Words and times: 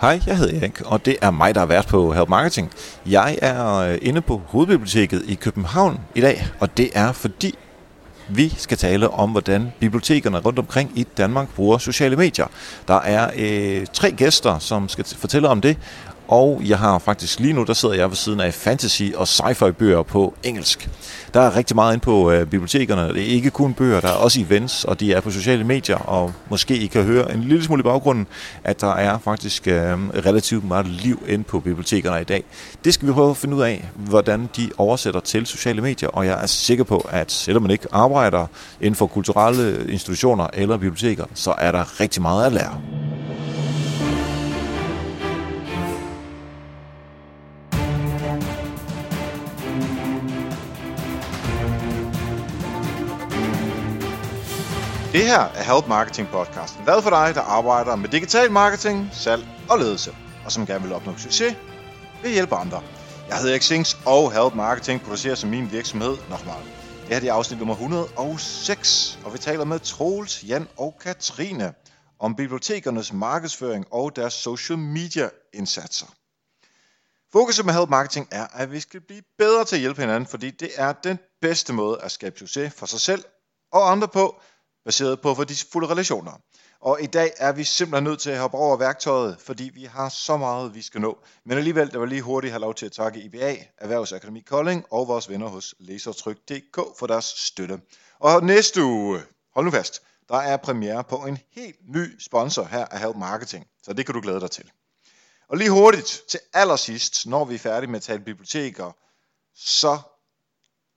Hej, 0.00 0.20
jeg 0.26 0.36
hedder 0.36 0.60
Erik, 0.60 0.80
og 0.80 1.06
det 1.06 1.16
er 1.22 1.30
mig, 1.30 1.54
der 1.54 1.60
er 1.60 1.66
vært 1.66 1.86
på 1.86 2.12
Help 2.12 2.28
Marketing. 2.28 2.70
Jeg 3.06 3.38
er 3.42 3.76
øh, 3.76 3.98
inde 4.02 4.20
på 4.20 4.42
Hovedbiblioteket 4.46 5.22
i 5.28 5.34
København 5.34 6.00
i 6.14 6.20
dag, 6.20 6.46
og 6.60 6.76
det 6.76 6.90
er 6.94 7.12
fordi, 7.12 7.54
vi 8.28 8.54
skal 8.56 8.78
tale 8.78 9.10
om, 9.10 9.30
hvordan 9.30 9.72
bibliotekerne 9.80 10.38
rundt 10.38 10.58
omkring 10.58 10.92
i 10.94 11.06
Danmark 11.16 11.48
bruger 11.54 11.78
sociale 11.78 12.16
medier. 12.16 12.46
Der 12.88 13.00
er 13.00 13.30
øh, 13.36 13.86
tre 13.92 14.10
gæster, 14.10 14.58
som 14.58 14.88
skal 14.88 15.04
fortælle 15.04 15.48
om 15.48 15.60
det, 15.60 15.76
og 16.30 16.62
jeg 16.64 16.78
har 16.78 16.98
faktisk 16.98 17.40
lige 17.40 17.52
nu, 17.52 17.64
der 17.64 17.72
sidder 17.72 17.94
jeg 17.94 18.08
ved 18.08 18.16
siden 18.16 18.40
af 18.40 18.54
fantasy 18.54 19.02
og 19.14 19.26
sci-fi 19.28 19.70
bøger 19.70 20.02
på 20.02 20.34
engelsk. 20.42 20.90
Der 21.34 21.40
er 21.40 21.56
rigtig 21.56 21.74
meget 21.74 21.92
ind 21.94 22.00
på 22.00 22.30
øh, 22.30 22.46
bibliotekerne. 22.46 23.14
Det 23.14 23.22
er 23.22 23.26
ikke 23.26 23.50
kun 23.50 23.74
bøger, 23.74 24.00
der 24.00 24.08
er 24.08 24.12
også 24.12 24.40
events, 24.40 24.84
og 24.84 25.00
de 25.00 25.12
er 25.12 25.20
på 25.20 25.30
sociale 25.30 25.64
medier, 25.64 25.96
og 25.96 26.32
måske 26.50 26.76
I 26.76 26.86
kan 26.86 27.04
høre 27.04 27.34
en 27.34 27.40
lille 27.40 27.64
smule 27.64 27.80
i 27.80 27.82
baggrunden, 27.82 28.26
at 28.64 28.80
der 28.80 28.94
er 28.94 29.18
faktisk 29.18 29.68
øh, 29.68 29.74
relativt 30.26 30.64
meget 30.64 30.86
liv 30.86 31.22
ind 31.28 31.44
på 31.44 31.60
bibliotekerne 31.60 32.20
i 32.20 32.24
dag. 32.24 32.44
Det 32.84 32.94
skal 32.94 33.08
vi 33.08 33.12
prøve 33.12 33.30
at 33.30 33.36
finde 33.36 33.56
ud 33.56 33.62
af, 33.62 33.88
hvordan 33.94 34.48
de 34.56 34.70
oversætter 34.78 35.20
til 35.20 35.46
sociale 35.46 35.82
medier, 35.82 36.08
og 36.08 36.26
jeg 36.26 36.42
er 36.42 36.46
sikker 36.46 36.84
på, 36.84 37.08
at 37.10 37.32
selvom 37.32 37.62
man 37.62 37.70
ikke 37.70 37.86
arbejder 37.92 38.46
inden 38.80 38.94
for 38.94 39.06
kulturelle 39.06 39.92
institutioner 39.92 40.46
eller 40.52 40.76
biblioteker, 40.76 41.24
så 41.34 41.54
er 41.58 41.72
der 41.72 42.00
rigtig 42.00 42.22
meget 42.22 42.46
at 42.46 42.52
lære. 42.52 42.80
Det 55.12 55.26
her 55.26 55.40
er 55.40 55.74
Help 55.74 55.88
Marketing 55.88 56.28
podcasten, 56.28 56.84
lavet 56.84 57.02
for 57.02 57.10
dig, 57.10 57.34
der 57.34 57.40
arbejder 57.40 57.96
med 57.96 58.08
digital 58.08 58.52
marketing, 58.52 59.08
salg 59.12 59.46
og 59.70 59.78
ledelse, 59.78 60.16
og 60.44 60.52
som 60.52 60.66
gerne 60.66 60.84
vil 60.84 60.92
opnå 60.92 61.16
succes 61.16 61.56
ved 62.22 62.30
at 62.30 62.32
hjælpe 62.32 62.54
andre. 62.54 62.82
Jeg 63.28 63.36
hedder 63.36 63.50
Erik 63.50 63.62
Sings, 63.62 63.98
og 64.06 64.32
Help 64.32 64.54
Marketing 64.54 65.02
producerer 65.02 65.34
som 65.34 65.50
min 65.50 65.72
virksomhed 65.72 66.16
Nochmal. 66.30 66.62
Det 67.08 67.22
her 67.22 67.30
er 67.30 67.34
afsnit 67.34 67.58
nummer 67.58 67.74
106, 67.74 69.18
og 69.24 69.32
vi 69.32 69.38
taler 69.38 69.64
med 69.64 69.78
Troels, 69.78 70.44
Jan 70.44 70.68
og 70.76 70.94
Katrine 71.00 71.74
om 72.20 72.34
bibliotekernes 72.34 73.12
markedsføring 73.12 73.86
og 73.90 74.16
deres 74.16 74.34
social 74.34 74.78
media 74.78 75.28
indsatser. 75.54 76.06
Fokuset 77.32 77.66
med 77.66 77.74
Help 77.74 77.88
Marketing 77.88 78.28
er, 78.30 78.46
at 78.52 78.72
vi 78.72 78.80
skal 78.80 79.00
blive 79.00 79.22
bedre 79.38 79.64
til 79.64 79.76
at 79.76 79.80
hjælpe 79.80 80.00
hinanden, 80.00 80.26
fordi 80.26 80.50
det 80.50 80.70
er 80.76 80.92
den 80.92 81.18
bedste 81.40 81.72
måde 81.72 82.00
at 82.02 82.10
skabe 82.10 82.38
succes 82.38 82.74
for 82.74 82.86
sig 82.86 83.00
selv 83.00 83.24
og 83.72 83.90
andre 83.90 84.08
på, 84.08 84.40
baseret 84.84 85.20
på 85.20 85.34
værdifulde 85.34 85.88
relationer. 85.88 86.32
Og 86.80 87.02
i 87.02 87.06
dag 87.06 87.32
er 87.36 87.52
vi 87.52 87.64
simpelthen 87.64 88.04
nødt 88.04 88.20
til 88.20 88.30
at 88.30 88.38
hoppe 88.38 88.56
over 88.56 88.76
værktøjet, 88.76 89.36
fordi 89.40 89.70
vi 89.74 89.84
har 89.84 90.08
så 90.08 90.36
meget, 90.36 90.74
vi 90.74 90.82
skal 90.82 91.00
nå. 91.00 91.18
Men 91.44 91.58
alligevel, 91.58 91.90
der 91.90 91.98
var 91.98 92.06
lige 92.06 92.22
hurtigt 92.22 92.52
have 92.52 92.60
lov 92.60 92.74
til 92.74 92.86
at 92.86 92.92
takke 92.92 93.20
IBA, 93.20 93.56
Erhvervsakademi 93.78 94.40
Kolding 94.40 94.84
og 94.90 95.08
vores 95.08 95.28
venner 95.28 95.48
hos 95.48 95.74
Lasertryk.dk 95.78 96.76
for 96.98 97.06
deres 97.06 97.24
støtte. 97.24 97.80
Og 98.18 98.44
næste 98.44 98.84
uge, 98.84 99.22
hold 99.54 99.64
nu 99.64 99.70
fast, 99.70 100.02
der 100.28 100.36
er 100.36 100.56
premiere 100.56 101.04
på 101.04 101.16
en 101.16 101.38
helt 101.52 101.76
ny 101.88 102.20
sponsor 102.20 102.64
her 102.64 102.84
af 102.84 103.00
Help 103.00 103.16
Marketing. 103.16 103.66
Så 103.82 103.92
det 103.92 104.06
kan 104.06 104.14
du 104.14 104.20
glæde 104.20 104.40
dig 104.40 104.50
til. 104.50 104.70
Og 105.48 105.56
lige 105.56 105.70
hurtigt 105.70 106.20
til 106.28 106.40
allersidst, 106.52 107.26
når 107.26 107.44
vi 107.44 107.54
er 107.54 107.58
færdige 107.58 107.90
med 107.90 107.96
at 107.96 108.02
tale 108.02 108.24
biblioteker, 108.24 108.92
så 109.54 109.98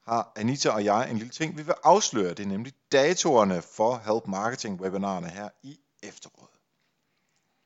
har 0.08 0.32
Anita 0.36 0.70
og 0.70 0.86
jeg 0.86 1.12
en 1.12 1.18
lille 1.18 1.32
ting, 1.32 1.58
vi 1.58 1.64
vil 1.64 1.76
afsløre. 1.84 2.30
Det 2.30 2.40
er 2.40 2.48
nemlig 2.48 2.74
datorerne 2.92 3.62
for 3.62 4.02
Help 4.06 4.28
Marketing 4.28 4.82
webinarerne 4.82 5.30
her 5.30 5.50
i 5.64 5.78
efteråret. 6.04 6.50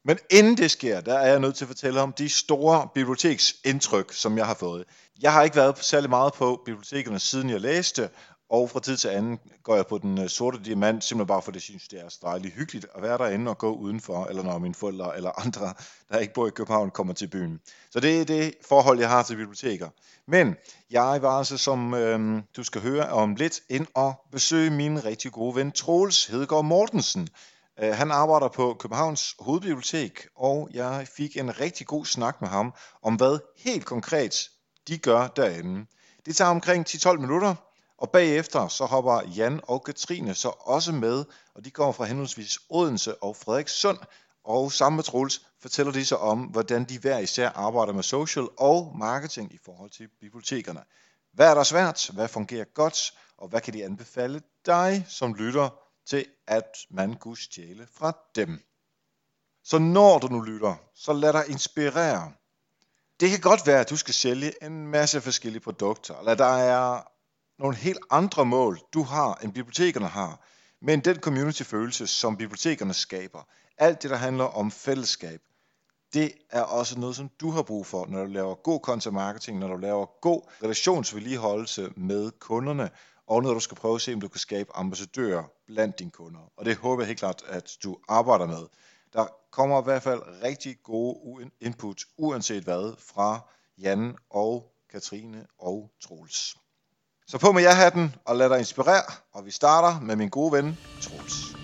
Men 0.05 0.17
inden 0.29 0.57
det 0.57 0.71
sker, 0.71 1.01
der 1.01 1.17
er 1.17 1.27
jeg 1.27 1.39
nødt 1.39 1.55
til 1.55 1.65
at 1.65 1.67
fortælle 1.67 2.01
om 2.01 2.13
de 2.13 2.29
store 2.29 2.89
biblioteksindtryk, 2.93 4.13
som 4.13 4.37
jeg 4.37 4.45
har 4.45 4.53
fået. 4.53 4.85
Jeg 5.21 5.33
har 5.33 5.43
ikke 5.43 5.55
været 5.55 5.77
særlig 5.77 6.09
meget 6.09 6.33
på 6.33 6.61
bibliotekerne, 6.65 7.19
siden 7.19 7.49
jeg 7.49 7.61
læste, 7.61 8.09
og 8.49 8.69
fra 8.69 8.79
tid 8.79 8.97
til 8.97 9.07
anden 9.07 9.39
går 9.63 9.75
jeg 9.75 9.87
på 9.87 9.97
den 9.97 10.17
øh, 10.17 10.29
sorte 10.29 10.59
diamant, 10.65 11.03
simpelthen 11.03 11.27
bare 11.27 11.41
fordi 11.41 11.55
jeg 11.55 11.61
synes, 11.61 11.87
det 11.87 11.99
er 11.99 12.17
dejligt 12.21 12.53
hyggeligt 12.53 12.85
at 12.95 13.01
være 13.01 13.17
derinde 13.17 13.51
og 13.51 13.57
gå 13.57 13.73
udenfor, 13.73 14.25
eller 14.25 14.43
når 14.43 14.57
mine 14.57 14.75
forældre 14.75 15.17
eller 15.17 15.31
andre, 15.45 15.73
der 16.09 16.17
ikke 16.17 16.33
bor 16.33 16.47
i 16.47 16.49
København, 16.49 16.91
kommer 16.91 17.13
til 17.13 17.27
byen. 17.27 17.59
Så 17.91 17.99
det 17.99 18.21
er 18.21 18.25
det 18.25 18.53
forhold, 18.67 18.99
jeg 18.99 19.09
har 19.09 19.23
til 19.23 19.35
biblioteker. 19.35 19.89
Men 20.27 20.55
jeg 20.91 21.21
var 21.21 21.37
altså, 21.37 21.57
som 21.57 21.93
øhm, 21.93 22.41
du 22.55 22.63
skal 22.63 22.81
høre 22.81 23.09
om 23.09 23.35
lidt, 23.35 23.61
ind 23.69 23.87
og 23.93 24.13
besøge 24.31 24.69
min 24.69 25.05
rigtig 25.05 25.31
gode 25.31 25.55
ven 25.55 25.71
Troels 25.71 26.25
Hedegaard 26.25 26.65
Mortensen. 26.65 27.29
Øh, 27.79 27.93
han 27.93 28.11
arbejder 28.11 28.47
på 28.47 28.75
Københavns 28.79 29.35
Hovedbibliotek, 29.39 30.27
og 30.35 30.69
jeg 30.73 31.07
fik 31.17 31.37
en 31.37 31.59
rigtig 31.59 31.87
god 31.87 32.05
snak 32.05 32.41
med 32.41 32.49
ham 32.49 32.73
om, 33.03 33.15
hvad 33.15 33.39
helt 33.57 33.85
konkret 33.85 34.49
de 34.87 34.97
gør 34.97 35.27
derinde. 35.27 35.85
Det 36.25 36.35
tager 36.35 36.51
omkring 36.51 36.89
10-12 36.89 37.17
minutter, 37.17 37.55
og 37.97 38.11
bagefter 38.11 38.67
så 38.67 38.85
hopper 38.85 39.21
Jan 39.35 39.61
og 39.63 39.83
Katrine 39.83 40.33
så 40.33 40.49
også 40.49 40.91
med, 40.91 41.25
og 41.53 41.65
de 41.65 41.71
kommer 41.71 41.91
fra 41.91 42.05
henholdsvis 42.05 42.59
Odense 42.69 43.23
og 43.23 43.35
Frederikssund. 43.35 43.97
Og 44.43 44.71
sammen 44.71 44.95
med 44.95 45.03
Troels 45.03 45.41
fortæller 45.59 45.93
de 45.93 46.05
så 46.05 46.15
om, 46.15 46.39
hvordan 46.39 46.83
de 46.83 46.99
hver 46.99 47.17
især 47.19 47.49
arbejder 47.49 47.93
med 47.93 48.03
social 48.03 48.47
og 48.57 48.95
marketing 48.97 49.53
i 49.53 49.59
forhold 49.65 49.89
til 49.89 50.09
bibliotekerne. 50.19 50.83
Hvad 51.31 51.49
er 51.49 51.53
der 51.53 51.63
svært? 51.63 52.09
Hvad 52.13 52.27
fungerer 52.27 52.65
godt? 52.65 53.13
Og 53.37 53.47
hvad 53.47 53.61
kan 53.61 53.73
de 53.73 53.85
anbefale 53.85 54.41
dig, 54.65 55.05
som 55.09 55.33
lytter, 55.33 55.69
til 56.05 56.25
at 56.47 56.77
man 56.89 57.13
kunne 57.13 57.37
stjæle 57.37 57.87
fra 57.93 58.17
dem? 58.35 58.63
Så 59.63 59.79
når 59.79 60.19
du 60.19 60.27
nu 60.27 60.41
lytter, 60.41 60.75
så 60.95 61.13
lad 61.13 61.33
dig 61.33 61.43
inspirere. 61.49 62.31
Det 63.19 63.29
kan 63.29 63.39
godt 63.39 63.67
være, 63.67 63.79
at 63.79 63.89
du 63.89 63.97
skal 63.97 64.13
sælge 64.13 64.63
en 64.63 64.87
masse 64.87 65.21
forskellige 65.21 65.61
produkter, 65.61 66.19
eller 66.19 66.35
der 66.35 66.57
er 66.57 67.11
nogle 67.59 67.75
helt 67.75 67.99
andre 68.09 68.45
mål, 68.45 68.79
du 68.93 69.03
har, 69.03 69.35
end 69.35 69.53
bibliotekerne 69.53 70.07
har. 70.07 70.45
Men 70.81 70.99
den 70.99 71.15
community-følelse, 71.15 72.07
som 72.07 72.37
bibliotekerne 72.37 72.93
skaber, 72.93 73.43
alt 73.77 74.03
det, 74.03 74.09
der 74.09 74.17
handler 74.17 74.43
om 74.43 74.71
fællesskab, 74.71 75.41
det 76.13 76.31
er 76.49 76.61
også 76.61 76.99
noget, 76.99 77.15
som 77.15 77.29
du 77.41 77.51
har 77.51 77.61
brug 77.61 77.85
for, 77.85 78.05
når 78.05 78.25
du 78.25 78.31
laver 78.31 78.55
god 78.55 78.79
content 78.83 79.13
marketing, 79.13 79.59
når 79.59 79.67
du 79.67 79.77
laver 79.77 80.05
god 80.21 80.41
relationsvedligeholdelse 80.63 81.93
med 81.95 82.31
kunderne, 82.39 82.89
og 83.27 83.43
når 83.43 83.53
du 83.53 83.59
skal 83.59 83.77
prøve 83.77 83.95
at 83.95 84.01
se, 84.01 84.13
om 84.13 84.21
du 84.21 84.27
kan 84.27 84.39
skabe 84.39 84.69
ambassadører 84.75 85.43
blandt 85.65 85.99
dine 85.99 86.11
kunder. 86.11 86.51
Og 86.57 86.65
det 86.65 86.75
håber 86.75 87.03
jeg 87.03 87.07
helt 87.07 87.19
klart, 87.19 87.43
at 87.47 87.77
du 87.83 87.97
arbejder 88.07 88.47
med. 88.47 88.67
Der 89.13 89.27
kommer 89.51 89.81
i 89.81 89.83
hvert 89.83 90.03
fald 90.03 90.21
rigtig 90.43 90.77
gode 90.83 91.51
input, 91.61 92.03
uanset 92.17 92.63
hvad, 92.63 92.93
fra 92.99 93.39
Jan 93.77 94.15
og 94.29 94.71
Katrine 94.91 95.47
og 95.59 95.91
Troels. 96.01 96.55
Så 97.29 97.37
på 97.37 97.51
med 97.51 97.61
jer 97.61 97.73
hatten 97.73 98.15
og 98.25 98.35
lad 98.35 98.49
dig 98.49 98.59
inspirere, 98.59 99.03
og 99.33 99.45
vi 99.45 99.51
starter 99.51 99.99
med 100.01 100.15
min 100.15 100.29
gode 100.29 100.51
ven, 100.51 100.77
Troels. 101.01 101.57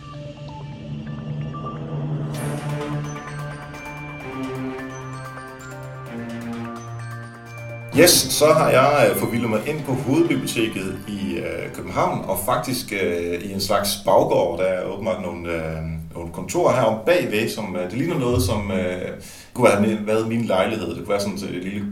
Yes, 7.99 8.11
så 8.11 8.45
har 8.45 8.69
jeg 8.69 9.09
øh, 9.09 9.19
forvildet 9.19 9.49
mig 9.49 9.67
ind 9.67 9.83
på 9.85 9.93
hovedbiblioteket 9.93 10.99
i 11.07 11.37
øh, 11.37 11.73
København, 11.73 12.25
og 12.25 12.39
faktisk 12.45 12.93
øh, 13.03 13.41
i 13.43 13.53
en 13.53 13.61
slags 13.61 13.89
baggård, 14.05 14.59
der 14.59 14.65
er 14.65 14.85
åbenbart 14.85 15.21
nogle, 15.21 15.51
øh, 15.51 15.83
nogle 16.15 16.31
kontorer 16.33 16.75
her 16.75 16.81
om 16.81 17.05
bagved, 17.05 17.49
som 17.49 17.75
øh, 17.75 17.91
det 17.91 17.97
ligner 17.97 18.19
noget, 18.19 18.43
som 18.43 18.71
øh, 18.71 19.21
kunne 19.53 19.69
have 19.69 20.07
været 20.07 20.27
min 20.27 20.45
lejlighed. 20.45 20.87
Det 20.87 20.97
kunne 20.97 21.09
være 21.09 21.19
sådan 21.19 21.39
øh, 21.49 21.55
et 21.55 21.63
lille 21.63 21.85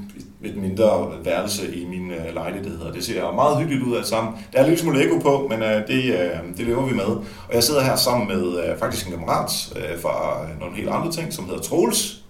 et 0.43 0.55
mindre 0.57 1.11
værelse 1.23 1.75
i 1.75 1.85
min 1.85 2.11
øh, 2.11 2.33
lejlighed. 2.33 2.93
Det 2.93 3.03
ser 3.03 3.31
meget 3.31 3.57
hyggeligt 3.57 3.83
ud 3.83 3.97
alt 3.97 4.07
sammen. 4.07 4.33
Der 4.53 4.59
er 4.59 4.67
lidt 4.67 4.79
smule 4.79 4.99
Lego 4.99 5.19
på, 5.19 5.47
men 5.49 5.63
øh, 5.63 5.87
det, 5.87 6.03
øh, 6.03 6.57
det 6.57 6.65
lever 6.67 6.85
vi 6.85 6.93
med. 6.93 7.05
Og 7.05 7.53
jeg 7.53 7.63
sidder 7.63 7.81
her 7.81 7.95
sammen 7.95 8.27
med 8.27 8.63
øh, 8.63 8.77
faktisk 8.79 9.05
en 9.05 9.11
kammerat 9.11 9.73
øh, 9.75 9.99
fra 10.01 10.47
nogle 10.59 10.75
helt 10.75 10.89
andre 10.89 11.11
ting, 11.11 11.33
som 11.33 11.45
hedder 11.45 11.61
Troels. 11.61 12.23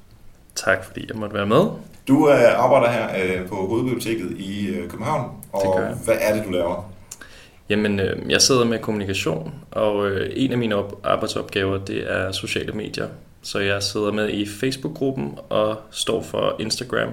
Tak 0.56 0.86
fordi 0.86 1.06
jeg 1.10 1.18
måtte 1.18 1.36
være 1.36 1.46
med. 1.46 1.66
Du 2.08 2.30
øh, 2.30 2.64
arbejder 2.64 2.90
her 2.92 3.08
øh, 3.24 3.48
på 3.48 3.56
Hovedbiblioteket 3.56 4.38
i 4.40 4.68
øh, 4.68 4.90
København, 4.90 5.32
og 5.54 5.82
hvad 6.06 6.16
er 6.22 6.36
det, 6.36 6.46
du 6.46 6.52
laver? 6.52 6.92
Jamen, 7.70 8.00
øh, 8.00 8.18
jeg 8.30 8.42
sidder 8.42 8.66
med 8.66 8.80
kommunikation, 8.80 9.54
og 9.72 10.10
øh, 10.10 10.32
en 10.36 10.52
af 10.52 10.58
mine 10.58 10.76
op- 10.76 11.00
arbejdsopgaver, 11.04 11.78
det 11.78 12.12
er 12.14 12.32
sociale 12.32 12.74
medier. 12.74 13.08
Så 13.42 13.60
jeg 13.60 13.84
sidder 13.84 14.12
med 14.12 14.30
i 14.30 14.48
Facebook-gruppen 14.48 15.38
og 15.50 15.76
står 15.92 16.22
for 16.22 16.56
Instagram 16.60 17.10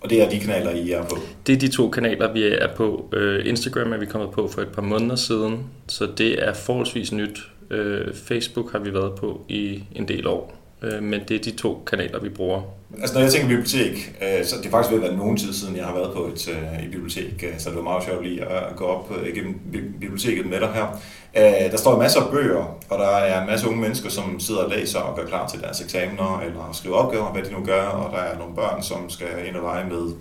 og 0.00 0.10
det 0.10 0.22
er 0.22 0.28
de 0.30 0.40
kanaler, 0.40 0.70
I 0.70 0.90
er 0.90 1.02
på? 1.02 1.16
Det 1.46 1.54
er 1.54 1.58
de 1.58 1.68
to 1.68 1.90
kanaler, 1.90 2.32
vi 2.32 2.44
er 2.44 2.74
på. 2.76 3.10
Øh, 3.12 3.46
Instagram 3.46 3.92
er 3.92 3.96
vi 3.96 4.06
kommet 4.06 4.30
på 4.30 4.48
for 4.48 4.62
et 4.62 4.68
par 4.68 4.82
måneder 4.82 5.16
siden, 5.16 5.66
så 5.88 6.08
det 6.18 6.44
er 6.44 6.52
forholdsvis 6.54 7.12
nyt. 7.12 7.38
Øh, 7.70 8.14
Facebook 8.14 8.72
har 8.72 8.78
vi 8.78 8.94
været 8.94 9.14
på 9.14 9.44
i 9.48 9.82
en 9.94 10.08
del 10.08 10.26
år 10.26 10.57
øh, 10.82 11.02
men 11.02 11.20
det 11.28 11.34
er 11.36 11.40
de 11.40 11.50
to 11.50 11.82
kanaler, 11.86 12.20
vi 12.20 12.28
bruger. 12.28 12.62
Altså 13.00 13.14
når 13.14 13.22
jeg 13.22 13.32
tænker 13.32 13.48
bibliotek, 13.48 14.14
øh, 14.22 14.44
så 14.44 14.56
det 14.56 14.66
er 14.66 14.70
faktisk 14.70 14.94
ved 14.94 15.02
at 15.02 15.08
være 15.08 15.18
nogen 15.18 15.36
tid 15.36 15.52
siden, 15.52 15.76
jeg 15.76 15.84
har 15.84 15.94
været 15.94 16.12
på 16.14 16.26
et 16.26 16.48
øh, 16.48 16.84
i 16.84 16.88
bibliotek, 16.88 17.44
øh, 17.48 17.58
så 17.58 17.68
det 17.68 17.76
var 17.76 17.82
meget 17.82 18.04
sjovt 18.04 18.22
lige 18.22 18.44
at 18.44 18.76
gå 18.76 18.84
op 18.84 19.12
øh, 19.16 19.28
igennem 19.28 19.60
biblioteket 20.00 20.46
med 20.46 20.60
dig 20.60 20.68
her. 20.74 21.00
Øh, 21.36 21.70
der 21.70 21.76
står 21.76 21.98
masser 21.98 22.20
af 22.20 22.30
bøger, 22.30 22.78
og 22.88 22.98
der 22.98 23.08
er 23.08 23.40
en 23.40 23.46
masse 23.46 23.68
unge 23.68 23.80
mennesker, 23.80 24.10
som 24.10 24.40
sidder 24.40 24.60
og 24.60 24.70
læser 24.70 24.98
og 24.98 25.16
gør 25.16 25.26
klar 25.26 25.48
til 25.48 25.60
deres 25.60 25.80
eksamener, 25.80 26.42
eller 26.46 26.70
skriver 26.72 26.96
opgaver, 26.96 27.32
hvad 27.32 27.42
de 27.42 27.52
nu 27.52 27.64
gør, 27.64 27.82
og 27.82 28.12
der 28.12 28.22
er 28.22 28.38
nogle 28.38 28.54
børn, 28.54 28.82
som 28.82 29.10
skal 29.10 29.26
ind 29.48 29.56
og 29.56 29.62
lege 29.62 29.90
med 29.90 30.12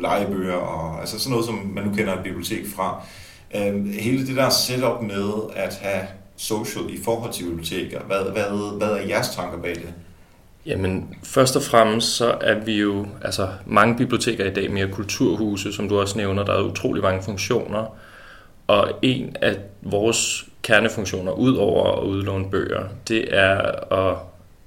legebøger, 0.00 0.56
og 0.56 1.00
altså 1.00 1.18
sådan 1.18 1.30
noget, 1.30 1.46
som 1.46 1.70
man 1.74 1.84
nu 1.84 1.94
kender 1.94 2.12
et 2.12 2.22
bibliotek 2.22 2.66
fra. 2.76 3.02
Øh, 3.56 3.86
hele 3.86 4.26
det 4.26 4.36
der 4.36 4.48
setup 4.48 5.02
med 5.02 5.32
at 5.56 5.78
have 5.82 6.06
social 6.36 6.84
i 6.88 6.98
forhold 7.04 7.32
til 7.32 7.44
biblioteker, 7.44 8.00
hvad, 8.00 8.18
hvad, 8.32 8.78
hvad 8.78 8.88
er 8.88 9.06
jeres 9.08 9.28
tanker 9.28 9.58
bag 9.58 9.74
det? 9.74 9.94
Jamen, 10.66 11.14
først 11.24 11.56
og 11.56 11.62
fremmest 11.62 12.16
så 12.16 12.38
er 12.40 12.54
vi 12.54 12.80
jo, 12.80 13.06
altså 13.22 13.48
mange 13.66 13.96
biblioteker 13.96 14.44
i 14.44 14.54
dag 14.54 14.70
mere 14.70 14.88
kulturhuse, 14.88 15.72
som 15.72 15.88
du 15.88 16.00
også 16.00 16.18
nævner, 16.18 16.44
der 16.44 16.52
er 16.52 16.62
utrolig 16.62 17.02
mange 17.02 17.22
funktioner. 17.22 17.96
Og 18.66 18.90
en 19.02 19.36
af 19.42 19.56
vores 19.82 20.48
kernefunktioner, 20.62 21.32
ud 21.32 21.54
over 21.56 21.92
at 21.92 22.04
udlåne 22.04 22.50
bøger, 22.50 22.84
det 23.08 23.36
er 23.36 23.58
at 23.92 24.16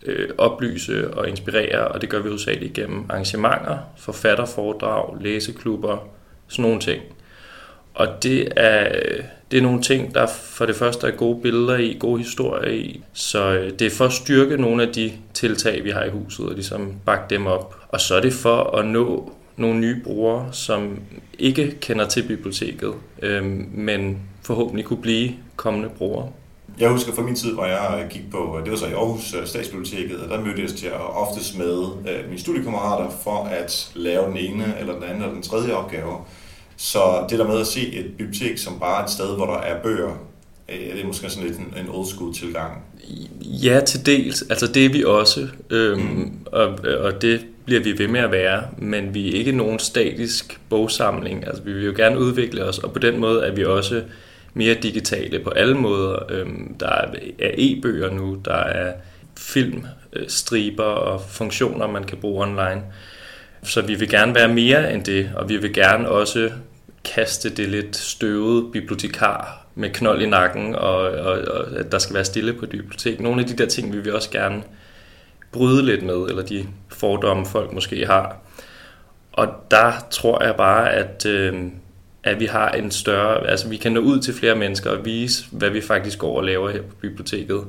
øh, 0.05 0.29
oplyse 0.37 1.13
og 1.13 1.29
inspirere, 1.29 1.87
og 1.87 2.01
det 2.01 2.09
gør 2.09 2.19
vi 2.19 2.27
hovedsageligt 2.27 2.77
igennem 2.77 3.05
arrangementer, 3.09 3.77
forfatterforedrag, 3.97 5.21
læseklubber, 5.21 6.07
sådan 6.47 6.63
nogle 6.63 6.79
ting. 6.79 7.03
Og 7.93 8.07
det 8.23 8.47
er, 8.55 8.87
øh, 8.95 9.23
det 9.51 9.57
er 9.57 9.61
nogle 9.61 9.81
ting, 9.81 10.15
der 10.15 10.27
for 10.27 10.65
det 10.65 10.75
første 10.75 11.07
er 11.07 11.11
gode 11.11 11.41
billeder 11.41 11.77
i, 11.77 11.97
gode 11.99 12.17
historier 12.17 12.71
i. 12.71 13.01
Så 13.13 13.53
øh, 13.53 13.71
det 13.79 13.81
er 13.81 13.91
for 13.91 14.05
at 14.05 14.13
styrke 14.13 14.57
nogle 14.57 14.83
af 14.83 14.93
de 14.93 15.11
tiltag, 15.33 15.83
vi 15.83 15.89
har 15.89 16.03
i 16.03 16.09
huset, 16.09 16.45
og 16.45 16.53
ligesom 16.53 16.93
bakke 17.05 17.23
dem 17.29 17.47
op. 17.47 17.75
Og 17.89 18.01
så 18.01 18.15
er 18.15 18.21
det 18.21 18.33
for 18.33 18.77
at 18.77 18.85
nå 18.85 19.31
nogle 19.57 19.79
nye 19.79 20.01
brugere, 20.03 20.47
som 20.51 20.99
ikke 21.39 21.77
kender 21.81 22.07
til 22.07 22.23
biblioteket, 22.27 22.93
øh, 23.21 23.45
men 23.73 24.19
forhåbentlig 24.43 24.85
kunne 24.85 25.01
blive 25.01 25.31
kommende 25.55 25.89
brugere. 25.89 26.29
Jeg 26.79 26.89
husker 26.89 27.13
fra 27.13 27.21
min 27.21 27.35
tid, 27.35 27.53
hvor 27.53 27.65
jeg 27.65 28.07
gik 28.09 28.31
på, 28.31 28.57
øh, 28.57 28.63
det 28.63 28.71
var 28.71 28.77
så 28.77 28.87
i 28.87 28.93
Aarhus 28.93 29.33
øh, 29.33 29.47
Statsbiblioteket, 29.47 30.19
og 30.19 30.29
der 30.29 30.45
mødtes 30.45 30.83
jeg 30.83 30.93
oftest 30.93 31.57
med 31.57 31.83
øh, 32.07 32.27
mine 32.27 32.39
studiekammerater 32.39 33.09
for 33.23 33.43
at 33.43 33.91
lave 33.95 34.25
den 34.25 34.37
ene, 34.37 34.75
eller 34.79 34.93
den 34.93 35.03
anden, 35.03 35.21
eller 35.21 35.33
den 35.33 35.41
tredje 35.41 35.73
opgave. 35.73 36.13
Så 36.81 37.25
det 37.29 37.39
der 37.39 37.47
med 37.47 37.59
at 37.59 37.67
se 37.67 37.93
et 37.93 38.05
bibliotek 38.17 38.57
som 38.57 38.79
bare 38.79 39.03
et 39.03 39.09
sted, 39.09 39.35
hvor 39.35 39.45
der 39.45 39.57
er 39.57 39.81
bøger, 39.83 40.27
øh, 40.69 40.93
det 40.93 41.01
er 41.01 41.05
måske 41.05 41.29
sådan 41.29 41.47
lidt 41.47 41.59
en, 41.59 41.73
en 41.77 41.89
old 41.89 42.07
school 42.07 42.33
tilgang. 42.33 42.83
Ja, 43.41 43.79
til 43.79 44.05
dels. 44.05 44.41
Altså 44.49 44.67
det 44.67 44.85
er 44.85 44.89
vi 44.89 45.03
også, 45.03 45.47
øhm, 45.69 46.01
mm. 46.01 46.39
og, 46.45 46.77
og 46.99 47.21
det 47.21 47.45
bliver 47.65 47.81
vi 47.81 47.97
ved 47.97 48.07
med 48.07 48.19
at 48.19 48.31
være, 48.31 48.63
men 48.77 49.13
vi 49.13 49.29
er 49.29 49.37
ikke 49.37 49.51
nogen 49.51 49.79
statisk 49.79 50.59
bogsamling. 50.69 51.47
Altså 51.47 51.63
vi 51.63 51.73
vil 51.73 51.85
jo 51.85 51.93
gerne 51.95 52.19
udvikle 52.19 52.63
os, 52.63 52.77
og 52.77 52.93
på 52.93 52.99
den 52.99 53.19
måde 53.19 53.45
er 53.45 53.51
vi 53.51 53.65
også 53.65 54.03
mere 54.53 54.73
digitale 54.73 55.39
på 55.39 55.49
alle 55.49 55.75
måder. 55.75 56.19
Øhm, 56.29 56.75
der 56.79 56.89
er 57.39 57.51
e-bøger 57.57 58.13
nu, 58.13 58.37
der 58.45 58.57
er 58.57 58.93
filmstriber 59.37 60.83
og 60.83 61.21
funktioner, 61.29 61.87
man 61.87 62.03
kan 62.03 62.17
bruge 62.17 62.43
online. 62.43 62.81
Så 63.63 63.81
vi 63.81 63.95
vil 63.95 64.09
gerne 64.09 64.35
være 64.35 64.47
mere 64.47 64.93
end 64.93 65.03
det, 65.03 65.31
og 65.35 65.49
vi 65.49 65.57
vil 65.57 65.73
gerne 65.73 66.09
også 66.09 66.49
kaste 67.15 67.49
det 67.49 67.69
lidt 67.69 67.95
støvede 67.95 68.71
bibliotekar 68.71 69.65
med 69.75 69.89
knold 69.89 70.21
i 70.21 70.25
nakken, 70.25 70.75
og, 70.75 70.95
og, 70.95 71.41
og 71.41 71.79
at 71.79 71.91
der 71.91 71.99
skal 71.99 72.13
være 72.13 72.25
stille 72.25 72.53
på 72.53 72.65
et 72.65 72.69
bibliotek. 72.69 73.19
Nogle 73.19 73.41
af 73.41 73.47
de 73.47 73.57
der 73.57 73.65
ting 73.65 73.93
vil 73.93 74.05
vi 74.05 74.11
også 74.11 74.29
gerne 74.29 74.63
bryde 75.51 75.85
lidt 75.85 76.03
med, 76.03 76.15
eller 76.15 76.43
de 76.43 76.67
fordomme 76.89 77.45
folk 77.45 77.73
måske 77.73 78.05
har. 78.05 78.37
Og 79.31 79.47
der 79.71 79.91
tror 80.11 80.43
jeg 80.43 80.55
bare, 80.55 80.93
at, 80.93 81.25
øh, 81.25 81.63
at 82.23 82.39
vi 82.39 82.45
har 82.45 82.69
en 82.69 82.91
større, 82.91 83.47
altså 83.47 83.69
vi 83.69 83.77
kan 83.77 83.91
nå 83.91 83.99
ud 83.99 84.19
til 84.19 84.33
flere 84.33 84.55
mennesker 84.55 84.89
og 84.89 85.05
vise, 85.05 85.45
hvad 85.51 85.69
vi 85.69 85.81
faktisk 85.81 86.19
går 86.19 86.37
og 86.37 86.43
laver 86.43 86.69
her 86.69 86.81
på 86.81 86.95
biblioteket 87.01 87.63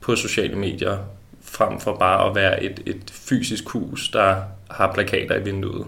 på 0.00 0.16
sociale 0.16 0.56
medier, 0.56 0.98
frem 1.42 1.80
for 1.80 1.96
bare 1.96 2.28
at 2.28 2.34
være 2.34 2.62
et, 2.62 2.82
et 2.86 3.10
fysisk 3.12 3.68
hus, 3.68 4.08
der 4.08 4.36
har 4.70 4.92
plakater 4.92 5.36
i 5.36 5.42
vinduet. 5.42 5.86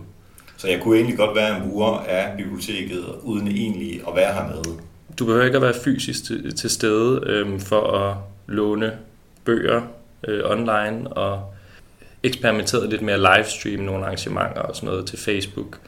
Så 0.64 0.70
jeg 0.70 0.81
kunne 0.81 0.96
egentlig 0.96 1.16
godt 1.16 1.37
være 1.37 1.56
en 1.56 1.70
bruger 1.70 1.99
af 1.99 2.37
biblioteket, 2.37 3.05
uden 3.22 3.49
egentlig 3.49 4.00
at 4.08 4.16
være 4.16 4.34
hernede. 4.34 4.78
Du 5.19 5.25
behøver 5.25 5.44
ikke 5.44 5.56
at 5.56 5.62
være 5.62 5.75
fysisk 5.84 6.25
til, 6.56 6.70
stede 6.70 7.22
øhm, 7.26 7.61
for 7.61 7.90
at 7.90 8.16
låne 8.46 8.93
bøger 9.44 9.82
øh, 10.28 10.50
online 10.50 11.08
og 11.08 11.55
eksperimentere 12.22 12.90
lidt 12.90 13.02
med 13.02 13.14
at 13.14 13.20
livestream 13.20 13.81
nogle 13.81 14.05
arrangementer 14.05 14.61
og 14.61 14.76
sådan 14.76 14.87
noget 14.87 15.06
til 15.06 15.19
Facebook. 15.19 15.78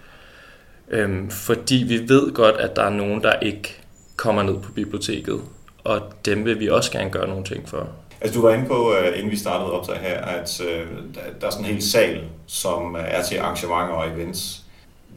Øhm, 0.89 1.31
fordi 1.31 1.85
vi 1.89 2.09
ved 2.09 2.33
godt, 2.33 2.57
at 2.57 2.77
der 2.77 2.83
er 2.83 2.91
nogen, 2.91 3.23
der 3.23 3.39
ikke 3.39 3.81
kommer 4.17 4.43
ned 4.43 4.55
på 4.63 4.73
biblioteket, 4.73 5.41
og 5.85 6.01
dem 6.25 6.45
vil 6.45 6.61
vi 6.61 6.69
også 6.69 6.93
gerne 6.93 7.11
gøre 7.11 7.29
nogle 7.29 7.45
ting 7.45 7.69
for. 7.69 7.89
Altså, 8.21 8.41
du 8.41 8.47
var 8.47 8.55
inde 8.55 8.67
på, 8.67 8.91
uh, 8.91 9.19
inden 9.19 9.31
vi 9.31 9.37
startede 9.37 9.73
optag 9.73 9.97
her, 9.97 10.21
at 10.21 10.61
uh, 10.61 10.99
der 11.41 11.47
er 11.47 11.51
sådan 11.51 11.65
en 11.65 11.73
hel 11.73 11.83
sal, 11.83 12.21
som 12.47 12.95
uh, 12.95 13.01
er 13.05 13.23
til 13.23 13.37
arrangementer 13.37 13.95
og 13.95 14.09
events. 14.09 14.66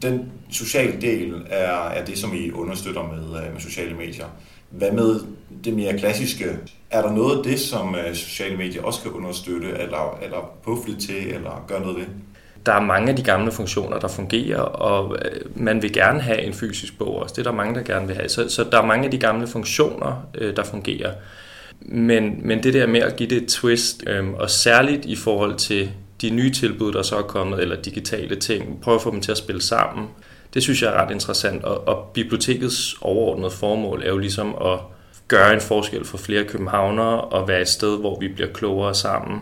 Den 0.02 0.32
sociale 0.50 1.00
del 1.00 1.34
er, 1.50 1.88
er 1.88 2.04
det, 2.04 2.18
som 2.18 2.34
I 2.34 2.50
understøtter 2.50 3.02
med, 3.02 3.42
øh, 3.42 3.52
med 3.52 3.60
sociale 3.60 3.94
medier. 3.94 4.26
Hvad 4.70 4.92
med 4.92 5.20
det 5.64 5.74
mere 5.74 5.98
klassiske? 5.98 6.44
Er 6.90 7.02
der 7.02 7.12
noget 7.12 7.38
af 7.38 7.44
det, 7.44 7.60
som 7.60 7.94
øh, 7.94 8.14
sociale 8.14 8.56
medier 8.56 8.82
også 8.82 9.02
kan 9.02 9.10
understøtte, 9.10 9.68
eller, 9.68 10.18
eller 10.22 10.50
puffle 10.62 10.96
til, 10.96 11.34
eller 11.34 11.64
gøre 11.68 11.80
noget 11.80 11.96
ved? 11.96 12.06
Der 12.66 12.72
er 12.72 12.80
mange 12.80 13.10
af 13.10 13.16
de 13.16 13.22
gamle 13.22 13.52
funktioner, 13.52 13.98
der 13.98 14.08
fungerer, 14.08 14.60
og 14.60 15.16
øh, 15.24 15.40
man 15.54 15.82
vil 15.82 15.92
gerne 15.92 16.20
have 16.20 16.42
en 16.42 16.52
fysisk 16.52 16.98
bog 16.98 17.16
også. 17.16 17.32
Det 17.32 17.46
er 17.46 17.50
der 17.50 17.56
mange, 17.56 17.74
der 17.74 17.82
gerne 17.82 18.06
vil 18.06 18.16
have. 18.16 18.28
Så, 18.28 18.48
så 18.48 18.64
der 18.72 18.82
er 18.82 18.86
mange 18.86 19.04
af 19.04 19.10
de 19.10 19.18
gamle 19.18 19.46
funktioner, 19.46 20.26
der 20.56 20.64
fungerer. 20.64 21.12
Men, 21.80 22.40
men 22.42 22.62
det 22.62 22.74
der 22.74 22.86
med 22.86 23.00
at 23.00 23.16
give 23.16 23.30
det 23.30 23.42
et 23.42 23.48
twist, 23.48 24.04
øh, 24.06 24.28
og 24.28 24.50
særligt 24.50 25.04
i 25.04 25.16
forhold 25.16 25.56
til 25.56 25.90
de 26.20 26.30
nye 26.30 26.50
tilbud, 26.50 26.92
der 26.92 27.02
så 27.02 27.16
er 27.16 27.22
kommet, 27.22 27.60
eller 27.60 27.82
digitale 27.82 28.36
ting, 28.36 28.80
prøve 28.82 28.94
at 28.94 29.02
få 29.02 29.10
dem 29.10 29.20
til 29.20 29.30
at 29.30 29.38
spille 29.38 29.62
sammen, 29.62 30.08
det 30.54 30.62
synes 30.62 30.82
jeg 30.82 30.92
er 30.92 31.02
ret 31.02 31.10
interessant. 31.10 31.64
Og, 31.64 31.88
og 31.88 32.10
bibliotekets 32.14 32.96
overordnede 33.00 33.50
formål 33.50 34.02
er 34.02 34.08
jo 34.08 34.18
ligesom 34.18 34.54
at 34.64 34.78
gøre 35.28 35.54
en 35.54 35.60
forskel 35.60 36.04
for 36.04 36.18
flere 36.18 36.44
københavnere 36.44 37.20
og 37.20 37.48
være 37.48 37.60
et 37.60 37.68
sted, 37.68 37.98
hvor 37.98 38.20
vi 38.20 38.28
bliver 38.28 38.52
klogere 38.52 38.94
sammen. 38.94 39.40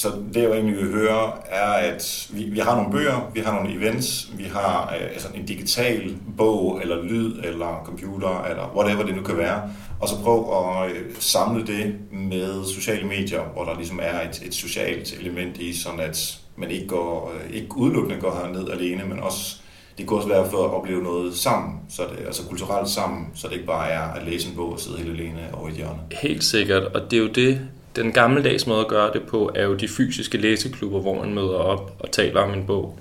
Så 0.00 0.08
det, 0.34 0.42
jeg 0.42 0.50
egentlig 0.50 0.76
vil 0.76 0.92
høre, 0.92 1.32
er, 1.46 1.72
at 1.72 2.28
vi, 2.32 2.44
vi 2.44 2.58
har 2.58 2.76
nogle 2.76 2.92
bøger, 2.92 3.30
vi 3.34 3.40
har 3.40 3.54
nogle 3.54 3.74
events, 3.74 4.30
vi 4.38 4.44
har 4.44 4.94
øh, 5.00 5.06
altså 5.06 5.28
en 5.34 5.46
digital 5.46 6.16
bog, 6.36 6.80
eller 6.82 7.02
lyd, 7.02 7.34
eller 7.44 7.82
computer, 7.84 8.44
eller 8.44 8.72
whatever 8.76 9.02
det 9.02 9.16
nu 9.16 9.22
kan 9.22 9.38
være, 9.38 9.62
og 10.00 10.08
så 10.08 10.14
prøv 10.22 10.52
at 10.58 10.90
øh, 10.90 10.96
samle 11.18 11.66
det 11.66 11.94
med 12.12 12.64
sociale 12.64 13.08
medier, 13.08 13.42
hvor 13.52 13.64
der 13.64 13.76
ligesom 13.76 14.00
er 14.02 14.28
et, 14.28 14.42
et 14.46 14.54
socialt 14.54 15.14
element 15.20 15.58
i, 15.58 15.72
sådan 15.72 16.00
at 16.00 16.40
man 16.56 16.70
ikke, 16.70 16.86
går, 16.86 17.32
øh, 17.34 17.56
ikke 17.56 17.76
udelukkende 17.76 18.20
går 18.20 18.40
herned 18.42 18.70
alene, 18.70 19.04
men 19.04 19.20
også 19.20 19.56
det 19.98 20.06
kunne 20.06 20.18
også 20.18 20.28
være 20.28 20.50
for 20.50 20.64
at 20.64 20.70
opleve 20.70 21.02
noget 21.02 21.34
sammen, 21.34 21.80
så 21.88 22.02
det, 22.02 22.26
altså 22.26 22.42
kulturelt 22.48 22.88
sammen, 22.88 23.26
så 23.34 23.48
det 23.48 23.54
ikke 23.54 23.66
bare 23.66 23.90
er 23.90 24.02
at 24.02 24.26
læse 24.26 24.48
en 24.48 24.56
bog 24.56 24.72
og 24.72 24.80
sidde 24.80 24.98
helt 24.98 25.10
alene 25.10 25.48
over 25.52 25.68
i 25.68 25.72
hjørnet. 25.72 26.00
Helt 26.22 26.44
sikkert, 26.44 26.82
og 26.82 27.10
det 27.10 27.16
er 27.16 27.20
jo 27.20 27.28
det, 27.28 27.60
den 27.96 28.12
gammeldags 28.12 28.66
måde 28.66 28.80
at 28.80 28.88
gøre 28.88 29.12
det 29.12 29.22
på, 29.22 29.50
er 29.54 29.64
jo 29.64 29.74
de 29.74 29.88
fysiske 29.88 30.38
læseklubber, 30.38 31.00
hvor 31.00 31.24
man 31.24 31.34
møder 31.34 31.54
op 31.54 31.96
og 31.98 32.10
taler 32.10 32.40
om 32.40 32.52
en 32.52 32.66
bog. 32.66 32.98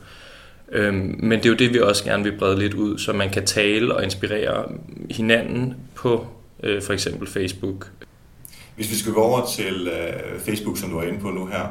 Øhm, 0.71 1.15
men 1.19 1.39
det 1.39 1.45
er 1.45 1.49
jo 1.49 1.55
det, 1.55 1.73
vi 1.73 1.79
også 1.79 2.03
gerne 2.03 2.23
vil 2.23 2.37
brede 2.37 2.59
lidt 2.59 2.73
ud, 2.73 2.97
så 2.97 3.13
man 3.13 3.29
kan 3.29 3.45
tale 3.45 3.95
og 3.95 4.03
inspirere 4.03 4.65
hinanden 5.09 5.75
på 5.95 6.27
øh, 6.63 6.81
for 6.81 6.93
eksempel 6.93 7.27
Facebook. 7.27 7.91
Hvis 8.75 8.91
vi 8.91 8.95
skal 8.95 9.13
gå 9.13 9.21
over 9.21 9.45
til 9.45 9.87
øh, 9.87 10.39
Facebook, 10.39 10.77
som 10.77 10.89
du 10.89 10.97
er 10.97 11.03
inde 11.03 11.19
på 11.19 11.29
nu 11.29 11.45
her, 11.45 11.65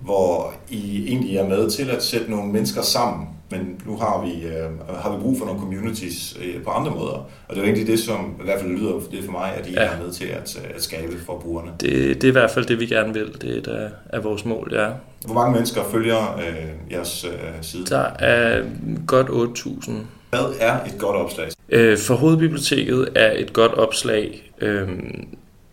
hvor 0.00 0.54
I 0.68 1.08
egentlig 1.08 1.36
er 1.36 1.48
med 1.48 1.70
til 1.70 1.90
at 1.90 2.02
sætte 2.02 2.30
nogle 2.30 2.52
mennesker 2.52 2.82
sammen, 2.82 3.28
men 3.50 3.80
nu 3.86 3.96
har 3.96 4.24
vi, 4.26 4.46
øh, 4.46 4.96
har 5.02 5.16
vi 5.16 5.22
brug 5.22 5.38
for 5.38 5.46
nogle 5.46 5.60
communities 5.60 6.36
øh, 6.44 6.62
på 6.62 6.70
andre 6.70 6.90
måder. 6.90 7.14
Og 7.48 7.50
det 7.50 7.56
er 7.56 7.60
jo 7.60 7.64
egentlig 7.64 7.86
det, 7.86 8.00
som 8.00 8.34
i 8.40 8.44
hvert 8.44 8.60
fald 8.60 8.70
lyder 8.70 9.00
det 9.10 9.24
for 9.24 9.32
mig, 9.32 9.54
at 9.54 9.66
I 9.66 9.72
ja. 9.72 9.80
er 9.80 10.02
med 10.02 10.12
til 10.12 10.24
at, 10.24 10.58
øh, 10.64 10.70
at 10.76 10.82
skabe 10.82 11.18
for 11.26 11.38
brugerne. 11.38 11.70
Det, 11.80 11.92
det 12.22 12.24
er 12.24 12.28
i 12.28 12.32
hvert 12.32 12.50
fald 12.50 12.66
det, 12.66 12.80
vi 12.80 12.86
gerne 12.86 13.14
vil. 13.14 13.36
Det 13.42 13.68
er 13.68 13.72
et 13.86 13.92
af 14.10 14.24
vores 14.24 14.44
mål, 14.44 14.70
ja. 14.74 14.88
Hvor 15.24 15.34
mange 15.34 15.52
mennesker 15.52 15.84
følger 15.92 16.36
øh, 16.36 16.92
jeres 16.92 17.24
øh, 17.24 17.30
side? 17.62 17.86
Der 17.86 18.06
er 18.18 18.62
godt 19.06 19.58
8.000. 19.58 19.92
Hvad 20.30 20.54
er 20.60 20.84
et 20.84 20.94
godt 20.98 21.16
opslag? 21.16 21.48
Øh, 21.68 21.98
for 21.98 22.14
Hovedbiblioteket 22.14 23.08
er 23.14 23.32
et 23.36 23.52
godt 23.52 23.74
opslag 23.74 24.52
øh, 24.60 24.88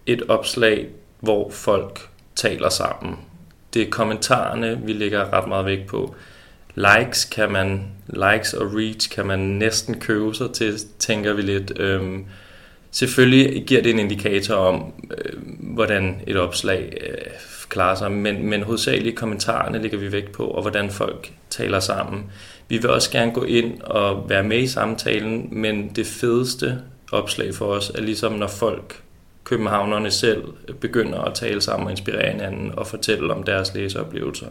et 0.05 0.23
opslag, 0.27 0.87
hvor 1.19 1.49
folk 1.49 2.09
taler 2.35 2.69
sammen. 2.69 3.15
Det 3.73 3.81
er 3.81 3.89
kommentarerne, 3.89 4.79
vi 4.83 4.93
lægger 4.93 5.33
ret 5.33 5.47
meget 5.47 5.65
vægt 5.65 5.87
på. 5.87 6.15
Likes 6.75 7.25
kan 7.25 7.51
man, 7.51 7.87
likes 8.07 8.53
og 8.53 8.73
reach 8.73 9.09
kan 9.09 9.25
man 9.25 9.39
næsten 9.39 9.99
købe 9.99 10.33
sig 10.33 10.51
til, 10.51 10.79
tænker 10.99 11.33
vi 11.33 11.41
lidt. 11.41 11.79
Øhm, 11.79 12.25
selvfølgelig 12.91 13.65
giver 13.65 13.81
det 13.81 13.91
en 13.91 13.99
indikator 13.99 14.55
om, 14.55 14.93
øh, 15.17 15.33
hvordan 15.59 16.21
et 16.27 16.37
opslag 16.37 16.97
øh, 17.01 17.17
klarer 17.69 17.95
sig, 17.95 18.11
men, 18.11 18.49
men 18.49 18.63
hovedsageligt 18.63 19.15
kommentarerne 19.15 19.81
ligger 19.81 19.97
vi 19.97 20.11
vægt 20.11 20.31
på, 20.31 20.47
og 20.47 20.61
hvordan 20.61 20.89
folk 20.89 21.31
taler 21.49 21.79
sammen. 21.79 22.23
Vi 22.69 22.77
vil 22.77 22.89
også 22.89 23.11
gerne 23.11 23.31
gå 23.31 23.43
ind 23.43 23.81
og 23.81 24.29
være 24.29 24.43
med 24.43 24.59
i 24.59 24.67
samtalen, 24.67 25.47
men 25.51 25.91
det 25.95 26.07
fedeste 26.07 26.77
opslag 27.11 27.55
for 27.55 27.65
os 27.65 27.91
er 27.95 28.01
ligesom, 28.01 28.33
når 28.33 28.47
folk, 28.47 29.01
københavnerne 29.43 30.11
selv, 30.11 30.43
begynder 30.79 31.21
at 31.21 31.33
tale 31.33 31.61
sammen 31.61 31.85
og 31.85 31.91
inspirere 31.91 32.31
hinanden 32.31 32.71
og 32.77 32.87
fortælle 32.87 33.33
om 33.33 33.43
deres 33.43 33.73
læseoplevelser. 33.73 34.47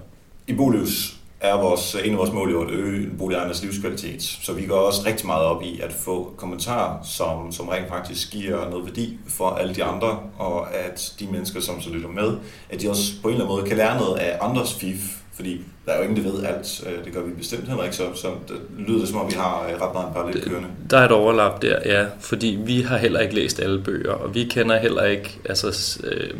I 0.47 0.52
Bolius 0.52 1.24
er 1.44 1.60
vores, 1.60 1.96
en 2.04 2.12
af 2.12 2.18
vores 2.18 2.32
mål 2.32 2.50
jo 2.50 2.62
at 2.64 2.70
øge 2.70 3.10
boligejernes 3.18 3.62
livskvalitet. 3.62 4.22
Så 4.22 4.52
vi 4.52 4.66
går 4.66 4.76
også 4.76 5.02
rigtig 5.06 5.26
meget 5.26 5.44
op 5.44 5.62
i 5.62 5.80
at 5.80 5.92
få 5.92 6.34
kommentarer, 6.36 7.02
som, 7.04 7.52
som 7.52 7.68
rent 7.68 7.88
faktisk 7.88 8.30
giver 8.32 8.70
noget 8.70 8.84
værdi 8.84 9.18
for 9.28 9.50
alle 9.50 9.74
de 9.74 9.84
andre, 9.84 10.18
og 10.38 10.74
at 10.74 11.14
de 11.20 11.26
mennesker, 11.26 11.60
som 11.60 11.80
så 11.80 11.90
lytter 11.90 12.08
med, 12.08 12.36
at 12.70 12.80
de 12.80 12.90
også 12.90 13.12
på 13.22 13.28
en 13.28 13.34
eller 13.34 13.44
anden 13.44 13.56
måde 13.56 13.68
kan 13.68 13.76
lære 13.76 14.00
noget 14.00 14.18
af 14.18 14.38
andres 14.40 14.74
fif, 14.74 15.24
fordi 15.34 15.60
der 15.86 15.92
er 15.92 15.96
jo 15.96 16.02
ingen, 16.02 16.24
der 16.24 16.30
ved 16.30 16.44
alt. 16.44 16.84
Øh, 16.86 17.04
det 17.04 17.12
gør 17.12 17.22
vi 17.22 17.32
bestemt 17.32 17.68
heller 17.68 17.84
ikke, 17.84 17.96
så, 17.96 18.04
så 18.14 18.28
det 18.48 18.56
lyder 18.78 19.06
som 19.06 19.18
om, 19.18 19.30
vi 19.30 19.34
har 19.36 19.66
øh, 19.68 19.80
ret 19.80 19.94
meget 19.94 20.34
lidt 20.34 20.44
kørende. 20.44 20.68
Der 20.90 20.98
er 20.98 21.04
et 21.04 21.12
overlap 21.12 21.62
der, 21.62 21.78
ja, 21.84 22.06
fordi 22.20 22.58
vi 22.64 22.80
har 22.80 22.96
heller 22.96 23.20
ikke 23.20 23.34
læst 23.34 23.60
alle 23.60 23.82
bøger, 23.82 24.12
og 24.12 24.34
vi 24.34 24.44
kender 24.44 24.78
heller 24.78 25.04
ikke 25.04 25.38
altså, 25.44 25.98
øh, 26.04 26.30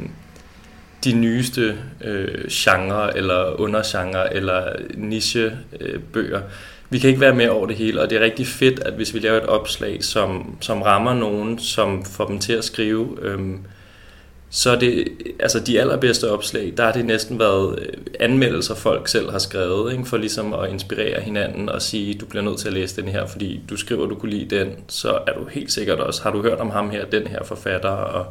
de 1.05 1.13
nyeste 1.13 1.79
øh, 2.05 2.49
genre 2.51 3.17
eller 3.17 3.61
undergenre 3.61 4.35
eller 4.35 4.73
nichebøger. 4.95 6.39
Øh, 6.39 6.51
vi 6.91 6.99
kan 6.99 7.09
ikke 7.09 7.21
være 7.21 7.35
med 7.35 7.49
over 7.49 7.67
det 7.67 7.77
hele, 7.77 8.03
og 8.03 8.11
det 8.11 8.19
er 8.19 8.25
rigtig 8.25 8.47
fedt, 8.47 8.81
at 8.81 8.93
hvis 8.93 9.15
vi 9.15 9.19
laver 9.19 9.37
et 9.37 9.47
opslag, 9.47 10.05
som, 10.05 10.57
som 10.61 10.83
rammer 10.83 11.15
nogen, 11.15 11.59
som 11.59 12.05
får 12.05 12.27
dem 12.27 12.39
til 12.39 12.53
at 12.53 12.65
skrive, 12.65 13.19
øh, 13.23 13.39
så 14.51 14.71
er 14.71 14.79
det, 14.79 15.09
altså 15.41 15.61
de 15.61 15.81
allerbedste 15.81 16.31
opslag, 16.31 16.73
der 16.77 16.85
har 16.85 16.93
det 16.93 17.05
næsten 17.05 17.39
været 17.39 17.79
øh, 17.79 17.93
anmeldelser, 18.21 18.75
folk 18.75 19.09
selv 19.09 19.31
har 19.31 19.39
skrevet, 19.39 19.93
ikke? 19.93 20.05
for 20.05 20.17
ligesom 20.17 20.55
at 20.55 20.71
inspirere 20.71 21.21
hinanden 21.21 21.69
og 21.69 21.83
sige, 21.83 22.15
du 22.15 22.27
bliver 22.27 22.43
nødt 22.43 22.59
til 22.59 22.69
at 22.69 22.75
læse 22.75 23.03
den 23.03 23.09
her, 23.09 23.27
fordi 23.27 23.61
du 23.71 23.77
skriver, 23.77 24.07
du 24.07 24.15
kunne 24.15 24.31
lide 24.31 24.57
den, 24.57 24.69
så 24.89 25.19
er 25.27 25.33
du 25.33 25.45
helt 25.51 25.73
sikkert 25.73 26.01
også, 26.01 26.23
har 26.23 26.31
du 26.31 26.43
hørt 26.43 26.59
om 26.59 26.71
ham 26.71 26.91
her, 26.91 27.05
den 27.05 27.27
her 27.27 27.45
forfatter, 27.45 27.89
og, 27.89 28.27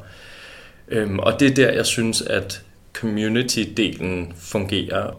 øhm, 0.93 1.19
og 1.19 1.39
det 1.39 1.51
er 1.51 1.55
der, 1.55 1.71
jeg 1.71 1.85
synes, 1.85 2.21
at 2.21 2.61
community-delen 2.97 4.33
fungerer. 4.37 5.11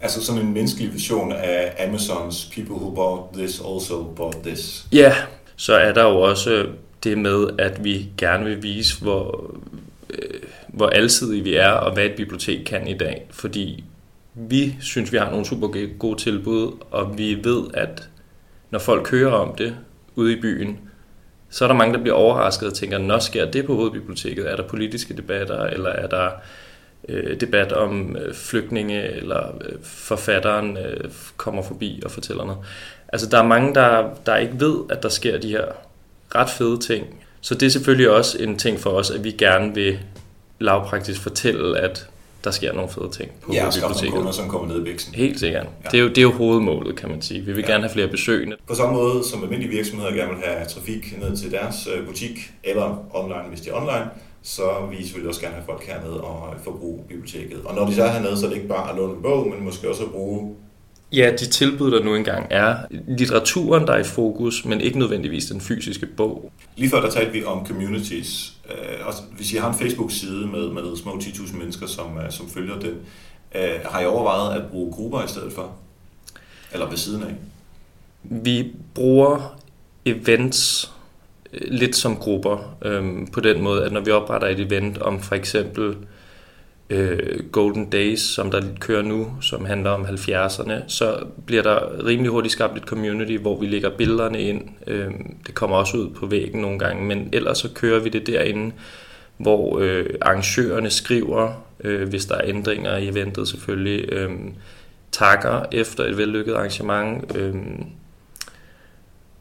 Altså 0.00 0.24
sådan 0.24 0.42
en 0.42 0.52
menneskelig 0.52 0.92
version 0.92 1.32
af 1.32 1.86
Amazons 1.88 2.50
People 2.54 2.74
Who 2.74 2.94
Bought 2.94 3.32
This 3.34 3.60
Also 3.60 4.02
Bought 4.02 4.36
This. 4.44 4.86
Ja, 4.92 5.14
så 5.56 5.74
er 5.74 5.92
der 5.92 6.02
jo 6.02 6.20
også 6.20 6.66
det 7.04 7.18
med, 7.18 7.48
at 7.58 7.84
vi 7.84 8.08
gerne 8.18 8.44
vil 8.44 8.62
vise, 8.62 9.02
hvor 9.02 9.50
øh, 10.10 10.40
hvor 10.68 10.86
alsidige 10.86 11.42
vi 11.42 11.54
er, 11.54 11.70
og 11.70 11.92
hvad 11.92 12.04
et 12.04 12.16
bibliotek 12.16 12.64
kan 12.66 12.88
i 12.88 12.98
dag. 12.98 13.26
Fordi 13.30 13.84
vi 14.34 14.76
synes, 14.80 15.12
vi 15.12 15.16
har 15.16 15.30
nogle 15.30 15.46
super 15.46 15.96
gode 15.98 16.20
tilbud, 16.20 16.72
og 16.90 17.18
vi 17.18 17.44
ved, 17.44 17.62
at 17.74 18.08
når 18.70 18.78
folk 18.78 19.10
hører 19.10 19.32
om 19.32 19.54
det 19.54 19.76
ude 20.14 20.32
i 20.32 20.40
byen, 20.40 20.78
så 21.56 21.64
er 21.64 21.68
der 21.68 21.74
mange, 21.74 21.94
der 21.94 22.00
bliver 22.00 22.14
overrasket 22.16 22.68
og 22.68 22.74
tænker, 22.74 22.98
når 22.98 23.18
sker 23.18 23.50
det 23.50 23.66
på 23.66 23.74
hovedbiblioteket? 23.74 24.50
Er 24.50 24.56
der 24.56 24.62
politiske 24.62 25.16
debatter, 25.16 25.64
eller 25.64 25.90
er 25.90 26.06
der 26.06 26.30
øh, 27.08 27.40
debat 27.40 27.72
om 27.72 28.16
øh, 28.16 28.34
flygtninge, 28.34 29.02
eller 29.02 29.54
øh, 29.64 29.78
forfatteren 29.82 30.76
øh, 30.76 31.10
kommer 31.36 31.62
forbi 31.62 32.02
og 32.04 32.10
fortæller 32.10 32.44
noget? 32.44 32.60
Altså, 33.08 33.28
der 33.28 33.38
er 33.38 33.46
mange, 33.46 33.74
der, 33.74 34.10
der 34.26 34.36
ikke 34.36 34.60
ved, 34.60 34.76
at 34.90 35.02
der 35.02 35.08
sker 35.08 35.38
de 35.38 35.48
her 35.48 35.64
ret 36.34 36.50
fede 36.50 36.78
ting, 36.78 37.24
så 37.40 37.54
det 37.54 37.66
er 37.66 37.70
selvfølgelig 37.70 38.10
også 38.10 38.38
en 38.42 38.58
ting 38.58 38.80
for 38.80 38.90
os, 38.90 39.10
at 39.10 39.24
vi 39.24 39.30
gerne 39.30 39.74
vil 39.74 39.98
lavpraktisk 40.58 41.20
fortælle, 41.20 41.78
at 41.78 42.08
der 42.46 42.52
sker 42.52 42.72
nogle 42.72 42.90
fede 42.90 43.10
ting 43.10 43.30
på 43.42 43.52
ja, 43.52 43.70
biblioteket. 43.74 44.12
Ja, 44.12 44.16
kunder, 44.16 44.32
som 44.32 44.48
kommer 44.48 44.68
ned 44.68 44.80
i 44.80 44.84
bæksen. 44.84 45.14
Helt 45.14 45.40
sikkert. 45.40 45.66
Ja. 45.84 45.88
Det, 45.90 45.98
er 45.98 46.02
jo, 46.02 46.08
det 46.08 46.18
er 46.18 46.22
jo 46.22 46.32
hovedmålet, 46.32 46.96
kan 46.96 47.08
man 47.08 47.22
sige. 47.22 47.40
Vi 47.40 47.52
vil 47.52 47.64
ja. 47.66 47.72
gerne 47.72 47.82
have 47.82 47.92
flere 47.92 48.08
besøgende. 48.08 48.56
På 48.68 48.74
samme 48.74 48.94
måde 48.94 49.24
som 49.24 49.42
almindelige 49.42 49.70
virksomheder 49.70 50.12
gerne 50.12 50.30
vil 50.34 50.44
have 50.44 50.66
trafik 50.66 51.18
ned 51.20 51.36
til 51.36 51.50
deres 51.50 51.88
øh, 51.94 52.06
butik, 52.06 52.52
eller 52.64 53.04
online, 53.14 53.48
hvis 53.48 53.60
de 53.60 53.70
er 53.70 53.74
online, 53.74 54.10
så 54.42 54.62
vi 54.90 55.02
selvfølgelig 55.02 55.28
også 55.28 55.40
gerne 55.40 55.54
have 55.54 55.64
folk 55.66 55.86
hernede 55.86 56.20
og 56.20 56.54
forbruge 56.64 57.02
biblioteket. 57.08 57.60
Og 57.64 57.74
når 57.74 57.86
de 57.86 57.94
så 57.94 58.04
er 58.04 58.12
hernede, 58.12 58.36
så 58.38 58.46
er 58.46 58.50
det 58.50 58.56
ikke 58.56 58.68
bare 58.68 58.90
at 58.90 58.96
låne 58.96 59.16
en 59.16 59.22
bog, 59.22 59.48
men 59.48 59.64
måske 59.64 59.90
også 59.90 60.04
at 60.04 60.10
bruge 60.10 60.54
Ja, 61.12 61.32
de 61.40 61.46
tilbud, 61.46 61.90
der 61.90 62.04
nu 62.04 62.14
engang 62.14 62.46
er. 62.50 62.76
Litteraturen, 62.90 63.86
der 63.86 63.92
er 63.92 63.98
i 63.98 64.04
fokus, 64.04 64.64
men 64.64 64.80
ikke 64.80 64.98
nødvendigvis 64.98 65.44
den 65.44 65.60
fysiske 65.60 66.06
bog. 66.06 66.52
Lige 66.76 66.90
før 66.90 67.00
der 67.00 67.10
talte 67.10 67.32
vi 67.32 67.44
om 67.44 67.66
communities. 67.66 68.52
Øh, 68.70 69.06
også, 69.06 69.22
hvis 69.36 69.52
I 69.52 69.56
har 69.56 69.68
en 69.68 69.78
Facebook-side 69.78 70.46
med, 70.46 70.68
med 70.68 70.96
små 70.96 71.12
10.000 71.12 71.56
mennesker, 71.56 71.86
som, 71.86 72.18
øh, 72.18 72.30
som 72.30 72.48
følger 72.48 72.78
den, 72.78 72.94
øh, 73.54 73.80
har 73.84 74.00
I 74.00 74.06
overvejet 74.06 74.60
at 74.60 74.66
bruge 74.70 74.92
grupper 74.92 75.24
i 75.24 75.28
stedet 75.28 75.52
for? 75.52 75.76
Eller 76.72 76.88
ved 76.88 76.96
siden 76.96 77.22
af? 77.22 77.34
Vi 78.22 78.72
bruger 78.94 79.58
events 80.04 80.90
lidt 81.52 81.96
som 81.96 82.16
grupper, 82.16 82.76
øhm, 82.82 83.26
på 83.26 83.40
den 83.40 83.62
måde, 83.62 83.84
at 83.84 83.92
når 83.92 84.00
vi 84.00 84.10
opretter 84.10 84.48
et 84.48 84.60
event 84.60 84.98
om 84.98 85.20
for 85.20 85.34
eksempel 85.34 85.96
øh, 86.90 87.50
Golden 87.52 87.90
Days, 87.90 88.20
som 88.20 88.50
der 88.50 88.62
kører 88.80 89.02
nu, 89.02 89.32
som 89.40 89.64
handler 89.64 89.90
om 89.90 90.04
70'erne, 90.04 90.74
så 90.86 91.18
bliver 91.46 91.62
der 91.62 92.06
rimelig 92.06 92.30
hurtigt 92.30 92.52
skabt 92.52 92.76
et 92.76 92.82
community, 92.82 93.36
hvor 93.36 93.60
vi 93.60 93.66
lægger 93.66 93.90
billederne 93.90 94.40
ind. 94.40 94.62
Øh, 94.86 95.10
det 95.46 95.54
kommer 95.54 95.76
også 95.76 95.96
ud 95.96 96.10
på 96.10 96.26
væggen 96.26 96.60
nogle 96.60 96.78
gange, 96.78 97.04
men 97.04 97.28
ellers 97.32 97.58
så 97.58 97.68
kører 97.74 98.00
vi 98.00 98.08
det 98.08 98.26
derinde, 98.26 98.72
hvor 99.36 99.78
øh, 99.78 100.06
arrangørerne 100.20 100.90
skriver, 100.90 101.66
øh, 101.80 102.08
hvis 102.08 102.26
der 102.26 102.34
er 102.34 102.44
ændringer 102.44 102.96
i 102.96 103.08
eventet 103.08 103.48
selvfølgelig, 103.48 104.12
øh, 104.12 104.30
takker 105.12 105.64
efter 105.72 106.04
et 106.04 106.18
vellykket 106.18 106.54
arrangement. 106.54 107.36
Øh, 107.36 107.54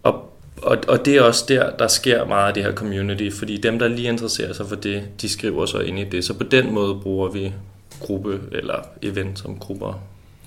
og 0.03 0.34
og, 0.61 0.77
og 0.87 1.05
det 1.05 1.15
er 1.15 1.21
også 1.21 1.45
der, 1.47 1.69
der 1.77 1.87
sker 1.87 2.25
meget 2.25 2.47
af 2.47 2.53
det 2.53 2.63
her 2.63 2.73
community, 2.73 3.29
fordi 3.37 3.57
dem, 3.57 3.79
der 3.79 3.87
lige 3.87 4.07
interesserer 4.07 4.53
sig 4.53 4.67
for 4.67 4.75
det, 4.75 5.03
de 5.21 5.29
skriver 5.29 5.65
så 5.65 5.79
ind 5.79 5.99
i 5.99 6.03
det. 6.03 6.25
Så 6.25 6.33
på 6.33 6.43
den 6.43 6.73
måde 6.73 6.95
bruger 6.95 7.29
vi 7.29 7.53
gruppe 7.99 8.39
eller 8.51 8.79
event 9.01 9.39
som 9.39 9.57
grupper. 9.59 9.99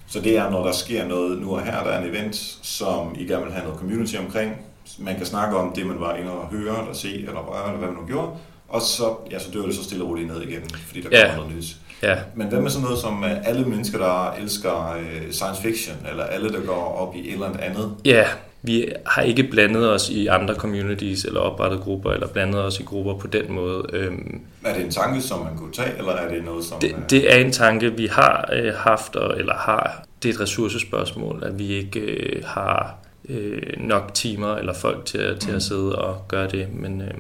Så 0.07 0.21
det 0.21 0.37
er, 0.37 0.51
når 0.51 0.65
der 0.65 0.73
sker 0.73 1.09
noget 1.09 1.39
nu 1.39 1.55
og 1.55 1.63
her, 1.63 1.85
der 1.85 1.91
er 1.91 2.03
en 2.03 2.11
event, 2.11 2.37
som 2.63 3.17
I 3.19 3.27
gerne 3.27 3.45
vil 3.45 3.53
have 3.53 3.65
noget 3.65 3.79
community 3.79 4.17
omkring. 4.17 4.53
Man 4.99 5.17
kan 5.17 5.27
snakke 5.27 5.57
om 5.57 5.73
det, 5.73 5.87
man 5.87 6.01
var 6.01 6.15
inde 6.15 6.33
og 6.33 6.47
høre, 6.47 6.81
eller 6.81 6.93
se, 6.93 7.15
eller 7.15 7.41
røre, 7.41 7.67
eller 7.67 7.79
hvad 7.79 7.89
man 7.89 7.97
nu 8.01 8.07
gjorde. 8.07 8.29
Og 8.69 8.83
så, 8.83 9.15
ja, 9.31 9.39
så 9.39 9.51
dør 9.51 9.63
det 9.63 9.75
så 9.75 9.85
stille 9.85 10.05
og 10.05 10.11
roligt 10.11 10.29
ned 10.29 10.43
igen, 10.43 10.63
fordi 10.87 11.01
der 11.01 11.09
kommer 11.09 11.37
noget 11.37 11.57
nyt. 11.57 11.77
Ja. 12.03 12.17
Men 12.35 12.47
hvad 12.47 12.61
med 12.61 12.71
sådan 12.71 12.85
noget 12.85 12.99
som 12.99 13.25
øh, 13.25 13.49
alle 13.49 13.65
mennesker, 13.65 13.99
der 13.99 14.33
elsker 14.33 14.93
øh, 14.93 15.33
science 15.33 15.63
fiction, 15.63 15.97
eller 16.11 16.25
alle, 16.25 16.49
der 16.49 16.61
går 16.61 16.97
op 16.99 17.17
i 17.17 17.29
et 17.29 17.33
eller 17.33 17.59
andet? 17.61 17.95
Ja, 18.05 18.25
vi 18.63 18.93
har 19.07 19.23
ikke 19.23 19.43
blandet 19.43 19.91
os 19.91 20.11
i 20.11 20.27
andre 20.27 20.55
communities 20.55 21.25
eller 21.25 21.41
oprettet 21.41 21.81
grupper, 21.81 22.11
eller 22.11 22.27
blandet 22.27 22.61
os 22.61 22.81
i 22.81 22.83
grupper 22.83 23.15
på 23.15 23.27
den 23.27 23.53
måde. 23.53 23.85
Øhm, 23.93 24.41
er 24.65 24.75
det 24.75 24.85
en 24.85 24.91
tanke, 24.91 25.21
som 25.21 25.41
man 25.41 25.57
kunne 25.57 25.73
tage, 25.73 25.99
eller 25.99 26.13
er 26.13 26.35
det 26.35 26.45
noget, 26.45 26.65
som... 26.65 26.81
Det, 26.81 26.97
det 27.11 27.35
er 27.35 27.37
en 27.37 27.53
tanke, 27.53 27.97
vi 27.97 28.07
har 28.07 28.49
øh, 28.53 28.75
haft, 28.75 29.17
eller 29.37 29.55
har. 29.55 30.05
Det 30.23 30.29
er 30.29 30.33
et 30.33 30.41
ressourcespørgsmål, 30.41 31.43
at 31.47 31.59
vi 31.59 31.67
ikke 31.69 32.01
øh, 32.01 32.43
har 32.45 32.99
øh, 33.29 33.63
nok 33.77 34.15
timer 34.15 34.55
eller 34.55 34.75
folk 34.75 35.05
til, 35.05 35.39
til 35.41 35.51
mm. 35.51 35.57
at 35.57 35.63
sidde 35.63 35.99
og 35.99 36.25
gøre 36.29 36.49
det, 36.49 36.69
men, 36.75 37.01
øh, 37.01 37.11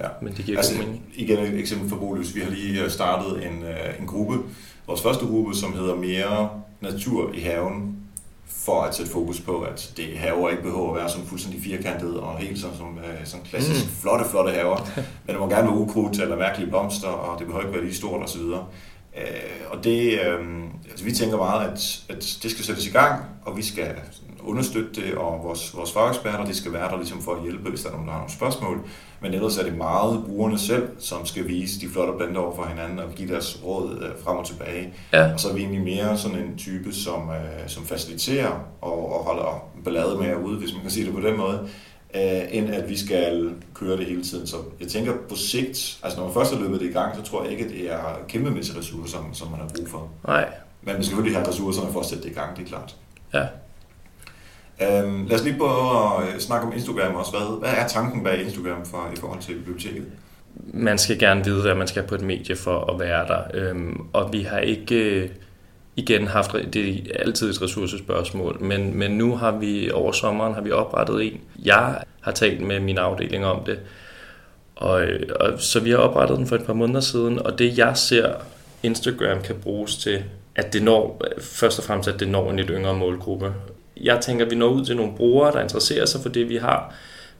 ja. 0.00 0.08
men 0.22 0.32
det 0.36 0.44
giver 0.44 0.58
altså, 0.58 0.76
god 0.76 0.84
mening. 0.84 1.02
Igen 1.14 1.38
et 1.38 1.58
eksempel 1.58 1.88
for 1.88 1.96
Bolus. 1.96 2.34
Vi 2.34 2.40
har 2.40 2.50
lige 2.50 2.90
startet 2.90 3.46
en, 3.46 3.64
en 4.00 4.06
gruppe, 4.06 4.38
vores 4.86 5.02
første 5.02 5.26
gruppe, 5.26 5.54
som 5.54 5.72
hedder 5.72 5.94
Mere 5.94 6.50
Natur 6.80 7.32
i 7.34 7.40
Haven, 7.40 7.96
for 8.64 8.82
at 8.82 8.94
sætte 8.94 9.12
fokus 9.12 9.40
på, 9.40 9.60
at 9.60 9.92
det 9.96 10.18
haver 10.18 10.50
ikke 10.50 10.62
behøver 10.62 10.90
at 10.90 10.96
være 10.96 11.08
sådan 11.08 11.26
fuldstændig 11.26 11.62
firkantet 11.62 12.20
og 12.20 12.38
helt 12.38 12.58
sådan 12.58 12.76
som 12.76 12.98
øh, 12.98 13.26
sådan 13.26 13.46
klassisk 13.46 13.84
mm. 13.84 13.90
flotte, 13.90 14.24
flotte 14.30 14.52
haver. 14.52 14.88
Men 14.96 15.34
det 15.34 15.38
må 15.38 15.48
gerne 15.48 15.68
være 15.68 15.78
ukrudt 15.78 16.20
eller 16.20 16.36
mærkelige 16.36 16.70
blomster, 16.70 17.08
og 17.08 17.38
det 17.38 17.46
behøver 17.46 17.64
ikke 17.64 17.74
være 17.74 17.84
lige 17.84 17.96
stort 17.96 18.22
osv. 18.22 18.40
Øh, 18.40 19.70
og 19.70 19.84
det, 19.84 20.12
øh, 20.12 20.40
altså 20.90 21.04
vi 21.04 21.12
tænker 21.12 21.36
meget, 21.36 21.70
at, 21.70 22.02
at 22.08 22.38
det 22.42 22.50
skal 22.50 22.64
sættes 22.64 22.86
i 22.86 22.90
gang, 22.90 23.24
og 23.44 23.56
vi 23.56 23.62
skal 23.62 23.94
understøtte 24.40 25.00
det, 25.00 25.14
og 25.14 25.40
vores, 25.44 25.76
vores 25.76 25.92
fageksperter, 25.92 26.44
de 26.44 26.54
skal 26.54 26.72
være 26.72 26.90
der 26.90 26.96
ligesom 26.96 27.22
for 27.22 27.34
at 27.34 27.42
hjælpe, 27.42 27.70
hvis 27.70 27.82
der 27.82 27.88
er 27.88 27.92
nogen, 27.92 28.06
der 28.06 28.12
har 28.12 28.20
nogle 28.20 28.32
spørgsmål. 28.32 28.88
Men 29.24 29.34
ellers 29.34 29.58
er 29.58 29.62
det 29.62 29.76
meget 29.76 30.24
brugerne 30.26 30.58
selv, 30.58 30.88
som 30.98 31.26
skal 31.26 31.48
vise 31.48 31.80
de 31.80 31.88
flotte 31.88 32.12
planter 32.18 32.40
over 32.40 32.56
for 32.56 32.64
hinanden 32.64 32.98
og 32.98 33.10
give 33.16 33.28
deres 33.28 33.60
råd 33.64 33.98
øh, 34.02 34.24
frem 34.24 34.36
og 34.36 34.46
tilbage. 34.46 34.92
Ja. 35.12 35.32
Og 35.32 35.40
så 35.40 35.48
er 35.48 35.54
vi 35.54 35.60
egentlig 35.60 35.82
mere 35.82 36.18
sådan 36.18 36.38
en 36.38 36.58
type, 36.58 36.92
som, 36.92 37.30
øh, 37.30 37.68
som 37.68 37.84
faciliterer 37.84 38.60
og, 38.80 39.12
og 39.12 39.24
holder 39.24 39.68
ballade 39.84 40.18
med 40.18 40.36
ude, 40.36 40.58
hvis 40.58 40.72
man 40.72 40.82
kan 40.82 40.90
sige 40.90 41.06
det 41.06 41.14
på 41.14 41.20
den 41.20 41.36
måde, 41.36 41.68
øh, 42.14 42.42
end 42.50 42.70
at 42.70 42.88
vi 42.88 42.96
skal 42.96 43.54
køre 43.74 43.96
det 43.96 44.06
hele 44.06 44.22
tiden. 44.22 44.46
Så 44.46 44.56
jeg 44.80 44.88
tænker 44.88 45.12
på 45.28 45.36
sigt, 45.36 45.98
altså 46.02 46.18
når 46.18 46.24
man 46.24 46.34
først 46.34 46.54
har 46.54 46.60
løbet 46.60 46.80
det 46.80 46.86
i 46.86 46.92
gang, 46.92 47.16
så 47.16 47.22
tror 47.22 47.42
jeg 47.42 47.52
ikke, 47.52 47.64
at 47.64 47.70
det 47.70 47.92
er 47.92 48.18
kæmpemæssige 48.28 48.78
ressourcer, 48.78 49.18
som 49.32 49.50
man 49.50 49.60
har 49.60 49.68
brug 49.76 49.88
for. 49.88 50.08
Nej. 50.26 50.44
Men 50.82 50.94
man 50.94 50.94
skal 50.94 51.04
selvfølgelig 51.04 51.36
have 51.36 51.48
ressourcerne 51.48 51.92
for 51.92 52.00
at 52.00 52.06
sætte 52.06 52.24
det 52.24 52.30
i 52.30 52.34
gang, 52.34 52.56
det 52.56 52.62
er 52.62 52.68
klart. 52.68 52.96
Ja. 53.34 53.46
Øhm, 54.82 55.26
lad 55.26 55.38
os 55.38 55.44
lige 55.44 55.58
prøve 55.58 56.26
at 56.28 56.34
øh, 56.34 56.40
snakke 56.40 56.66
om 56.66 56.72
Instagram 56.72 57.14
også. 57.14 57.30
Hvad, 57.30 57.58
hvad 57.58 57.84
er 57.84 57.88
tanken 57.88 58.24
bag 58.24 58.42
Instagram 58.42 58.86
for, 58.86 59.10
i 59.14 59.16
forhold 59.16 59.40
til 59.40 59.54
biblioteket? 59.54 60.06
man 60.72 60.98
skal 60.98 61.18
gerne 61.18 61.44
vide, 61.44 61.62
hvad 61.62 61.74
man 61.74 61.86
skal 61.86 62.02
på 62.02 62.14
et 62.14 62.20
medie 62.20 62.56
for 62.56 62.92
at 62.92 63.00
være 63.00 63.26
der. 63.26 63.42
Øhm, 63.54 64.06
og 64.12 64.32
vi 64.32 64.42
har 64.42 64.58
ikke 64.58 64.94
øh, 64.94 65.28
igen 65.96 66.26
haft, 66.26 66.52
det 66.72 66.88
er 66.88 67.18
altid 67.18 67.50
et 67.50 67.62
ressourcespørgsmål, 67.62 68.62
men, 68.62 68.98
men 68.98 69.10
nu 69.10 69.36
har 69.36 69.52
vi 69.52 69.90
over 69.90 70.12
sommeren 70.12 70.54
har 70.54 70.60
vi 70.60 70.70
oprettet 70.70 71.22
en. 71.22 71.40
Jeg 71.64 72.02
har 72.20 72.32
talt 72.32 72.60
med 72.60 72.80
min 72.80 72.98
afdeling 72.98 73.46
om 73.46 73.64
det, 73.64 73.78
og, 74.76 75.02
øh, 75.02 75.28
og 75.40 75.60
så 75.60 75.80
vi 75.80 75.90
har 75.90 75.96
oprettet 75.96 76.38
den 76.38 76.46
for 76.46 76.56
et 76.56 76.66
par 76.66 76.72
måneder 76.72 77.00
siden, 77.00 77.38
og 77.38 77.58
det 77.58 77.78
jeg 77.78 77.96
ser 77.96 78.34
Instagram 78.82 79.42
kan 79.42 79.56
bruges 79.62 79.96
til, 79.96 80.24
at 80.56 80.72
det 80.72 80.82
når, 80.82 81.22
først 81.40 81.78
og 81.78 81.84
fremmest 81.84 82.08
at 82.08 82.20
det 82.20 82.28
når 82.28 82.50
en 82.50 82.56
lidt 82.56 82.70
yngre 82.70 82.94
målgruppe. 82.94 83.52
Jeg 83.96 84.20
tænker, 84.20 84.44
at 84.44 84.50
vi 84.50 84.56
når 84.56 84.68
ud 84.68 84.84
til 84.84 84.96
nogle 84.96 85.12
brugere, 85.16 85.52
der 85.52 85.62
interesserer 85.62 86.06
sig 86.06 86.20
for 86.20 86.28
det, 86.28 86.48
vi 86.48 86.56
har, 86.56 86.94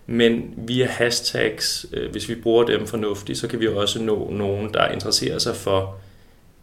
men 0.06 0.54
via 0.56 0.86
hashtags, 0.86 1.86
øh, 1.92 2.10
hvis 2.10 2.28
vi 2.28 2.34
bruger 2.34 2.64
dem 2.64 2.86
fornuftigt, 2.86 3.38
så 3.38 3.48
kan 3.48 3.60
vi 3.60 3.68
også 3.68 4.02
nå 4.02 4.30
nogen, 4.30 4.74
der 4.74 4.88
interesserer 4.88 5.38
sig 5.38 5.56
for 5.56 5.96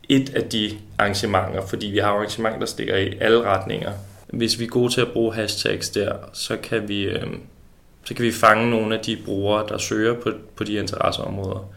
et 0.09 0.35
af 0.35 0.43
de 0.43 0.77
arrangementer, 0.97 1.67
fordi 1.67 1.87
vi 1.87 1.97
har 1.97 2.09
arrangementer, 2.09 2.59
der 2.59 2.65
stikker 2.65 2.95
i 2.95 3.17
alle 3.21 3.41
retninger. 3.41 3.91
Hvis 4.27 4.59
vi 4.59 4.63
er 4.65 4.69
gode 4.69 4.93
til 4.93 5.01
at 5.01 5.11
bruge 5.11 5.33
hashtags 5.33 5.89
der, 5.89 6.13
så 6.33 6.57
kan 6.57 6.87
vi, 6.87 7.01
øh, 7.03 7.27
så 8.05 8.13
kan 8.13 8.25
vi 8.25 8.31
fange 8.31 8.69
nogle 8.69 8.97
af 8.97 9.03
de 9.03 9.17
brugere, 9.25 9.67
der 9.67 9.77
søger 9.77 10.13
på, 10.21 10.31
på 10.55 10.63
de 10.63 10.73
interesseområder. 10.73 11.69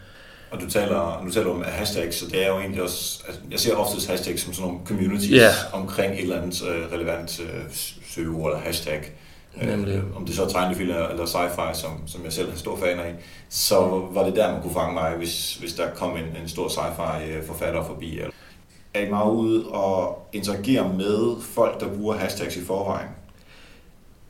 Og 0.51 0.61
du 0.61 0.71
taler, 0.71 1.23
nu 1.25 1.31
taler 1.31 1.51
om 1.51 1.65
hashtags, 1.67 2.17
så 2.17 2.27
det 2.27 2.45
er 2.45 2.49
jo 2.49 2.59
egentlig 2.59 2.83
også, 2.83 3.23
altså, 3.27 3.41
jeg 3.51 3.61
ser 3.61 3.75
ofte 3.75 4.11
hashtags 4.11 4.43
som 4.43 4.55
sådan 4.55 4.69
nogle 4.69 4.87
communities 4.87 5.31
yeah. 5.31 5.53
omkring 5.73 6.15
et 6.15 6.21
eller 6.21 6.43
andet 6.43 6.63
øh, 6.69 6.93
relevant 6.93 7.41
øh, 7.41 7.63
søgeord 8.15 8.51
eller 8.51 8.65
hashtag. 8.65 9.13
Nemlig. 9.63 9.95
Øh, 9.95 10.17
om 10.17 10.27
det 10.27 10.35
så 10.35 10.45
er 10.45 10.49
tegnefilm 10.49 10.91
eller 10.91 11.27
sci-fi, 11.27 11.75
som, 11.75 11.91
som 12.07 12.25
jeg 12.25 12.33
selv 12.33 12.49
er 12.49 12.57
stor 12.57 12.77
fan 12.77 12.99
af, 12.99 13.15
så 13.49 14.03
var 14.13 14.25
det 14.25 14.37
der, 14.37 14.53
man 14.53 14.63
kunne 14.63 14.75
fange 14.75 14.95
mig, 14.95 15.15
hvis, 15.19 15.55
hvis 15.55 15.73
der 15.73 15.91
kom 15.95 16.11
en, 16.17 16.43
en 16.43 16.49
stor 16.49 16.69
sci-fi 16.69 17.47
forfatter 17.47 17.85
forbi. 17.85 18.21
Er 18.95 19.07
I 19.07 19.11
meget 19.11 19.33
ude 19.33 19.67
og 19.67 20.29
interagere 20.33 20.95
med 20.99 21.43
folk, 21.43 21.81
der 21.81 21.89
bruger 21.89 22.17
hashtags 22.17 22.57
i 22.57 22.65
forvejen? 22.65 23.09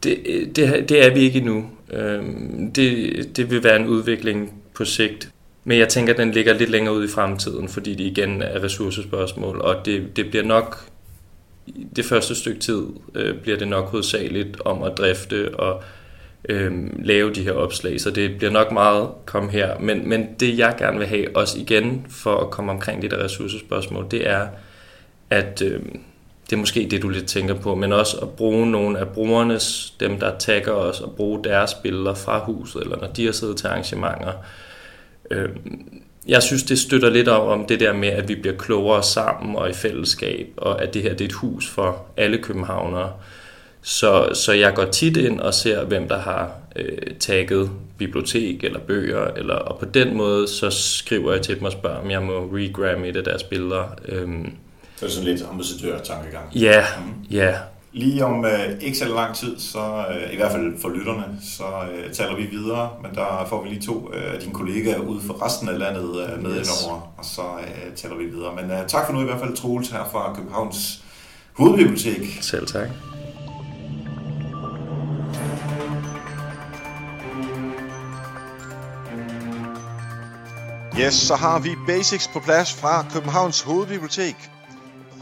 Det, 0.02 0.18
det, 0.56 0.88
det 0.88 1.06
er 1.06 1.14
vi 1.14 1.20
ikke 1.20 1.38
endnu. 1.38 1.64
Øhm, 1.90 2.72
det, 2.72 3.36
det 3.36 3.50
vil 3.50 3.64
være 3.64 3.76
en 3.76 3.86
udvikling 3.86 4.62
på 4.74 4.84
sigt. 4.84 5.28
Men 5.64 5.78
jeg 5.78 5.88
tænker, 5.88 6.12
at 6.12 6.18
den 6.18 6.30
ligger 6.30 6.52
lidt 6.52 6.70
længere 6.70 6.94
ud 6.94 7.04
i 7.04 7.08
fremtiden, 7.08 7.68
fordi 7.68 7.94
det 7.94 8.04
igen 8.04 8.42
er 8.42 8.62
ressourcespørgsmål, 8.62 9.60
og 9.60 9.86
det, 9.86 10.16
det 10.16 10.30
bliver 10.30 10.44
nok 10.44 10.88
det 11.96 12.04
første 12.04 12.34
stykke 12.34 12.60
tid 12.60 12.82
øh, 13.14 13.38
bliver 13.38 13.58
det 13.58 13.68
nok 13.68 13.88
hovedsageligt 13.88 14.60
om 14.60 14.82
at 14.82 14.98
drifte 14.98 15.54
og 15.54 15.82
øh, 16.48 16.72
lave 17.04 17.32
de 17.32 17.42
her 17.42 17.52
opslag, 17.52 18.00
så 18.00 18.10
det 18.10 18.36
bliver 18.36 18.50
nok 18.50 18.72
meget 18.72 19.08
kom 19.26 19.48
her. 19.48 19.78
Men, 19.78 20.08
men 20.08 20.28
det 20.40 20.58
jeg 20.58 20.74
gerne 20.78 20.98
vil 20.98 21.06
have, 21.06 21.36
også 21.36 21.58
igen 21.58 22.06
for 22.10 22.36
at 22.36 22.50
komme 22.50 22.72
omkring 22.72 23.02
det 23.02 23.10
der 23.10 23.24
ressourcespørgsmål, 23.24 24.06
det 24.10 24.28
er, 24.28 24.46
at 25.30 25.62
øh, 25.62 25.80
det 26.50 26.52
er 26.52 26.56
måske 26.56 26.88
det, 26.90 27.02
du 27.02 27.08
lidt 27.08 27.26
tænker 27.26 27.54
på, 27.54 27.74
men 27.74 27.92
også 27.92 28.16
at 28.16 28.28
bruge 28.28 28.70
nogle 28.70 28.98
af 28.98 29.08
brugernes, 29.08 29.94
dem 30.00 30.20
der 30.20 30.38
tagger 30.38 30.72
os, 30.72 31.00
og 31.00 31.12
bruge 31.16 31.44
deres 31.44 31.74
billeder 31.74 32.14
fra 32.14 32.38
huset, 32.38 32.82
eller 32.82 32.96
når 32.96 33.06
de 33.06 33.24
har 33.24 33.32
siddet 33.32 33.56
til 33.56 33.66
arrangementer. 33.66 34.32
Øh, 35.30 35.48
jeg 36.26 36.42
synes, 36.42 36.62
det 36.62 36.78
støtter 36.78 37.10
lidt 37.10 37.28
om, 37.28 37.48
om 37.48 37.66
det 37.66 37.80
der 37.80 37.92
med, 37.92 38.08
at 38.08 38.28
vi 38.28 38.34
bliver 38.34 38.56
klogere 38.56 39.02
sammen 39.02 39.56
og 39.56 39.70
i 39.70 39.72
fællesskab, 39.72 40.46
og 40.56 40.82
at 40.82 40.94
det 40.94 41.02
her 41.02 41.10
det 41.10 41.20
er 41.20 41.28
et 41.28 41.32
hus 41.32 41.68
for 41.68 42.06
alle 42.16 42.38
københavnere. 42.38 43.12
Så, 43.82 44.28
så 44.34 44.52
jeg 44.52 44.74
går 44.74 44.84
tit 44.84 45.16
ind 45.16 45.40
og 45.40 45.54
ser, 45.54 45.84
hvem 45.84 46.08
der 46.08 46.18
har 46.18 46.52
øh, 46.76 46.98
tagget 47.20 47.70
bibliotek 47.98 48.64
eller 48.64 48.78
bøger, 48.78 49.24
eller, 49.24 49.54
og 49.54 49.78
på 49.78 49.84
den 49.84 50.16
måde 50.16 50.48
så 50.48 50.70
skriver 50.70 51.32
jeg 51.32 51.42
til 51.42 51.56
dem 51.56 51.64
og 51.64 51.72
spørger, 51.72 51.96
om 51.96 52.10
jeg 52.10 52.22
må 52.22 52.50
regramme 52.52 53.08
et 53.08 53.16
af 53.16 53.24
deres 53.24 53.42
billeder. 53.42 53.94
Øhm, 54.08 54.52
så 54.96 55.06
er 55.06 55.10
sådan 55.10 55.28
lidt 55.28 55.42
ambassadør-tankegang. 55.50 56.56
Ja, 56.56 56.84
mm. 56.98 57.24
ja. 57.30 57.54
Lige 57.96 58.24
om 58.24 58.44
øh, 58.44 58.80
ikke 58.80 58.98
så 58.98 59.08
lang 59.08 59.34
tid, 59.34 59.58
så 59.58 60.06
øh, 60.10 60.32
i 60.32 60.36
hvert 60.36 60.52
fald 60.52 60.80
for 60.80 60.88
lytterne, 60.88 61.38
så 61.42 61.64
øh, 61.92 62.12
taler 62.12 62.36
vi 62.36 62.42
videre, 62.42 62.90
men 63.02 63.14
der 63.14 63.46
får 63.48 63.62
vi 63.62 63.68
lige 63.68 63.82
to 63.82 64.10
af 64.12 64.34
øh, 64.34 64.40
dine 64.40 64.52
kollegaer 64.52 64.98
ud 64.98 65.20
for 65.20 65.44
resten 65.46 65.68
af 65.68 65.78
landet 65.78 66.28
øh, 66.28 66.42
med 66.42 66.58
yes. 66.58 66.82
indover, 66.82 67.14
og 67.18 67.24
så 67.24 67.42
øh, 67.42 67.96
taler 67.96 68.16
vi 68.16 68.24
videre. 68.24 68.54
Men 68.54 68.70
øh, 68.70 68.86
tak 68.88 69.06
for 69.06 69.12
nu 69.12 69.20
i 69.20 69.24
hvert 69.24 69.40
fald, 69.40 69.56
Troels, 69.56 69.90
her 69.90 70.04
fra 70.12 70.34
Københavns 70.34 71.04
Hovedbibliotek. 71.52 72.38
Selv 72.40 72.66
tak. 72.66 72.88
Yes, 81.00 81.14
så 81.14 81.34
har 81.34 81.58
vi 81.58 81.70
basics 81.86 82.30
på 82.32 82.40
plads 82.40 82.72
fra 82.72 83.04
Københavns 83.12 83.62
Hovedbibliotek. 83.62 84.36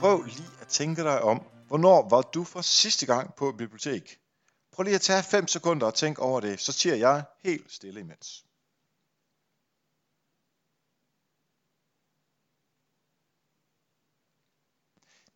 Prøv 0.01 0.23
lige 0.23 0.49
at 0.61 0.67
tænke 0.67 1.03
dig 1.03 1.23
om, 1.23 1.43
Hvornår 1.73 2.09
var 2.09 2.23
du 2.23 2.45
for 2.45 2.61
sidste 2.61 3.07
gang 3.07 3.35
på 3.35 3.49
et 3.49 3.57
bibliotek? 3.57 4.21
Prøv 4.73 4.83
lige 4.85 4.95
at 4.95 5.01
tage 5.01 5.23
5 5.23 5.49
sekunder 5.49 5.87
og 5.87 5.95
tænk 5.95 6.19
over 6.19 6.41
det, 6.41 6.61
så 6.61 6.73
siger 6.73 6.95
jeg 6.95 7.25
helt 7.43 7.73
stille 7.73 8.01
imens. 8.01 8.47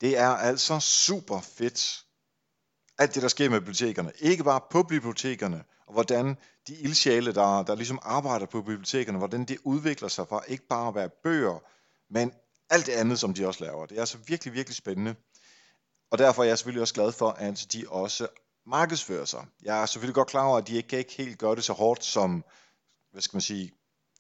Det 0.01 0.18
er 0.18 0.29
altså 0.29 0.81
super 0.81 1.40
fedt, 1.40 2.07
alt 2.99 3.14
det 3.14 3.22
der 3.22 3.29
sker 3.29 3.51
med 3.51 3.61
bibliotekerne. 3.61 4.12
Ikke 4.18 4.44
bare 4.44 4.61
på 4.70 4.83
bibliotekerne, 4.83 5.64
og 5.87 5.92
hvordan 5.92 6.37
de 6.68 6.75
ildsjæle, 6.77 7.35
der, 7.35 7.62
der 7.62 7.75
ligesom 7.75 7.99
arbejder 8.03 8.46
på 8.46 8.62
bibliotekerne, 8.62 9.18
hvordan 9.18 9.44
det 9.44 9.59
udvikler 9.64 10.09
sig 10.09 10.29
fra 10.29 10.44
ikke 10.49 10.66
bare 10.66 10.88
at 10.88 10.94
være 10.94 11.09
bøger, 11.09 11.59
men 12.12 12.33
alt 12.70 12.87
det 12.87 12.92
andet, 12.92 13.18
som 13.18 13.35
de 13.35 13.46
også 13.46 13.64
laver. 13.64 13.87
Det 13.87 13.96
er 13.96 14.01
altså 14.01 14.18
virkelig, 14.18 14.55
virkelig 14.55 14.77
spændende. 14.77 15.14
Og 16.11 16.19
derfor 16.19 16.42
er 16.42 16.47
jeg 16.47 16.59
selvfølgelig 16.59 16.83
også 16.83 16.95
glad 16.95 17.12
for, 17.12 17.31
at 17.31 17.66
de 17.73 17.85
også 17.88 18.29
markedsfører 18.66 19.25
sig. 19.25 19.47
Jeg 19.62 19.83
er 19.83 19.87
selvfølgelig 19.87 20.14
godt 20.14 20.29
klar 20.29 20.47
over, 20.47 20.59
at 20.59 20.69
de 20.69 20.77
ikke, 20.77 20.99
ikke 20.99 21.12
helt 21.12 21.38
gør 21.38 21.55
det 21.55 21.64
så 21.64 21.73
hårdt, 21.73 22.05
som 22.05 22.45
hvad 23.12 23.23
skal 23.23 23.37
man 23.37 23.40
sige, 23.40 23.73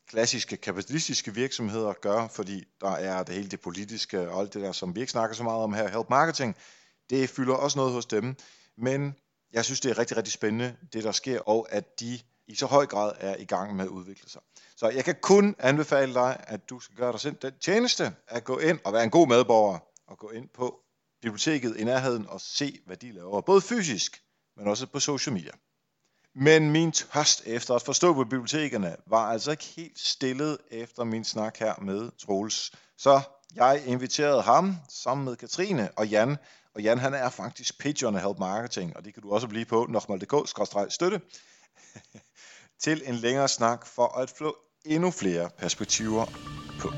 klassiske 0.08 0.56
kapitalistiske 0.56 1.34
virksomheder 1.34 1.92
gør, 1.92 2.28
fordi 2.28 2.64
der 2.80 2.90
er 2.90 3.22
det 3.22 3.34
hele 3.34 3.48
det 3.48 3.60
politiske 3.60 4.30
og 4.30 4.40
alt 4.40 4.54
det 4.54 4.62
der, 4.62 4.72
som 4.72 4.94
vi 4.94 5.00
ikke 5.00 5.12
snakker 5.12 5.36
så 5.36 5.42
meget 5.42 5.62
om 5.62 5.72
her, 5.72 5.88
help 5.88 6.10
marketing, 6.10 6.56
det 7.10 7.30
fylder 7.30 7.54
også 7.54 7.78
noget 7.78 7.92
hos 7.92 8.06
dem. 8.06 8.36
Men 8.76 9.14
jeg 9.52 9.64
synes, 9.64 9.80
det 9.80 9.90
er 9.90 9.98
rigtig, 9.98 10.16
rigtig 10.16 10.32
spændende, 10.32 10.76
det 10.92 11.04
der 11.04 11.12
sker, 11.12 11.40
og 11.40 11.66
at 11.70 12.00
de 12.00 12.20
i 12.48 12.54
så 12.54 12.66
høj 12.66 12.86
grad 12.86 13.12
er 13.18 13.36
i 13.36 13.44
gang 13.44 13.76
med 13.76 13.84
at 13.84 13.88
udvikle 13.88 14.30
sig. 14.30 14.42
Så 14.76 14.88
jeg 14.88 15.04
kan 15.04 15.14
kun 15.22 15.54
anbefale 15.58 16.14
dig, 16.14 16.44
at 16.46 16.70
du 16.70 16.80
skal 16.80 16.96
gøre 16.96 17.12
dig 17.12 17.20
selv 17.20 17.36
den 17.42 17.52
tjeneste 17.60 18.14
at 18.28 18.44
gå 18.44 18.58
ind 18.58 18.78
og 18.84 18.92
være 18.92 19.04
en 19.04 19.10
god 19.10 19.28
medborger 19.28 19.78
og 20.06 20.18
gå 20.18 20.30
ind 20.30 20.48
på 20.48 20.80
biblioteket 21.26 21.76
i 21.76 21.84
nærheden 21.84 22.26
og 22.28 22.40
se, 22.40 22.78
hvad 22.86 22.96
de 22.96 23.12
laver, 23.12 23.40
både 23.40 23.60
fysisk, 23.60 24.22
men 24.56 24.68
også 24.68 24.86
på 24.86 25.00
social 25.00 25.34
media. 25.34 25.50
Men 26.34 26.70
min 26.70 26.92
tørst 26.92 27.42
efter 27.46 27.74
at 27.74 27.82
forstå 27.82 28.14
på 28.14 28.24
bibliotekerne 28.24 28.96
var 29.06 29.30
altså 29.30 29.50
ikke 29.50 29.64
helt 29.64 29.98
stillet 29.98 30.58
efter 30.70 31.04
min 31.04 31.24
snak 31.24 31.58
her 31.58 31.74
med 31.82 32.10
Troels. 32.18 32.72
Så 32.98 33.20
jeg 33.54 33.82
inviterede 33.86 34.42
ham 34.42 34.76
sammen 34.88 35.24
med 35.24 35.36
Katrine 35.36 35.90
og 35.96 36.08
Jan, 36.08 36.36
og 36.74 36.82
Jan 36.82 36.98
han 36.98 37.14
er 37.14 37.30
faktisk 37.30 37.78
pigeon 37.78 38.16
af 38.16 38.22
Help 38.22 38.38
Marketing, 38.38 38.96
og 38.96 39.04
det 39.04 39.14
kan 39.14 39.22
du 39.22 39.32
også 39.32 39.48
blive 39.48 39.64
på 39.64 39.86
nokmal.dk-støtte, 39.88 41.20
til 42.84 43.02
en 43.04 43.14
længere 43.14 43.48
snak 43.48 43.86
for 43.86 44.18
at 44.18 44.30
få 44.30 44.56
endnu 44.84 45.10
flere 45.10 45.50
perspektiver 45.58 46.26
på. 46.80 46.92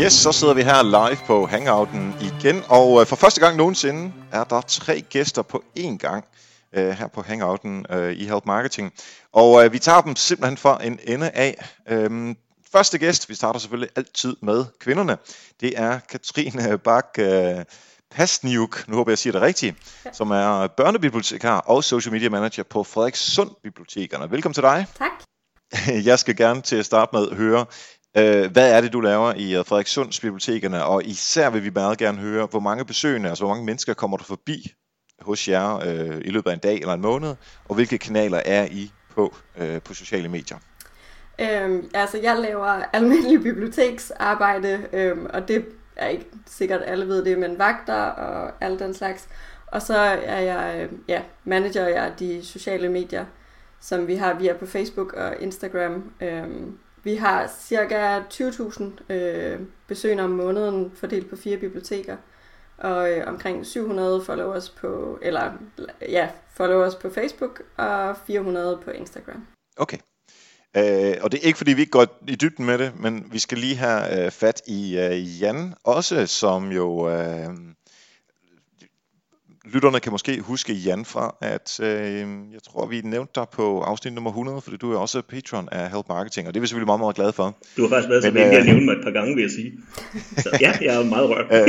Yes, 0.00 0.12
så 0.12 0.32
sidder 0.32 0.54
vi 0.54 0.62
her 0.62 0.82
live 0.82 1.18
på 1.26 1.46
Hangouten 1.46 2.14
igen, 2.20 2.62
og 2.68 3.00
øh, 3.00 3.06
for 3.06 3.16
første 3.16 3.40
gang 3.40 3.56
nogensinde 3.56 4.12
er 4.32 4.44
der 4.44 4.60
tre 4.60 5.00
gæster 5.00 5.42
på 5.42 5.64
én 5.78 5.96
gang 5.96 6.24
øh, 6.72 6.88
her 6.90 7.06
på 7.06 7.22
Hangouten 7.22 7.86
øh, 7.90 8.12
i 8.12 8.24
Help 8.24 8.46
Marketing. 8.46 8.92
Og 9.32 9.64
øh, 9.64 9.72
vi 9.72 9.78
tager 9.78 10.00
dem 10.00 10.16
simpelthen 10.16 10.56
for 10.56 10.74
en 10.74 10.98
ende 11.02 11.30
af. 11.30 11.68
Øhm, 11.88 12.36
første 12.72 12.98
gæst, 12.98 13.28
vi 13.28 13.34
starter 13.34 13.60
selvfølgelig 13.60 13.90
altid 13.96 14.36
med 14.42 14.64
kvinderne, 14.80 15.16
det 15.60 15.72
er 15.76 15.98
Katrine 15.98 16.78
Bak 16.78 17.08
øh, 17.18 17.64
Pasniuk, 18.10 18.88
nu 18.88 18.96
håber 18.96 19.10
jeg, 19.10 19.12
jeg 19.12 19.18
siger 19.18 19.32
det 19.32 19.42
rigtigt, 19.42 19.76
som 20.12 20.30
er 20.30 20.66
børnebibliotekar 20.66 21.58
og 21.58 21.84
social 21.84 22.12
media 22.12 22.28
manager 22.28 22.62
på 22.62 22.84
Frederikssund 22.84 23.50
Bibliotekerne. 23.62 24.30
Velkommen 24.30 24.54
til 24.54 24.62
dig. 24.62 24.86
Tak. 24.98 25.10
Jeg 26.10 26.18
skal 26.18 26.36
gerne 26.36 26.60
til 26.60 26.76
at 26.76 26.86
starte 26.86 27.16
med 27.16 27.28
at 27.30 27.36
høre, 27.36 27.66
Øh, 28.18 28.52
hvad 28.52 28.72
er 28.76 28.80
det, 28.80 28.92
du 28.92 29.00
laver 29.00 29.34
i 29.34 29.56
øh, 29.56 29.64
Frederikssunds 29.64 30.20
bibliotekerne, 30.20 30.84
og 30.84 31.04
især 31.04 31.50
vil 31.50 31.64
vi 31.64 31.70
meget 31.70 31.98
gerne 31.98 32.18
høre, 32.18 32.46
hvor 32.50 32.60
mange 32.60 32.84
besøgende, 32.84 33.28
altså 33.28 33.44
hvor 33.44 33.54
mange 33.54 33.66
mennesker 33.66 33.94
kommer 33.94 34.16
du 34.16 34.24
forbi 34.24 34.72
hos 35.20 35.48
jer 35.48 35.76
øh, 35.76 36.20
i 36.24 36.30
løbet 36.30 36.50
af 36.50 36.54
en 36.54 36.60
dag 36.60 36.80
eller 36.80 36.94
en 36.94 37.00
måned, 37.00 37.34
og 37.68 37.74
hvilke 37.74 37.98
kanaler 37.98 38.42
er 38.44 38.64
I 38.64 38.90
på 39.14 39.34
øh, 39.58 39.82
på 39.82 39.94
sociale 39.94 40.28
medier? 40.28 40.58
Øhm, 41.40 41.90
altså, 41.94 42.18
jeg 42.18 42.38
laver 42.38 42.66
almindelig 42.92 43.42
biblioteksarbejde, 43.42 44.86
øhm, 44.92 45.26
og 45.32 45.48
det 45.48 45.64
er 45.96 46.08
ikke 46.08 46.26
sikkert, 46.46 46.80
alle 46.84 47.08
ved 47.08 47.24
det, 47.24 47.38
men 47.38 47.58
vagter 47.58 48.02
og 48.02 48.52
alt 48.60 48.80
den 48.80 48.94
slags. 48.94 49.28
og 49.66 49.82
så 49.82 49.98
er 49.98 50.40
jeg 50.40 50.80
øh, 50.80 50.98
ja, 51.08 51.22
manager 51.44 51.86
jeg 51.86 52.12
de 52.18 52.44
sociale 52.44 52.88
medier, 52.88 53.24
som 53.80 54.06
vi 54.06 54.16
har 54.16 54.34
via 54.34 54.52
på 54.52 54.66
Facebook 54.66 55.12
og 55.12 55.34
Instagram. 55.40 56.12
Øhm, 56.20 56.78
vi 57.06 57.14
har 57.14 57.50
cirka 57.60 58.20
20.000 58.20 59.12
øh, 59.12 59.60
besøgende 59.86 60.24
om 60.24 60.30
måneden 60.30 60.92
fordelt 60.96 61.30
på 61.30 61.36
fire 61.36 61.56
biblioteker 61.56 62.16
og 62.78 63.10
øh, 63.10 63.28
omkring 63.28 63.66
700 63.66 64.24
followers 64.24 64.68
på 64.70 65.18
eller 65.22 65.52
ja, 66.08 66.28
followers 66.56 66.94
på 66.94 67.10
Facebook 67.10 67.62
og 67.76 68.16
400 68.26 68.80
på 68.84 68.90
Instagram. 68.90 69.46
Okay. 69.76 69.98
Øh, 70.76 71.14
og 71.22 71.32
det 71.32 71.40
er 71.40 71.46
ikke 71.46 71.56
fordi 71.56 71.72
vi 71.72 71.80
ikke 71.80 71.90
går 71.90 72.06
i 72.28 72.34
dybden 72.34 72.66
med 72.66 72.78
det, 72.78 72.92
men 73.00 73.28
vi 73.32 73.38
skal 73.38 73.58
lige 73.58 73.76
have 73.76 74.24
øh, 74.24 74.30
fat 74.30 74.62
i 74.66 74.98
øh, 74.98 75.42
Jan 75.42 75.74
også, 75.84 76.26
som 76.26 76.72
jo 76.72 77.10
øh, 77.10 77.48
lytterne 79.72 80.00
kan 80.00 80.12
måske 80.12 80.40
huske 80.40 80.72
Jan 80.72 81.04
fra, 81.04 81.34
at 81.40 81.80
øh, 81.80 82.18
jeg 82.52 82.62
tror, 82.68 82.86
vi 82.86 83.00
nævnte 83.04 83.32
dig 83.34 83.46
på 83.52 83.80
afsnit 83.80 84.12
nummer 84.14 84.30
100, 84.30 84.60
fordi 84.60 84.76
du 84.76 84.92
er 84.92 84.98
også 84.98 85.22
patron 85.28 85.68
af 85.72 85.90
Help 85.90 86.08
Marketing, 86.08 86.48
og 86.48 86.54
det 86.54 86.58
er 86.58 86.60
vi 86.60 86.66
selvfølgelig 86.66 86.86
meget, 86.86 87.00
meget 87.00 87.16
glade 87.16 87.32
for. 87.32 87.56
Du 87.76 87.82
har 87.82 87.88
faktisk 87.88 88.08
været 88.08 88.22
så 88.22 88.30
venlig 88.30 88.52
at 88.52 88.60
øh, 88.60 88.66
nævne 88.66 88.84
mig 88.84 88.92
et 88.92 89.04
par 89.04 89.10
gange, 89.10 89.34
vil 89.34 89.42
jeg 89.42 89.50
sige. 89.50 89.72
Så 90.36 90.58
ja, 90.60 90.72
jeg 90.82 90.96
er 90.96 91.04
meget 91.04 91.30
rørt. 91.30 91.46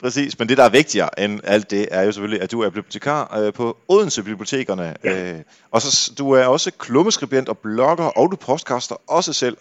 Præcis, 0.00 0.38
men 0.38 0.48
det 0.48 0.56
der 0.56 0.64
er 0.64 0.68
vigtigere 0.68 1.20
end 1.20 1.40
alt 1.44 1.70
det, 1.70 1.88
er 1.90 2.02
jo 2.02 2.12
selvfølgelig, 2.12 2.42
at 2.42 2.50
du 2.52 2.60
er 2.60 2.70
bibliotekar 2.70 3.38
øh, 3.40 3.52
på 3.52 3.76
Odense 3.88 4.22
Bibliotekerne. 4.22 4.94
Ja. 5.04 5.32
Øh, 5.32 5.38
og 5.70 5.82
så 5.82 6.12
du 6.18 6.30
er 6.30 6.44
også 6.44 6.70
klummeskribent 6.78 7.48
og 7.48 7.58
blogger, 7.58 8.04
og 8.04 8.30
du 8.30 8.36
postkaster 8.36 8.96
også 9.06 9.32
selv. 9.32 9.56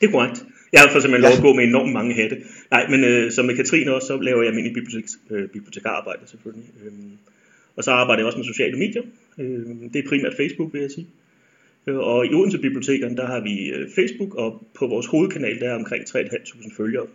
Det 0.00 0.06
er 0.06 0.10
korrekt. 0.10 0.44
Jeg 0.72 0.80
har 0.80 0.92
for 0.92 1.00
simpelthen 1.00 1.24
ja. 1.24 1.28
lov 1.28 1.36
at 1.36 1.42
gå 1.42 1.52
med 1.54 1.64
enormt 1.64 1.92
mange 1.92 2.14
hatte. 2.14 2.36
Nej, 2.70 2.88
men 2.88 3.04
øh, 3.04 3.32
som 3.32 3.44
med 3.44 3.56
Katrine 3.56 3.94
også, 3.94 4.06
så 4.06 4.20
laver 4.20 4.42
jeg 4.42 4.54
min 4.54 4.74
bibliotek, 4.74 5.04
øh, 5.30 5.48
bibliotekararbejde 5.48 6.20
selvfølgelig. 6.26 6.68
Øh, 6.84 6.92
og 7.76 7.84
så 7.84 7.90
arbejder 7.90 8.20
jeg 8.20 8.26
også 8.26 8.38
med 8.38 8.46
sociale 8.46 8.78
medier. 8.78 9.02
Øh, 9.38 9.66
det 9.92 10.04
er 10.04 10.08
primært 10.08 10.34
Facebook, 10.36 10.72
vil 10.72 10.80
jeg 10.80 10.90
sige. 10.90 11.06
Øh, 11.86 11.98
og 11.98 12.26
i 12.26 12.34
Odense 12.34 12.58
Bibliotekerne, 12.58 13.16
der 13.16 13.26
har 13.26 13.40
vi 13.40 13.68
øh, 13.70 13.88
Facebook, 13.94 14.34
og 14.34 14.66
på 14.78 14.86
vores 14.86 15.06
hovedkanal, 15.06 15.60
der 15.60 15.70
er 15.70 15.74
omkring 15.74 16.04
3.500 16.04 16.76
følgere. 16.76 17.06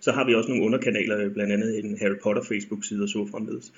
Så 0.00 0.12
har 0.12 0.26
vi 0.26 0.34
også 0.34 0.48
nogle 0.48 0.64
underkanaler, 0.64 1.28
blandt 1.28 1.52
andet 1.52 1.84
en 1.84 1.98
Harry 2.00 2.18
Potter 2.22 2.42
Facebook-side 2.42 3.02
og 3.02 3.08
så 3.08 3.28
fremledes. 3.30 3.72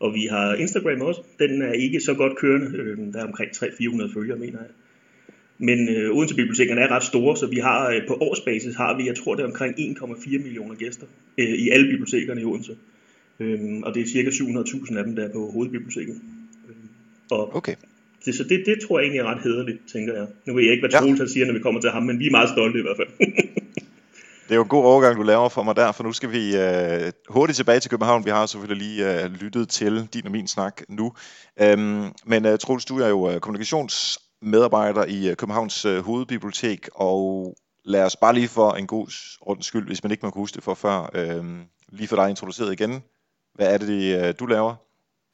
Og 0.00 0.14
vi 0.14 0.26
har 0.30 0.54
Instagram 0.54 1.00
også. 1.00 1.20
Den 1.38 1.62
er 1.62 1.72
ikke 1.72 2.00
så 2.00 2.14
godt 2.14 2.36
kørende. 2.36 2.78
Øh, 2.78 2.98
der 3.12 3.20
er 3.20 3.26
omkring 3.26 3.50
300-400 3.50 4.14
følgere, 4.14 4.38
mener 4.38 4.58
jeg. 4.58 4.70
Men 5.68 5.88
øh, 5.88 6.16
Odense 6.16 6.34
Bibliotekerne 6.34 6.80
er 6.80 6.88
ret 6.88 7.02
store, 7.02 7.36
så 7.36 7.46
vi 7.46 7.56
har 7.56 7.88
øh, 7.88 8.00
på 8.08 8.14
årsbasis 8.20 8.74
har 8.74 8.96
vi, 8.96 9.06
jeg 9.06 9.16
tror 9.16 9.34
det 9.34 9.42
er 9.42 9.46
omkring 9.46 9.74
1,4 9.74 10.42
millioner 10.42 10.74
gæster 10.74 11.06
øh, 11.38 11.54
i 11.64 11.70
alle 11.70 11.86
bibliotekerne 11.90 12.40
i 12.40 12.44
Odense. 12.44 12.76
Øhm, 13.40 13.82
og 13.82 13.94
det 13.94 14.02
er 14.02 14.06
cirka 14.06 14.30
700.000 14.30 14.98
af 14.98 15.04
dem, 15.04 15.16
der 15.16 15.24
er 15.28 15.32
på 15.32 15.50
hovedbiblioteket. 15.50 16.20
Øhm, 16.68 16.88
og 17.30 17.56
okay. 17.56 17.74
Det, 18.24 18.34
så 18.34 18.44
det, 18.44 18.62
det 18.66 18.80
tror 18.86 18.98
jeg 18.98 19.04
egentlig 19.04 19.20
er 19.20 19.34
ret 19.34 19.42
hederligt, 19.42 19.78
tænker 19.92 20.14
jeg. 20.14 20.26
Nu 20.46 20.54
ved 20.54 20.62
jeg 20.62 20.72
ikke, 20.72 20.88
hvad 20.88 21.00
Troels 21.00 21.20
ja. 21.20 21.26
siger, 21.26 21.46
når 21.46 21.54
vi 21.54 21.60
kommer 21.60 21.80
til 21.80 21.90
ham, 21.90 22.02
men 22.02 22.18
vi 22.18 22.26
er 22.26 22.30
meget 22.30 22.48
stolte 22.48 22.78
i 22.78 22.82
hvert 22.82 22.96
fald. 22.96 23.08
det 24.46 24.50
er 24.50 24.54
jo 24.54 24.62
en 24.62 24.68
god 24.68 24.84
overgang, 24.84 25.16
du 25.16 25.22
laver 25.22 25.48
for 25.48 25.62
mig 25.62 25.76
der, 25.76 25.92
for 25.92 26.04
nu 26.04 26.12
skal 26.12 26.32
vi 26.32 26.56
øh, 26.56 27.12
hurtigt 27.28 27.56
tilbage 27.56 27.80
til 27.80 27.90
København. 27.90 28.24
Vi 28.24 28.30
har 28.30 28.46
selvfølgelig 28.46 28.88
lige 28.88 29.24
øh, 29.24 29.30
lyttet 29.32 29.68
til 29.68 30.08
din 30.14 30.26
og 30.26 30.32
min 30.32 30.48
snak 30.48 30.82
nu. 30.88 31.12
Øhm, 31.60 32.04
men 32.26 32.46
øh, 32.46 32.58
Troels, 32.58 32.84
du 32.84 32.98
er 32.98 33.08
jo 33.08 33.30
øh, 33.30 33.40
kommunikations 33.40 34.18
medarbejder 34.42 35.04
i 35.04 35.30
øh, 35.30 35.36
Københavns 35.36 35.84
øh, 35.84 36.04
Hovedbibliotek, 36.04 36.88
og 36.94 37.54
lad 37.84 38.04
os 38.04 38.16
bare 38.16 38.34
lige 38.34 38.48
for 38.48 38.70
en 38.70 38.86
god 38.86 39.06
ordens 39.40 39.66
skyld, 39.66 39.86
hvis 39.86 40.02
man 40.02 40.10
ikke 40.10 40.26
må 40.26 40.32
huske 40.34 40.54
det 40.54 40.62
for 40.62 40.74
før, 40.74 41.10
øh, 41.14 41.44
lige 41.88 42.08
for 42.08 42.16
dig 42.16 42.30
introduceret 42.30 42.72
igen. 42.72 43.02
Hvad 43.52 43.74
er 43.74 43.78
det, 43.78 44.28
øh, 44.28 44.34
du 44.38 44.46
laver? 44.46 44.74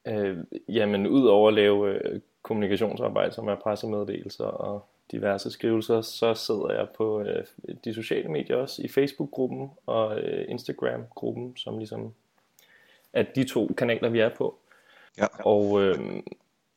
Øh, 0.07 0.37
jamen, 0.67 1.07
udover 1.07 1.47
at 1.47 1.53
lave 1.53 1.93
øh, 1.93 2.21
kommunikationsarbejde, 2.41 3.31
som 3.31 3.47
er 3.47 3.55
pressemeddelelser 3.55 4.45
og 4.45 4.85
diverse 5.11 5.51
skrivelser, 5.51 6.01
så 6.01 6.33
sidder 6.33 6.71
jeg 6.71 6.87
på 6.97 7.21
øh, 7.21 7.45
de 7.83 7.93
sociale 7.93 8.29
medier 8.29 8.55
også, 8.55 8.81
i 8.81 8.87
Facebook-gruppen 8.87 9.69
og 9.85 10.19
øh, 10.19 10.45
Instagram-gruppen, 10.49 11.57
som 11.57 11.77
ligesom 11.77 12.13
er 13.13 13.23
de 13.35 13.43
to 13.43 13.73
kanaler, 13.77 14.09
vi 14.09 14.19
er 14.19 14.29
på. 14.37 14.59
Ja. 15.17 15.25
Og 15.45 15.81
øh, 15.81 15.99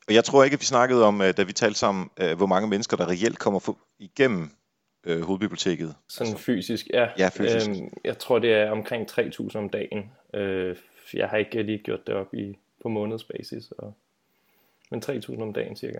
og 0.07 0.13
jeg 0.13 0.23
tror 0.23 0.43
ikke, 0.43 0.53
at 0.53 0.59
vi 0.59 0.65
snakkede 0.65 1.05
om, 1.05 1.21
øh, 1.21 1.33
da 1.37 1.43
vi 1.43 1.53
talte 1.53 1.79
sammen, 1.79 2.09
øh, 2.17 2.37
hvor 2.37 2.45
mange 2.45 2.67
mennesker, 2.67 2.97
der 2.97 3.09
reelt 3.09 3.39
kommer 3.39 3.75
igennem 3.99 4.49
øh, 5.05 5.21
hovedbiblioteket. 5.21 5.95
Sådan 6.09 6.31
altså, 6.31 6.45
fysisk, 6.45 6.87
ja. 6.93 7.07
Ja, 7.17 7.29
fysisk. 7.33 7.69
Øhm, 7.69 7.89
jeg 8.03 8.17
tror, 8.17 8.39
det 8.39 8.53
er 8.53 8.71
omkring 8.71 9.11
3.000 9.11 9.55
om 9.55 9.69
dagen. 9.69 10.11
Øh, 10.33 10.75
jeg 11.13 11.27
har 11.29 11.37
ikke 11.37 11.63
lige 11.63 11.77
gjort 11.77 12.07
det 12.07 12.15
op 12.15 12.33
i, 12.33 12.57
på 12.81 12.89
månedsbasis, 12.89 13.71
og, 13.77 13.93
men 14.91 15.03
3.000 15.05 15.41
om 15.41 15.53
dagen 15.53 15.75
cirka. 15.75 15.99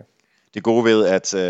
Det 0.54 0.63
gode 0.63 0.86
ved, 0.86 1.06
at 1.06 1.34
øh, 1.34 1.42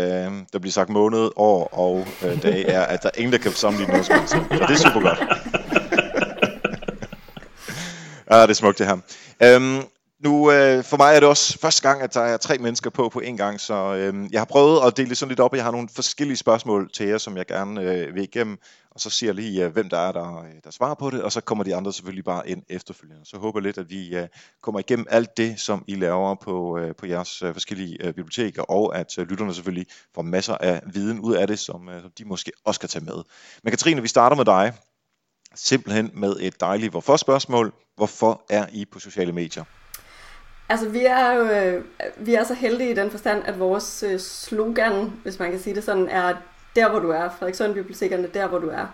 der 0.52 0.58
bliver 0.58 0.72
sagt 0.72 0.90
måned, 0.90 1.30
år 1.36 1.68
og 1.72 2.06
øh, 2.24 2.42
dag, 2.42 2.64
er, 2.68 2.82
at 2.82 3.02
der 3.02 3.10
er 3.14 3.18
ingen, 3.18 3.32
der 3.32 3.38
kan 3.38 3.52
sammenligne 3.52 3.92
noget 3.92 4.06
som 4.06 4.26
Så 4.26 4.36
det 4.50 4.60
er 4.60 4.76
super 4.76 5.00
godt. 5.00 5.18
ja, 8.30 8.42
det 8.46 8.50
er 8.50 8.54
smukt 8.54 8.78
det 8.78 8.86
her. 8.86 8.98
Øhm, 9.42 9.82
nu, 10.20 10.50
øh, 10.50 10.84
for 10.84 10.96
mig 10.96 11.14
er 11.14 11.20
det 11.20 11.28
også 11.28 11.58
første 11.58 11.88
gang, 11.88 12.02
at 12.02 12.14
der 12.14 12.20
er 12.20 12.36
tre 12.36 12.58
mennesker 12.58 12.90
på 12.90 13.08
på 13.08 13.20
en 13.20 13.36
gang, 13.36 13.60
så 13.60 13.94
øh, 13.94 14.32
jeg 14.32 14.40
har 14.40 14.44
prøvet 14.44 14.86
at 14.86 14.96
dele 14.96 15.08
det 15.08 15.18
sådan 15.18 15.28
lidt 15.28 15.40
op. 15.40 15.54
Jeg 15.54 15.64
har 15.64 15.70
nogle 15.70 15.88
forskellige 15.94 16.36
spørgsmål 16.36 16.90
til 16.92 17.06
jer, 17.06 17.18
som 17.18 17.36
jeg 17.36 17.46
gerne 17.46 17.80
øh, 17.80 18.14
vil 18.14 18.22
igennem, 18.22 18.58
og 18.90 19.00
så 19.00 19.10
siger 19.10 19.28
jeg 19.28 19.34
lige, 19.34 19.64
øh, 19.64 19.72
hvem 19.72 19.88
der 19.88 19.98
er, 19.98 20.12
der, 20.12 20.38
øh, 20.42 20.50
der 20.64 20.70
svarer 20.70 20.94
på 20.94 21.10
det, 21.10 21.22
og 21.22 21.32
så 21.32 21.40
kommer 21.40 21.64
de 21.64 21.76
andre 21.76 21.92
selvfølgelig 21.92 22.24
bare 22.24 22.48
ind 22.48 22.62
efterfølgende. 22.68 23.26
Så 23.26 23.38
håber 23.38 23.60
jeg 23.60 23.62
lidt, 23.62 23.78
at 23.78 23.90
vi 23.90 24.16
øh, 24.16 24.28
kommer 24.62 24.78
igennem 24.78 25.06
alt 25.10 25.36
det, 25.36 25.60
som 25.60 25.84
I 25.88 25.94
laver 25.94 26.34
på, 26.34 26.78
øh, 26.78 26.94
på 26.94 27.06
jeres 27.06 27.42
øh, 27.42 27.52
forskellige 27.52 28.06
øh, 28.06 28.14
biblioteker, 28.14 28.62
og 28.62 28.96
at 28.96 29.18
øh, 29.18 29.28
lytterne 29.28 29.54
selvfølgelig 29.54 29.86
får 30.14 30.22
masser 30.22 30.56
af 30.60 30.82
viden 30.86 31.20
ud 31.20 31.34
af 31.34 31.46
det, 31.46 31.58
som, 31.58 31.88
øh, 31.88 32.02
som 32.02 32.10
de 32.18 32.24
måske 32.24 32.52
også 32.64 32.80
kan 32.80 32.88
tage 32.88 33.04
med. 33.04 33.22
Men 33.62 33.70
Katrine, 33.70 34.02
vi 34.02 34.08
starter 34.08 34.36
med 34.36 34.44
dig. 34.44 34.72
Simpelthen 35.54 36.10
med 36.14 36.36
et 36.40 36.60
dejligt 36.60 36.90
hvorfor 36.90 37.16
spørgsmål. 37.16 37.72
Hvorfor 37.96 38.42
er 38.50 38.66
I 38.72 38.84
på 38.84 38.98
sociale 38.98 39.32
medier? 39.32 39.64
Altså, 40.68 40.88
vi 40.88 41.04
er 41.04 41.32
jo 41.32 41.44
øh, 41.44 41.84
vi 42.16 42.34
er 42.34 42.44
så 42.44 42.54
heldige 42.54 42.90
i 42.90 42.94
den 42.94 43.10
forstand, 43.10 43.42
at 43.44 43.58
vores 43.58 44.02
øh, 44.02 44.18
slogan, 44.18 45.12
hvis 45.22 45.38
man 45.38 45.50
kan 45.50 45.60
sige 45.60 45.74
det 45.74 45.84
sådan, 45.84 46.08
er 46.08 46.34
der, 46.76 46.90
hvor 46.90 46.98
du 46.98 47.10
er. 47.10 47.28
Frederikssund 47.28 47.74
Bibliotekerne, 47.74 48.28
der, 48.34 48.46
hvor 48.46 48.58
du 48.58 48.68
er. 48.68 48.86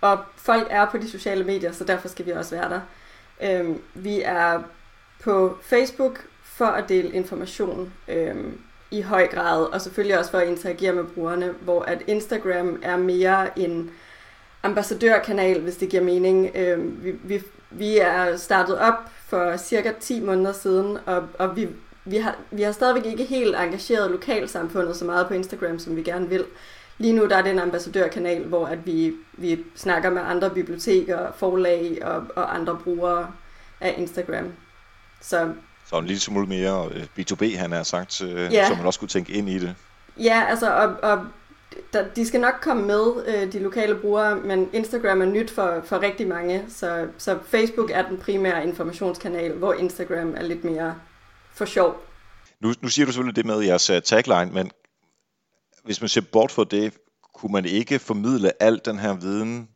Og 0.00 0.18
folk 0.36 0.66
er 0.70 0.86
på 0.90 0.98
de 0.98 1.10
sociale 1.10 1.44
medier, 1.44 1.72
så 1.72 1.84
derfor 1.84 2.08
skal 2.08 2.26
vi 2.26 2.30
også 2.30 2.56
være 2.56 2.70
der. 2.70 2.80
Øhm, 3.42 3.80
vi 3.94 4.22
er 4.24 4.62
på 5.24 5.58
Facebook 5.62 6.24
for 6.42 6.66
at 6.66 6.88
dele 6.88 7.12
information 7.12 7.92
øhm, 8.08 8.60
i 8.90 9.00
høj 9.00 9.26
grad, 9.26 9.64
og 9.64 9.80
selvfølgelig 9.80 10.18
også 10.18 10.30
for 10.30 10.38
at 10.38 10.48
interagere 10.48 10.92
med 10.92 11.04
brugerne, 11.04 11.54
hvor 11.60 11.82
at 11.82 12.02
Instagram 12.06 12.80
er 12.82 12.96
mere 12.96 13.58
en 13.58 13.90
ambassadørkanal, 14.62 15.60
hvis 15.60 15.76
det 15.76 15.88
giver 15.88 16.02
mening. 16.02 16.50
Øhm, 16.54 16.98
vi, 17.02 17.10
vi, 17.24 17.42
vi 17.70 17.98
er 17.98 18.36
startet 18.36 18.78
op 18.78 19.10
for 19.28 19.56
cirka 19.56 19.92
10 20.00 20.20
måneder 20.20 20.52
siden, 20.52 20.98
og, 21.06 21.28
og 21.38 21.56
vi, 21.56 21.68
vi, 22.04 22.16
har, 22.16 22.36
vi 22.50 22.62
har 22.62 22.72
stadigvæk 22.72 23.06
ikke 23.06 23.24
helt 23.24 23.56
engageret 23.56 24.10
lokalsamfundet 24.10 24.96
så 24.96 25.04
meget 25.04 25.26
på 25.26 25.34
Instagram, 25.34 25.78
som 25.78 25.96
vi 25.96 26.02
gerne 26.02 26.28
vil. 26.28 26.44
Lige 26.98 27.12
nu 27.12 27.26
der 27.26 27.36
er 27.36 27.42
det 27.42 27.52
en 27.52 27.58
ambassadørkanal, 27.58 28.44
hvor 28.44 28.66
at 28.66 28.86
vi, 28.86 29.12
vi 29.32 29.64
snakker 29.76 30.10
med 30.10 30.22
andre 30.22 30.50
biblioteker, 30.50 31.32
forlag 31.36 31.98
og, 32.02 32.24
og 32.36 32.54
andre 32.54 32.78
brugere 32.84 33.30
af 33.80 33.94
Instagram. 33.98 34.52
Så, 35.20 35.52
så 35.86 35.98
en 35.98 36.06
lille 36.06 36.20
smule 36.20 36.46
mere 36.46 36.86
B2B, 37.18 37.42
øh, 37.42 37.58
han 37.58 37.72
har 37.72 37.82
sagt, 37.82 38.22
øh, 38.22 38.52
ja. 38.52 38.68
så 38.68 38.74
man 38.74 38.86
også 38.86 39.00
kunne 39.00 39.08
tænke 39.08 39.32
ind 39.32 39.48
i 39.48 39.58
det. 39.58 39.74
Ja, 40.18 40.44
altså, 40.48 40.72
og, 40.72 41.10
og 41.10 41.26
der, 41.92 42.08
de 42.16 42.26
skal 42.26 42.40
nok 42.40 42.54
komme 42.62 42.86
med, 42.86 43.26
øh, 43.26 43.52
de 43.52 43.58
lokale 43.58 43.94
brugere, 43.94 44.36
men 44.36 44.68
Instagram 44.72 45.20
er 45.20 45.26
nyt 45.26 45.50
for, 45.50 45.80
for 45.84 46.02
rigtig 46.02 46.28
mange, 46.28 46.64
så, 46.68 47.08
så 47.18 47.38
Facebook 47.46 47.90
er 47.90 48.08
den 48.08 48.18
primære 48.18 48.66
informationskanal, 48.66 49.52
hvor 49.52 49.72
Instagram 49.72 50.34
er 50.36 50.42
lidt 50.42 50.64
mere 50.64 50.94
for 51.52 51.64
sjov. 51.64 52.02
Nu, 52.60 52.72
nu 52.80 52.88
siger 52.88 53.06
du 53.06 53.12
selvfølgelig 53.12 53.36
det 53.36 53.46
med 53.46 53.60
jeres 53.60 53.90
uh, 53.90 53.96
tagline, 54.04 54.52
men 54.52 54.70
hvis 55.84 56.00
man 56.00 56.08
ser 56.08 56.20
bort 56.32 56.52
fra 56.52 56.64
det, 56.64 56.94
kunne 57.34 57.52
man 57.52 57.64
ikke 57.64 57.98
formidle 57.98 58.62
al 58.62 58.80
den 58.84 58.98
her 58.98 59.14
viden 59.14 59.68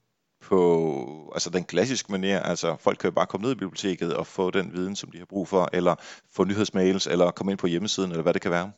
på 0.42 1.30
altså 1.34 1.50
den 1.50 1.64
klassiske 1.64 2.12
manier, 2.12 2.40
altså 2.40 2.76
folk 2.80 2.98
kan 2.98 3.08
jo 3.08 3.14
bare 3.14 3.26
komme 3.26 3.44
ned 3.44 3.52
i 3.52 3.58
biblioteket 3.58 4.14
og 4.14 4.26
få 4.26 4.50
den 4.50 4.70
viden, 4.72 4.96
som 4.96 5.10
de 5.10 5.18
har 5.18 5.24
brug 5.24 5.48
for, 5.48 5.68
eller 5.72 5.94
få 6.34 6.44
nyhedsmails, 6.44 7.06
eller 7.06 7.30
komme 7.30 7.52
ind 7.52 7.58
på 7.58 7.66
hjemmesiden, 7.66 8.10
eller 8.10 8.22
hvad 8.22 8.34
det 8.34 8.42
kan 8.42 8.50
være? 8.50 8.72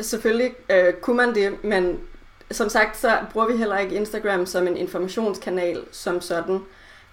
Selvfølgelig 0.00 0.52
øh, 0.70 0.94
kunne 0.94 1.16
man 1.16 1.34
det, 1.34 1.64
men 1.64 2.00
som 2.50 2.68
sagt, 2.68 2.96
så 2.96 3.18
bruger 3.32 3.46
vi 3.46 3.56
heller 3.56 3.78
ikke 3.78 3.94
Instagram 3.94 4.46
som 4.46 4.66
en 4.66 4.76
informationskanal 4.76 5.84
som 5.92 6.20
sådan. 6.20 6.60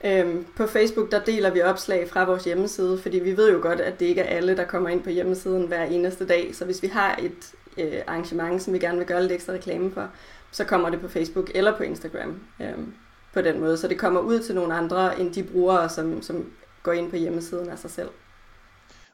Øhm, 0.06 0.46
på 0.56 0.68
Facebook, 0.68 1.12
der 1.12 1.20
deler 1.20 1.50
vi 1.50 1.62
opslag 1.62 2.10
fra 2.10 2.26
vores 2.26 2.44
hjemmeside, 2.44 3.00
fordi 3.02 3.20
vi 3.20 3.38
ved 3.38 3.52
jo 3.52 3.60
godt, 3.62 3.82
at 3.82 4.00
det 4.00 4.06
ikke 4.06 4.22
er 4.22 4.36
alle, 4.36 4.58
der 4.58 4.66
kommer 4.66 4.90
ind 4.90 5.04
på 5.04 5.10
hjemmesiden 5.10 5.68
hver 5.68 5.84
eneste 5.84 6.28
dag. 6.28 6.56
Så 6.56 6.66
hvis 6.66 6.84
vi 6.84 6.88
har 6.88 7.20
et 7.22 7.54
øh, 7.78 8.02
arrangement, 8.08 8.62
som 8.62 8.74
vi 8.74 8.80
gerne 8.80 8.98
vil 8.98 9.08
gøre 9.08 9.22
lidt 9.22 9.32
ekstra 9.32 9.54
reklame 9.54 9.92
for, 9.92 10.10
så 10.52 10.64
kommer 10.64 10.90
det 10.90 11.02
på 11.02 11.08
Facebook 11.08 11.52
eller 11.56 11.78
på 11.78 11.84
Instagram 11.84 12.40
øhm, 12.62 12.94
på 13.34 13.42
den 13.42 13.60
måde. 13.60 13.78
Så 13.78 13.88
det 13.88 13.98
kommer 13.98 14.20
ud 14.20 14.40
til 14.40 14.56
nogle 14.56 14.74
andre 14.74 15.20
end 15.20 15.34
de 15.34 15.44
brugere, 15.44 15.90
som, 15.90 16.22
som 16.22 16.46
går 16.84 16.92
ind 16.92 17.10
på 17.10 17.16
hjemmesiden 17.16 17.70
af 17.70 17.80
sig 17.80 17.92
selv. 17.92 18.10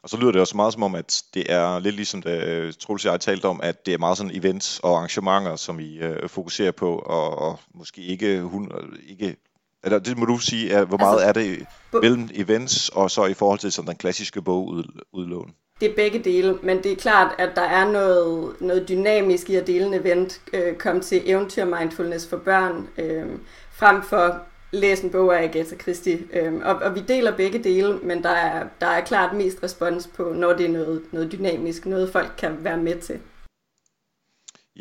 Og 0.03 0.09
så 0.09 0.17
lyder 0.17 0.31
det 0.31 0.41
også 0.41 0.55
meget 0.55 0.73
som 0.73 0.83
om, 0.83 0.95
at 0.95 1.23
det 1.33 1.51
er 1.51 1.79
lidt 1.79 1.95
ligesom 1.95 2.21
det 2.21 2.43
øh, 2.43 2.73
Troels 2.73 3.05
og 3.05 3.11
jeg 3.11 3.19
talte 3.19 3.45
om, 3.45 3.59
at 3.63 3.85
det 3.85 3.93
er 3.93 3.97
meget 3.97 4.17
sådan 4.17 4.35
events 4.35 4.79
og 4.79 4.97
arrangementer, 4.97 5.55
som 5.55 5.79
I 5.79 5.97
øh, 5.97 6.29
fokuserer 6.29 6.71
på, 6.71 6.95
og, 6.95 7.37
og 7.37 7.59
måske 7.73 8.01
ikke, 8.01 8.41
hun, 8.41 8.71
ikke 9.07 9.35
eller 9.83 9.99
det 9.99 10.17
må 10.17 10.25
du 10.25 10.37
sige, 10.37 10.71
er, 10.71 10.85
hvor 10.85 10.97
meget 10.97 11.21
altså, 11.23 11.27
er 11.27 11.33
det 11.33 11.65
mellem 12.01 12.29
events 12.33 12.89
og 12.89 13.11
så 13.11 13.25
i 13.25 13.33
forhold 13.33 13.59
til 13.59 13.71
sådan 13.71 13.87
den 13.87 13.97
klassiske 13.97 14.41
bogudlån? 14.41 15.53
Det 15.79 15.91
er 15.91 15.95
begge 15.95 16.19
dele, 16.19 16.57
men 16.63 16.83
det 16.83 16.91
er 16.91 16.95
klart, 16.95 17.35
at 17.37 17.49
der 17.55 17.61
er 17.61 17.91
noget, 17.91 18.55
noget 18.61 18.89
dynamisk 18.89 19.49
i 19.49 19.55
at 19.55 19.67
dele 19.67 19.85
en 19.85 19.93
event, 19.93 20.41
øh, 20.53 20.75
komme 20.75 21.01
til 21.01 21.21
eventyr 21.25 21.65
mindfulness 21.65 22.27
for 22.29 22.37
børn, 22.37 22.87
øh, 22.97 23.25
frem 23.71 24.03
for 24.03 24.41
læse 24.71 25.03
en 25.03 25.09
bog 25.09 25.37
af 25.37 25.43
Agatha 25.43 25.75
Christie. 25.75 26.19
Øh, 26.33 26.53
og, 26.63 26.75
og 26.75 26.95
vi 26.95 26.99
deler 26.99 27.37
begge 27.37 27.63
dele, 27.63 27.97
men 27.97 28.23
der 28.23 28.29
er, 28.29 28.67
der 28.81 28.87
er 28.87 29.01
klart 29.01 29.35
mest 29.35 29.63
respons 29.63 30.09
på, 30.15 30.33
når 30.35 30.53
det 30.53 30.65
er 30.65 30.69
noget, 30.69 31.01
noget 31.11 31.31
dynamisk, 31.31 31.85
noget 31.85 32.11
folk 32.11 32.31
kan 32.37 32.63
være 32.63 32.77
med 32.77 33.01
til. 33.01 33.19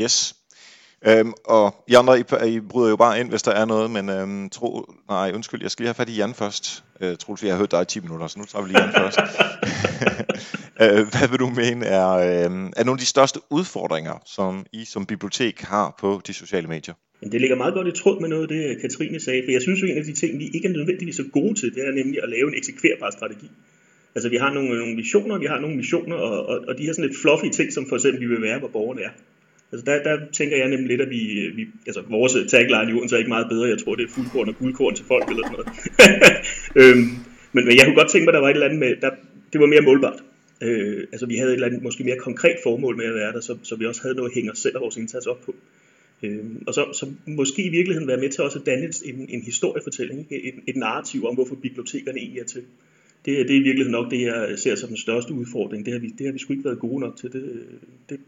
Yes. 0.01 0.35
Øhm, 1.07 1.33
og 1.44 1.85
I 1.87 1.94
andre, 1.94 2.18
I, 2.20 2.24
I 2.46 2.61
bryder 2.61 2.90
jo 2.90 2.96
bare 2.96 3.20
ind, 3.20 3.29
hvis 3.29 3.42
der 3.42 3.53
er 3.53 3.64
noget, 3.64 3.90
men 3.90 4.09
øhm, 4.09 4.51
tro, 4.51 4.85
nej, 5.09 5.33
undskyld, 5.35 5.62
jeg 5.62 5.70
skal 5.70 5.83
lige 5.83 5.88
have 5.88 5.94
fat 5.94 6.09
i 6.09 6.16
Jan 6.16 6.35
først. 6.35 6.85
Øh, 7.01 7.16
Troels, 7.16 7.42
jeg 7.42 7.53
har 7.53 7.59
hørt 7.59 7.70
dig 7.70 7.83
i 7.83 7.85
10 7.85 8.01
minutter, 8.01 8.27
så 8.27 8.38
nu 8.38 8.44
tager 8.44 8.62
vi 8.62 8.68
lige 8.68 8.83
Jan 8.83 8.92
først. 8.92 9.18
øh, 10.83 11.01
hvad 11.12 11.29
vil 11.31 11.38
du 11.38 11.49
mene 11.62 11.87
er, 11.87 12.11
øh, 12.11 12.51
er 12.79 12.85
nogle 12.85 12.99
af 12.99 13.05
de 13.07 13.07
største 13.07 13.41
udfordringer, 13.51 14.23
som 14.27 14.67
I 14.73 14.85
som 14.85 15.07
bibliotek 15.07 15.61
har 15.61 15.97
på 16.01 16.21
de 16.27 16.33
sociale 16.33 16.69
medier? 16.69 16.95
Det 17.33 17.41
ligger 17.41 17.57
meget 17.57 17.75
godt 17.75 17.88
i 17.88 18.01
tråd 18.01 18.21
med 18.21 18.29
noget 18.29 18.43
af 18.43 18.49
det, 18.49 18.62
øh, 18.71 18.81
Katrine 18.81 19.21
sagde, 19.21 19.43
for 19.47 19.53
jeg 19.53 19.62
synes 19.62 19.83
jo, 19.83 19.87
en 19.87 19.99
af 19.99 20.05
de 20.05 20.12
ting, 20.12 20.38
vi 20.38 20.47
ikke 20.55 20.69
er 20.69 20.73
nødvendigvis 20.73 21.17
så 21.17 21.25
gode 21.33 21.55
til, 21.55 21.75
det 21.75 21.88
er 21.88 21.93
nemlig 21.93 22.23
at 22.23 22.29
lave 22.29 22.49
en 22.49 22.55
eksekverbar 22.55 23.11
strategi. 23.11 23.51
Altså 24.14 24.29
vi 24.29 24.37
har 24.37 24.55
nogle, 24.55 24.79
nogle 24.79 24.97
visioner, 24.97 25.38
vi 25.38 25.47
har 25.47 25.61
nogle 25.61 25.77
missioner, 25.77 26.17
og, 26.17 26.47
og, 26.47 26.57
og 26.69 26.79
de 26.79 26.83
her 26.87 26.93
sådan 26.93 27.09
lidt 27.09 27.21
fluffy 27.23 27.49
ting, 27.53 27.73
som 27.73 27.87
for 27.88 27.97
eksempel 27.97 28.21
vi 28.21 28.27
vil 28.27 28.43
være, 28.43 28.59
hvor 28.59 28.69
borgerne 28.69 29.03
er. 29.03 29.12
Altså 29.73 29.85
der, 29.87 30.03
der 30.03 30.17
tænker 30.33 30.57
jeg 30.57 30.69
nemlig 30.69 30.88
lidt, 30.88 31.01
at 31.01 31.11
vi, 31.11 31.23
øh, 31.41 31.57
vi 31.57 31.62
altså 31.87 32.03
vores 32.11 32.33
tagline 32.49 32.91
i 32.91 32.95
Odense 32.95 33.14
er 33.14 33.19
ikke 33.19 33.35
meget 33.37 33.49
bedre. 33.51 33.69
Jeg 33.69 33.79
tror, 33.79 33.95
det 33.95 34.05
er 34.05 34.12
fuldkorn 34.14 34.49
og 34.49 34.57
guldkorn 34.59 34.95
til 34.95 35.05
folk 35.05 35.29
eller 35.31 35.43
sådan 35.47 35.57
noget. 35.59 35.69
øhm, 36.81 37.09
men, 37.53 37.62
men 37.67 37.77
jeg 37.77 37.85
kunne 37.85 38.01
godt 38.01 38.11
tænke 38.11 38.25
mig, 38.25 38.33
at 38.33 38.35
der 38.35 38.41
var 38.41 38.51
et 38.51 38.59
eller 38.59 38.67
andet 38.67 38.81
med, 38.85 38.93
der, 39.03 39.11
det 39.53 39.61
var 39.61 39.67
mere 39.67 39.81
målbart. 39.88 40.21
Øh, 40.61 41.07
altså 41.12 41.27
vi 41.27 41.37
havde 41.37 41.51
et 41.51 41.55
eller 41.55 41.66
andet 41.66 41.83
måske 41.83 42.05
mere 42.05 42.16
konkret 42.16 42.57
formål 42.62 42.97
med 42.97 43.05
at 43.05 43.14
være 43.14 43.33
der, 43.33 43.40
så, 43.40 43.59
så 43.62 43.77
vi 43.77 43.87
også 43.87 44.03
havde 44.03 44.14
noget 44.14 44.31
at 44.31 44.35
hænge 44.35 44.51
os 44.51 44.59
selv 44.59 44.77
og 44.77 44.83
vores 44.83 44.97
indsats 44.97 45.27
op 45.27 45.40
på. 45.40 45.55
Øh, 46.23 46.44
og 46.66 46.75
så, 46.75 46.92
så 46.92 47.07
måske 47.27 47.62
i 47.62 47.68
virkeligheden 47.68 48.09
være 48.09 48.21
med 48.21 48.31
til 48.31 48.44
også 48.44 48.59
at 48.59 48.66
danne 48.66 48.92
en, 49.05 49.27
en 49.29 49.42
historiefortælling, 49.42 50.27
et, 50.31 50.55
et 50.66 50.77
narrativ 50.77 51.27
om, 51.27 51.35
hvorfor 51.35 51.55
bibliotekerne 51.55 52.18
egentlig 52.18 52.40
er 52.40 52.44
til. 52.44 52.62
Det, 53.25 53.49
det 53.49 53.57
er 53.57 53.61
i 53.61 53.62
virkeligheden 53.62 53.92
nok 53.92 54.11
det, 54.11 54.23
jeg 54.23 54.59
ser 54.59 54.75
som 54.75 54.88
den 54.88 54.97
største 54.97 55.35
udfordring. 55.35 55.87
Det 55.87 55.92
har 55.92 56.01
vi, 56.01 56.09
det 56.09 56.27
har 56.27 56.33
vi 56.33 56.38
sgu 56.38 56.53
ikke 56.53 56.64
været 56.64 56.79
gode 56.79 57.01
nok 57.01 57.16
til. 57.16 57.33
Det, 57.33 57.66
det, 58.09 58.21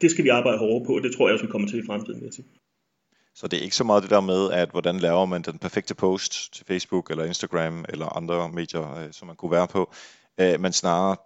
det 0.00 0.10
skal 0.10 0.24
vi 0.24 0.28
arbejde 0.28 0.58
hårdere 0.58 0.86
på, 0.86 0.96
og 0.96 1.02
det 1.02 1.12
tror 1.12 1.28
jeg 1.28 1.32
også, 1.32 1.44
vi 1.44 1.50
kommer 1.50 1.68
til 1.68 1.78
i 1.78 1.86
fremtiden. 1.86 2.20
Vil 2.20 2.26
jeg 2.26 2.34
sige. 2.34 2.46
Så 3.34 3.48
det 3.48 3.58
er 3.58 3.62
ikke 3.62 3.76
så 3.76 3.84
meget 3.84 4.02
det 4.02 4.10
der 4.10 4.20
med, 4.20 4.50
at 4.52 4.70
hvordan 4.70 4.96
laver 4.98 5.26
man 5.26 5.42
den 5.42 5.58
perfekte 5.58 5.94
post 5.94 6.54
til 6.54 6.66
Facebook 6.66 7.10
eller 7.10 7.24
Instagram 7.24 7.84
eller 7.88 8.16
andre 8.16 8.48
medier, 8.48 8.96
øh, 8.96 9.12
som 9.12 9.26
man 9.26 9.36
kunne 9.36 9.50
være 9.50 9.68
på, 9.68 9.92
øh, 10.40 10.60
men 10.60 10.72
snarere 10.72 11.16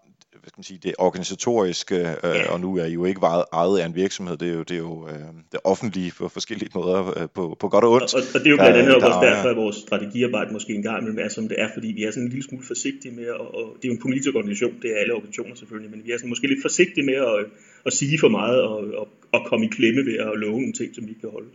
hvad 0.49 0.53
skal 0.53 0.61
man 0.61 0.71
sige, 0.73 0.81
det 0.89 0.95
organisatoriske, 0.99 1.99
øh, 2.25 2.31
yeah. 2.31 2.53
og 2.53 2.61
nu 2.61 2.69
er 2.77 2.85
I 2.85 2.93
jo 2.93 3.05
ikke 3.05 3.21
ejet, 3.21 3.45
ejet 3.53 3.79
af 3.81 3.87
en 3.87 3.95
virksomhed, 3.95 4.37
det 4.37 4.49
er 4.49 4.57
jo 4.61 4.65
det, 4.71 4.77
er 4.81 4.85
jo, 4.89 5.09
øh, 5.09 5.31
det 5.53 5.61
offentlige 5.65 6.13
på 6.19 6.29
forskellige 6.29 6.71
måder, 6.75 7.01
øh, 7.19 7.29
på, 7.35 7.57
på 7.61 7.67
godt 7.69 7.85
og 7.85 7.93
ondt. 7.93 8.15
Og, 8.15 8.23
og 8.35 8.39
det 8.41 8.47
er 8.47 8.55
jo 8.57 8.57
blandt 8.57 8.77
andet 8.77 8.95
også 8.95 9.21
derfor, 9.29 9.49
at 9.55 9.57
vores 9.57 9.77
strategiarbejde 9.77 10.53
måske 10.53 10.73
en 10.75 10.83
gang 10.83 10.99
imellem 11.01 11.21
er, 11.25 11.29
som 11.29 11.49
det 11.49 11.57
er, 11.65 11.69
fordi 11.77 11.89
vi 11.99 12.03
er 12.05 12.11
sådan 12.11 12.23
en 12.23 12.29
lille 12.35 12.45
smule 12.49 12.65
forsigtige 12.67 13.15
med, 13.15 13.29
og, 13.29 13.55
og 13.59 13.65
det 13.77 13.85
er 13.85 13.89
jo 13.93 13.97
en 13.99 14.05
politisk 14.07 14.29
organisation, 14.35 14.75
det 14.83 14.89
er 14.95 14.97
alle 15.03 15.15
organisationer 15.15 15.55
selvfølgelig, 15.57 15.91
men 15.91 16.01
vi 16.05 16.11
er 16.13 16.19
sådan 16.19 16.29
måske 16.29 16.47
lidt 16.53 16.63
forsigtige 16.69 17.07
med 17.11 17.19
at, 17.31 17.39
at 17.87 17.93
sige 17.93 18.19
for 18.19 18.29
meget, 18.29 18.59
og, 18.63 18.79
og, 19.01 19.09
og 19.33 19.41
komme 19.49 19.67
i 19.67 19.69
klemme 19.69 20.01
ved 20.09 20.17
at 20.27 20.33
love 20.45 20.61
nogle 20.61 20.77
ting, 20.81 20.95
som 20.95 21.05
vi 21.05 21.11
ikke 21.11 21.21
kan 21.21 21.31
holde. 21.31 21.51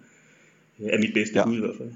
Er 0.96 1.00
mit 1.00 1.14
bedste 1.14 1.36
ja. 1.40 1.46
bud 1.46 1.58
i 1.58 1.60
hvert 1.60 1.78
fald. 1.78 1.92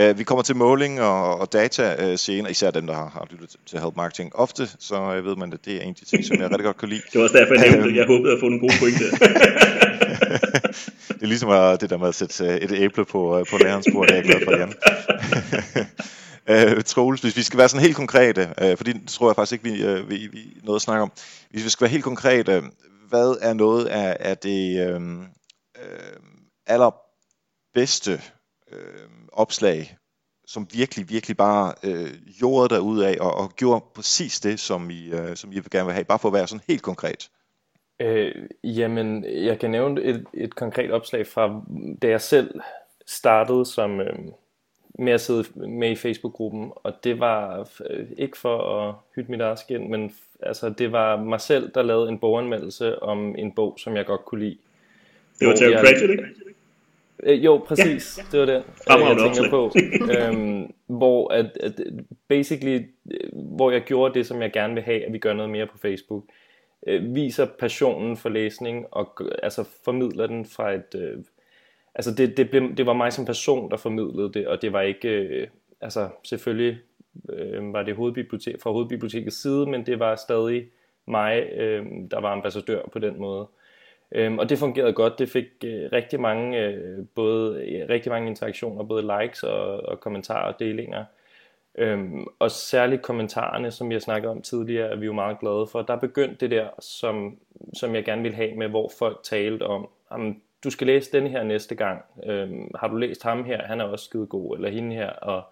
Uh, 0.00 0.18
vi 0.18 0.24
kommer 0.24 0.42
til 0.42 0.56
måling 0.56 1.00
og, 1.00 1.40
og 1.40 1.52
data 1.52 2.10
uh, 2.10 2.18
senere, 2.18 2.50
især 2.50 2.70
dem, 2.70 2.86
der 2.86 2.94
har, 2.94 3.08
har 3.08 3.26
lyttet 3.30 3.56
til 3.66 3.78
Help 3.80 3.96
Marketing 3.96 4.36
ofte, 4.36 4.68
så 4.78 5.18
uh, 5.18 5.24
ved 5.24 5.36
man, 5.36 5.52
at 5.52 5.64
det 5.64 5.76
er 5.76 5.80
en 5.80 5.88
af 5.88 5.94
de 5.94 6.04
ting, 6.04 6.24
som 6.24 6.36
jeg 6.36 6.44
rigtig 6.44 6.64
godt 6.64 6.76
kan 6.76 6.88
lide. 6.88 7.02
det 7.12 7.18
var 7.18 7.22
også 7.22 7.38
derfor, 7.38 7.54
jeg 7.54 7.70
nævnte. 7.76 7.96
Jeg 7.96 8.06
håbede 8.06 8.32
at 8.32 8.40
få 8.40 8.48
nogle 8.48 8.60
gode 8.60 8.72
pointe. 8.80 9.04
det 11.08 11.22
er 11.22 11.26
ligesom 11.26 11.78
det 11.78 11.90
der 11.90 11.96
med 11.96 12.08
at 12.08 12.14
sætte 12.14 12.44
uh, 12.44 12.50
et 12.50 12.72
æble 12.72 13.04
på, 13.04 13.38
uh, 13.38 13.46
på 13.50 13.58
lærerens 13.58 13.88
bord, 13.92 14.06
det 14.06 14.12
er 14.12 14.16
jeg 14.16 14.24
glad 14.24 14.40
for, 14.44 14.52
Jan. 14.56 14.74
uh, 16.76 16.82
Troels, 16.92 17.20
hvis 17.20 17.36
vi 17.36 17.42
skal 17.42 17.58
være 17.58 17.68
sådan 17.68 17.84
helt 17.84 17.96
konkrete, 17.96 18.48
uh, 18.62 18.76
fordi 18.76 18.92
det 18.92 19.08
tror 19.08 19.28
jeg 19.28 19.36
faktisk 19.36 19.52
ikke, 19.52 19.76
vi, 19.76 20.00
uh, 20.00 20.10
vi, 20.10 20.28
vi 20.32 20.56
noget 20.64 20.78
at 20.78 20.82
snakke 20.82 21.02
om. 21.02 21.12
Hvis 21.50 21.64
vi 21.64 21.70
skal 21.70 21.84
være 21.84 21.90
helt 21.90 22.04
konkrete, 22.04 22.62
hvad 23.08 23.38
er 23.40 23.52
noget 23.52 23.86
af, 23.86 24.16
af 24.20 24.38
det 24.38 24.94
uh, 24.94 25.02
uh, 25.02 26.22
allerbedste 26.66 28.20
uh, 28.72 29.21
opslag, 29.32 29.96
som 30.46 30.68
virkelig, 30.72 31.08
virkelig 31.08 31.36
bare 31.36 31.74
øh, 31.84 32.10
gjorde 32.38 32.74
der 32.74 32.80
ud 32.80 33.00
af 33.00 33.16
og, 33.20 33.34
og 33.34 33.52
gjorde 33.56 33.84
præcis 33.94 34.40
det, 34.40 34.60
som 34.60 34.90
I, 34.90 35.10
øh, 35.12 35.36
som 35.36 35.52
I 35.52 35.54
vil 35.54 35.70
gerne 35.70 35.86
vil 35.86 35.94
have, 35.94 36.04
bare 36.04 36.18
for 36.18 36.28
at 36.28 36.34
være 36.34 36.46
sådan 36.46 36.64
helt 36.68 36.82
konkret? 36.82 37.30
Øh, 38.00 38.34
jamen, 38.64 39.24
jeg 39.24 39.58
kan 39.58 39.70
nævne 39.70 40.02
et, 40.02 40.26
et 40.34 40.54
konkret 40.54 40.90
opslag 40.90 41.26
fra, 41.26 41.62
da 42.02 42.08
jeg 42.08 42.20
selv 42.20 42.60
startede 43.06 43.66
som 43.66 44.00
øh, 44.00 44.18
med 44.98 45.12
at 45.12 45.20
sidde 45.20 45.68
med 45.68 45.90
i 45.90 45.96
Facebook-gruppen, 45.96 46.72
og 46.74 46.92
det 47.04 47.20
var 47.20 47.68
øh, 47.90 48.06
ikke 48.18 48.38
for 48.38 48.78
at 48.78 48.94
hytte 49.16 49.30
mit 49.30 49.40
eget 49.40 49.58
skin, 49.58 49.90
men 49.90 50.14
altså, 50.42 50.70
det 50.70 50.92
var 50.92 51.16
mig 51.16 51.40
selv, 51.40 51.70
der 51.74 51.82
lavede 51.82 52.08
en 52.08 52.18
boganmeldelse 52.18 53.02
om 53.02 53.36
en 53.36 53.52
bog, 53.52 53.74
som 53.78 53.96
jeg 53.96 54.06
godt 54.06 54.24
kunne 54.24 54.44
lide. 54.44 54.58
Det 55.38 55.48
var 55.48 55.54
Terry 55.54 55.72
Pratchett, 55.72 56.10
ikke? 56.10 56.51
Øh, 57.22 57.44
jo, 57.44 57.64
præcis. 57.66 58.18
Ja, 58.18 58.38
ja. 58.38 58.40
Det 58.42 58.56
var 58.86 59.14
det, 59.14 59.22
jeg 59.22 59.34
tænker 59.34 59.50
på. 59.50 59.72
øhm, 60.18 60.72
hvor 60.86 61.32
at, 61.32 61.58
at 61.60 61.80
basically, 62.28 62.82
hvor 63.32 63.70
jeg 63.70 63.82
gjorde 63.82 64.14
det, 64.14 64.26
som 64.26 64.42
jeg 64.42 64.52
gerne 64.52 64.74
vil 64.74 64.82
have, 64.82 65.04
at 65.04 65.12
vi 65.12 65.18
gør 65.18 65.32
noget 65.32 65.50
mere 65.50 65.66
på 65.66 65.78
Facebook. 65.78 66.24
Øh, 66.86 67.14
viser 67.14 67.46
passionen 67.58 68.16
for 68.16 68.28
læsning 68.28 68.86
og 68.90 69.20
altså 69.42 69.64
formidler 69.84 70.26
den 70.26 70.46
fra 70.46 70.72
et... 70.72 70.94
Øh, 70.94 71.18
altså 71.94 72.14
det, 72.14 72.36
det, 72.36 72.50
blev, 72.50 72.76
det 72.76 72.86
var 72.86 72.92
mig 72.92 73.12
som 73.12 73.24
person, 73.24 73.70
der 73.70 73.76
formidlede 73.76 74.32
det, 74.32 74.46
og 74.46 74.62
det 74.62 74.72
var 74.72 74.80
ikke... 74.80 75.08
Øh, 75.08 75.46
altså 75.80 76.08
selvfølgelig 76.24 76.78
øh, 77.28 77.72
var 77.72 77.82
det 77.82 77.96
hovedbibliotek, 77.96 78.62
fra 78.62 78.70
hovedbibliotekets 78.70 79.42
side, 79.42 79.66
men 79.66 79.86
det 79.86 79.98
var 79.98 80.16
stadig 80.16 80.66
mig, 81.08 81.48
øh, 81.56 81.86
der 82.10 82.20
var 82.20 82.32
ambassadør 82.32 82.82
på 82.92 82.98
den 82.98 83.20
måde. 83.20 83.48
Øhm, 84.14 84.38
og 84.38 84.48
det 84.48 84.58
fungerede 84.58 84.92
godt. 84.92 85.18
Det 85.18 85.28
fik 85.28 85.46
øh, 85.64 85.88
rigtig 85.92 86.20
mange 86.20 86.58
øh, 86.58 87.06
både 87.14 87.62
øh, 87.62 87.88
rigtig 87.88 88.12
mange 88.12 88.28
interaktioner, 88.28 88.84
både 88.84 89.20
likes 89.20 89.42
og, 89.42 89.88
og 89.88 90.00
kommentarer 90.00 90.52
og 90.52 90.58
delinger. 90.58 91.04
Øhm, 91.74 92.26
og 92.38 92.50
særligt 92.50 93.02
kommentarerne, 93.02 93.70
som 93.70 93.92
jeg 93.92 94.02
snakkede 94.02 94.30
om 94.30 94.42
tidligere, 94.42 94.88
er 94.88 94.96
vi 94.96 95.06
jo 95.06 95.12
meget 95.12 95.40
glade 95.40 95.66
for. 95.66 95.82
Der 95.82 95.96
begyndte 95.96 96.36
det 96.40 96.50
der, 96.50 96.68
som, 96.78 97.38
som 97.74 97.94
jeg 97.94 98.04
gerne 98.04 98.22
vil 98.22 98.34
have 98.34 98.54
med, 98.54 98.68
hvor 98.68 98.90
folk 98.98 99.20
talte 99.22 99.62
om, 99.62 99.88
jamen, 100.12 100.42
du 100.64 100.70
skal 100.70 100.86
læse 100.86 101.12
den 101.12 101.26
her 101.26 101.42
næste 101.42 101.74
gang. 101.74 102.04
Øhm, 102.26 102.70
har 102.74 102.88
du 102.88 102.96
læst 102.96 103.22
ham 103.22 103.44
her? 103.44 103.62
Han 103.62 103.80
er 103.80 103.84
også 103.84 104.04
skide 104.04 104.26
god. 104.26 104.56
Eller 104.56 104.70
hende 104.70 104.96
her. 104.96 105.10
Og 105.10 105.42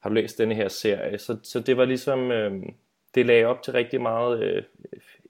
har 0.00 0.10
du 0.10 0.14
læst 0.14 0.38
denne 0.38 0.54
her 0.54 0.68
serie? 0.68 1.18
Så, 1.18 1.36
så 1.42 1.60
det 1.60 1.76
var 1.76 1.84
ligesom, 1.84 2.30
øhm, 2.30 2.74
det 3.16 3.26
lagde 3.26 3.44
op 3.44 3.62
til 3.62 3.72
rigtig 3.72 4.02
meget 4.02 4.42
øh, 4.42 4.62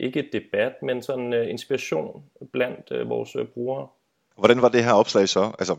ikke 0.01 0.29
debat, 0.33 0.72
men 0.83 1.03
sådan 1.03 1.33
uh, 1.33 1.51
inspiration 1.51 2.22
blandt 2.53 2.90
uh, 2.90 3.11
vores 3.11 3.37
uh, 3.37 3.46
brugere. 3.46 3.87
Hvordan 4.38 4.62
var 4.62 4.68
det 4.68 4.85
her 4.85 4.92
opslag 4.92 5.29
så? 5.29 5.53
Altså, 5.59 5.77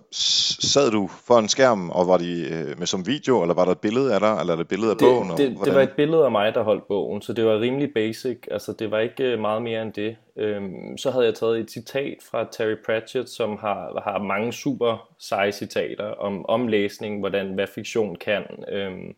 sad 0.71 0.91
du 0.91 1.07
for 1.07 1.39
en 1.39 1.47
skærm, 1.47 1.89
og 1.89 2.07
var 2.07 2.17
det 2.17 2.49
med 2.77 2.87
som 2.87 3.07
video, 3.07 3.41
eller 3.41 3.55
var 3.55 3.65
der 3.65 3.71
et 3.71 3.79
billede 3.79 4.13
af 4.13 4.19
dig, 4.19 4.37
eller 4.39 4.53
er 4.53 4.57
det 4.57 4.63
et 4.63 4.67
billede 4.67 4.91
af 4.91 4.97
det, 4.97 5.07
bogen? 5.07 5.29
Det, 5.29 5.65
det 5.65 5.75
var 5.75 5.81
et 5.81 5.91
billede 5.91 6.25
af 6.25 6.31
mig, 6.31 6.53
der 6.53 6.63
holdt 6.63 6.87
bogen, 6.87 7.21
så 7.21 7.33
det 7.33 7.45
var 7.45 7.59
rimelig 7.59 7.93
basic. 7.93 8.37
Altså, 8.51 8.73
det 8.73 8.91
var 8.91 8.99
ikke 8.99 9.37
meget 9.37 9.61
mere 9.61 9.81
end 9.81 9.93
det. 9.93 10.15
Øhm, 10.37 10.97
så 10.97 11.11
havde 11.11 11.25
jeg 11.25 11.35
taget 11.35 11.59
et 11.59 11.71
citat 11.71 12.17
fra 12.31 12.47
Terry 12.51 12.75
Pratchett, 12.85 13.29
som 13.29 13.57
har, 13.57 14.01
har 14.03 14.23
mange 14.23 14.53
super 14.53 15.09
seje 15.19 15.51
citater 15.51 16.05
om, 16.05 16.45
om 16.49 16.67
læsning, 16.67 17.19
hvordan 17.19 17.53
hvad 17.53 17.67
fiktion 17.67 18.15
kan. 18.15 18.43
Øhm, 18.71 19.15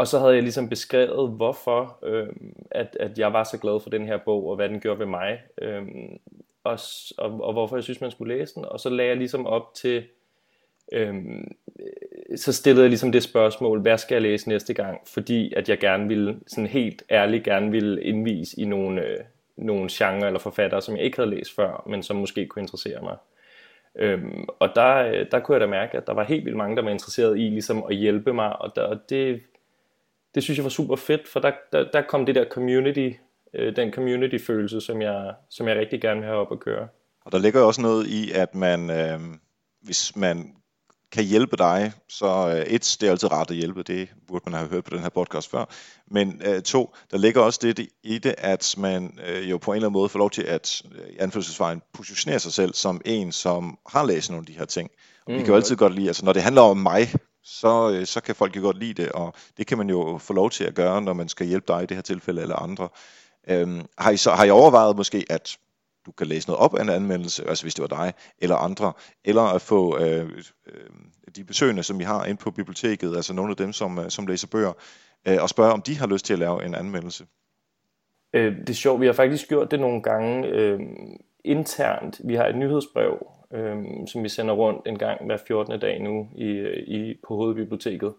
og 0.00 0.06
så 0.06 0.18
havde 0.18 0.34
jeg 0.34 0.42
ligesom 0.42 0.68
beskrevet, 0.68 1.30
hvorfor 1.30 1.98
øh, 2.02 2.28
at, 2.70 2.96
at 3.00 3.18
jeg 3.18 3.32
var 3.32 3.44
så 3.44 3.58
glad 3.58 3.80
for 3.80 3.90
den 3.90 4.06
her 4.06 4.18
bog, 4.24 4.48
og 4.48 4.56
hvad 4.56 4.68
den 4.68 4.80
gjorde 4.80 4.98
ved 4.98 5.06
mig, 5.06 5.42
øh, 5.62 5.82
og, 6.64 6.78
og, 7.18 7.44
og 7.44 7.52
hvorfor 7.52 7.76
jeg 7.76 7.84
synes, 7.84 8.00
man 8.00 8.10
skulle 8.10 8.38
læse 8.38 8.54
den. 8.54 8.64
Og 8.64 8.80
så 8.80 8.88
lagde 8.88 9.08
jeg 9.08 9.16
ligesom 9.16 9.46
op 9.46 9.74
til, 9.74 10.04
øh, 10.92 11.14
så 12.36 12.52
stillede 12.52 12.82
jeg 12.82 12.90
ligesom 12.90 13.12
det 13.12 13.22
spørgsmål, 13.22 13.80
hvad 13.80 13.98
skal 13.98 14.14
jeg 14.14 14.22
læse 14.22 14.48
næste 14.48 14.74
gang? 14.74 15.00
Fordi 15.06 15.52
at 15.54 15.68
jeg 15.68 15.78
gerne 15.78 16.08
ville, 16.08 16.40
sådan 16.46 16.66
helt 16.66 17.02
ærligt 17.10 17.44
gerne 17.44 17.70
ville 17.70 18.02
indvise 18.02 18.60
i 18.60 18.64
nogle, 18.64 19.06
øh, 19.06 19.18
nogle 19.56 19.88
genre 19.92 20.26
eller 20.26 20.40
forfattere, 20.40 20.82
som 20.82 20.96
jeg 20.96 21.04
ikke 21.04 21.18
havde 21.18 21.30
læst 21.30 21.54
før, 21.54 21.84
men 21.86 22.02
som 22.02 22.16
måske 22.16 22.46
kunne 22.46 22.62
interessere 22.62 23.02
mig. 23.02 23.16
Øhm, 23.94 24.44
og 24.58 24.68
der, 24.74 24.96
øh, 24.96 25.26
der 25.30 25.40
kunne 25.40 25.54
jeg 25.54 25.60
da 25.60 25.66
mærke, 25.66 25.96
at 25.96 26.06
der 26.06 26.12
var 26.14 26.24
helt 26.24 26.44
vildt 26.44 26.56
mange, 26.56 26.76
der 26.76 26.82
var 26.82 26.90
interesseret 26.90 27.38
i 27.38 27.42
ligesom 27.42 27.84
at 27.90 27.96
hjælpe 27.96 28.32
mig, 28.32 28.62
og, 28.62 28.76
der, 28.76 28.82
og 28.82 28.98
det 29.10 29.40
det 30.34 30.42
synes 30.42 30.58
jeg 30.58 30.64
var 30.64 30.70
super 30.70 30.96
fedt, 30.96 31.28
for 31.28 31.40
der, 31.40 31.52
der, 31.72 31.90
der 31.92 32.02
kom 32.02 32.26
det 32.26 32.34
der 32.34 32.44
community, 32.50 33.10
øh, 33.54 33.76
den 33.76 33.92
community-følelse, 33.92 34.80
som 34.80 35.02
jeg, 35.02 35.34
som 35.50 35.68
jeg 35.68 35.76
rigtig 35.76 36.00
gerne 36.00 36.20
vil 36.20 36.28
have 36.28 36.40
op 36.40 36.52
at 36.52 36.60
køre. 36.60 36.88
Og 37.24 37.32
der 37.32 37.38
ligger 37.38 37.62
også 37.62 37.80
noget 37.80 38.06
i, 38.06 38.32
at 38.32 38.54
man, 38.54 38.90
øh, 38.90 39.20
hvis 39.82 40.16
man 40.16 40.54
kan 41.12 41.24
hjælpe 41.24 41.56
dig, 41.56 41.92
så 42.08 42.48
øh, 42.48 42.72
et, 42.72 42.96
det 43.00 43.06
er 43.06 43.10
altid 43.10 43.32
rart 43.32 43.50
at 43.50 43.56
hjælpe, 43.56 43.82
det 43.82 44.08
burde 44.28 44.50
man 44.50 44.58
have 44.58 44.70
hørt 44.70 44.84
på 44.84 44.90
den 44.90 44.98
her 44.98 45.08
podcast 45.08 45.50
før, 45.50 45.64
men 46.10 46.42
øh, 46.44 46.62
to, 46.62 46.94
der 47.10 47.18
ligger 47.18 47.40
også 47.40 47.60
det 47.62 47.88
i 48.02 48.18
det, 48.18 48.34
at 48.38 48.74
man 48.78 49.18
øh, 49.26 49.50
jo 49.50 49.58
på 49.58 49.70
en 49.70 49.76
eller 49.76 49.88
anden 49.88 49.98
måde 49.98 50.08
får 50.08 50.18
lov 50.18 50.30
til 50.30 50.42
at, 50.42 50.82
øh, 50.94 51.04
anførselsvejen, 51.18 51.82
positionere 51.92 52.38
sig 52.38 52.52
selv 52.52 52.74
som 52.74 53.00
en, 53.04 53.32
som 53.32 53.78
har 53.88 54.06
læst 54.06 54.30
nogle 54.30 54.42
af 54.42 54.46
de 54.46 54.58
her 54.58 54.64
ting. 54.64 54.90
Og 55.26 55.32
mm. 55.32 55.38
vi 55.38 55.42
kan 55.42 55.48
jo 55.48 55.56
altid 55.56 55.76
godt 55.76 55.94
lide, 55.94 56.06
altså 56.06 56.24
når 56.24 56.32
det 56.32 56.42
handler 56.42 56.62
om 56.62 56.76
mig, 56.76 57.08
så, 57.42 57.90
øh, 57.90 58.06
så 58.06 58.20
kan 58.20 58.34
folk 58.34 58.56
jo 58.56 58.60
godt 58.60 58.78
lide 58.78 59.02
det, 59.02 59.12
og 59.12 59.34
det 59.56 59.66
kan 59.66 59.78
man 59.78 59.90
jo 59.90 60.18
få 60.18 60.32
lov 60.32 60.50
til 60.50 60.64
at 60.64 60.74
gøre, 60.74 61.02
når 61.02 61.12
man 61.12 61.28
skal 61.28 61.46
hjælpe 61.46 61.72
dig 61.72 61.82
i 61.82 61.86
det 61.86 61.96
her 61.96 62.02
tilfælde 62.02 62.42
eller 62.42 62.56
andre. 62.56 62.88
Øhm, 63.48 63.86
har, 63.98 64.10
I 64.10 64.16
så, 64.16 64.30
har 64.30 64.44
I 64.44 64.50
overvejet 64.50 64.96
måske, 64.96 65.26
at 65.30 65.58
du 66.06 66.12
kan 66.12 66.26
læse 66.26 66.48
noget 66.48 66.60
op 66.60 66.74
af 66.74 66.82
en 66.82 66.88
anmeldelse, 66.88 67.48
altså 67.48 67.64
hvis 67.64 67.74
det 67.74 67.82
var 67.82 67.96
dig 67.96 68.12
eller 68.38 68.56
andre, 68.56 68.92
eller 69.24 69.42
at 69.42 69.62
få 69.62 69.98
øh, 69.98 70.30
øh, 70.66 70.90
de 71.36 71.44
besøgende, 71.44 71.82
som 71.82 71.98
vi 71.98 72.04
har 72.04 72.24
inde 72.24 72.40
på 72.40 72.50
biblioteket, 72.50 73.16
altså 73.16 73.32
nogle 73.32 73.50
af 73.50 73.56
dem, 73.56 73.72
som, 73.72 73.98
øh, 73.98 74.10
som 74.10 74.26
læser 74.26 74.48
bøger, 74.48 74.72
øh, 75.28 75.42
og 75.42 75.48
spørge, 75.48 75.72
om 75.72 75.82
de 75.82 75.98
har 75.98 76.06
lyst 76.06 76.24
til 76.24 76.32
at 76.32 76.38
lave 76.38 76.64
en 76.64 76.74
anmeldelse. 76.74 77.26
Øh, 78.32 78.56
det 78.56 78.70
er 78.70 78.74
sjovt, 78.74 79.00
vi 79.00 79.06
har 79.06 79.12
faktisk 79.12 79.48
gjort 79.48 79.70
det 79.70 79.80
nogle 79.80 80.02
gange 80.02 80.46
øh, 80.46 80.80
internt. 81.44 82.20
Vi 82.24 82.34
har 82.34 82.46
et 82.46 82.56
nyhedsbrev, 82.56 83.26
øh, 83.54 83.76
som 84.06 84.22
vi 84.22 84.28
sender 84.28 84.54
rundt 84.54 84.88
en 84.88 84.98
gang 84.98 85.26
hver 85.26 85.36
14. 85.36 85.80
dag 85.80 86.02
nu 86.02 86.28
i, 86.36 86.50
i, 86.86 87.20
på 87.28 87.36
Hovedbiblioteket, 87.36 88.14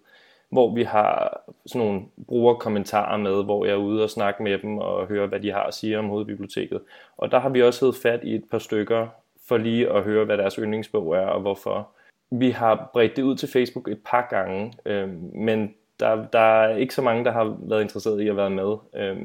hvor 0.49 0.75
vi 0.75 0.83
har 0.83 1.41
sådan 1.65 1.87
nogle 1.87 2.01
brugerkommentarer 2.27 3.17
med, 3.17 3.43
hvor 3.43 3.65
jeg 3.65 3.71
er 3.71 3.77
ude 3.77 4.03
og 4.03 4.09
snakke 4.09 4.43
med 4.43 4.57
dem 4.57 4.77
og 4.77 5.07
høre, 5.07 5.27
hvad 5.27 5.39
de 5.39 5.51
har 5.51 5.63
at 5.63 5.73
sige 5.73 5.99
om 5.99 6.07
Hovedbiblioteket. 6.07 6.81
Og 7.17 7.31
der 7.31 7.39
har 7.39 7.49
vi 7.49 7.61
også 7.61 7.85
hed 7.85 7.93
fat 7.93 8.19
i 8.23 8.35
et 8.35 8.43
par 8.51 8.59
stykker 8.59 9.07
for 9.47 9.57
lige 9.57 9.89
at 9.89 10.03
høre, 10.03 10.25
hvad 10.25 10.37
deres 10.37 10.55
yndlingsbog 10.55 11.15
er 11.15 11.25
og 11.25 11.41
hvorfor. 11.41 11.89
Vi 12.31 12.49
har 12.49 12.89
bredt 12.93 13.15
det 13.15 13.23
ud 13.23 13.35
til 13.35 13.49
Facebook 13.49 13.87
et 13.87 13.99
par 14.05 14.27
gange, 14.29 14.73
øh, 14.85 15.09
men 15.33 15.73
der, 15.99 16.25
der 16.33 16.39
er 16.39 16.75
ikke 16.75 16.93
så 16.93 17.01
mange, 17.01 17.25
der 17.25 17.31
har 17.31 17.57
været 17.59 17.81
interesseret 17.81 18.21
i 18.21 18.27
at 18.27 18.37
være 18.37 18.49
med. 18.49 18.75
Øh, 18.95 19.17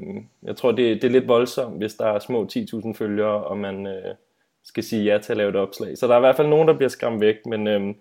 jeg 0.43 0.57
tror, 0.57 0.73
det, 0.73 1.03
det 1.03 1.05
er 1.05 1.13
lidt 1.13 1.29
voldsomt, 1.29 1.77
hvis 1.77 1.95
der 1.95 2.07
er 2.07 2.19
små 2.19 2.47
10.000 2.53 2.93
følgere, 2.93 3.45
og 3.45 3.59
man 3.59 3.87
øh, 3.87 4.15
skal 4.67 4.85
sige 4.85 5.05
ja 5.05 5.19
til 5.19 5.33
at 5.33 5.37
lave 5.37 5.51
et 5.51 5.57
opslag. 5.57 5.99
Så 5.99 6.07
der 6.07 6.13
er 6.15 6.19
i 6.19 6.21
hvert 6.21 6.37
fald 6.37 6.49
nogen, 6.49 6.69
der 6.69 6.75
bliver 6.75 6.89
skræmt 6.89 7.21
væk, 7.21 7.37
men, 7.47 7.67
øhm, 7.67 7.95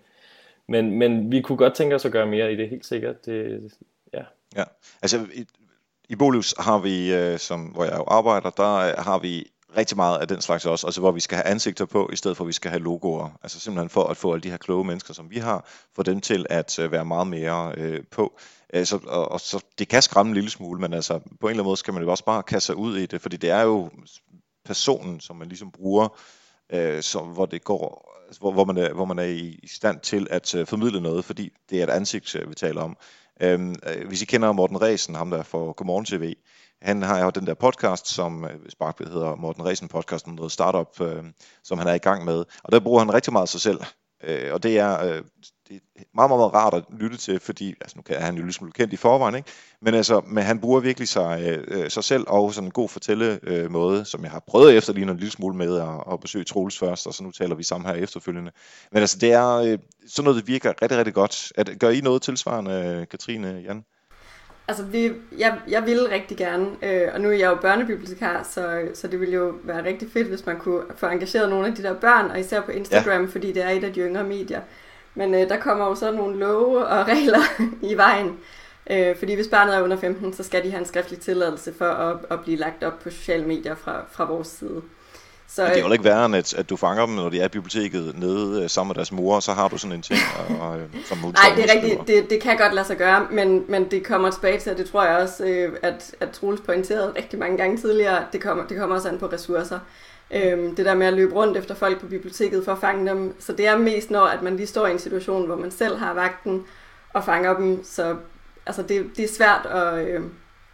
men, 0.68 0.98
men 0.98 1.32
vi 1.32 1.40
kunne 1.40 1.58
godt 1.58 1.74
tænke 1.74 1.94
os 1.94 2.04
at 2.04 2.12
gøre 2.12 2.26
mere 2.26 2.52
i 2.52 2.56
det, 2.56 2.68
helt 2.68 2.86
sikkert. 2.86 3.26
Det, 3.26 3.72
ja. 4.12 4.22
ja, 4.56 4.64
altså 5.02 5.26
i, 5.34 5.46
i 6.08 6.16
Bolus 6.16 6.54
har 6.58 6.78
vi, 6.78 7.14
øh, 7.14 7.38
som, 7.38 7.60
hvor 7.60 7.84
jeg 7.84 7.96
jo 7.96 8.04
arbejder, 8.06 8.50
der 8.50 8.74
øh, 8.74 8.94
har 8.98 9.18
vi 9.18 9.50
rigtig 9.76 9.96
meget 9.96 10.18
af 10.18 10.28
den 10.28 10.40
slags 10.40 10.66
også, 10.66 10.86
altså 10.86 11.00
hvor 11.00 11.12
vi 11.12 11.20
skal 11.20 11.36
have 11.36 11.46
ansigter 11.46 11.84
på, 11.84 12.10
i 12.12 12.16
stedet 12.16 12.36
for 12.36 12.44
at 12.44 12.48
vi 12.48 12.52
skal 12.52 12.70
have 12.70 12.82
logoer. 12.82 13.38
Altså 13.42 13.60
simpelthen 13.60 13.90
for 13.90 14.04
at 14.04 14.16
få 14.16 14.32
alle 14.32 14.42
de 14.42 14.50
her 14.50 14.56
kloge 14.56 14.84
mennesker, 14.84 15.14
som 15.14 15.30
vi 15.30 15.38
har, 15.38 15.68
få 15.96 16.02
dem 16.02 16.20
til 16.20 16.46
at 16.50 16.78
øh, 16.78 16.92
være 16.92 17.04
meget 17.04 17.26
mere 17.26 17.72
øh, 17.76 18.04
på. 18.10 18.38
Øh, 18.74 18.86
så, 18.86 18.98
og, 19.06 19.32
og 19.32 19.40
så, 19.40 19.64
det 19.78 19.88
kan 19.88 20.02
skræmme 20.02 20.30
en 20.30 20.34
lille 20.34 20.50
smule, 20.50 20.80
men 20.80 20.92
altså, 20.92 21.18
på 21.18 21.24
en 21.24 21.30
eller 21.40 21.48
anden 21.50 21.64
måde 21.64 21.76
skal 21.76 21.94
man 21.94 22.02
jo 22.02 22.10
også 22.10 22.24
bare 22.24 22.42
kaste 22.42 22.66
sig 22.66 22.76
ud 22.76 22.96
i 22.96 23.06
det, 23.06 23.20
fordi 23.20 23.36
det 23.36 23.50
er 23.50 23.62
jo 23.62 23.90
personen, 24.64 25.20
som 25.20 25.36
man 25.36 25.48
ligesom 25.48 25.70
bruger, 25.70 26.18
øh, 26.72 27.02
som, 27.02 27.26
hvor 27.26 27.46
det 27.46 27.64
går, 27.64 28.16
altså, 28.26 28.40
hvor, 28.40 28.52
hvor, 28.52 28.64
man 28.64 28.76
er, 28.76 28.92
hvor 28.92 29.04
man 29.04 29.18
er 29.18 29.24
i, 29.24 29.66
stand 29.66 30.00
til 30.00 30.26
at 30.30 30.54
øh, 30.54 30.66
formidle 30.66 31.00
noget, 31.00 31.24
fordi 31.24 31.52
det 31.70 31.78
er 31.80 31.84
et 31.84 31.90
ansigt, 31.90 32.36
øh, 32.36 32.50
vi 32.50 32.54
taler 32.54 32.82
om. 32.82 32.96
Øhm, 33.40 33.74
øh, 33.86 34.08
hvis 34.08 34.22
I 34.22 34.24
kender 34.24 34.52
Morten 34.52 34.82
Resen, 34.82 35.14
ham 35.14 35.30
der 35.30 35.42
for 35.42 35.72
Godmorgen 35.72 36.04
TV, 36.04 36.34
han 36.82 37.02
har 37.02 37.24
jo 37.24 37.30
den 37.30 37.46
der 37.46 37.54
podcast, 37.54 38.08
som 38.08 38.44
øh, 38.44 38.50
hedder 38.98 39.36
Morten 39.36 39.64
Resen 39.64 39.88
podcasten, 39.88 40.34
noget 40.34 40.52
startup, 40.52 41.00
øh, 41.00 41.24
som 41.64 41.78
han 41.78 41.88
er 41.88 41.94
i 41.94 41.98
gang 41.98 42.24
med. 42.24 42.44
Og 42.64 42.72
der 42.72 42.80
bruger 42.80 42.98
han 42.98 43.14
rigtig 43.14 43.32
meget 43.32 43.48
sig 43.48 43.60
selv. 43.60 43.80
Øh, 44.24 44.52
og 44.52 44.62
det 44.62 44.78
er, 44.78 45.04
øh, 45.04 45.22
det 45.68 45.76
er 45.76 46.02
meget, 46.14 46.30
meget, 46.30 46.40
meget 46.40 46.54
rart 46.54 46.74
at 46.74 46.84
lytte 47.00 47.16
til, 47.16 47.40
fordi 47.40 47.74
altså, 47.80 47.96
nu 47.96 48.02
kan 48.02 48.16
han 48.16 48.36
jo 48.36 48.42
lidt 48.42 48.54
smule 48.54 48.72
kendt 48.72 48.92
i 48.92 48.96
forvejen, 48.96 49.34
ikke? 49.34 49.50
Men, 49.82 49.94
altså, 49.94 50.20
men 50.26 50.44
han 50.44 50.60
bruger 50.60 50.80
virkelig 50.80 51.08
sig, 51.08 51.62
øh, 51.68 51.90
sig 51.90 52.04
selv 52.04 52.24
og 52.28 52.54
sådan 52.54 52.68
en 52.68 52.70
god 52.70 52.88
fortælle 52.88 53.38
øh, 53.42 53.70
måde, 53.70 54.04
som 54.04 54.22
jeg 54.22 54.30
har 54.30 54.42
prøvet 54.46 54.76
efter 54.76 54.92
lige 54.92 55.10
en 55.10 55.16
lille 55.16 55.30
smule 55.30 55.56
med 55.56 55.76
at, 55.80 56.12
at 56.12 56.20
besøge 56.20 56.44
Troels 56.44 56.78
først, 56.78 57.06
og 57.06 57.14
så 57.14 57.22
nu 57.22 57.30
taler 57.30 57.54
vi 57.54 57.62
sammen 57.62 57.88
her 57.88 58.02
efterfølgende. 58.02 58.50
Men 58.92 59.00
altså, 59.00 59.18
det 59.18 59.32
er 59.32 59.56
øh, 59.56 59.78
sådan 60.08 60.24
noget, 60.24 60.36
det 60.36 60.48
virker 60.48 60.72
rigtig, 60.82 60.98
rigtig 60.98 61.14
godt. 61.14 61.52
At, 61.56 61.70
gør 61.80 61.90
I 61.90 62.00
noget 62.00 62.22
tilsvarende, 62.22 63.06
Katrine, 63.10 63.62
Jan? 63.64 63.84
Altså, 64.68 64.84
vi, 64.84 65.12
jeg, 65.38 65.58
jeg 65.68 65.86
ville 65.86 66.10
rigtig 66.10 66.36
gerne, 66.36 66.66
øh, 66.82 67.08
og 67.14 67.20
nu 67.20 67.28
er 67.28 67.32
jeg 67.32 67.50
jo 67.50 67.54
børnebibliotekar, 67.54 68.48
så, 68.50 68.88
så 68.94 69.08
det 69.08 69.20
ville 69.20 69.34
jo 69.34 69.54
være 69.64 69.84
rigtig 69.84 70.08
fedt, 70.12 70.28
hvis 70.28 70.46
man 70.46 70.58
kunne 70.58 70.82
få 70.96 71.06
engageret 71.06 71.50
nogle 71.50 71.66
af 71.66 71.74
de 71.74 71.82
der 71.82 71.94
børn, 71.94 72.30
og 72.30 72.40
især 72.40 72.60
på 72.60 72.70
Instagram, 72.70 73.22
ja. 73.22 73.28
fordi 73.30 73.52
det 73.52 73.64
er 73.64 73.70
et 73.70 73.84
af 73.84 73.92
de 73.92 74.00
yngre 74.00 74.24
medier. 74.24 74.60
Men 75.16 75.34
øh, 75.34 75.48
der 75.48 75.56
kommer 75.56 75.86
jo 75.86 75.94
så 75.94 76.12
nogle 76.12 76.38
love 76.38 76.86
og 76.86 77.06
regler 77.12 77.62
i 77.82 77.94
vejen. 77.94 78.36
Øh, 78.90 79.16
fordi 79.18 79.34
hvis 79.34 79.48
barnet 79.48 79.76
er 79.76 79.82
under 79.82 79.96
15, 79.96 80.32
så 80.32 80.42
skal 80.42 80.64
de 80.64 80.70
have 80.70 80.80
en 80.80 80.86
skriftlig 80.86 81.20
tilladelse 81.20 81.74
for 81.78 81.88
at, 81.88 82.16
at 82.30 82.40
blive 82.40 82.56
lagt 82.56 82.84
op 82.84 82.98
på 82.98 83.10
sociale 83.10 83.44
medier 83.44 83.74
fra, 83.74 84.02
fra 84.12 84.24
vores 84.24 84.48
side. 84.48 84.82
Så, 85.48 85.62
Men 85.62 85.70
det 85.70 85.78
er 85.78 85.86
jo 85.86 85.92
ikke 85.92 86.04
værre 86.04 86.26
end, 86.26 86.36
at, 86.36 86.54
at 86.54 86.70
du 86.70 86.76
fanger 86.76 87.06
dem, 87.06 87.14
når 87.14 87.28
de 87.28 87.40
er 87.40 87.44
i 87.44 87.48
biblioteket 87.48 88.18
nede 88.18 88.62
uh, 88.62 88.70
sammen 88.70 88.88
med 88.88 88.94
deres 88.94 89.12
mor, 89.12 89.34
og 89.34 89.42
så 89.42 89.52
har 89.52 89.68
du 89.68 89.78
sådan 89.78 89.96
en 89.96 90.02
ting, 90.02 90.18
og, 90.38 90.68
og, 90.68 90.78
øh, 90.78 90.84
som 91.04 91.18
Nej, 91.18 91.52
det 91.56 91.64
er 91.64 91.74
rigtigt. 91.74 92.06
Det, 92.06 92.30
det 92.30 92.40
kan 92.40 92.56
godt 92.56 92.74
lade 92.74 92.86
sig 92.86 92.96
gøre, 92.96 93.26
men, 93.30 93.64
men 93.68 93.90
det 93.90 94.04
kommer 94.04 94.30
tilbage 94.30 94.60
til, 94.60 94.70
at 94.70 94.78
det 94.78 94.90
tror 94.90 95.04
jeg 95.04 95.16
også, 95.16 95.44
øh, 95.44 95.72
at, 95.82 96.14
at 96.20 96.30
Troels 96.30 96.60
pointerede 96.60 97.12
rigtig 97.16 97.38
mange 97.38 97.56
gange 97.56 97.76
tidligere, 97.76 98.24
det 98.32 98.40
kommer, 98.40 98.66
det 98.66 98.78
kommer 98.78 98.96
også 98.96 99.08
an 99.08 99.18
på 99.18 99.26
ressourcer. 99.26 99.78
Øhm, 100.34 100.74
det 100.74 100.84
der 100.84 100.94
med 100.94 101.06
at 101.06 101.12
løbe 101.12 101.34
rundt 101.34 101.56
efter 101.56 101.74
folk 101.74 102.00
på 102.00 102.06
biblioteket 102.06 102.64
for 102.64 102.72
at 102.72 102.78
fange 102.78 103.10
dem. 103.10 103.34
Så 103.38 103.52
det 103.52 103.66
er 103.66 103.78
mest 103.78 104.10
når, 104.10 104.24
at 104.24 104.42
man 104.42 104.56
lige 104.56 104.66
står 104.66 104.86
i 104.86 104.90
en 104.92 104.98
situation, 104.98 105.46
hvor 105.46 105.56
man 105.56 105.70
selv 105.70 105.96
har 105.96 106.14
vagten 106.14 106.62
og 107.12 107.24
fanger 107.24 107.58
dem. 107.58 107.84
Så 107.84 108.16
altså, 108.66 108.82
det, 108.82 109.10
det 109.16 109.24
er 109.24 109.28
svært 109.28 109.66
at, 109.66 110.08
øh, 110.08 110.20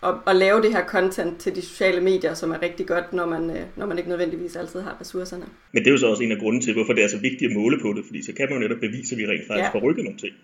at, 0.03 0.15
at 0.27 0.37
lave 0.37 0.63
det 0.63 0.73
her 0.73 0.85
content 0.87 1.41
til 1.41 1.57
de 1.57 1.63
sociale 1.63 2.01
medier, 2.01 2.35
som 2.35 2.51
er 2.51 2.63
rigtig 2.63 2.87
godt, 2.87 3.13
når 3.13 3.27
man, 3.27 3.51
øh, 3.51 3.63
når 3.77 3.87
man 3.87 3.99
ikke 3.99 4.11
nødvendigvis 4.11 4.57
altid 4.57 4.81
har 4.81 4.97
ressourcerne. 5.01 5.45
Men 5.73 5.83
det 5.83 5.89
er 5.89 5.93
jo 5.93 5.99
så 5.99 6.07
også 6.07 6.23
en 6.23 6.33
af 6.33 6.39
grunden 6.39 6.63
til, 6.63 6.73
hvorfor 6.75 6.93
det 6.93 7.05
er 7.05 7.09
så 7.09 7.19
vigtigt 7.19 7.51
at 7.51 7.57
måle 7.57 7.79
på 7.81 7.93
det, 7.93 8.05
fordi 8.07 8.23
så 8.23 8.33
kan 8.33 8.47
man 8.51 8.59
jo 8.59 8.69
netop 8.69 8.81
bevise, 8.81 9.15
at 9.15 9.19
vi 9.19 9.27
rent 9.27 9.47
faktisk 9.47 9.65
ja. 9.65 9.79
får 9.79 9.81
rykket 9.89 10.05
nogle 10.05 10.19
ting. 10.19 10.35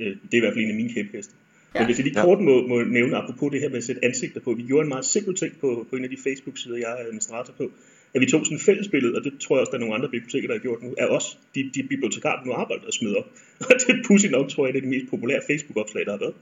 Øh, 0.00 0.06
det 0.06 0.32
er 0.32 0.36
i 0.36 0.40
hvert 0.40 0.52
fald 0.52 0.64
en 0.64 0.70
af 0.70 0.76
mine 0.76 0.92
kæpheste. 0.94 1.34
Ja. 1.74 1.80
Men 1.80 1.86
hvis 1.86 1.98
jeg 1.98 2.04
lige 2.04 2.22
kort 2.22 2.40
må, 2.40 2.66
må 2.66 2.82
nævne, 2.82 3.16
apropos 3.16 3.52
det 3.52 3.60
her 3.60 3.68
med 3.68 3.76
at 3.76 3.84
sætte 3.84 4.04
ansigter 4.04 4.40
på, 4.40 4.52
vi 4.52 4.62
gjorde 4.62 4.82
en 4.82 4.88
meget 4.88 5.04
simpel 5.04 5.34
ting 5.34 5.52
på, 5.60 5.86
på 5.90 5.96
en 5.96 6.04
af 6.04 6.10
de 6.10 6.16
Facebook-sider, 6.24 6.76
jeg 6.76 6.90
er 6.92 6.96
administrator 6.96 7.52
på, 7.52 7.70
at 8.14 8.20
vi 8.20 8.26
tog 8.26 8.44
sådan 8.44 8.56
et 8.56 8.62
fælles 8.62 8.88
billede, 8.88 9.14
og 9.16 9.24
det 9.24 9.32
tror 9.40 9.56
jeg 9.56 9.60
også, 9.60 9.70
der 9.70 9.76
er 9.76 9.84
nogle 9.84 9.94
andre 9.94 10.08
biblioteker, 10.08 10.48
der 10.48 10.54
har 10.54 10.62
gjort 10.66 10.82
nu, 10.82 10.94
af 10.98 11.06
os, 11.06 11.38
de, 11.54 11.70
de 11.74 11.82
bibliotekarer, 11.82 12.38
der 12.38 12.46
nu 12.46 12.52
arbejder 12.52 12.86
og 12.86 12.92
smider 12.92 13.16
op. 13.16 13.28
Og 13.70 13.74
det 13.80 13.88
er 13.88 14.04
pudsigt 14.06 14.32
nok, 14.32 14.48
tror 14.48 14.66
jeg, 14.66 14.72
det 14.74 14.78
er 14.78 14.86
det 14.86 14.94
mest 14.96 15.10
populære 15.10 15.40
Facebook-opslag, 15.50 16.04
der 16.06 16.10
har 16.10 16.18
været. 16.18 16.34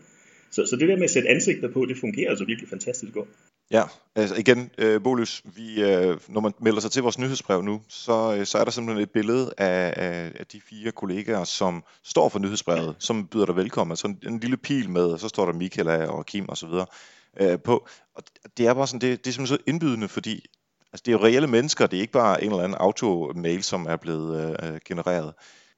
Så, 0.51 0.67
så 0.67 0.77
det 0.77 0.89
der 0.89 0.97
med 0.97 1.05
at 1.05 1.11
sætte 1.11 1.29
ansigter 1.29 1.69
på, 1.69 1.87
det 1.87 1.97
fungerer 1.99 2.31
altså 2.31 2.45
virkelig 2.45 2.69
fantastisk 2.69 3.13
godt. 3.13 3.29
Ja, 3.71 3.83
altså 4.17 4.35
igen, 4.35 4.71
øh, 4.79 5.03
Bolus, 5.03 5.43
vi, 5.57 5.83
øh, 5.83 6.17
når 6.29 6.41
man 6.41 6.53
melder 6.61 6.81
sig 6.81 6.91
til 6.91 7.03
vores 7.03 7.19
nyhedsbrev 7.19 7.63
nu, 7.63 7.83
så, 7.89 8.37
øh, 8.39 8.47
så 8.47 8.59
er 8.59 8.65
der 8.65 8.71
simpelthen 8.71 9.03
et 9.03 9.11
billede 9.11 9.53
af, 9.59 9.95
af, 9.97 10.33
af 10.41 10.47
de 10.47 10.61
fire 10.61 10.93
kollegaer, 10.93 11.45
som 11.45 11.85
står 12.05 12.29
for 12.29 12.39
nyhedsbrevet, 12.39 12.97
som 12.99 13.27
byder 13.27 13.47
dig 13.47 13.57
velkommen. 13.57 13.93
Altså 13.93 14.07
en, 14.07 14.19
en 14.27 14.41
lille 14.41 14.57
pil 14.57 14.91
med, 14.91 15.05
og 15.05 15.21
så 15.21 15.29
står 15.29 15.47
der 15.47 15.53
Michaela 15.53 16.07
og 16.07 16.27
Kim 16.27 16.49
og 16.49 16.57
så 16.57 16.67
videre 16.67 16.87
øh, 17.41 17.59
på. 17.65 17.89
Og 18.15 18.23
det 18.57 18.67
er 18.67 18.75
bare 18.75 18.87
sådan, 18.87 19.01
det, 19.01 19.25
det 19.25 19.31
er 19.31 19.33
simpelthen 19.33 19.59
så 19.59 19.63
indbydende, 19.67 20.09
fordi 20.09 20.47
altså, 20.93 21.03
det 21.07 21.09
er 21.09 21.13
jo 21.13 21.25
reelle 21.25 21.47
mennesker, 21.47 21.87
det 21.87 21.97
er 21.97 22.01
ikke 22.01 22.13
bare 22.13 22.45
en 22.45 22.51
eller 22.51 22.65
anden 22.65 22.79
automail, 22.81 23.63
som 23.63 23.87
er 23.87 23.97
blevet 23.97 24.57
øh, 24.63 24.69
øh, 24.69 24.81
genereret. 24.85 25.33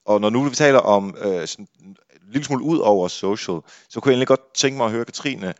Og 0.05 0.21
når 0.21 0.29
nu 0.29 0.43
vi 0.43 0.55
taler 0.55 0.79
om 0.79 1.15
øh, 1.21 1.47
sådan, 1.47 1.67
en 1.83 1.97
lille 2.27 2.45
smule 2.45 2.63
ud 2.63 2.77
over 2.77 3.07
social, 3.07 3.59
så 3.89 3.99
kunne 3.99 4.09
jeg 4.09 4.13
egentlig 4.13 4.27
godt 4.27 4.53
tænke 4.53 4.77
mig 4.77 4.85
at 4.85 4.91
høre 4.91 5.05
Katrine, 5.05 5.53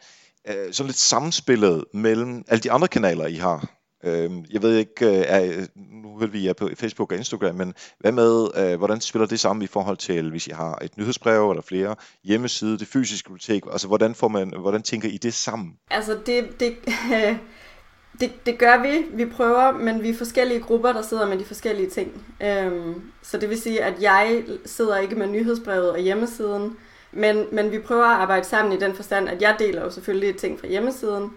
øh, 0.47 0.73
sådan 0.73 0.87
lidt 0.87 0.97
samspillet 0.97 1.85
mellem 1.93 2.43
alle 2.47 2.61
de 2.61 2.71
andre 2.71 2.87
kanaler, 2.87 3.25
I 3.25 3.35
har. 3.35 3.69
Øh, 4.03 4.31
jeg 4.49 4.61
ved 4.61 4.77
ikke, 4.77 5.05
øh, 5.05 5.25
er, 5.27 5.67
nu 5.75 6.19
hørte 6.19 6.31
vi 6.31 6.45
jer 6.45 6.53
på 6.53 6.69
Facebook 6.75 7.11
og 7.11 7.17
Instagram, 7.17 7.55
men 7.55 7.73
hvad 7.99 8.11
med, 8.11 8.47
øh, 8.55 8.77
hvordan 8.77 9.01
spiller 9.01 9.27
det 9.27 9.39
sammen 9.39 9.63
i 9.63 9.67
forhold 9.67 9.97
til, 9.97 10.29
hvis 10.29 10.47
I 10.47 10.51
har 10.51 10.77
et 10.81 10.97
nyhedsbrev 10.97 11.49
eller 11.49 11.63
flere 11.63 11.95
hjemmeside, 12.23 12.79
det 12.79 12.87
fysiske 12.87 13.29
bibliotek, 13.29 13.63
altså 13.71 13.87
hvordan, 13.87 14.15
får 14.15 14.27
man, 14.27 14.53
hvordan 14.59 14.83
tænker 14.83 15.09
I 15.09 15.17
det 15.17 15.33
sammen? 15.33 15.73
Altså 15.91 16.19
det, 16.25 16.59
det, 16.59 16.75
det, 18.19 18.45
det 18.45 18.57
gør 18.57 18.81
vi. 18.81 19.05
Vi 19.13 19.25
prøver, 19.25 19.71
men 19.71 20.03
vi 20.03 20.09
er 20.09 20.17
forskellige 20.17 20.59
grupper, 20.59 20.93
der 20.93 21.01
sidder 21.01 21.27
med 21.27 21.37
de 21.37 21.45
forskellige 21.45 21.89
ting. 21.89 22.25
Øhm, 22.41 23.01
så 23.21 23.37
det 23.37 23.49
vil 23.49 23.61
sige, 23.61 23.83
at 23.83 23.93
jeg 24.01 24.43
sidder 24.65 24.97
ikke 24.97 25.15
med 25.15 25.27
nyhedsbrevet 25.27 25.91
og 25.91 25.99
hjemmesiden, 25.99 26.77
men, 27.11 27.45
men 27.51 27.71
vi 27.71 27.79
prøver 27.79 28.05
at 28.05 28.21
arbejde 28.21 28.45
sammen 28.45 28.73
i 28.73 28.79
den 28.79 28.95
forstand, 28.95 29.29
at 29.29 29.41
jeg 29.41 29.55
deler 29.59 29.83
jo 29.83 29.89
selvfølgelig 29.89 30.37
ting 30.37 30.59
fra 30.59 30.67
hjemmesiden. 30.67 31.31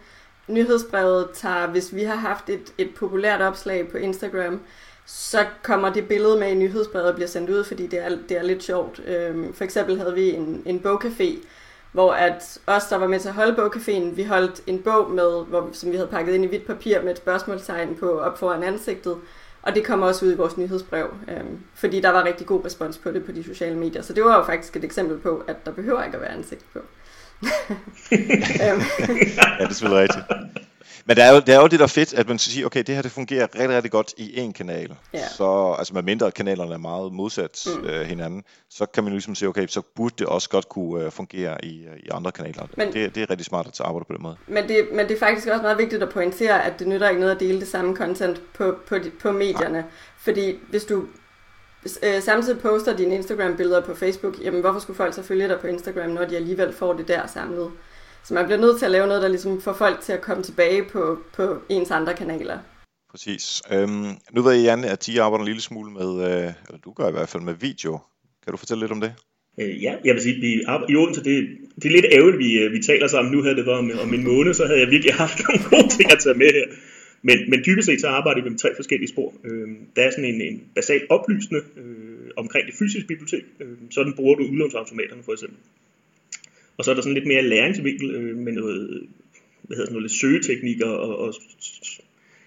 Nyhedsbrevet 0.48 1.28
tager, 1.34 1.66
hvis 1.66 1.94
vi 1.94 2.02
har 2.02 2.16
haft 2.16 2.50
et, 2.50 2.72
et 2.78 2.94
populært 2.94 3.40
opslag 3.40 3.88
på 3.88 3.96
Instagram, 3.96 4.60
så 5.06 5.46
kommer 5.62 5.92
det 5.92 6.08
billede 6.08 6.38
med 6.38 6.50
i 6.50 6.54
nyhedsbrevet 6.54 7.08
og 7.08 7.14
bliver 7.14 7.28
sendt 7.28 7.50
ud, 7.50 7.64
fordi 7.64 7.86
det 7.86 7.98
er, 8.04 8.18
det 8.28 8.36
er 8.36 8.42
lidt 8.42 8.62
sjovt. 8.62 9.00
Øhm, 9.06 9.54
for 9.54 9.64
eksempel 9.64 9.98
havde 9.98 10.14
vi 10.14 10.30
en, 10.30 10.62
en 10.66 10.82
bogcafé, 10.86 11.46
hvor 11.98 12.12
at 12.12 12.58
os, 12.66 12.84
der 12.84 12.96
var 12.96 13.06
med 13.06 13.20
til 13.20 13.28
at 13.28 13.34
holde 13.34 13.54
bogcaféen, 13.62 14.14
vi 14.14 14.22
holdt 14.22 14.60
en 14.66 14.78
bog 14.78 15.10
med, 15.10 15.44
hvor, 15.46 15.68
som 15.72 15.90
vi 15.90 15.96
havde 15.96 16.08
pakket 16.08 16.34
ind 16.34 16.44
i 16.44 16.48
hvidt 16.48 16.66
papir 16.66 17.02
med 17.02 17.10
et 17.10 17.16
spørgsmålstegn 17.16 17.96
på 18.00 18.18
op 18.20 18.38
foran 18.38 18.62
ansigtet, 18.62 19.16
og 19.62 19.74
det 19.74 19.84
kommer 19.84 20.06
også 20.06 20.26
ud 20.26 20.32
i 20.32 20.36
vores 20.36 20.56
nyhedsbrev, 20.56 21.06
øhm, 21.28 21.58
fordi 21.74 22.00
der 22.00 22.10
var 22.10 22.24
rigtig 22.24 22.46
god 22.46 22.64
respons 22.64 22.98
på 22.98 23.10
det 23.10 23.24
på 23.24 23.32
de 23.32 23.44
sociale 23.44 23.76
medier. 23.76 24.02
Så 24.02 24.12
det 24.12 24.24
var 24.24 24.38
jo 24.38 24.44
faktisk 24.44 24.76
et 24.76 24.84
eksempel 24.84 25.18
på, 25.18 25.44
at 25.48 25.66
der 25.66 25.72
behøver 25.72 26.04
ikke 26.04 26.16
at 26.16 26.22
være 26.22 26.32
ansigt 26.32 26.64
på. 26.72 26.78
Øhm. 28.12 28.82
ja, 28.98 29.44
det 29.58 29.64
er 29.64 29.68
selvfølgelig 29.68 30.02
rigtigt. 30.02 30.24
Men 31.08 31.16
det 31.16 31.24
er, 31.24 31.32
jo, 31.32 31.40
det 31.40 31.54
er 31.54 31.60
jo 31.60 31.66
det, 31.66 31.78
der 31.78 31.84
er 31.84 31.88
fedt, 31.88 32.14
at 32.14 32.28
man 32.28 32.38
siger, 32.38 32.66
okay, 32.66 32.82
det 32.82 32.94
her 32.94 33.02
det 33.02 33.10
fungerer 33.10 33.44
rigtig, 33.54 33.68
rigtig 33.68 33.90
godt 33.90 34.14
i 34.16 34.46
én 34.46 34.52
kanal. 34.52 34.96
Ja. 35.14 35.28
Så, 35.28 35.74
altså 35.78 35.94
med 35.94 36.02
mindre 36.02 36.30
kanalerne 36.30 36.74
er 36.74 36.78
meget 36.78 37.12
modsat 37.12 37.66
mm. 37.66 37.86
øh, 37.86 38.06
hinanden, 38.06 38.42
så 38.70 38.86
kan 38.86 39.04
man 39.04 39.12
ligesom 39.12 39.34
sige, 39.34 39.48
okay, 39.48 39.66
så 39.66 39.82
burde 39.96 40.14
det 40.18 40.26
også 40.26 40.48
godt 40.48 40.68
kunne 40.68 41.04
øh, 41.04 41.10
fungere 41.10 41.64
i, 41.64 41.86
øh, 41.86 41.96
i 41.96 42.08
andre 42.10 42.32
kanaler. 42.32 42.66
Men, 42.76 42.92
det, 42.92 43.14
det 43.14 43.22
er 43.22 43.30
rigtig 43.30 43.46
smart 43.46 43.66
at 43.66 43.80
arbejde 43.80 44.04
på 44.04 44.12
den 44.12 44.22
måde. 44.22 44.36
Men 44.46 44.68
det, 44.68 44.88
men 44.92 45.08
det 45.08 45.14
er 45.14 45.18
faktisk 45.18 45.48
også 45.48 45.62
meget 45.62 45.78
vigtigt 45.78 46.02
at 46.02 46.08
pointere, 46.08 46.64
at 46.64 46.78
det 46.78 46.88
nytter 46.88 47.08
ikke 47.08 47.20
noget 47.20 47.34
at 47.34 47.40
dele 47.40 47.60
det 47.60 47.68
samme 47.68 47.96
content 47.96 48.40
på, 48.54 48.76
på, 48.88 48.98
de, 48.98 49.10
på 49.10 49.32
medierne. 49.32 49.78
Ja. 49.78 49.84
Fordi 50.18 50.56
hvis 50.70 50.84
du 50.84 51.04
øh, 52.02 52.22
samtidig 52.22 52.60
poster 52.60 52.96
dine 52.96 53.14
Instagram-billeder 53.14 53.80
på 53.80 53.94
Facebook, 53.94 54.34
jamen 54.42 54.60
hvorfor 54.60 54.80
skulle 54.80 54.96
folk 54.96 55.14
så 55.14 55.22
følge 55.22 55.48
dig 55.48 55.60
på 55.60 55.66
Instagram, 55.66 56.10
når 56.10 56.24
de 56.24 56.36
alligevel 56.36 56.72
får 56.72 56.92
det 56.92 57.08
der 57.08 57.26
samlet? 57.26 57.70
Så 58.28 58.34
man 58.34 58.44
bliver 58.44 58.60
nødt 58.60 58.78
til 58.78 58.84
at 58.84 58.90
lave 58.90 59.06
noget, 59.06 59.22
der 59.22 59.28
ligesom 59.28 59.60
får 59.60 59.72
folk 59.72 60.00
til 60.00 60.12
at 60.12 60.20
komme 60.20 60.42
tilbage 60.42 60.84
på, 60.92 61.18
på 61.36 61.44
ens 61.68 61.90
andre 61.90 62.14
kanaler. 62.14 62.58
Præcis. 63.10 63.62
Øhm, 63.72 64.10
nu 64.32 64.42
ved 64.42 64.52
jeg, 64.52 64.64
Jan, 64.64 64.84
at 64.84 65.08
I 65.08 65.18
arbejder 65.18 65.42
en 65.44 65.48
lille 65.52 65.62
smule 65.62 65.90
med, 65.92 66.10
øh, 66.26 66.52
eller 66.66 66.80
du 66.84 66.92
gør 66.92 67.08
i 67.08 67.12
hvert 67.12 67.28
fald 67.28 67.42
med 67.42 67.54
video. 67.60 67.98
Kan 68.42 68.50
du 68.52 68.56
fortælle 68.56 68.80
lidt 68.82 68.92
om 68.92 69.00
det? 69.00 69.12
Øh, 69.60 69.82
ja, 69.82 69.92
jeg 70.04 70.14
vil 70.14 70.22
sige, 70.22 70.40
vi 70.40 70.50
i 70.88 70.96
Odense, 70.96 71.24
det, 71.24 71.48
det 71.82 71.84
er 71.84 71.96
lidt 71.98 72.06
ærgerligt, 72.12 72.38
vi, 72.38 72.58
øh, 72.58 72.72
vi 72.72 72.82
taler 72.82 73.08
sammen 73.08 73.32
nu 73.32 73.42
her, 73.42 73.54
det 73.54 73.66
var 73.66 73.78
om, 73.78 73.90
om 74.02 74.14
en 74.14 74.24
måned, 74.24 74.54
så 74.54 74.66
havde 74.66 74.80
jeg 74.80 74.90
virkelig 74.90 75.14
haft 75.14 75.38
nogle 75.48 75.62
gode 75.70 75.88
ting 75.96 76.12
at 76.12 76.18
tage 76.18 76.38
med 76.42 76.50
her. 76.58 76.66
Men, 77.22 77.38
men 77.50 77.62
dybest 77.66 77.86
set 77.86 78.00
så 78.00 78.08
arbejder 78.08 78.42
vi 78.42 78.48
med 78.50 78.58
tre 78.58 78.70
forskellige 78.76 79.08
spor. 79.08 79.34
Øh, 79.44 79.68
der 79.96 80.02
er 80.02 80.10
sådan 80.10 80.24
en, 80.24 80.40
en 80.40 80.62
basal 80.74 81.00
oplysende 81.10 81.60
øh, 81.76 82.30
omkring 82.36 82.66
det 82.66 82.74
fysiske 82.78 83.08
bibliotek. 83.08 83.44
Øh, 83.60 83.76
sådan 83.90 84.12
bruger 84.12 84.34
du 84.34 84.42
udlånsautomaterne 84.42 85.22
for 85.22 85.32
eksempel. 85.32 85.58
Og 86.78 86.84
så 86.84 86.90
er 86.90 86.94
der 86.94 87.02
sådan 87.02 87.14
lidt 87.14 87.26
mere 87.26 87.42
læringsvinkel 87.42 88.10
øh, 88.14 88.36
med 88.36 88.52
noget, 88.52 89.06
hvad 89.62 89.76
hedder 89.76 89.86
sådan 89.86 89.92
noget, 89.92 90.10
lidt 90.10 90.20
søgeteknikker 90.20 90.86
og, 90.86 91.18
og 91.18 91.34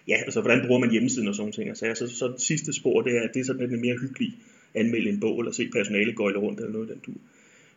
ja, 0.07 0.15
altså 0.15 0.41
hvordan 0.41 0.67
bruger 0.67 0.79
man 0.79 0.91
hjemmesiden 0.91 1.27
og 1.27 1.35
sådan 1.35 1.51
ting. 1.51 1.69
Altså, 1.69 1.95
så, 1.95 2.15
så 2.15 2.27
det 2.27 2.41
sidste 2.41 2.73
spor, 2.73 3.01
det 3.01 3.17
er, 3.17 3.27
det 3.27 3.39
er 3.39 3.43
sådan 3.43 3.69
lidt 3.69 3.81
mere 3.81 3.97
hyggeligt 3.97 4.33
anmelde 4.75 5.09
en 5.09 5.19
bog, 5.19 5.39
eller 5.39 5.51
se 5.51 5.69
personale 5.73 6.13
gøjle 6.13 6.39
rundt, 6.39 6.59
eller 6.59 6.71
noget 6.71 6.89
af 6.89 6.95
den 6.95 7.03
du. 7.05 7.19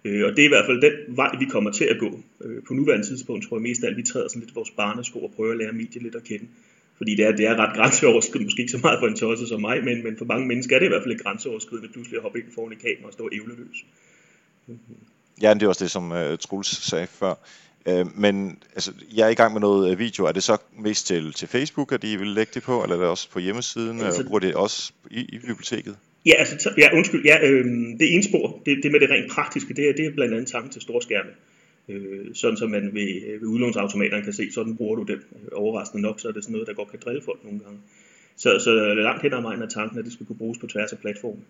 Øh, 0.04 0.24
og 0.26 0.30
det 0.36 0.38
er 0.38 0.44
i 0.44 0.54
hvert 0.54 0.66
fald 0.66 0.80
den 0.80 1.16
vej, 1.16 1.36
vi 1.38 1.44
kommer 1.44 1.70
til 1.70 1.84
at 1.84 1.98
gå. 1.98 2.20
Øh, 2.44 2.62
på 2.68 2.74
nuværende 2.74 3.06
tidspunkt 3.06 3.44
tror 3.44 3.56
jeg 3.56 3.62
mest 3.62 3.84
af 3.84 3.88
alt, 3.88 3.96
vi 3.96 4.02
træder 4.02 4.28
sådan 4.28 4.42
lidt 4.42 4.56
vores 4.56 4.70
barnesko 4.70 5.18
og 5.18 5.32
prøver 5.36 5.52
at 5.52 5.58
lære 5.58 5.72
medier 5.72 6.02
lidt 6.02 6.14
at 6.14 6.24
kende. 6.24 6.46
Fordi 6.96 7.14
det 7.14 7.24
er, 7.24 7.36
det 7.36 7.46
er 7.46 7.56
ret 7.56 7.76
grænseoverskridende, 7.76 8.46
måske 8.46 8.60
ikke 8.60 8.72
så 8.72 8.78
meget 8.82 8.98
for 9.00 9.06
en 9.06 9.16
tosse 9.16 9.46
som 9.46 9.60
mig, 9.60 9.84
men, 9.84 10.04
men 10.04 10.16
for 10.16 10.24
mange 10.24 10.46
mennesker 10.46 10.76
er 10.76 10.80
det 10.80 10.86
i 10.86 10.88
hvert 10.88 11.02
fald 11.02 11.14
lidt 11.14 11.22
grænseoverskridende, 11.22 11.88
at 12.16 12.22
hoppe 12.22 12.38
ind 12.38 12.48
foran 12.54 12.72
i 12.72 12.74
kamera 12.74 13.06
og 13.06 13.12
stå 13.12 13.28
ævleløs. 13.32 13.84
Ja, 15.42 15.54
det 15.54 15.62
er 15.62 15.68
også 15.68 15.84
det, 15.84 15.90
som 15.90 16.12
uh, 16.12 16.38
Truls 16.40 16.88
sagde 16.88 17.06
før. 17.06 17.34
Uh, 17.90 18.18
men 18.18 18.58
altså, 18.74 18.92
jeg 19.16 19.26
er 19.26 19.30
i 19.30 19.34
gang 19.34 19.52
med 19.52 19.60
noget 19.60 19.92
uh, 19.92 19.98
video. 19.98 20.24
Er 20.24 20.32
det 20.32 20.42
så 20.42 20.56
mest 20.78 21.06
til, 21.06 21.32
til 21.32 21.48
Facebook, 21.48 21.92
at 21.92 22.04
I 22.04 22.16
vil 22.16 22.28
lægge 22.28 22.50
det 22.54 22.62
på, 22.62 22.82
eller 22.82 22.96
er 22.96 23.00
det 23.00 23.08
også 23.08 23.30
på 23.30 23.38
hjemmesiden? 23.38 24.00
Altså, 24.00 24.24
bruger 24.24 24.40
det 24.40 24.54
også 24.54 24.92
i, 25.10 25.20
i 25.20 25.38
biblioteket? 25.38 25.96
Ja, 26.26 26.32
altså, 26.38 26.70
ja, 26.78 26.88
undskyld. 26.96 27.24
Ja, 27.24 27.36
øh, 27.42 27.64
det 28.00 28.14
ene 28.14 28.22
spor, 28.22 28.62
det, 28.66 28.78
det 28.82 28.92
med 28.92 29.00
det 29.00 29.10
rent 29.10 29.32
praktiske, 29.32 29.74
det 29.74 29.88
er, 29.88 29.92
det 29.92 30.06
er 30.06 30.10
blandt 30.10 30.34
andet 30.34 30.48
tanken 30.48 30.70
til 30.70 30.82
storskærme. 30.82 31.30
Øh, 31.88 32.34
sådan 32.34 32.56
som 32.56 32.70
man 32.70 32.94
ved, 32.94 33.38
ved 33.40 33.48
udlånsautomaterne 33.48 34.24
kan 34.24 34.32
se, 34.32 34.52
sådan 34.52 34.76
bruger 34.76 34.96
du 34.96 35.02
den. 35.02 35.20
Overraskende 35.52 36.02
nok, 36.02 36.20
så 36.20 36.28
er 36.28 36.32
det 36.32 36.44
sådan 36.44 36.52
noget, 36.52 36.68
der 36.68 36.74
godt 36.74 36.90
kan 36.90 37.00
drille 37.04 37.22
folk 37.24 37.44
nogle 37.44 37.60
gange. 37.60 37.78
Så, 38.36 38.58
så 38.58 38.94
langt 38.94 39.22
hen 39.22 39.32
ad 39.32 39.42
vejen 39.42 39.62
er 39.62 39.68
tanken, 39.68 39.98
at 39.98 40.04
det 40.04 40.12
skal 40.12 40.26
kunne 40.26 40.38
bruges 40.38 40.58
på 40.58 40.66
tværs 40.66 40.92
af 40.92 40.98
platformen 40.98 41.44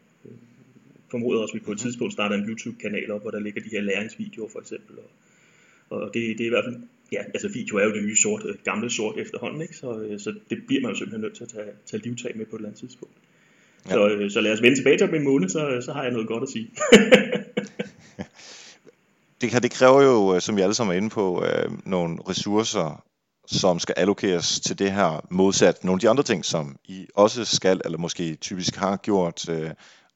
formoder 1.14 1.40
også, 1.42 1.52
at 1.54 1.60
vi 1.60 1.64
på 1.64 1.72
et 1.72 1.78
tidspunkt 1.78 2.12
starter 2.12 2.36
en 2.36 2.48
YouTube-kanal 2.50 3.10
op, 3.14 3.22
hvor 3.22 3.30
der 3.30 3.40
ligger 3.40 3.60
de 3.62 3.68
her 3.72 3.80
læringsvideoer 3.80 4.48
for 4.54 4.60
eksempel. 4.60 4.94
Og, 5.02 5.08
og 5.90 6.10
det, 6.14 6.22
det 6.38 6.44
er 6.44 6.50
i 6.52 6.54
hvert 6.56 6.64
fald, 6.64 6.76
ja, 7.12 7.22
altså 7.34 7.48
video 7.48 7.76
er 7.76 7.84
jo 7.84 7.94
det 7.96 8.02
nye 8.02 8.16
sort, 8.16 8.42
øh, 8.48 8.54
gamle 8.64 8.90
sort 8.90 9.16
efterhånden, 9.18 9.60
ikke? 9.62 9.76
Så, 9.76 9.88
øh, 9.98 10.20
så 10.20 10.34
det 10.50 10.58
bliver 10.66 10.82
man 10.82 10.90
jo 10.90 10.96
simpelthen 10.96 11.20
nødt 11.20 11.36
til 11.36 11.44
at 11.44 11.48
tage, 11.48 11.70
tage 11.86 12.02
livtag 12.02 12.32
med 12.36 12.46
på 12.46 12.56
et 12.56 12.60
eller 12.60 12.68
andet 12.68 12.80
tidspunkt. 12.80 13.14
Ja. 13.88 13.92
Så, 13.92 14.08
øh, 14.08 14.30
så 14.30 14.40
lad 14.40 14.52
os 14.52 14.62
vende 14.62 14.78
tilbage 14.78 14.98
til 14.98 15.08
om 15.08 15.14
en 15.14 15.24
måned, 15.24 15.48
så, 15.48 15.80
så 15.86 15.92
har 15.92 16.02
jeg 16.02 16.12
noget 16.12 16.28
godt 16.28 16.42
at 16.42 16.48
sige. 16.48 16.70
det, 19.40 19.50
kan, 19.50 19.62
det 19.62 19.70
kræver 19.70 20.02
jo, 20.02 20.40
som 20.40 20.56
vi 20.56 20.62
alle 20.62 20.74
sammen 20.74 20.94
er 20.94 20.96
inde 20.96 21.10
på, 21.10 21.44
øh, 21.44 21.70
nogle 21.86 22.18
ressourcer, 22.28 23.04
som 23.46 23.78
skal 23.78 23.94
allokeres 23.98 24.60
til 24.60 24.78
det 24.78 24.92
her, 24.92 25.26
modsat 25.30 25.84
nogle 25.84 25.96
af 25.96 26.00
de 26.00 26.08
andre 26.08 26.22
ting, 26.22 26.44
som 26.44 26.76
I 26.84 27.06
også 27.14 27.44
skal, 27.44 27.80
eller 27.84 27.98
måske 27.98 28.34
typisk 28.34 28.76
har 28.76 28.96
gjort, 28.96 29.48
øh, 29.48 29.70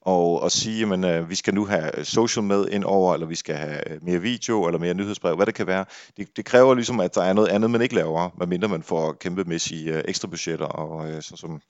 og, 0.08 0.42
og 0.42 0.52
sige, 0.52 0.94
at 0.94 1.04
øh, 1.04 1.30
vi 1.30 1.34
skal 1.34 1.54
nu 1.54 1.66
have 1.66 1.98
øh, 1.98 2.04
social 2.04 2.42
med 2.42 2.68
ind 2.68 2.84
over, 2.84 3.14
eller 3.14 3.26
vi 3.26 3.34
skal 3.34 3.56
have 3.56 3.90
øh, 3.90 4.04
mere 4.04 4.20
video, 4.20 4.66
eller 4.66 4.78
mere 4.78 4.94
nyhedsbrev, 4.94 5.36
hvad 5.36 5.46
det 5.46 5.54
kan 5.54 5.66
være. 5.66 5.84
Det, 6.16 6.36
det 6.36 6.44
kræver 6.44 6.74
ligesom, 6.74 7.00
at 7.00 7.14
der 7.14 7.22
er 7.22 7.32
noget 7.32 7.48
andet, 7.48 7.70
man 7.70 7.82
ikke 7.82 7.94
laver, 7.94 8.30
medmindre 8.38 8.68
man 8.68 8.82
får 8.82 9.12
kæmpemæssige 9.12 9.92
øh, 9.94 10.02
ekstra 10.08 10.28
budgetter, 10.28 10.66
og 10.66 11.10
øh, 11.10 11.22
så 11.22 11.36
som 11.36 11.60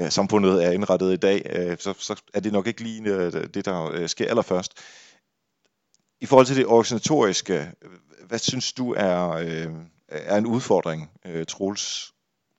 øh, 0.00 0.10
samfundet 0.10 0.64
er 0.64 0.70
indrettet 0.70 1.12
i 1.12 1.16
dag, 1.16 1.42
øh, 1.56 1.76
så, 1.80 1.94
så 1.98 2.22
er 2.34 2.40
det 2.40 2.52
nok 2.52 2.66
ikke 2.66 2.82
lige 2.82 3.02
øh, 3.10 3.32
det, 3.32 3.64
der 3.64 3.90
øh, 3.92 4.08
sker 4.08 4.28
allerførst. 4.28 4.72
I 6.20 6.26
forhold 6.26 6.46
til 6.46 6.56
det 6.56 6.66
organisatoriske, 6.66 7.72
øh, 7.82 7.90
hvad 8.28 8.38
synes 8.38 8.72
du 8.72 8.94
er, 8.96 9.30
øh, 9.30 9.72
er 10.08 10.36
en 10.36 10.46
udfordring, 10.46 11.10
øh, 11.26 11.46
Troels, 11.46 12.12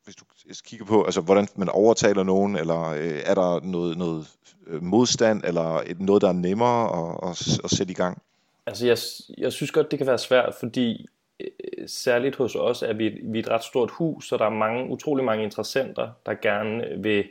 hvis 0.04 0.16
du 0.16 0.26
kigger 0.66 0.86
på, 0.86 1.04
altså 1.04 1.22
hvordan 1.22 1.48
man 1.56 1.70
overtaler 1.70 2.24
nogen, 2.24 2.56
eller 2.56 2.82
øh, 2.82 3.22
er 3.26 3.34
der 3.34 3.60
noget, 3.60 3.98
noget 3.98 4.28
Øh, 4.68 4.84
modstand, 4.84 5.44
eller 5.44 5.82
et, 5.86 6.00
noget, 6.00 6.22
der 6.22 6.30
er 6.30 6.34
nemmere 6.34 6.84
at, 6.84 7.30
at, 7.30 7.60
at 7.64 7.70
sætte 7.70 7.92
i 7.92 7.96
gang? 7.96 8.22
Altså, 8.66 8.88
jeg, 8.88 8.98
jeg 9.38 9.54
synes 9.54 9.72
godt, 9.72 9.92
det 9.92 10.00
kan 10.00 10.08
være 10.08 10.18
svært, 10.18 10.56
fordi 10.60 11.06
øh, 11.40 11.48
særligt 11.88 12.36
hos 12.36 12.56
os 12.56 12.82
er 12.82 12.94
vi, 12.94 13.10
vi 13.24 13.40
er 13.40 13.44
et 13.44 13.50
ret 13.50 13.64
stort 13.64 13.92
hus, 13.92 14.28
så 14.28 14.38
der 14.38 14.46
er 14.46 14.50
mange, 14.50 14.90
utrolig 14.90 15.26
mange 15.26 15.44
interessenter, 15.44 16.10
der 16.26 16.34
gerne 16.34 16.88
øh, 16.88 17.04
vil 17.04 17.26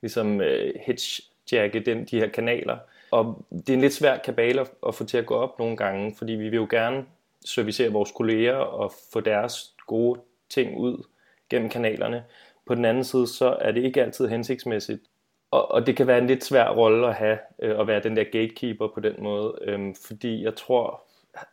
ligesom 0.00 0.36
uh, 0.36 0.42
hedgejacke 0.86 1.80
den, 1.80 2.04
de 2.04 2.18
her 2.18 2.28
kanaler. 2.28 2.78
Og 3.10 3.44
det 3.50 3.68
er 3.68 3.74
en 3.74 3.80
lidt 3.80 3.94
svær 3.94 4.18
kabale 4.18 4.60
at, 4.60 4.70
at 4.88 4.94
få 4.94 5.04
til 5.04 5.18
at 5.18 5.26
gå 5.26 5.34
op 5.34 5.58
nogle 5.58 5.76
gange, 5.76 6.14
fordi 6.18 6.32
vi 6.32 6.48
vil 6.48 6.56
jo 6.56 6.66
gerne 6.70 7.04
servicere 7.44 7.92
vores 7.92 8.12
kolleger 8.12 8.54
og 8.54 8.92
få 9.12 9.20
deres 9.20 9.74
gode 9.86 10.20
ting 10.50 10.76
ud 10.76 11.04
gennem 11.50 11.68
kanalerne. 11.68 12.24
På 12.66 12.74
den 12.74 12.84
anden 12.84 13.04
side, 13.04 13.26
så 13.26 13.56
er 13.60 13.72
det 13.72 13.84
ikke 13.84 14.02
altid 14.02 14.28
hensigtsmæssigt 14.28 15.02
og, 15.50 15.70
og 15.70 15.86
det 15.86 15.96
kan 15.96 16.06
være 16.06 16.18
en 16.18 16.26
lidt 16.26 16.44
svær 16.44 16.68
rolle 16.68 17.08
at 17.08 17.14
have, 17.14 17.38
øh, 17.62 17.80
at 17.80 17.86
være 17.86 18.02
den 18.02 18.16
der 18.16 18.24
gatekeeper 18.24 18.88
på 18.88 19.00
den 19.00 19.14
måde, 19.18 19.58
øh, 19.62 19.94
fordi 20.06 20.44
jeg 20.44 20.56
tror, 20.56 21.02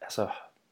altså 0.02 0.28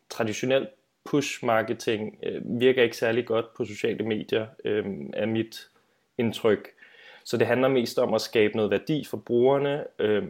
traditionelt 0.09 0.69
push-marketing 1.03 2.17
øh, 2.23 2.41
virker 2.59 2.83
ikke 2.83 2.97
særlig 2.97 3.25
godt 3.25 3.53
på 3.57 3.65
sociale 3.65 4.05
medier, 4.05 4.47
øh, 4.65 4.85
er 5.13 5.25
mit 5.25 5.69
indtryk. 6.17 6.69
Så 7.23 7.37
det 7.37 7.47
handler 7.47 7.67
mest 7.67 7.99
om 7.99 8.13
at 8.13 8.21
skabe 8.21 8.55
noget 8.55 8.71
værdi 8.71 9.05
for 9.05 9.17
brugerne, 9.17 9.83
øh, 9.99 10.23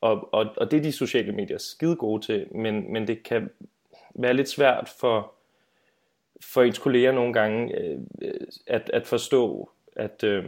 og, 0.00 0.34
og, 0.34 0.46
og 0.56 0.70
det 0.70 0.76
er 0.76 0.82
de 0.82 0.92
sociale 0.92 1.32
medier 1.32 1.58
skide 1.58 1.96
gode 1.96 2.26
til, 2.26 2.46
men, 2.54 2.92
men 2.92 3.06
det 3.06 3.22
kan 3.22 3.50
være 4.14 4.34
lidt 4.34 4.48
svært 4.48 4.92
for, 5.00 5.32
for 6.40 6.62
ens 6.62 6.78
kolleger 6.78 7.12
nogle 7.12 7.32
gange 7.32 7.78
øh, 7.78 7.98
øh 8.22 8.34
at, 8.66 8.90
at 8.92 9.06
forstå, 9.06 9.70
at, 9.96 10.24
øh, 10.24 10.44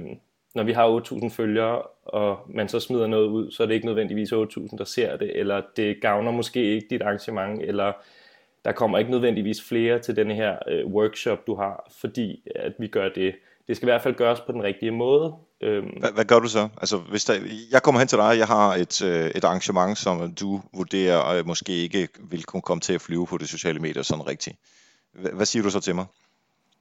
når 0.54 0.62
vi 0.62 0.72
har 0.72 1.00
8.000 1.00 1.28
følgere, 1.28 1.82
og 2.04 2.38
man 2.48 2.68
så 2.68 2.80
smider 2.80 3.06
noget 3.06 3.26
ud, 3.26 3.50
så 3.50 3.62
er 3.62 3.66
det 3.66 3.74
ikke 3.74 3.86
nødvendigvis 3.86 4.32
8.000, 4.32 4.76
der 4.78 4.84
ser 4.84 5.16
det, 5.16 5.38
eller 5.38 5.62
det 5.76 6.00
gavner 6.00 6.30
måske 6.30 6.74
ikke 6.74 6.86
dit 6.90 7.02
arrangement, 7.02 7.62
eller 7.62 7.92
der 8.64 8.72
kommer 8.72 8.98
ikke 8.98 9.10
nødvendigvis 9.10 9.62
flere 9.68 9.98
til 9.98 10.16
denne 10.16 10.34
her 10.34 10.56
øh, 10.68 10.86
workshop, 10.86 11.46
du 11.46 11.54
har, 11.54 11.90
fordi 12.00 12.42
at 12.56 12.72
vi 12.78 12.86
gør 12.88 13.08
det. 13.08 13.34
Det 13.68 13.76
skal 13.76 13.86
i 13.86 13.90
hvert 13.90 14.02
fald 14.02 14.14
gøres 14.14 14.40
på 14.40 14.52
den 14.52 14.62
rigtige 14.62 14.90
måde. 14.90 15.34
Øhm. 15.60 15.86
Hvad, 15.86 16.12
hvad 16.12 16.24
gør 16.24 16.38
du 16.38 16.48
så? 16.48 16.68
Altså, 16.80 16.96
hvis 16.96 17.24
der, 17.24 17.34
jeg 17.72 17.82
kommer 17.82 17.98
hen 17.98 18.08
til 18.08 18.18
dig, 18.18 18.38
jeg 18.38 18.46
har 18.46 18.74
et, 18.74 19.02
øh, 19.02 19.30
et 19.34 19.44
arrangement, 19.44 19.98
som 19.98 20.34
du 20.34 20.60
vurderer 20.74 21.26
øh, 21.26 21.46
måske 21.46 21.72
ikke 21.72 22.08
vil 22.30 22.44
kunne 22.44 22.62
komme 22.62 22.80
til 22.80 22.92
at 22.92 23.00
flyve 23.00 23.26
på 23.26 23.38
de 23.38 23.46
sociale 23.46 23.80
medier 23.80 24.02
sådan 24.02 24.26
rigtigt. 24.26 24.56
Hvad 25.12 25.46
siger 25.46 25.62
du 25.62 25.70
så 25.70 25.80
til 25.80 25.94
mig? 25.94 26.06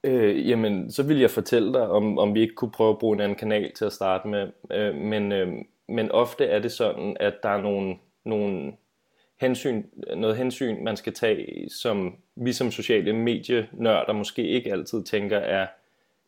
Øh, 0.04 0.48
jamen, 0.48 0.90
så 0.90 1.02
vil 1.02 1.18
jeg 1.18 1.30
fortælle 1.30 1.72
dig, 1.72 1.88
om, 1.88 2.18
om 2.18 2.34
vi 2.34 2.40
ikke 2.40 2.54
kunne 2.54 2.70
prøve 2.70 2.90
at 2.90 2.98
bruge 2.98 3.14
en 3.14 3.20
anden 3.20 3.38
kanal 3.38 3.72
til 3.72 3.84
at 3.84 3.92
starte 3.92 4.28
med. 4.28 4.48
Øh, 4.72 4.94
men, 4.94 5.32
øh, 5.32 5.52
men 5.88 6.10
ofte 6.10 6.44
er 6.44 6.58
det 6.58 6.72
sådan, 6.72 7.16
at 7.20 7.34
der 7.42 7.48
er 7.48 7.62
nogle, 7.62 7.96
nogle 8.24 8.72
hensyn, 9.40 9.82
noget 10.16 10.36
hensyn, 10.36 10.84
man 10.84 10.96
skal 10.96 11.12
tage, 11.12 11.70
som 11.70 12.16
vi 12.36 12.52
som 12.52 12.70
sociale 12.70 13.12
medienørder 13.12 14.12
måske 14.12 14.48
ikke 14.48 14.72
altid 14.72 15.04
tænker 15.04 15.38
er 15.38 15.66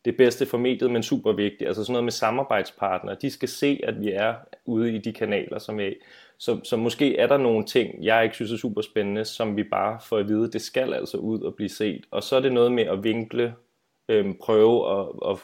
det 0.05 0.17
bedste 0.17 0.45
for 0.45 0.57
mediet, 0.57 0.91
men 0.91 1.03
super 1.03 1.31
vigtigt. 1.31 1.67
Altså 1.67 1.83
sådan 1.83 1.93
noget 1.93 2.03
med 2.03 2.11
samarbejdspartnere. 2.11 3.15
De 3.21 3.29
skal 3.29 3.49
se, 3.49 3.79
at 3.83 4.01
vi 4.01 4.11
er 4.11 4.33
ude 4.65 4.95
i 4.95 4.97
de 4.97 5.13
kanaler, 5.13 5.59
som 5.59 5.79
er 5.79 5.91
Så, 6.37 6.59
så 6.63 6.77
måske 6.77 7.17
er 7.17 7.27
der 7.27 7.37
nogle 7.37 7.65
ting, 7.65 8.03
jeg 8.03 8.23
ikke 8.23 8.35
synes 8.35 8.51
er 8.51 8.57
super 8.57 8.81
spændende, 8.81 9.25
som 9.25 9.57
vi 9.57 9.63
bare 9.63 9.99
får 10.01 10.17
at 10.17 10.27
vide, 10.27 10.51
det 10.51 10.61
skal 10.61 10.93
altså 10.93 11.17
ud 11.17 11.41
og 11.41 11.55
blive 11.55 11.69
set. 11.69 12.05
Og 12.11 12.23
så 12.23 12.35
er 12.35 12.39
det 12.39 12.53
noget 12.53 12.71
med 12.71 12.83
at 12.83 13.03
vinkle, 13.03 13.53
øhm, 14.09 14.37
prøve 14.41 14.99
at, 14.99 15.07
at 15.29 15.37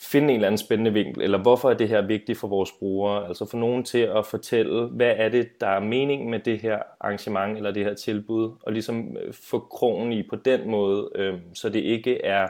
finde 0.00 0.28
en 0.28 0.34
eller 0.34 0.46
anden 0.48 0.58
spændende 0.58 0.92
vinkel, 0.92 1.22
eller 1.22 1.38
hvorfor 1.38 1.70
er 1.70 1.74
det 1.74 1.88
her 1.88 2.02
vigtigt 2.02 2.38
for 2.38 2.48
vores 2.48 2.72
brugere? 2.78 3.28
Altså 3.28 3.46
få 3.50 3.56
nogen 3.56 3.84
til 3.84 3.98
at 3.98 4.26
fortælle, 4.26 4.86
hvad 4.86 5.14
er 5.16 5.28
det, 5.28 5.60
der 5.60 5.66
er 5.66 5.80
mening 5.80 6.30
med 6.30 6.38
det 6.38 6.58
her 6.58 6.78
arrangement 7.00 7.56
eller 7.56 7.70
det 7.70 7.84
her 7.84 7.94
tilbud, 7.94 8.52
og 8.62 8.72
ligesom 8.72 9.16
øh, 9.16 9.34
få 9.34 9.58
krogen 9.58 10.12
i 10.12 10.22
på 10.22 10.36
den 10.36 10.70
måde, 10.70 11.10
øh, 11.14 11.34
så 11.54 11.68
det 11.68 11.80
ikke 11.80 12.24
er 12.24 12.48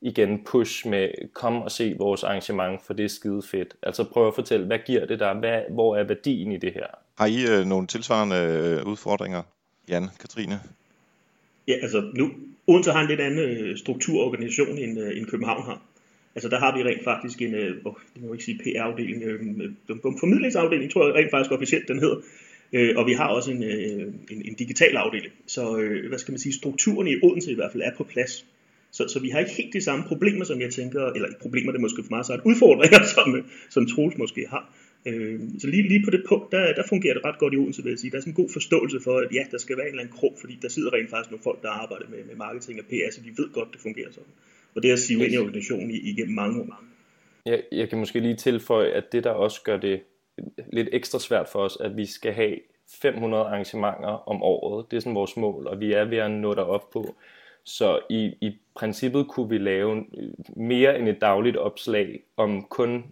igen 0.00 0.44
push 0.44 0.88
med, 0.88 1.08
kom 1.32 1.62
og 1.62 1.70
se 1.70 1.94
vores 1.98 2.24
arrangement, 2.24 2.82
for 2.82 2.94
det 2.94 3.04
er 3.04 3.08
skide 3.08 3.42
fedt. 3.42 3.74
Altså 3.82 4.04
prøv 4.04 4.28
at 4.28 4.34
fortælle, 4.34 4.66
hvad 4.66 4.78
giver 4.86 5.06
det 5.06 5.20
der? 5.20 5.34
Hvad, 5.34 5.62
hvor 5.70 5.96
er 5.96 6.04
værdien 6.04 6.52
i 6.52 6.56
det 6.56 6.72
her? 6.72 6.86
Har 7.18 7.26
I 7.26 7.58
øh, 7.58 7.66
nogle 7.66 7.86
tilsvarende 7.86 8.36
øh, 8.36 8.86
udfordringer, 8.86 9.42
Jan, 9.88 10.08
Katrine? 10.20 10.60
Ja, 11.68 11.74
altså 11.82 12.10
nu, 12.14 12.30
Odense 12.66 12.90
har 12.90 13.00
en 13.00 13.08
lidt 13.08 13.20
anden 13.20 13.38
øh, 13.38 13.76
strukturorganisation 13.76 14.78
end, 14.78 15.00
øh, 15.00 15.18
end 15.18 15.26
København 15.26 15.62
har. 15.64 15.82
Altså 16.34 16.48
der 16.48 16.58
har 16.58 16.76
vi 16.76 16.82
rent 16.82 17.04
faktisk 17.04 17.42
en, 17.42 17.54
øh, 17.54 17.84
det 18.14 18.22
må 18.22 18.32
ikke 18.32 18.44
sige 18.44 18.58
PR-afdeling, 18.58 19.22
øh, 19.22 19.40
øh, 19.60 19.70
en 19.90 20.18
formidlingsafdeling, 20.20 20.90
tror 20.90 21.06
jeg 21.06 21.14
rent 21.14 21.30
faktisk 21.30 21.52
officielt 21.52 21.88
den 21.88 21.98
hedder. 21.98 22.16
Øh, 22.72 22.94
og 22.96 23.06
vi 23.06 23.12
har 23.12 23.28
også 23.28 23.50
en, 23.50 23.62
øh, 23.62 24.14
en, 24.30 24.42
en 24.44 24.54
digital 24.54 24.96
afdeling. 24.96 25.32
Så 25.46 25.76
øh, 25.76 26.08
hvad 26.08 26.18
skal 26.18 26.32
man 26.32 26.38
sige, 26.38 26.54
strukturen 26.54 27.08
i 27.08 27.14
Odense 27.22 27.52
i 27.52 27.54
hvert 27.54 27.72
fald 27.72 27.82
er 27.82 27.96
på 27.96 28.04
plads. 28.04 28.44
Så, 28.90 29.08
så 29.08 29.20
vi 29.20 29.28
har 29.28 29.38
ikke 29.38 29.52
helt 29.52 29.72
de 29.72 29.80
samme 29.80 30.04
problemer, 30.04 30.44
som 30.44 30.60
jeg 30.60 30.70
tænker, 30.72 31.06
eller 31.06 31.28
problemer, 31.40 31.72
det 31.72 31.78
er 31.78 31.82
måske 31.82 32.02
for 32.02 32.10
meget 32.10 32.26
sagt, 32.26 32.42
udfordringer, 32.44 33.04
som, 33.14 33.36
øh, 33.36 33.44
som 33.70 33.86
Troels 33.86 34.18
måske 34.18 34.46
har. 34.50 34.72
Øh, 35.06 35.40
så 35.58 35.66
lige, 35.66 35.88
lige 35.88 36.04
på 36.04 36.10
det 36.10 36.22
punkt, 36.28 36.52
der, 36.52 36.74
der 36.74 36.82
fungerer 36.88 37.14
det 37.14 37.24
ret 37.24 37.38
godt 37.38 37.54
i 37.54 37.56
Odense, 37.56 37.82
vil 37.82 37.90
jeg 37.90 37.98
sige. 37.98 38.10
Der 38.10 38.16
er 38.16 38.20
sådan 38.20 38.30
en 38.30 38.42
god 38.42 38.50
forståelse 38.52 39.00
for, 39.00 39.18
at 39.18 39.28
ja, 39.34 39.44
der 39.50 39.58
skal 39.58 39.76
være 39.76 39.86
en 39.86 39.92
eller 39.92 40.02
anden 40.02 40.16
krog, 40.18 40.34
fordi 40.40 40.58
der 40.62 40.68
sidder 40.68 40.92
rent 40.92 41.10
faktisk 41.10 41.30
nogle 41.30 41.42
folk, 41.42 41.62
der 41.62 41.70
arbejder 41.70 42.06
med, 42.08 42.24
med 42.24 42.36
marketing 42.36 42.80
og 42.80 42.86
PR, 42.86 43.10
så 43.12 43.20
de 43.20 43.42
ved 43.42 43.52
godt, 43.52 43.68
det 43.72 43.80
fungerer 43.80 44.10
sådan. 44.10 44.32
Og 44.74 44.82
det 44.82 44.90
har 44.90 44.96
sivet 44.96 45.24
ind 45.24 45.32
i 45.32 45.38
organisationen 45.38 45.90
igennem 45.90 46.34
mange 46.34 46.60
år. 46.60 46.84
Jeg, 47.46 47.62
jeg 47.72 47.88
kan 47.88 47.98
måske 47.98 48.20
lige 48.20 48.36
tilføje, 48.36 48.90
at 48.90 49.12
det 49.12 49.24
der 49.24 49.30
også 49.30 49.62
gør 49.62 49.76
det 49.76 50.00
lidt 50.72 50.88
ekstra 50.92 51.18
svært 51.18 51.48
for 51.52 51.58
os, 51.58 51.78
at 51.80 51.96
vi 51.96 52.06
skal 52.06 52.32
have 52.32 52.56
500 53.02 53.42
arrangementer 53.42 54.28
om 54.28 54.42
året. 54.42 54.86
Det 54.90 54.96
er 54.96 55.00
sådan 55.00 55.14
vores 55.14 55.36
mål, 55.36 55.66
og 55.66 55.80
vi 55.80 55.92
er 55.92 56.04
ved 56.04 56.18
at 56.18 56.30
nå 56.30 56.54
derop 56.54 56.90
på. 56.90 57.16
Så 57.64 58.00
i, 58.10 58.24
i 58.40 58.58
princippet 58.74 59.28
kunne 59.28 59.48
vi 59.48 59.58
lave 59.58 60.04
øh, 60.18 60.32
mere 60.56 60.98
end 60.98 61.08
et 61.08 61.20
dagligt 61.20 61.56
opslag 61.56 62.22
om 62.36 62.62
kun 62.70 63.04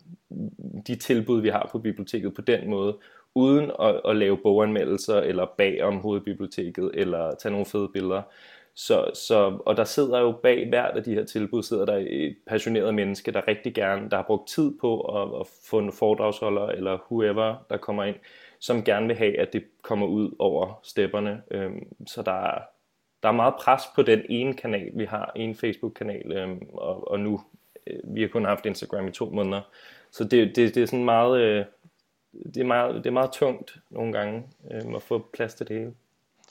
de 0.86 0.96
tilbud, 0.96 1.40
vi 1.40 1.48
har 1.48 1.68
på 1.72 1.78
biblioteket 1.78 2.34
på 2.34 2.42
den 2.42 2.70
måde, 2.70 2.96
uden 3.34 3.70
at, 3.80 4.00
at 4.04 4.16
lave 4.16 4.36
boganmeldelser 4.36 5.20
eller 5.20 5.46
bag 5.58 5.82
om 5.82 5.96
hovedbiblioteket 5.96 6.90
eller 6.94 7.34
tage 7.34 7.52
nogle 7.52 7.66
fede 7.66 7.88
billeder. 7.88 8.22
Så, 8.74 9.10
så, 9.14 9.58
og 9.66 9.76
der 9.76 9.84
sidder 9.84 10.20
jo 10.20 10.32
bag 10.42 10.68
hvert 10.68 10.96
af 10.96 11.02
de 11.04 11.14
her 11.14 11.24
tilbud, 11.24 11.62
sidder 11.62 11.84
der 11.84 11.96
et 12.06 12.36
passioneret 12.46 12.94
menneske, 12.94 13.32
der 13.32 13.48
rigtig 13.48 13.74
gerne, 13.74 14.10
der 14.10 14.16
har 14.16 14.22
brugt 14.22 14.48
tid 14.48 14.78
på 14.80 15.00
at, 15.00 15.40
at 15.40 15.46
få 15.70 15.78
en 15.78 15.92
foredragsholder 15.92 16.66
eller 16.66 16.98
whoever, 17.10 17.66
der 17.70 17.76
kommer 17.76 18.04
ind, 18.04 18.16
som 18.60 18.84
gerne 18.84 19.06
vil 19.06 19.16
have, 19.16 19.38
at 19.38 19.52
det 19.52 19.64
kommer 19.82 20.06
ud 20.06 20.34
over 20.38 20.80
stepperne. 20.82 21.42
Øhm, 21.50 22.06
så 22.06 22.22
der 22.22 22.32
er, 22.32 22.58
der 23.22 23.28
er 23.28 23.32
meget 23.32 23.54
pres 23.60 23.82
på 23.94 24.02
den 24.02 24.22
ene 24.28 24.54
kanal, 24.54 24.90
vi 24.94 25.04
har, 25.04 25.32
en 25.36 25.54
Facebook-kanal, 25.54 26.32
øhm, 26.32 26.66
og, 26.72 27.10
og 27.10 27.20
nu, 27.20 27.40
øh, 27.86 27.98
vi 28.04 28.20
har 28.20 28.28
kun 28.28 28.44
haft 28.44 28.66
Instagram 28.66 29.08
i 29.08 29.12
to 29.12 29.30
måneder. 29.30 29.60
Så 30.10 30.24
det, 30.24 30.56
det, 30.56 30.74
det 30.74 30.82
er 30.82 30.86
sådan 30.86 31.04
meget, 31.04 31.40
øh, 31.40 31.64
det 32.54 32.60
er 32.60 32.64
meget, 32.64 32.94
det 32.94 33.06
er 33.06 33.10
meget 33.10 33.32
tungt 33.32 33.76
nogle 33.90 34.12
gange 34.12 34.42
øh, 34.70 34.94
at 34.96 35.02
få 35.02 35.28
plads 35.32 35.54
til 35.54 35.68
det 35.68 35.76
hele. 35.76 35.92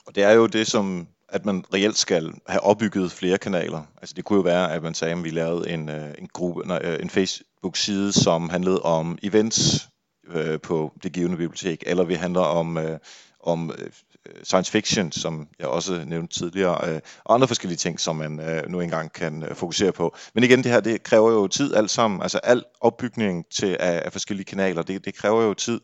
Og 0.06 0.14
det 0.14 0.24
er 0.24 0.32
jo 0.32 0.46
det, 0.46 0.66
som 0.66 1.08
at 1.32 1.44
man 1.44 1.64
reelt 1.74 1.98
skal 1.98 2.32
have 2.48 2.60
opbygget 2.60 3.12
flere 3.12 3.38
kanaler. 3.38 3.82
Altså 4.00 4.14
det 4.14 4.24
kunne 4.24 4.36
jo 4.36 4.42
være, 4.42 4.72
at 4.72 4.82
man 4.82 4.94
sagde, 4.94 5.14
at 5.14 5.24
vi 5.24 5.30
lavede 5.30 5.70
en, 5.70 5.88
øh, 5.88 6.14
en, 6.18 6.28
gruppe, 6.32 6.66
nej, 6.66 6.80
øh, 6.84 6.98
en 7.02 7.10
Facebook-side, 7.10 8.12
som 8.12 8.48
handlede 8.48 8.82
om 8.82 9.18
events 9.22 9.88
øh, 10.28 10.60
på 10.60 10.92
det 11.02 11.12
givende 11.12 11.36
bibliotek, 11.36 11.82
eller 11.86 12.04
vi 12.04 12.14
handler 12.14 12.40
om, 12.40 12.78
øh, 12.78 12.98
om 13.40 13.70
øh, 13.78 13.90
Øh, 14.30 14.44
science 14.44 14.72
fiction, 14.72 15.12
som 15.12 15.48
jeg 15.58 15.68
også 15.68 16.04
nævnte 16.06 16.38
tidligere, 16.38 16.88
øh, 16.88 17.00
og 17.24 17.34
andre 17.34 17.48
forskellige 17.48 17.76
ting, 17.76 18.00
som 18.00 18.16
man 18.16 18.40
øh, 18.40 18.68
nu 18.68 18.80
engang 18.80 19.12
kan 19.12 19.42
øh, 19.42 19.54
fokusere 19.54 19.92
på. 19.92 20.16
Men 20.34 20.44
igen, 20.44 20.58
det 20.58 20.72
her, 20.72 20.80
det 20.80 21.02
kræver 21.02 21.30
jo 21.30 21.46
tid 21.46 21.74
alt 21.74 21.90
sammen. 21.90 22.22
Altså 22.22 22.38
al 22.38 22.64
opbygning 22.80 23.46
til, 23.50 23.76
af, 23.80 24.02
af 24.04 24.12
forskellige 24.12 24.44
kanaler, 24.44 24.82
det, 24.82 25.04
det 25.04 25.14
kræver 25.14 25.42
jo 25.42 25.54
tid. 25.54 25.80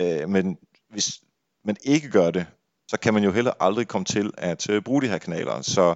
Øh, 0.00 0.28
men 0.28 0.56
hvis 0.90 1.20
man 1.64 1.76
ikke 1.82 2.10
gør 2.10 2.30
det, 2.30 2.46
så 2.88 2.96
kan 2.96 3.14
man 3.14 3.24
jo 3.24 3.32
heller 3.32 3.52
aldrig 3.60 3.88
komme 3.88 4.04
til 4.04 4.30
at 4.38 4.70
øh, 4.70 4.82
bruge 4.82 5.02
de 5.02 5.08
her 5.08 5.18
kanaler. 5.18 5.62
Så 5.62 5.94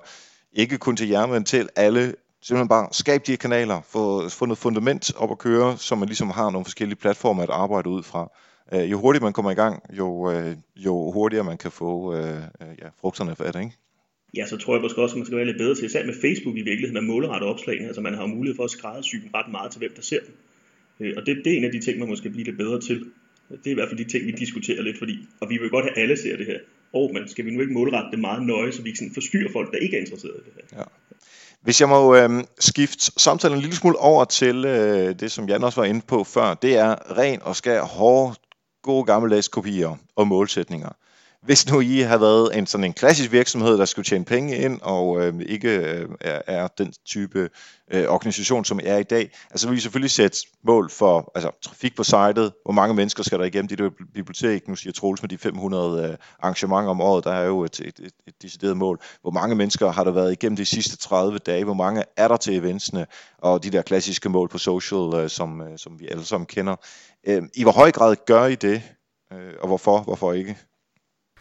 ikke 0.52 0.78
kun 0.78 0.96
til 0.96 1.08
jer, 1.08 1.26
men 1.26 1.44
til 1.44 1.68
alle. 1.76 2.14
Simpelthen 2.42 2.68
bare 2.68 2.88
skab 2.92 3.26
de 3.26 3.32
her 3.32 3.36
kanaler, 3.36 3.80
få, 3.88 4.28
få 4.28 4.46
noget 4.46 4.58
fundament 4.58 5.16
op 5.16 5.30
at 5.30 5.38
køre, 5.38 5.78
så 5.78 5.94
man 5.94 6.08
ligesom 6.08 6.30
har 6.30 6.50
nogle 6.50 6.64
forskellige 6.64 6.98
platformer 6.98 7.42
at 7.42 7.50
arbejde 7.50 7.88
ud 7.88 8.02
fra. 8.02 8.30
Øh, 8.74 8.90
jo 8.90 8.98
hurtigere 8.98 9.24
man 9.24 9.32
kommer 9.32 9.50
i 9.50 9.54
gang, 9.54 9.82
jo, 9.98 10.30
øh, 10.30 10.56
jo 10.76 11.10
hurtigere 11.10 11.44
man 11.44 11.58
kan 11.58 11.70
få 11.70 12.14
øh, 12.14 12.36
øh 12.36 12.74
ja, 12.82 12.88
frugterne 13.00 13.36
for 13.36 13.44
det, 13.44 13.60
ikke? 13.60 13.76
Ja, 14.36 14.46
så 14.46 14.56
tror 14.56 14.74
jeg 14.74 14.82
måske 14.82 15.02
også, 15.02 15.14
at 15.14 15.18
man 15.18 15.26
skal 15.26 15.36
være 15.36 15.46
lidt 15.46 15.58
bedre 15.58 15.74
til, 15.74 15.84
især 15.84 16.06
med 16.06 16.14
Facebook 16.14 16.56
i 16.56 16.62
virkeligheden, 16.62 16.96
at 16.96 17.04
målrette 17.04 17.44
opslagene. 17.44 17.86
Altså 17.86 18.00
man 18.00 18.14
har 18.14 18.26
mulighed 18.26 18.56
for 18.56 18.64
at 18.64 18.70
skræddersy 18.70 19.16
dem 19.16 19.30
ret 19.34 19.50
meget 19.50 19.72
til, 19.72 19.78
hvem 19.78 19.92
der 19.96 20.02
ser 20.02 20.20
dem. 20.26 20.34
Øh, 21.00 21.14
og 21.16 21.26
det, 21.26 21.36
det 21.44 21.52
er 21.52 21.56
en 21.56 21.64
af 21.64 21.72
de 21.72 21.80
ting, 21.80 21.98
man 21.98 22.08
måske 22.08 22.30
bliver 22.30 22.44
lidt 22.44 22.58
bedre 22.58 22.80
til. 22.80 23.04
Det 23.48 23.66
er 23.66 23.70
i 23.70 23.74
hvert 23.74 23.88
fald 23.88 24.04
de 24.04 24.10
ting, 24.12 24.26
vi 24.26 24.30
diskuterer 24.30 24.82
lidt, 24.82 24.98
fordi, 24.98 25.14
og 25.40 25.50
vi 25.50 25.56
vil 25.58 25.70
godt 25.70 25.84
have 25.84 25.98
alle 25.98 26.16
ser 26.16 26.36
det 26.36 26.46
her 26.46 26.58
oh, 26.92 27.10
men 27.12 27.28
skal 27.28 27.44
vi 27.44 27.50
nu 27.50 27.60
ikke 27.60 27.72
målrette 27.72 28.10
det 28.10 28.18
meget 28.18 28.42
nøje, 28.42 28.72
så 28.72 28.82
vi 28.82 28.88
ikke 28.88 28.98
sådan 28.98 29.14
forstyrrer 29.14 29.52
folk, 29.52 29.72
der 29.72 29.78
ikke 29.78 29.96
er 29.96 30.00
interesseret 30.00 30.32
i 30.34 30.44
det 30.44 30.52
her. 30.56 30.78
Ja. 30.78 30.84
Hvis 31.62 31.80
jeg 31.80 31.88
må 31.88 32.16
øh, 32.16 32.44
skifte 32.60 33.12
samtalen 33.16 33.56
en 33.56 33.60
lille 33.60 33.76
smule 33.76 33.98
over 33.98 34.24
til 34.24 34.64
øh, 34.64 35.20
det, 35.20 35.32
som 35.32 35.48
Jan 35.48 35.64
også 35.64 35.80
var 35.80 35.86
inde 35.86 36.00
på 36.00 36.24
før, 36.24 36.54
det 36.54 36.76
er 36.76 37.18
ren 37.18 37.42
og 37.42 37.56
skær 37.56 37.82
hårde, 37.82 38.34
gode 38.82 39.04
gammeldags 39.04 39.48
kopier 39.48 39.96
og 40.16 40.28
målsætninger 40.28 40.90
hvis 41.42 41.70
nu 41.70 41.80
I 41.80 41.98
har 41.98 42.18
været 42.18 42.58
en 42.58 42.66
sådan 42.66 42.84
en 42.84 42.92
klassisk 42.92 43.32
virksomhed, 43.32 43.78
der 43.78 43.84
skulle 43.84 44.04
tjene 44.04 44.24
penge 44.24 44.56
ind, 44.56 44.80
og 44.82 45.22
øh, 45.22 45.34
ikke 45.46 45.78
øh, 45.78 46.08
er, 46.20 46.42
er 46.46 46.68
den 46.68 46.92
type 47.06 47.50
øh, 47.90 48.04
organisation, 48.08 48.64
som 48.64 48.80
er 48.84 48.96
i 48.96 49.02
dag, 49.02 49.30
altså 49.50 49.68
vil 49.68 49.78
I 49.78 49.80
selvfølgelig 49.80 50.10
sætte 50.10 50.38
mål 50.64 50.90
for 50.90 51.32
altså, 51.34 51.50
trafik 51.62 51.96
på 51.96 52.04
sitet, 52.04 52.52
hvor 52.64 52.72
mange 52.72 52.94
mennesker 52.94 53.22
skal 53.22 53.38
der 53.38 53.44
igennem 53.44 53.68
dit 53.68 53.80
bibliotek, 54.14 54.68
nu 54.68 54.76
siger 54.76 54.92
Troels 54.92 55.22
med 55.22 55.28
de 55.28 55.38
500 55.38 56.08
øh, 56.08 56.16
arrangementer 56.38 56.90
om 56.90 57.00
året, 57.00 57.24
der 57.24 57.32
er 57.32 57.46
jo 57.46 57.64
et, 57.64 57.80
et, 57.80 57.98
et, 57.98 58.12
et 58.26 58.42
decideret 58.42 58.76
mål. 58.76 59.00
Hvor 59.22 59.30
mange 59.30 59.54
mennesker 59.54 59.90
har 59.90 60.04
der 60.04 60.10
været 60.10 60.32
igennem 60.32 60.56
de 60.56 60.64
sidste 60.64 60.96
30 60.96 61.38
dage, 61.38 61.64
hvor 61.64 61.74
mange 61.74 62.04
er 62.16 62.28
der 62.28 62.36
til 62.36 62.56
eventsene, 62.56 63.06
og 63.38 63.64
de 63.64 63.70
der 63.70 63.82
klassiske 63.82 64.28
mål 64.28 64.48
på 64.48 64.58
social, 64.58 65.22
øh, 65.22 65.30
som, 65.30 65.60
øh, 65.60 65.78
som 65.78 66.00
vi 66.00 66.08
alle 66.08 66.24
sammen 66.24 66.46
kender. 66.46 66.76
Øh, 67.26 67.42
I 67.54 67.62
hvor 67.62 67.72
høj 67.72 67.90
grad 67.90 68.16
gør 68.26 68.46
I 68.46 68.54
det, 68.54 68.82
øh, 69.32 69.52
og 69.60 69.66
hvorfor, 69.66 69.98
hvorfor 69.98 70.32
ikke? 70.32 70.56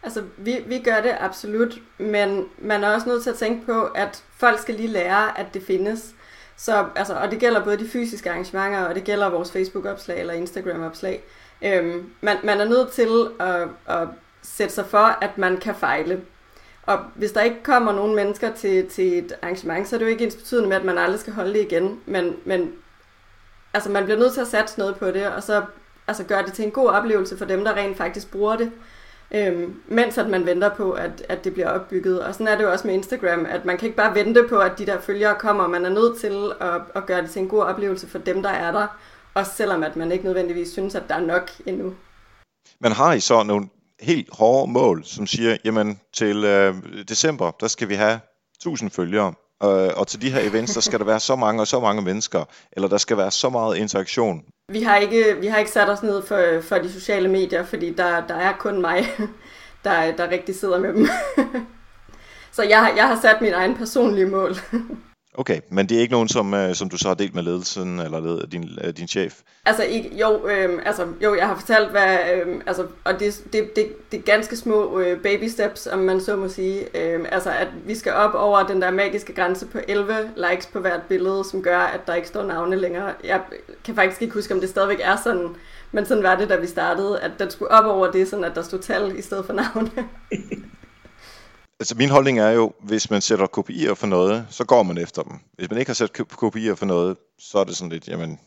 Altså, 0.04 0.24
vi, 0.38 0.64
vi 0.66 0.80
gør 0.80 1.02
det 1.02 1.16
absolut, 1.20 1.80
men 1.98 2.46
man 2.58 2.84
er 2.84 2.94
også 2.94 3.10
nødt 3.10 3.24
til 3.24 3.30
at 3.30 3.36
tænke 3.36 3.66
på, 3.66 3.84
at 3.84 4.24
folk 4.38 4.60
skal 4.60 4.76
lige 4.76 4.88
lære, 4.88 5.40
at 5.40 5.54
det 5.54 5.64
findes. 5.64 6.14
Så, 6.58 6.86
altså, 6.96 7.14
og 7.14 7.32
det 7.32 7.40
gælder 7.40 7.64
både 7.64 7.78
de 7.78 7.90
fysiske 7.90 8.30
arrangementer, 8.30 8.86
og 8.86 8.96
det 8.96 9.04
gælder 9.04 9.30
vores 9.30 9.52
Facebook-opslag 9.52 10.20
eller 10.20 10.34
Instagram-opslag. 10.34 11.24
Øhm, 11.62 12.10
man, 12.22 12.38
man 12.44 12.62
er 12.62 12.66
nødt 12.66 12.92
til 12.92 13.30
at, 13.40 13.68
at 13.88 14.08
sætte 14.42 14.74
sig 14.74 14.86
for, 14.86 15.18
at 15.22 15.38
man 15.38 15.58
kan 15.58 15.76
fejle. 15.76 16.22
Og 16.84 17.00
hvis 17.16 17.32
der 17.32 17.42
ikke 17.42 17.64
kommer 17.64 17.92
nogen 17.92 18.16
mennesker 18.16 18.54
til, 18.54 18.90
til 18.90 19.18
et 19.18 19.34
arrangement, 19.42 19.88
så 19.88 19.96
er 19.96 19.98
det 19.98 20.06
jo 20.06 20.12
ikke 20.12 20.24
ens 20.24 20.36
betydende 20.36 20.70
med, 20.70 20.78
at 20.78 20.86
man 20.86 20.98
aldrig 20.98 21.20
skal 21.20 21.34
holde 21.34 21.54
det 21.54 21.62
igen. 21.62 22.00
Men, 22.06 22.36
men 22.46 22.72
altså, 23.74 23.90
man 23.92 24.04
bliver 24.04 24.20
nødt 24.20 24.34
til 24.34 24.42
at 24.42 24.48
satse 24.48 24.80
noget 24.80 24.96
på 24.96 25.12
det, 25.12 25.28
og 25.28 25.44
så 25.44 25.64
altså, 26.08 26.24
gøre 26.24 26.44
det 26.46 26.54
til 26.54 26.66
en 26.66 26.72
god 26.72 26.90
oplevelse 26.90 27.38
for 27.38 27.46
dem, 27.46 27.64
der 27.64 27.74
rent 27.74 27.98
faktisk 27.98 28.32
bruger 28.32 28.56
det 28.56 28.72
øhm, 29.34 29.82
mens 29.88 30.18
at 30.18 30.30
man 30.30 30.46
venter 30.46 30.76
på, 30.76 30.92
at, 30.92 31.26
at 31.30 31.44
det 31.44 31.54
bliver 31.54 31.70
opbygget. 31.70 32.24
Og 32.24 32.34
sådan 32.34 32.48
er 32.48 32.56
det 32.58 32.64
jo 32.64 32.72
også 32.72 32.88
med 32.88 32.96
Instagram, 32.96 33.46
at 33.46 33.66
man 33.66 33.78
kan 33.78 33.86
ikke 33.86 33.98
bare 33.98 34.16
vente 34.16 34.46
på, 34.50 34.60
at 34.60 34.72
de 34.78 34.86
der 34.86 35.02
følgere 35.02 35.36
kommer. 35.40 35.68
Man 35.68 35.86
er 35.86 35.90
nødt 35.90 36.20
til 36.20 36.52
at, 36.62 36.82
at 36.96 37.06
gøre 37.06 37.22
det 37.22 37.30
til 37.30 37.42
en 37.42 37.48
god 37.48 37.64
oplevelse 37.64 38.08
for 38.08 38.20
dem, 38.20 38.44
der 38.44 38.50
er 38.50 38.72
der. 38.72 38.88
Også 39.34 39.52
selvom 39.56 39.84
at 39.84 39.96
man 39.96 40.12
ikke 40.12 40.26
nødvendigvis 40.26 40.72
synes, 40.72 40.96
at 40.96 41.04
der 41.08 41.16
er 41.16 41.26
nok 41.26 41.52
endnu. 41.66 41.94
Men 42.80 42.92
har 42.92 43.14
I 43.14 43.20
så 43.20 43.44
nogle 43.44 43.68
helt 44.00 44.30
hårde 44.32 44.72
mål, 44.72 45.04
som 45.06 45.28
siger, 45.28 45.58
jamen 45.66 46.00
til 46.14 46.44
øh, 46.44 46.76
december, 47.10 47.52
der 47.52 47.68
skal 47.68 47.90
vi 47.90 47.96
have 47.96 48.20
1000 48.56 48.92
følgere, 48.92 49.34
øh, 49.64 49.90
og 49.96 50.08
til 50.08 50.22
de 50.22 50.32
her 50.32 50.50
events, 50.50 50.74
der 50.74 50.82
skal 50.82 51.00
der 51.00 51.06
være 51.06 51.20
så 51.20 51.36
mange 51.36 51.62
og 51.62 51.68
så 51.68 51.80
mange 51.80 52.02
mennesker, 52.02 52.44
eller 52.72 52.88
der 52.88 52.98
skal 52.98 53.18
være 53.18 53.32
så 53.32 53.50
meget 53.50 53.78
interaktion. 53.78 54.42
Vi 54.70 54.84
har 54.84 54.98
ikke, 54.98 55.38
vi 55.40 55.48
har 55.48 55.58
ikke 55.58 55.72
sat 55.72 55.90
os 55.90 56.04
ned 56.04 56.22
for, 56.26 56.62
for 56.62 56.76
de 56.76 56.92
sociale 56.92 57.28
medier, 57.30 57.66
fordi 57.66 57.94
der, 57.94 58.28
der 58.28 58.36
er 58.36 58.54
kun 58.60 58.82
mig, 58.82 59.06
der, 59.84 60.12
der 60.12 60.30
rigtig 60.30 60.56
sidder 60.56 60.80
med 60.80 60.94
dem. 60.94 61.08
så 62.56 62.64
jeg, 62.64 62.94
jeg 62.96 63.08
har 63.08 63.20
sat 63.22 63.42
min 63.42 63.54
egen 63.54 63.78
personlige 63.78 64.26
mål. 64.26 64.56
Okay, 65.34 65.62
men 65.70 65.90
det 65.90 65.98
er 65.98 66.02
ikke 66.02 66.12
nogen, 66.12 66.28
som, 66.28 66.54
øh, 66.54 66.76
som 66.76 66.90
du 66.90 66.98
så 66.98 67.08
har 67.08 67.16
delt 67.16 67.36
med 67.36 67.44
ledelsen 67.44 68.00
eller 68.00 68.20
led, 68.20 68.48
din, 68.48 68.70
øh, 68.84 68.94
din 68.98 69.08
chef? 69.08 69.42
Altså, 69.66 69.84
ikke, 69.84 70.18
jo, 70.18 70.48
øh, 70.48 70.82
altså, 70.86 71.08
jo, 71.24 71.36
jeg 71.36 71.48
har 71.48 71.56
fortalt, 71.56 71.92
hvad, 71.92 72.18
øh, 72.34 72.62
altså, 72.66 72.88
og 73.04 73.20
det, 73.20 73.44
det, 73.54 73.76
det, 73.76 74.12
det 74.12 74.18
er 74.18 74.24
ganske 74.24 74.56
små 74.56 75.00
øh, 75.00 75.22
baby 75.22 75.48
steps, 75.48 75.88
om 75.88 76.00
man 76.00 76.22
så 76.22 76.36
må 76.36 76.48
sige. 76.48 76.98
Øh, 76.98 77.26
altså, 77.32 77.52
at 77.52 77.68
vi 77.86 77.96
skal 77.96 78.14
op 78.14 78.34
over 78.34 78.64
den 78.64 78.82
der 78.82 78.92
magiske 78.92 79.34
grænse 79.34 79.66
på 79.66 79.80
11 79.88 80.14
likes 80.36 80.66
på 80.66 80.80
hvert 80.80 81.02
billede, 81.10 81.44
som 81.52 81.64
gør, 81.64 81.80
at 81.80 82.08
der 82.08 82.16
ikke 82.16 82.28
står 82.28 82.44
navne 82.44 82.76
længere. 82.76 83.14
Jeg 83.24 83.42
kan 83.84 83.96
faktisk 83.96 84.22
ikke 84.22 84.34
huske, 84.34 84.54
om 84.54 84.60
det 84.60 84.70
stadigvæk 84.70 85.00
er 85.02 85.16
sådan, 85.24 85.48
men 85.92 86.06
sådan 86.06 86.24
var 86.24 86.36
det, 86.36 86.50
da 86.50 86.56
vi 86.56 86.68
startede, 86.68 87.20
at 87.20 87.32
den 87.40 87.52
skulle 87.52 87.72
op 87.72 87.86
over 87.86 88.12
det, 88.12 88.28
sådan 88.28 88.46
at 88.46 88.56
der 88.56 88.62
stod 88.62 88.80
tal 88.80 89.18
i 89.18 89.22
stedet 89.22 89.46
for 89.46 89.54
navne. 89.54 89.92
Altså 91.82 91.96
min 91.98 92.10
holdning 92.10 92.40
er 92.40 92.50
jo, 92.50 92.74
hvis 92.84 93.10
man 93.10 93.22
sætter 93.22 93.48
kopier 93.48 93.94
for 93.94 94.08
noget, 94.08 94.46
så 94.50 94.66
går 94.66 94.84
man 94.84 94.98
efter 94.98 95.22
dem. 95.22 95.34
Hvis 95.58 95.70
man 95.70 95.80
ikke 95.80 95.90
har 95.90 95.94
sat 95.94 96.14
kopier 96.14 96.76
for 96.76 96.86
noget, 96.86 97.18
så 97.40 97.58
er 97.58 97.64
det 97.64 97.76
sådan 97.76 97.92
lidt, 97.92 98.08
jamen, 98.08 98.40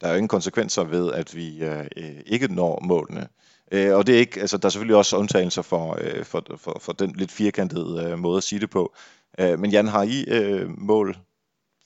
der 0.00 0.06
er 0.06 0.10
jo 0.10 0.16
ingen 0.16 0.28
konsekvenser 0.28 0.84
ved, 0.84 1.12
at 1.12 1.36
vi 1.36 1.64
øh, 1.64 1.86
øh, 1.96 2.20
ikke 2.26 2.54
når 2.54 2.82
målene. 2.84 3.28
Øh, 3.72 3.94
og 3.96 4.06
det 4.06 4.14
er 4.14 4.18
ikke, 4.18 4.40
altså 4.40 4.56
der 4.56 4.66
er 4.66 4.70
selvfølgelig 4.70 4.96
også 4.96 5.16
undtagelser 5.16 5.62
for, 5.62 5.98
øh, 6.00 6.24
for, 6.24 6.44
for, 6.56 6.78
for 6.80 6.92
den 6.92 7.14
lidt 7.16 7.32
firkantede 7.32 8.10
øh, 8.10 8.18
måde 8.18 8.36
at 8.36 8.42
sige 8.42 8.60
det 8.60 8.70
på. 8.70 8.94
Øh, 9.40 9.58
men 9.58 9.70
Jan, 9.70 9.88
har 9.88 10.02
I 10.02 10.24
øh, 10.28 10.68
mål 10.78 11.16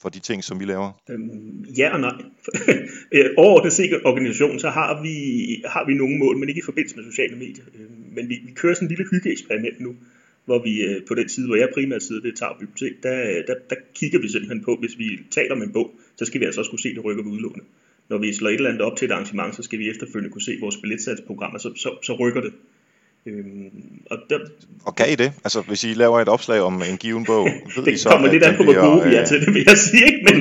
for 0.03 0.09
de 0.09 0.19
ting, 0.19 0.45
som 0.45 0.61
vi 0.61 0.65
laver? 0.65 0.91
Øhm, 1.11 1.65
ja 1.79 1.93
og 1.95 2.01
nej. 2.01 2.15
Øh, 3.13 3.25
overordnet 3.37 3.73
set 3.73 4.01
organisation, 4.05 4.59
så 4.59 4.71
har 4.71 5.03
vi, 5.03 5.17
har 5.67 5.87
vi 5.87 5.95
nogle 5.95 6.19
mål, 6.19 6.39
men 6.39 6.49
ikke 6.49 6.59
i 6.59 6.65
forbindelse 6.71 6.97
med 6.97 7.05
sociale 7.05 7.37
medier. 7.37 7.65
Øh, 7.75 7.91
men 8.17 8.29
vi, 8.29 8.35
vi 8.47 8.53
kører 8.53 8.75
sådan 8.75 8.89
en 8.89 8.89
lille 8.89 9.11
hyggeeksperiment 9.11 9.81
nu, 9.81 9.95
hvor 10.47 10.63
vi 10.63 10.83
øh, 10.83 11.07
på 11.09 11.15
den 11.15 11.29
side, 11.29 11.47
hvor 11.47 11.57
jeg 11.57 11.69
primært 11.75 12.03
sidder, 12.03 12.23
det 12.23 12.41
er 12.41 12.57
Bibliotek, 12.61 13.03
der, 13.03 13.43
der, 13.47 13.55
der 13.71 13.77
kigger 13.95 14.19
vi 14.21 14.29
simpelthen 14.29 14.65
på, 14.65 14.77
hvis 14.81 14.99
vi 14.99 15.09
taler 15.31 15.55
om 15.55 15.63
en 15.63 15.73
bog, 15.73 15.91
så 16.17 16.25
skal 16.25 16.41
vi 16.41 16.45
altså 16.45 16.61
også 16.61 16.71
kunne 16.71 16.87
se, 16.87 16.95
det 16.95 17.05
rykker 17.05 17.23
ved 17.23 17.33
udlånet. 17.33 17.65
Når 18.09 18.19
vi 18.19 18.33
slår 18.33 18.49
et 18.49 18.55
eller 18.55 18.71
andet 18.71 18.83
op 18.83 18.97
til 18.97 19.07
et 19.07 19.13
arrangement, 19.13 19.57
så 19.57 19.63
skal 19.63 19.79
vi 19.79 19.91
efterfølgende 19.91 20.33
kunne 20.33 20.43
se 20.43 20.59
vores 20.61 20.77
billetsatsprogrammer, 20.77 21.59
så, 21.59 21.73
så, 21.77 21.91
så 22.03 22.13
rykker 22.15 22.41
det. 22.41 22.53
Øhm, 23.27 23.71
og, 24.11 24.19
der, 24.31 24.39
og 24.85 24.97
kan 24.97 25.07
I 25.13 25.15
det? 25.15 25.33
Altså 25.45 25.61
hvis 25.69 25.85
I 25.85 25.95
laver 25.95 26.21
et 26.21 26.29
opslag 26.29 26.61
om 26.61 26.83
en 26.91 26.97
given 26.97 27.25
bog, 27.25 27.45
ved 27.77 27.85
det 27.85 27.93
I 27.93 27.97
så, 27.97 28.09
kommer 28.09 28.33
lidt 28.33 28.45
an 28.45 28.57
på, 28.57 28.63
hvor 28.63 28.81
gode 28.89 29.09
vi 29.09 29.15
er 29.15 29.25
til 29.27 29.41
det, 29.41 29.55
vil 29.55 29.65
jeg 29.67 29.79
sige. 29.79 30.05
Ikke? 30.07 30.21
Men, 30.27 30.35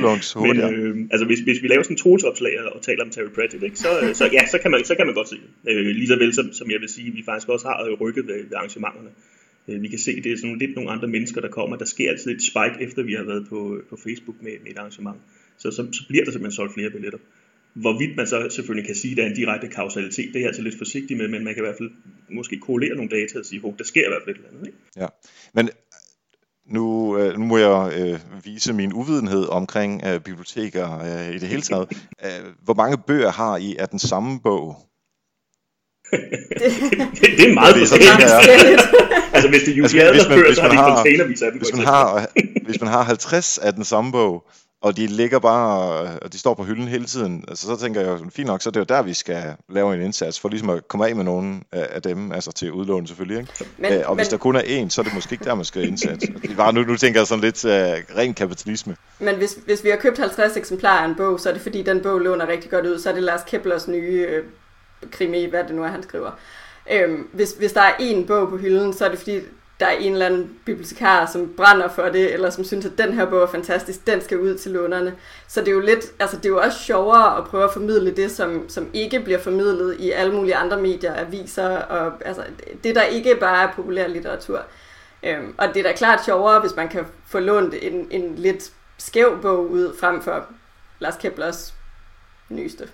men 0.46 0.56
øh, 0.74 0.96
altså, 1.12 1.26
hvis, 1.26 1.40
hvis 1.40 1.62
vi 1.62 1.68
laver 1.68 1.82
sådan 1.82 1.94
en 1.94 1.98
trosopslag 1.98 2.52
og 2.74 2.82
taler 2.82 3.04
om 3.04 3.10
Terry 3.10 3.30
Pratchett, 3.34 3.64
ikke? 3.64 3.78
Så, 3.78 3.88
så, 4.14 4.24
ja, 4.32 4.46
så, 4.46 4.58
kan 4.62 4.70
man, 4.70 4.84
så 4.84 4.94
kan 4.94 5.06
man 5.06 5.14
godt 5.14 5.28
se 5.28 5.36
det. 5.36 5.72
Øh, 5.72 5.86
lige 5.86 6.08
så 6.08 6.16
vel 6.16 6.34
som, 6.34 6.52
som 6.52 6.70
jeg 6.70 6.80
vil 6.80 6.88
sige, 6.88 7.12
vi 7.12 7.22
faktisk 7.24 7.48
også 7.48 7.66
har 7.68 7.96
rykket 8.00 8.26
ved, 8.26 8.34
ved 8.48 8.56
arrangementerne. 8.56 9.10
Øh, 9.68 9.82
vi 9.82 9.88
kan 9.88 9.98
se, 9.98 10.22
det 10.22 10.32
er 10.32 10.36
sådan 10.36 10.58
lidt 10.58 10.74
nogle 10.74 10.90
andre 10.90 11.08
mennesker, 11.08 11.40
der 11.40 11.48
kommer. 11.48 11.76
Der 11.76 11.84
sker 11.84 12.10
altid 12.10 12.30
et 12.30 12.42
spike, 12.42 12.76
efter 12.80 13.02
vi 13.02 13.14
har 13.14 13.24
været 13.24 13.46
på, 13.48 13.80
på 13.90 13.96
Facebook 13.96 14.36
med, 14.42 14.52
med 14.62 14.70
et 14.70 14.78
arrangement. 14.78 15.16
Så, 15.58 15.70
så, 15.70 15.88
så 15.92 16.04
bliver 16.08 16.24
der 16.24 16.30
simpelthen 16.32 16.56
solgt 16.56 16.74
flere 16.74 16.90
billetter. 16.90 17.18
Hvorvidt 17.74 18.16
man 18.16 18.26
så 18.26 18.48
selvfølgelig 18.50 18.86
kan 18.86 18.94
sige, 18.94 19.10
at 19.12 19.16
der 19.16 19.22
er 19.22 19.28
en 19.28 19.36
direkte 19.36 19.68
kausalitet, 19.68 20.28
det 20.28 20.36
er 20.36 20.40
jeg 20.40 20.46
altså 20.46 20.62
lidt 20.62 20.78
forsigtig 20.78 21.16
med, 21.16 21.28
men 21.28 21.44
man 21.44 21.54
kan 21.54 21.62
i 21.62 21.66
hvert 21.66 21.78
fald 21.78 21.90
måske 22.30 22.60
korrelere 22.60 22.94
nogle 22.96 23.10
data 23.10 23.38
og 23.38 23.44
sige, 23.44 23.62
at 23.66 23.74
der 23.78 23.84
sker 23.84 24.04
i 24.04 24.10
hvert 24.10 24.22
fald 24.24 24.36
et 24.36 24.38
eller 24.38 24.50
andet. 24.50 24.66
Ikke? 24.66 24.78
Ja, 24.96 25.06
men 25.54 25.68
nu, 26.66 27.18
øh, 27.18 27.38
nu 27.38 27.44
må 27.44 27.58
jeg 27.58 27.92
øh, 27.98 28.44
vise 28.44 28.72
min 28.72 28.92
uvidenhed 28.92 29.48
omkring 29.48 30.02
øh, 30.06 30.20
biblioteker 30.20 30.98
øh, 30.98 31.34
i 31.34 31.38
det 31.38 31.48
hele 31.48 31.62
taget. 31.62 31.88
Øh, 32.24 32.52
hvor 32.62 32.74
mange 32.74 32.98
bøger 33.06 33.30
har 33.30 33.56
I 33.56 33.76
af 33.76 33.88
den 33.88 33.98
samme 33.98 34.40
bog? 34.40 34.76
Det, 36.10 37.20
det, 37.20 37.50
er 37.50 37.54
meget 37.54 37.74
forskelligt. 37.76 38.80
altså 39.32 39.48
hvis 39.48 39.60
det 39.62 39.72
er 39.72 39.76
Julie 39.76 40.02
altså, 40.02 40.28
Adler 40.28 40.54
så 40.54 40.62
har 40.62 40.68
de 40.68 40.96
containervis 40.96 41.42
af 41.42 41.50
dem. 41.52 41.60
Hvis 41.60 41.72
man, 41.74 41.84
har, 41.84 42.26
hvis 42.66 42.80
man 42.80 42.90
har 42.90 43.02
50 43.02 43.58
af 43.58 43.72
den 43.72 43.84
samme 43.84 44.12
bog, 44.12 44.44
og 44.82 44.96
de 44.96 45.06
ligger 45.06 45.38
bare, 45.38 45.90
og 46.22 46.32
de 46.32 46.38
står 46.38 46.54
på 46.54 46.64
hylden 46.64 46.88
hele 46.88 47.04
tiden, 47.04 47.44
altså, 47.48 47.66
så 47.66 47.76
tænker 47.76 48.00
jeg, 48.00 48.18
fint 48.32 48.46
nok, 48.46 48.62
så 48.62 48.70
det 48.70 48.76
er 48.76 48.80
jo 48.80 48.96
der, 48.96 49.02
vi 49.02 49.14
skal 49.14 49.42
lave 49.68 49.94
en 49.94 50.00
indsats, 50.00 50.40
for 50.40 50.48
ligesom 50.48 50.70
at 50.70 50.88
komme 50.88 51.08
af 51.08 51.16
med 51.16 51.24
nogen 51.24 51.62
af 51.72 52.02
dem, 52.02 52.32
altså 52.32 52.52
til 52.52 52.72
udlån 52.72 53.06
selvfølgelig, 53.06 53.38
ikke? 53.40 53.52
Men, 53.78 53.92
Æ, 53.92 54.02
og 54.02 54.16
men, 54.16 54.18
hvis 54.18 54.28
der 54.28 54.36
kun 54.36 54.56
er 54.56 54.60
én, 54.60 54.88
så 54.88 55.00
er 55.00 55.04
det 55.04 55.14
måske 55.14 55.32
ikke 55.32 55.44
der, 55.44 55.54
man 55.54 55.64
skal 55.64 55.88
indsætte. 55.88 56.26
Bare 56.56 56.72
nu, 56.72 56.82
nu 56.82 56.96
tænker 56.96 57.20
jeg 57.20 57.26
sådan 57.26 57.44
lidt 57.44 57.64
uh, 57.64 57.70
ren 58.16 58.34
kapitalisme. 58.34 58.96
Men 59.18 59.36
hvis, 59.36 59.58
hvis 59.64 59.84
vi 59.84 59.90
har 59.90 59.96
købt 59.96 60.18
50 60.18 60.56
eksemplarer 60.56 61.00
af 61.00 61.08
en 61.08 61.14
bog, 61.14 61.40
så 61.40 61.48
er 61.48 61.52
det 61.52 61.62
fordi, 61.62 61.82
den 61.82 62.00
bog 62.00 62.18
låner 62.18 62.48
rigtig 62.48 62.70
godt 62.70 62.86
ud, 62.86 62.98
så 62.98 63.08
er 63.08 63.14
det 63.14 63.22
Lars 63.22 63.42
Keplers 63.46 63.88
nye 63.88 64.26
øh, 64.28 64.44
krimi, 65.12 65.44
hvad 65.44 65.64
det 65.64 65.74
nu 65.74 65.82
er, 65.82 65.88
han 65.88 66.02
skriver. 66.02 66.30
Øhm, 66.90 67.28
hvis, 67.32 67.52
hvis 67.52 67.72
der 67.72 67.80
er 67.80 67.94
en 68.00 68.26
bog 68.26 68.48
på 68.48 68.56
hylden, 68.56 68.92
så 68.92 69.04
er 69.04 69.08
det 69.08 69.18
fordi, 69.18 69.40
der 69.80 69.86
er 69.86 69.90
en 69.90 70.12
eller 70.12 70.26
anden 70.26 70.58
bibliotekar, 70.64 71.26
som 71.26 71.54
brænder 71.56 71.88
for 71.88 72.02
det, 72.02 72.32
eller 72.32 72.50
som 72.50 72.64
synes, 72.64 72.86
at 72.86 72.98
den 72.98 73.12
her 73.12 73.24
bog 73.24 73.42
er 73.42 73.46
fantastisk, 73.46 74.06
den 74.06 74.20
skal 74.20 74.40
ud 74.40 74.58
til 74.58 74.70
lånerne. 74.70 75.14
Så 75.48 75.60
det 75.60 75.68
er 75.68 75.72
jo 75.72 75.80
lidt, 75.80 76.04
altså 76.18 76.36
det 76.36 76.44
er 76.44 76.48
jo 76.48 76.60
også 76.60 76.78
sjovere 76.78 77.38
at 77.38 77.44
prøve 77.44 77.64
at 77.64 77.72
formidle 77.72 78.16
det, 78.16 78.30
som, 78.30 78.68
som 78.68 78.90
ikke 78.92 79.20
bliver 79.20 79.38
formidlet 79.38 79.96
i 79.98 80.10
alle 80.10 80.34
mulige 80.34 80.56
andre 80.56 80.80
medier, 80.80 81.14
aviser, 81.14 81.76
og 81.76 82.12
altså 82.24 82.42
det, 82.84 82.94
der 82.94 83.02
ikke 83.02 83.36
bare 83.40 83.68
er 83.68 83.72
populær 83.72 84.06
litteratur. 84.08 84.62
Øhm, 85.22 85.54
og 85.58 85.68
det 85.68 85.76
er 85.76 85.82
da 85.82 85.96
klart 85.96 86.24
sjovere, 86.24 86.60
hvis 86.60 86.76
man 86.76 86.88
kan 86.88 87.06
få 87.26 87.38
lånt 87.38 87.74
en, 87.82 88.08
en 88.10 88.34
lidt 88.36 88.72
skæv 88.98 89.38
bog 89.42 89.70
ud, 89.70 89.96
frem 90.00 90.22
for 90.22 90.46
Lars 90.98 91.16
Keplers 91.16 91.74
nyeste. 92.48 92.88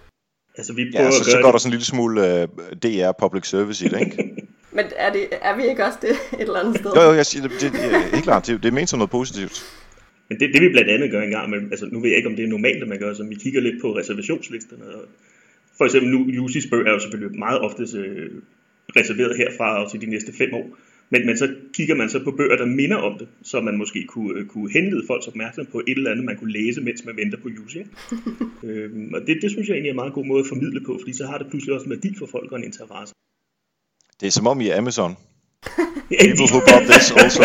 Altså, 0.59 0.73
vi 0.73 0.91
prøver 0.95 1.05
ja, 1.05 1.11
så, 1.11 1.25
så 1.25 1.39
går 1.43 1.49
det. 1.49 1.53
der 1.53 1.59
sådan 1.59 1.69
en 1.69 1.77
lille 1.77 1.85
smule 1.85 2.21
uh, 2.21 2.41
øh, 2.41 2.77
DR 2.83 3.13
Public 3.23 3.47
Service 3.47 3.87
i 3.87 3.89
det, 3.89 4.01
ikke? 4.01 4.17
Men 4.77 4.85
er, 4.97 5.13
det, 5.13 5.29
er 5.43 5.57
vi 5.57 5.63
ikke 5.71 5.85
også 5.85 5.99
det 6.03 6.11
et 6.41 6.41
eller 6.41 6.61
andet 6.61 6.77
sted? 6.79 6.91
Jo, 6.97 7.03
jo, 7.03 7.13
jeg 7.13 7.27
siger, 7.27 7.43
det, 7.49 7.61
det, 7.61 7.73
det 7.73 7.95
er 7.95 7.99
helt 7.99 8.25
klart. 8.25 8.47
Det, 8.47 8.63
det 8.63 8.69
er 8.69 8.73
ment 8.73 8.91
som 8.91 8.99
noget 8.99 9.11
positivt. 9.11 9.57
Men 10.29 10.41
det, 10.41 10.55
det 10.55 10.63
vi 10.63 10.69
blandt 10.69 10.91
andet 10.91 11.11
gør 11.11 11.23
en 11.23 11.31
gang, 11.31 11.51
men 11.51 11.61
altså, 11.71 11.87
nu 11.93 12.01
ved 12.01 12.09
jeg 12.09 12.17
ikke, 12.17 12.29
om 12.29 12.37
det 12.37 12.45
er 12.45 12.49
normalt, 12.49 12.83
at 12.83 12.89
man 12.89 12.99
gør, 12.99 13.15
så 13.15 13.25
vi 13.25 13.35
kigger 13.35 13.61
lidt 13.61 13.81
på 13.83 13.97
reservationslisterne. 13.99 14.85
Og 14.85 15.03
for 15.79 15.85
eksempel 15.85 16.11
nu, 16.11 16.21
Jussis 16.31 16.67
bøger 16.71 16.87
er 16.87 16.93
jo 16.93 16.99
selvfølgelig 16.99 17.39
meget 17.39 17.61
ofte 17.61 17.83
øh, 17.99 18.31
reserveret 18.97 19.37
herfra 19.37 19.85
og 19.85 19.91
til 19.91 20.01
de 20.01 20.07
næste 20.07 20.33
fem 20.39 20.55
år. 20.55 20.67
Men, 21.13 21.27
men 21.27 21.37
så 21.39 21.55
kigger 21.75 21.95
man 21.95 22.09
så 22.11 22.25
på 22.25 22.31
bøger, 22.31 22.57
der 22.57 22.67
minder 22.67 22.97
om 22.97 23.19
det, 23.19 23.29
så 23.43 23.61
man 23.61 23.77
måske 23.77 24.05
kunne, 24.09 24.39
øh, 24.39 24.47
kunne 24.47 24.73
henlede 24.73 25.03
folks 25.07 25.27
opmærksomhed 25.29 25.73
på 25.73 25.83
et 25.89 25.97
eller 25.97 26.11
andet, 26.11 26.25
man 26.25 26.37
kunne 26.37 26.53
læse, 26.53 26.81
mens 26.81 27.05
man 27.05 27.17
venter 27.17 27.39
på 27.39 27.49
Jussi. 27.49 27.79
øhm, 28.69 29.15
og 29.15 29.21
det, 29.27 29.39
det 29.43 29.51
synes 29.51 29.69
jeg 29.69 29.75
egentlig 29.75 29.89
er 29.89 29.93
en 29.93 30.03
meget 30.03 30.13
god 30.13 30.25
måde 30.25 30.41
at 30.41 30.47
formidle 30.49 30.81
på, 30.87 30.99
fordi 31.01 31.13
så 31.13 31.27
har 31.27 31.39
det 31.39 31.47
pludselig 31.51 31.75
også 31.75 31.85
en 31.85 31.91
værdi 31.91 32.15
for 32.19 32.27
folk 32.27 32.53
og 32.53 32.59
en 32.59 32.65
interesse. 32.65 33.15
Det 34.21 34.27
er 34.27 34.31
som 34.31 34.47
om 34.47 34.61
I 34.61 34.69
Amazon. 34.69 35.13
People 36.27 36.49
who 36.53 36.61
bought 36.69 36.87
this 36.93 37.11
also. 37.23 37.43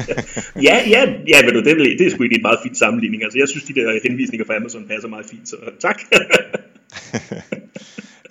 ja, 0.68 0.76
ja, 0.94 1.02
ja, 1.32 1.38
men 1.44 1.54
det, 1.54 1.72
er, 1.72 1.96
det 1.98 2.06
er 2.06 2.10
sgu 2.10 2.22
ikke 2.22 2.36
en 2.36 2.42
meget 2.42 2.58
fin 2.62 2.74
sammenligning. 2.74 3.22
Altså, 3.24 3.38
jeg 3.38 3.48
synes, 3.48 3.64
de 3.64 3.74
der 3.74 4.00
henvisninger 4.08 4.46
fra 4.46 4.56
Amazon 4.56 4.86
passer 4.88 5.08
meget 5.08 5.26
fint, 5.26 5.48
så 5.48 5.56
tak. 5.80 5.98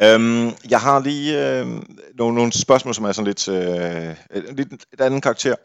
øhm, 0.06 0.46
jeg 0.74 0.80
har 0.80 1.04
lige 1.10 1.30
øh, 1.44 1.66
nogle, 2.20 2.36
nogle 2.36 2.52
spørgsmål, 2.52 2.96
som 2.96 3.06
er 3.06 3.12
sådan 3.12 3.28
lidt, 3.28 3.48
øh, 3.48 4.16
lidt 4.58 4.74
et 4.94 5.02
andet 5.02 5.24
karakter 5.24 5.56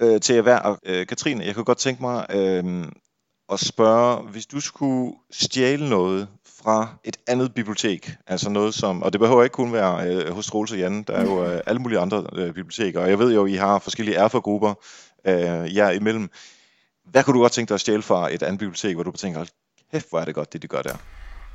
øh, 0.00 0.20
til 0.20 0.34
jer 0.34 0.42
hver. 0.42 0.78
Øh, 0.84 1.06
Katrine, 1.06 1.44
jeg 1.44 1.54
kunne 1.54 1.64
godt 1.64 1.78
tænke 1.78 2.02
mig 2.02 2.26
øh, 2.30 2.84
at 3.52 3.60
spørge, 3.60 4.28
hvis 4.28 4.46
du 4.46 4.60
skulle 4.60 5.14
stjæle 5.30 5.88
noget 5.88 6.28
fra 6.62 6.94
et 7.04 7.16
andet 7.26 7.54
bibliotek, 7.54 8.10
altså 8.26 8.50
noget 8.50 8.74
som, 8.74 9.02
og 9.02 9.12
det 9.12 9.20
behøver 9.20 9.42
ikke 9.42 9.54
kun 9.54 9.72
være 9.72 10.06
øh, 10.06 10.32
hos 10.32 10.46
Troels 10.46 10.72
og 10.72 10.78
Jan, 10.78 11.02
der 11.02 11.12
er 11.12 11.24
jo 11.24 11.44
øh, 11.44 11.60
alle 11.66 11.80
mulige 11.80 11.98
andre 11.98 12.26
øh, 12.32 12.54
biblioteker, 12.54 13.00
og 13.00 13.08
jeg 13.10 13.18
ved 13.18 13.34
jo, 13.34 13.46
I 13.46 13.54
har 13.54 13.78
forskellige 13.78 14.16
erfagrupper 14.16 14.74
øh, 15.26 15.76
jer 15.76 15.90
imellem. 15.90 16.30
Hvad 17.10 17.24
kunne 17.24 17.34
du 17.34 17.40
godt 17.40 17.52
tænke 17.52 17.68
dig 17.68 17.74
at 17.74 17.80
stjæle 17.80 18.02
fra 18.02 18.34
et 18.34 18.42
andet 18.42 18.58
bibliotek, 18.58 18.94
hvor 18.94 19.02
du 19.02 19.12
tænker, 19.12 19.44
kæft, 19.92 20.10
hvor 20.10 20.20
er 20.20 20.24
det 20.24 20.34
godt, 20.34 20.52
det 20.52 20.62
de 20.62 20.68
gør 20.68 20.82
der? 20.82 20.96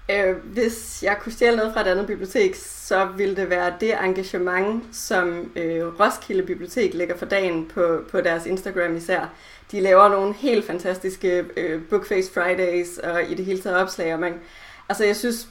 Øh, 0.10 0.36
hvis 0.44 1.04
jeg 1.04 1.18
kunne 1.22 1.32
stjæle 1.32 1.58
noget 1.58 1.74
fra 1.74 1.82
et 1.82 1.88
andet 1.88 2.08
bibliotek, 2.08 2.56
så 2.56 3.06
ville 3.06 3.36
det 3.36 3.50
være 3.50 3.74
det 3.80 3.94
engagement, 4.04 4.96
som 4.96 5.52
øh, 5.56 6.00
Roskilde 6.00 6.44
Bibliotek 6.44 6.94
lægger 6.94 7.18
for 7.18 7.26
dagen 7.26 7.72
på, 7.74 8.04
på 8.12 8.22
deres 8.22 8.46
Instagram 8.46 8.96
især. 8.96 9.34
De 9.72 9.80
laver 9.80 10.10
nogle 10.10 10.34
helt 10.34 10.66
fantastiske 10.66 11.46
øh, 11.58 11.82
Bookface 11.90 12.34
Fridays 12.34 12.98
og 12.98 13.24
i 13.32 13.34
det 13.34 13.46
hele 13.46 13.62
taget 13.62 13.78
opslag, 13.78 14.14
og 14.14 14.20
man, 14.20 14.34
altså 14.90 15.06
jeg 15.06 15.16
synes, 15.16 15.48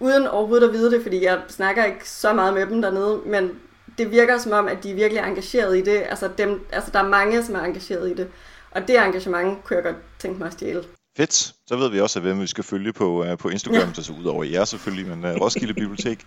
uden 0.00 0.26
overhovedet 0.26 0.68
at 0.68 0.72
vide 0.72 0.90
det, 0.90 1.02
fordi 1.02 1.24
jeg 1.24 1.40
snakker 1.48 1.84
ikke 1.84 2.10
så 2.10 2.32
meget 2.32 2.54
med 2.54 2.66
dem 2.66 2.82
dernede, 2.82 3.20
men 3.26 3.50
det 3.98 4.10
virker 4.10 4.38
som 4.38 4.52
om, 4.52 4.68
at 4.68 4.82
de 4.82 4.90
er 4.90 4.94
virkelig 4.94 5.22
engageret 5.22 5.78
i 5.78 5.80
det. 5.80 6.02
Altså, 6.08 6.30
dem, 6.38 6.66
altså 6.72 6.90
der 6.90 6.98
er 6.98 7.08
mange, 7.08 7.44
som 7.44 7.54
er 7.54 7.60
engageret 7.60 8.10
i 8.10 8.14
det. 8.14 8.28
Og 8.70 8.88
det 8.88 8.98
engagement 8.98 9.64
kunne 9.64 9.76
jeg 9.76 9.84
godt 9.84 9.96
tænke 10.18 10.38
mig 10.38 10.46
at 10.46 10.52
stjæle. 10.52 10.84
Fedt. 11.16 11.54
Så 11.66 11.76
ved 11.76 11.88
vi 11.88 12.00
også, 12.00 12.20
hvem 12.20 12.40
vi 12.40 12.46
skal 12.46 12.64
følge 12.64 12.92
på, 12.92 13.24
uh, 13.24 13.38
på 13.38 13.48
Instagram, 13.48 13.88
ja. 13.96 14.02
så 14.02 14.12
ud 14.20 14.24
over 14.24 14.44
jer 14.44 14.64
selvfølgelig, 14.64 15.16
men 15.16 15.24
uh, 15.24 15.40
Roskilde 15.40 15.74
Bibliotek. 15.74 16.24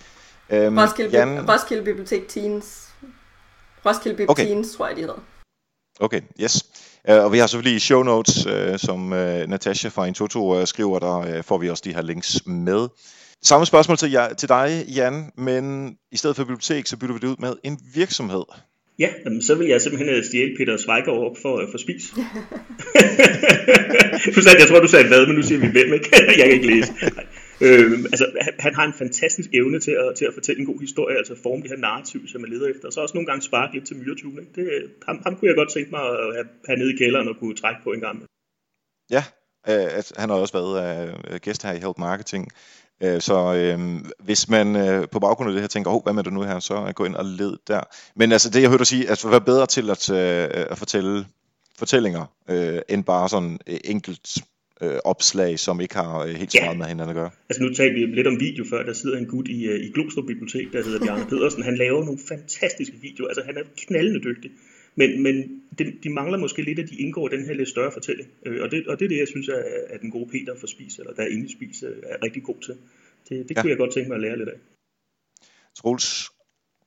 Um, 0.53 0.77
Roskilde, 0.79 1.17
Jan... 1.17 1.49
Roskilde 1.49 1.83
Bibliotek 1.83 2.27
Teens. 2.27 2.89
Roskilde 3.85 4.17
Bibliotek 4.17 4.29
okay. 4.29 4.45
Teens, 4.45 4.75
tror 4.75 4.87
jeg, 4.87 4.95
de 4.95 5.01
hedder. 5.01 5.23
Okay, 5.99 6.21
yes. 6.41 6.65
Uh, 7.09 7.15
og 7.15 7.31
vi 7.31 7.37
har 7.37 7.47
selvfølgelig 7.47 7.75
i 7.75 7.79
show 7.79 8.03
notes, 8.03 8.45
uh, 8.45 8.77
som 8.77 9.11
uh, 9.11 9.17
Natasha 9.47 9.89
fra 9.89 10.05
Intoto 10.05 10.59
uh, 10.59 10.65
skriver, 10.65 10.99
der 10.99 11.37
uh, 11.37 11.43
får 11.43 11.57
vi 11.57 11.69
også 11.69 11.83
de 11.85 11.93
her 11.93 12.01
links 12.01 12.45
med. 12.45 12.87
Samme 13.43 13.65
spørgsmål 13.65 13.97
til, 13.97 14.11
jer, 14.11 14.33
til 14.33 14.49
dig, 14.49 14.85
Jan, 14.87 15.31
men 15.37 15.95
i 16.11 16.17
stedet 16.17 16.35
for 16.35 16.43
bibliotek, 16.43 16.87
så 16.87 16.97
bytter 16.97 17.13
vi 17.13 17.19
det 17.19 17.27
ud 17.27 17.35
med 17.39 17.55
en 17.63 17.79
virksomhed. 17.93 18.43
Ja, 18.99 19.09
jamen, 19.25 19.41
så 19.41 19.55
vil 19.55 19.67
jeg 19.67 19.81
simpelthen 19.81 20.15
øh, 20.15 20.23
stjæle 20.23 20.57
Peter 20.57 20.77
Schweiger 20.77 21.11
op 21.11 21.37
for, 21.41 21.67
for 21.71 21.77
spis. 21.77 22.03
jeg 24.61 24.67
tror, 24.67 24.79
du 24.79 24.87
sagde 24.87 25.07
hvad, 25.07 25.27
men 25.27 25.35
nu 25.35 25.41
siger 25.41 25.59
vi 25.59 25.67
hvem, 25.67 25.93
ikke? 25.93 26.09
jeg 26.39 26.45
kan 26.45 26.51
ikke 26.51 26.67
læse. 26.67 26.93
Nej. 27.15 27.25
Øh, 27.61 27.91
altså, 28.13 28.25
han, 28.41 28.53
han 28.59 28.75
har 28.75 28.85
en 28.85 28.93
fantastisk 28.93 29.49
evne 29.53 29.79
til 29.79 29.91
at, 29.91 30.15
til 30.17 30.25
at 30.25 30.33
fortælle 30.33 30.59
en 30.59 30.65
god 30.65 30.79
historie, 30.79 31.17
altså 31.17 31.35
forme 31.43 31.61
det 31.61 31.69
her 31.69 31.77
narrativ, 31.77 32.27
som 32.27 32.41
man 32.41 32.49
leder 32.49 32.67
efter. 32.67 32.87
Og 32.87 32.93
så 32.93 33.01
også 33.01 33.15
nogle 33.15 33.27
gange 33.27 33.41
sparke 33.41 33.73
lidt 33.73 33.87
til 33.87 33.97
myretune. 33.97 34.41
Ikke? 34.41 34.53
Det, 34.55 34.65
ham, 35.07 35.21
ham 35.23 35.35
kunne 35.35 35.47
jeg 35.47 35.55
godt 35.55 35.73
tænke 35.73 35.91
mig 35.91 36.01
at 36.01 36.33
have, 36.35 36.47
have 36.67 36.79
nede 36.79 36.93
i 36.93 36.97
kælderen 36.97 37.27
og 37.27 37.35
kunne 37.39 37.55
trække 37.55 37.81
på 37.83 37.91
en 37.91 37.99
gang. 37.99 38.25
Ja, 39.15 39.23
øh, 39.69 40.03
han 40.17 40.29
har 40.29 40.37
også 40.37 40.55
været 40.59 40.73
øh, 41.31 41.39
gæst 41.45 41.63
her 41.63 41.73
i 41.73 41.83
Help 41.85 41.97
Marketing. 41.97 42.47
Øh, 43.03 43.21
så 43.21 43.53
øh, 43.55 43.79
hvis 44.23 44.49
man 44.49 44.75
øh, 44.75 45.07
på 45.11 45.19
baggrund 45.19 45.49
af 45.49 45.53
det 45.53 45.61
her 45.61 45.67
tænker, 45.67 45.91
oh, 45.91 46.03
hvad 46.03 46.13
med 46.13 46.23
det 46.23 46.33
nu 46.33 46.41
her, 46.41 46.59
så 46.59 46.91
gå 46.95 47.05
ind 47.05 47.15
og 47.15 47.25
led 47.25 47.57
der. 47.67 47.81
Men 48.15 48.31
altså 48.31 48.49
det 48.49 48.61
jeg 48.61 48.69
hørte 48.69 48.79
dig 48.79 48.87
sige, 48.87 49.09
at 49.09 49.25
være 49.29 49.41
bedre 49.41 49.65
til 49.65 49.89
at, 49.89 50.09
øh, 50.09 50.65
at 50.71 50.77
fortælle 50.77 51.25
fortællinger, 51.79 52.25
øh, 52.49 52.79
end 52.89 53.03
bare 53.03 53.29
sådan 53.29 53.59
øh, 53.67 53.77
enkelt 53.83 54.37
øh, 54.81 54.99
opslag, 55.05 55.59
som 55.59 55.81
ikke 55.81 55.95
har 55.95 56.19
øh, 56.19 56.33
helt 56.35 56.51
så 56.51 56.59
meget 56.61 56.77
med 56.77 56.85
hinanden 56.85 57.09
at 57.09 57.19
gøre. 57.21 57.31
Altså 57.49 57.63
nu 57.63 57.73
talte 57.73 57.93
vi 57.93 58.05
lidt 58.05 58.27
om 58.27 58.39
video 58.39 58.65
før, 58.69 58.83
der 58.83 58.93
sidder 58.93 59.17
en 59.17 59.25
gut 59.25 59.47
i, 59.47 59.63
øh, 59.63 59.85
i 59.85 59.91
Glostrup 59.91 60.25
Bibliotek, 60.27 60.73
der 60.73 60.83
hedder 60.83 61.05
Bjarne 61.05 61.25
Pedersen. 61.25 61.63
Han 61.63 61.77
laver 61.77 62.05
nogle 62.05 62.19
fantastiske 62.27 62.95
videoer, 63.01 63.27
altså 63.27 63.43
han 63.45 63.57
er 63.57 63.63
knaldende 63.87 64.21
dygtig. 64.29 64.51
Men, 64.95 65.23
men 65.23 65.61
de, 65.79 65.93
de 66.03 66.09
mangler 66.09 66.37
måske 66.37 66.61
lidt, 66.61 66.79
at 66.79 66.89
de 66.89 66.95
indgår 66.95 67.29
i 67.29 67.37
den 67.37 67.45
her 67.45 67.53
lidt 67.53 67.69
større 67.69 67.91
fortælling. 67.91 68.29
Øh, 68.45 68.63
og, 68.63 68.71
det, 68.71 68.87
og 68.87 68.99
det 68.99 69.05
er 69.05 69.09
det, 69.09 69.17
jeg 69.17 69.27
synes, 69.27 69.47
er, 69.47 69.63
at 69.89 70.01
den 70.01 70.11
gode 70.11 70.29
Peter 70.29 70.55
for 70.59 70.67
Spis, 70.67 70.99
eller 70.99 71.13
der 71.13 71.23
er 71.23 71.27
inde 71.27 71.45
i 71.45 71.51
Spis, 71.51 71.83
øh, 71.83 71.97
er 72.03 72.23
rigtig 72.23 72.43
god 72.43 72.55
til. 72.65 72.73
Det, 73.29 73.49
det 73.49 73.57
kunne 73.57 73.67
ja. 73.67 73.69
jeg 73.69 73.77
godt 73.77 73.93
tænke 73.93 74.07
mig 74.09 74.15
at 74.15 74.21
lære 74.21 74.37
lidt 74.37 74.49
af. 74.49 74.57
Troels, 75.75 76.29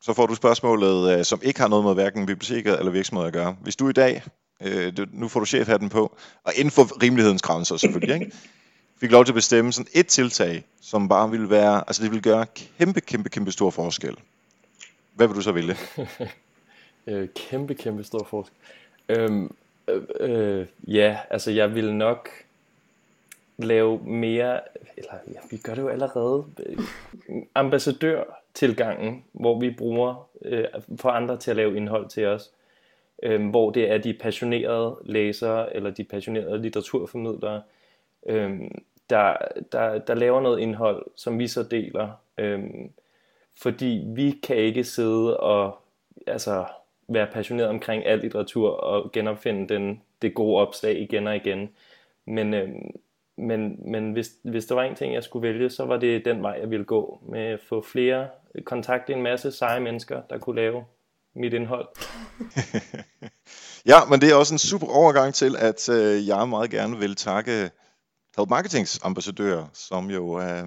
så 0.02 0.12
får 0.14 0.26
du 0.26 0.34
spørgsmålet, 0.34 1.18
øh, 1.18 1.24
som 1.24 1.40
ikke 1.44 1.60
har 1.60 1.68
noget 1.68 1.84
med 1.84 1.94
hverken 1.94 2.26
biblioteket 2.26 2.78
eller 2.78 2.92
virksomheder 2.92 3.26
at 3.26 3.32
gøre. 3.32 3.56
Hvis 3.62 3.76
du 3.76 3.88
i 3.88 3.92
dag, 3.92 4.22
øh, 4.62 4.92
nu 5.12 5.28
får 5.28 5.40
du 5.40 5.46
chefhatten 5.46 5.88
på, 5.88 6.16
og 6.44 6.52
inden 6.56 6.70
for 6.70 7.02
rimelighedens 7.02 7.42
grænser 7.42 7.76
selvfølgelig, 7.76 8.14
ikke? 8.14 8.32
fik 9.00 9.10
lov 9.10 9.24
til 9.24 9.32
at 9.32 9.34
bestemme 9.34 9.72
sådan 9.72 9.90
et 9.94 10.06
tiltag, 10.06 10.64
som 10.80 11.08
bare 11.08 11.30
ville 11.30 11.50
være, 11.50 11.84
altså 11.86 12.02
det 12.02 12.10
ville 12.10 12.22
gøre 12.22 12.46
kæmpe, 12.78 13.00
kæmpe, 13.00 13.28
kæmpe 13.28 13.52
stor 13.52 13.70
forskel. 13.70 14.16
Hvad 15.14 15.26
vil 15.26 15.36
du 15.36 15.42
så 15.42 15.52
vælge? 15.52 15.76
øh, 17.06 17.28
kæmpe, 17.34 17.74
kæmpe 17.74 18.04
stor 18.04 18.24
forskel. 18.24 18.56
Øhm, 19.08 19.54
øh, 19.88 20.02
øh, 20.20 20.66
ja, 20.86 21.18
altså 21.30 21.50
jeg 21.50 21.74
vil 21.74 21.94
nok 21.94 22.28
lave 23.58 23.98
mere, 24.04 24.60
eller 24.96 25.12
ja, 25.28 25.38
vi 25.50 25.56
gør 25.56 25.74
det 25.74 25.82
jo 25.82 25.88
allerede, 25.88 26.44
øh, 26.66 26.78
ambassadør-tilgangen, 27.54 29.24
hvor 29.32 29.60
vi 29.60 29.70
bruger 29.70 30.28
øh, 30.42 30.64
for 30.96 31.08
andre 31.10 31.36
til 31.36 31.50
at 31.50 31.56
lave 31.56 31.76
indhold 31.76 32.08
til 32.08 32.26
os, 32.26 32.50
øh, 33.22 33.50
hvor 33.50 33.70
det 33.70 33.90
er 33.90 33.98
de 33.98 34.14
passionerede 34.14 34.96
læsere 35.04 35.76
eller 35.76 35.90
de 35.90 36.04
passionerede 36.04 36.62
litteraturformidlere, 36.62 37.62
øh, 38.26 38.60
der, 39.10 39.36
der, 39.72 39.98
der 39.98 40.14
laver 40.14 40.40
noget 40.40 40.58
indhold, 40.58 41.06
som 41.16 41.38
vi 41.38 41.48
så 41.48 41.62
deler, 41.62 42.10
øh, 42.38 42.64
fordi 43.54 44.04
vi 44.06 44.30
kan 44.42 44.56
ikke 44.56 44.84
sidde 44.84 45.36
og 45.36 45.78
altså 46.26 46.64
være 47.12 47.26
passioneret 47.32 47.68
omkring 47.68 48.06
al 48.06 48.18
litteratur 48.18 48.70
og 48.70 49.12
genopfinde 49.12 49.74
den, 49.74 50.02
det 50.22 50.34
gode 50.34 50.60
opslag 50.60 51.00
igen 51.00 51.26
og 51.26 51.36
igen. 51.36 51.68
Men, 52.26 52.54
øh, 52.54 52.68
men, 53.36 53.90
men 53.92 54.12
hvis, 54.12 54.30
hvis 54.44 54.66
der 54.66 54.74
var 54.74 54.82
en 54.82 54.94
ting, 54.94 55.14
jeg 55.14 55.24
skulle 55.24 55.48
vælge, 55.48 55.70
så 55.70 55.84
var 55.84 55.96
det 55.96 56.24
den 56.24 56.42
vej, 56.42 56.58
jeg 56.60 56.70
ville 56.70 56.84
gå. 56.84 57.20
Med 57.28 57.40
at 57.40 57.60
få 57.68 57.82
flere, 57.82 58.28
kontakte 58.64 59.12
en 59.12 59.22
masse 59.22 59.52
seje 59.52 59.80
mennesker, 59.80 60.22
der 60.30 60.38
kunne 60.38 60.56
lave 60.56 60.84
mit 61.34 61.52
indhold. 61.52 61.88
ja, 63.92 63.96
men 64.10 64.20
det 64.20 64.30
er 64.30 64.34
også 64.34 64.54
en 64.54 64.58
super 64.58 64.86
overgang 64.86 65.34
til, 65.34 65.56
at 65.58 65.88
øh, 65.88 66.28
jeg 66.28 66.48
meget 66.48 66.70
gerne 66.70 66.98
vil 66.98 67.16
takke 67.16 67.70
Help 68.36 68.50
Marketings 68.50 69.00
ambassadører, 69.02 69.66
som 69.72 70.10
jo 70.10 70.40
øh, 70.40 70.64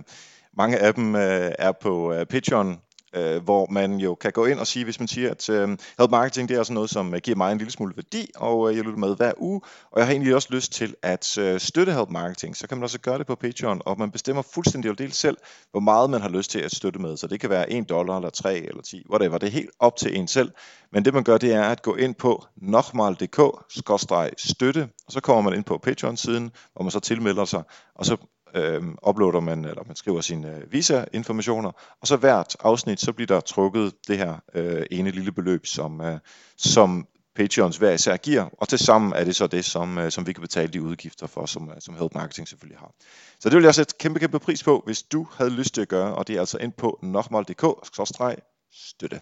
mange 0.53 0.77
af 0.77 0.93
dem 0.93 1.15
øh, 1.15 1.51
er 1.59 1.71
på 1.71 2.13
øh, 2.13 2.25
Patreon 2.25 2.81
øh, 3.15 3.43
hvor 3.43 3.67
man 3.69 3.99
jo 3.99 4.15
kan 4.15 4.31
gå 4.31 4.45
ind 4.45 4.59
og 4.59 4.67
sige, 4.67 4.83
hvis 4.83 4.99
man 4.99 5.07
siger, 5.07 5.31
at 5.31 5.49
øh, 5.49 5.69
Help 5.99 6.11
Marketing 6.11 6.49
det 6.49 6.57
er 6.57 6.63
sådan 6.63 6.73
noget, 6.73 6.89
som 6.89 7.13
øh, 7.13 7.19
giver 7.23 7.37
mig 7.37 7.51
en 7.51 7.57
lille 7.57 7.71
smule 7.71 7.93
værdi, 7.95 8.31
og 8.35 8.69
øh, 8.69 8.75
jeg 8.75 8.83
lytter 8.83 8.99
med 8.99 9.15
hver 9.15 9.31
uge, 9.37 9.61
og 9.91 9.99
jeg 9.99 10.07
har 10.07 10.11
egentlig 10.11 10.35
også 10.35 10.47
lyst 10.51 10.73
til 10.73 10.95
at 11.01 11.37
øh, 11.37 11.59
støtte 11.59 11.93
Help 11.93 12.09
Marketing, 12.09 12.57
så 12.57 12.67
kan 12.67 12.77
man 12.77 12.83
også 12.83 12.99
gøre 12.99 13.17
det 13.17 13.27
på 13.27 13.35
Patreon, 13.35 13.81
og 13.85 13.99
man 13.99 14.11
bestemmer 14.11 14.41
fuldstændig 14.53 14.91
og 14.91 14.97
helt 14.99 15.15
selv, 15.15 15.37
hvor 15.71 15.79
meget 15.79 16.09
man 16.09 16.21
har 16.21 16.29
lyst 16.29 16.51
til 16.51 16.59
at 16.59 16.75
støtte 16.75 16.99
med, 16.99 17.17
så 17.17 17.27
det 17.27 17.39
kan 17.39 17.49
være 17.49 17.71
1 17.71 17.89
dollar, 17.89 18.15
eller 18.15 18.29
3, 18.29 18.57
eller 18.57 18.81
10, 18.81 19.05
whatever, 19.11 19.37
det 19.37 19.47
er 19.47 19.51
helt 19.51 19.71
op 19.79 19.95
til 19.95 20.17
en 20.17 20.27
selv, 20.27 20.51
men 20.91 21.05
det 21.05 21.13
man 21.13 21.23
gør, 21.23 21.37
det 21.37 21.53
er 21.53 21.63
at 21.63 21.81
gå 21.81 21.95
ind 21.95 22.15
på 22.15 22.45
nokmal.dk-støtte, 22.57 24.89
og 25.07 25.11
så 25.11 25.21
kommer 25.21 25.41
man 25.41 25.53
ind 25.53 25.63
på 25.63 25.77
Patreon-siden, 25.77 26.51
hvor 26.73 26.83
man 26.83 26.91
så 26.91 26.99
tilmelder 26.99 27.45
sig, 27.45 27.63
og 27.95 28.05
så 28.05 28.17
øh, 28.55 28.83
uploader 29.07 29.39
man, 29.39 29.65
eller 29.65 29.83
man 29.87 29.95
skriver 29.95 30.21
sine 30.21 30.55
øh, 30.55 30.71
visa-informationer, 30.71 31.71
og 32.01 32.07
så 32.07 32.17
hvert 32.17 32.55
afsnit, 32.59 32.99
så 32.99 33.13
bliver 33.13 33.27
der 33.27 33.39
trukket 33.39 33.93
det 34.07 34.17
her 34.17 34.35
øh, 34.53 34.85
ene 34.91 35.11
lille 35.11 35.31
beløb, 35.31 35.65
som, 35.65 36.01
øh, 36.01 36.19
som 36.57 37.07
Patreons 37.35 37.77
hver 37.77 37.91
især 37.91 38.17
giver, 38.17 38.49
og 38.57 38.69
til 38.69 38.79
sammen 38.79 39.13
er 39.13 39.23
det 39.23 39.35
så 39.35 39.47
det, 39.47 39.65
som, 39.65 39.97
øh, 39.97 40.11
som 40.11 40.27
vi 40.27 40.33
kan 40.33 40.41
betale 40.41 40.73
de 40.73 40.81
udgifter 40.81 41.27
for, 41.27 41.45
som, 41.45 41.69
øh, 41.69 41.75
som 41.79 41.95
Help 41.95 42.15
Marketing 42.15 42.47
selvfølgelig 42.47 42.79
har. 42.79 42.91
Så 43.39 43.49
det 43.49 43.55
vil 43.55 43.63
jeg 43.63 43.75
sætte 43.75 43.95
kæmpe, 43.99 44.19
kæmpe 44.19 44.39
pris 44.39 44.63
på, 44.63 44.81
hvis 44.85 45.03
du 45.03 45.27
havde 45.33 45.49
lyst 45.49 45.73
til 45.73 45.81
at 45.81 45.87
gøre, 45.87 46.15
og 46.15 46.27
det 46.27 46.35
er 46.35 46.39
altså 46.39 46.57
ind 46.57 46.73
på 46.73 46.99
nokmal.dk-støtte. 47.03 49.21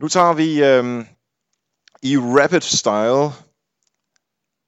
Nu 0.00 0.08
tager 0.08 0.32
vi 0.32 0.64
øh, 0.64 1.04
i 2.02 2.18
rapid 2.18 2.60
style 2.60 3.32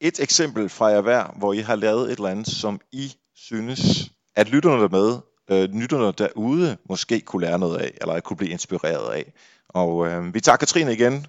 et 0.00 0.20
eksempel 0.20 0.68
fra 0.68 0.86
jer 0.86 1.00
hver, 1.00 1.34
hvor 1.38 1.52
I 1.52 1.58
har 1.58 1.76
lavet 1.76 2.12
et 2.12 2.16
eller 2.16 2.28
andet, 2.28 2.46
som 2.46 2.80
I 2.92 3.16
synes, 3.44 4.10
at 4.36 4.48
lytterne 4.48 4.82
der 4.82 4.88
med, 4.88 5.18
øh, 5.50 5.80
lytterne 5.80 6.12
derude 6.12 6.76
måske 6.88 7.20
kunne 7.20 7.46
lære 7.46 7.58
noget 7.58 7.78
af, 7.78 7.98
eller 8.00 8.20
kunne 8.20 8.36
blive 8.36 8.50
inspireret 8.50 9.12
af. 9.12 9.32
Og 9.68 10.06
øh, 10.06 10.34
vi 10.34 10.40
tager 10.40 10.56
Katrine 10.56 10.92
igen 10.92 11.26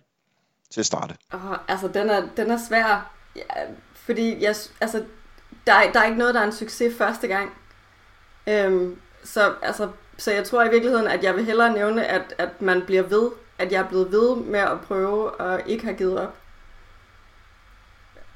til 0.70 0.80
at 0.80 0.86
starte. 0.86 1.16
Oh, 1.34 1.57
altså, 1.68 1.88
den 1.88 2.09
er, 2.09 2.28
den 2.38 2.51
er 2.51 2.57
svær, 2.68 3.14
ja, 3.36 3.41
fordi 3.93 4.43
jeg, 4.43 4.55
altså, 4.82 5.03
der, 5.68 5.74
er, 5.74 5.91
der 5.91 5.99
er 5.99 6.05
ikke 6.05 6.18
noget, 6.18 6.36
der 6.36 6.41
er 6.41 6.45
en 6.45 6.51
succes 6.51 6.97
første 6.97 7.28
gang. 7.28 7.49
Øhm, 8.47 8.99
så, 9.24 9.53
altså, 9.62 9.89
så 10.18 10.32
jeg 10.32 10.43
tror 10.43 10.64
i 10.64 10.70
virkeligheden, 10.70 11.07
at 11.07 11.24
jeg 11.24 11.36
vil 11.36 11.45
hellere 11.45 11.74
nævne, 11.74 12.05
at, 12.05 12.36
at 12.38 12.62
man 12.62 12.82
bliver 12.86 13.03
ved, 13.03 13.30
at 13.57 13.72
jeg 13.72 13.82
er 13.82 13.88
blevet 13.88 14.12
ved 14.12 14.36
med 14.36 14.59
at 14.59 14.82
prøve 14.82 15.32
og 15.32 15.62
ikke 15.66 15.86
har 15.86 15.93
givet 15.93 16.20
op. 16.20 16.41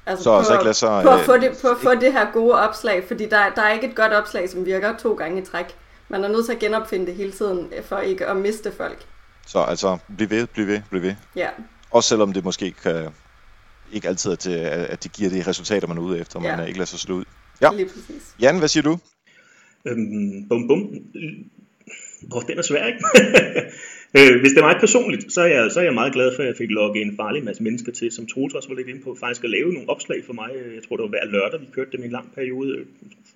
Altså 0.06 0.24
så, 0.24 0.38
på, 0.38 0.44
så 0.44 0.52
ikke 0.52 0.64
lade 0.64 0.74
sig, 0.74 1.02
på, 1.02 1.10
at 1.10 1.20
få 1.20 1.36
det, 1.36 1.58
på 1.62 1.68
at 1.68 1.76
få 1.82 1.94
det 1.94 2.12
her 2.12 2.32
gode 2.32 2.54
opslag, 2.54 3.04
fordi 3.06 3.24
der, 3.24 3.50
der 3.56 3.62
er 3.62 3.72
ikke 3.72 3.86
et 3.86 3.94
godt 3.94 4.12
opslag, 4.12 4.48
som 4.50 4.66
virker 4.66 4.96
to 4.96 5.14
gange 5.14 5.42
i 5.42 5.44
træk. 5.44 5.66
Man 6.08 6.24
er 6.24 6.28
nødt 6.28 6.46
til 6.46 6.52
at 6.52 6.58
genopfinde 6.58 7.06
det 7.06 7.14
hele 7.14 7.32
tiden, 7.32 7.72
for 7.84 7.98
ikke 7.98 8.26
at 8.26 8.36
miste 8.36 8.72
folk. 8.72 9.06
Så 9.46 9.58
altså, 9.58 9.98
bliv 10.16 10.30
ved, 10.30 10.46
bliv 10.46 10.66
ved, 10.66 10.80
bliv 10.90 11.02
ved. 11.02 11.14
Ja. 11.36 11.48
Også 11.90 12.08
selvom 12.08 12.32
det 12.32 12.44
måske 12.44 12.74
kan, 12.82 13.08
ikke 13.92 14.08
altid 14.08 14.30
er 14.30 14.36
til, 14.36 14.50
at 14.50 15.04
det 15.04 15.12
giver 15.12 15.30
de 15.30 15.42
resultater, 15.46 15.88
man 15.88 15.98
er 15.98 16.02
ude 16.02 16.20
efter, 16.20 16.40
ja. 16.42 16.56
man 16.56 16.66
ikke 16.66 16.78
lader 16.78 16.86
sig 16.86 16.98
slå 16.98 17.14
ud. 17.14 17.24
Ja. 17.60 17.72
Lige 17.72 17.88
præcis. 17.88 18.34
Jan, 18.40 18.58
hvad 18.58 18.68
siger 18.68 18.82
du? 18.82 18.98
Øhm, 19.86 20.48
bum 20.48 20.68
bum. 20.68 20.80
Åh, 22.32 22.36
oh, 22.36 22.42
den 22.48 22.58
er 22.58 22.62
svær, 22.62 22.86
ikke? 22.86 22.98
Øh, 24.18 24.40
hvis 24.40 24.52
det 24.52 24.60
er 24.62 24.66
mig 24.68 24.76
personligt, 24.80 25.32
så 25.32 25.40
er, 25.40 25.46
jeg, 25.46 25.70
så 25.72 25.80
er 25.80 25.84
jeg 25.84 25.94
meget 25.94 26.12
glad 26.12 26.28
for, 26.34 26.42
at 26.42 26.48
jeg 26.48 26.56
fik 26.56 26.70
logget 26.70 27.02
en 27.02 27.16
farlig 27.16 27.44
masse 27.44 27.62
mennesker 27.62 27.92
til, 27.92 28.12
som 28.12 28.26
Troels 28.26 28.54
også 28.54 28.68
var 28.68 28.76
lidt 28.76 28.88
inde 28.88 29.00
på, 29.00 29.16
faktisk 29.20 29.44
at 29.44 29.50
lave 29.50 29.72
nogle 29.72 29.88
opslag 29.88 30.24
for 30.24 30.32
mig. 30.32 30.50
Jeg 30.74 30.82
tror, 30.84 30.96
det 30.96 31.02
var 31.02 31.08
hver 31.08 31.26
lørdag, 31.34 31.60
vi 31.60 31.66
kørte 31.72 31.92
dem 31.92 32.02
i 32.02 32.04
en 32.04 32.12
lang 32.12 32.28
periode. 32.34 32.84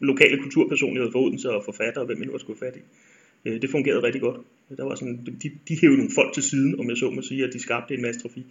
Lokale 0.00 0.38
kulturpersonligheder 0.42 1.12
for 1.12 1.18
Odense 1.18 1.50
og 1.50 1.62
forfattere, 1.64 2.04
hvem 2.04 2.18
nu 2.18 2.38
skulle 2.38 2.58
fat 2.58 2.76
i. 2.76 2.82
Øh, 3.44 3.62
det 3.62 3.70
fungerede 3.70 4.02
rigtig 4.02 4.20
godt. 4.20 4.36
Der 4.76 4.84
var 4.84 4.94
sådan, 4.94 5.26
de, 5.42 5.50
de 5.68 5.80
hævde 5.80 5.96
nogle 5.96 6.12
folk 6.14 6.32
til 6.34 6.42
siden, 6.42 6.80
om 6.80 6.88
jeg 6.88 6.96
så 6.96 7.10
må 7.10 7.22
sige, 7.22 7.44
at 7.44 7.50
de 7.52 7.60
skabte 7.60 7.94
en 7.94 8.02
masse 8.02 8.20
trafik. 8.20 8.46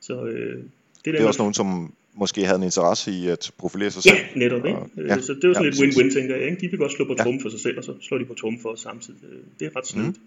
Så, 0.00 0.24
øh, 0.24 0.56
det, 1.04 1.14
det 1.14 1.20
er 1.20 1.26
også 1.26 1.42
nogen, 1.42 1.54
som 1.54 1.92
måske 2.14 2.44
havde 2.44 2.58
en 2.58 2.62
interesse 2.64 3.10
i 3.12 3.28
at 3.28 3.52
profilere 3.58 3.90
sig 3.90 4.02
selv. 4.02 4.16
Ja, 4.16 4.38
netop. 4.38 4.66
Ikke? 4.66 4.78
Og, 4.78 4.90
ja, 4.96 5.20
så 5.20 5.32
det 5.34 5.48
var 5.48 5.54
sådan 5.54 5.72
ja, 5.72 5.80
lidt 5.80 5.96
win-win, 5.96 6.14
tænker 6.14 6.36
jeg. 6.36 6.44
Ikke? 6.44 6.60
De 6.60 6.70
vil 6.70 6.78
godt 6.78 6.92
slå 6.92 7.04
på 7.04 7.14
ja. 7.18 7.24
for 7.42 7.48
sig 7.48 7.60
selv, 7.60 7.78
og 7.78 7.84
så 7.84 7.94
slår 8.00 8.18
de 8.18 8.24
på 8.24 8.34
trum 8.34 8.58
for 8.62 8.68
os 8.68 8.80
samtidig. 8.80 9.20
Det 9.60 9.66
er 9.66 9.76
ret 9.76 9.86
snedigt. 9.86 10.18
Mm. 10.18 10.26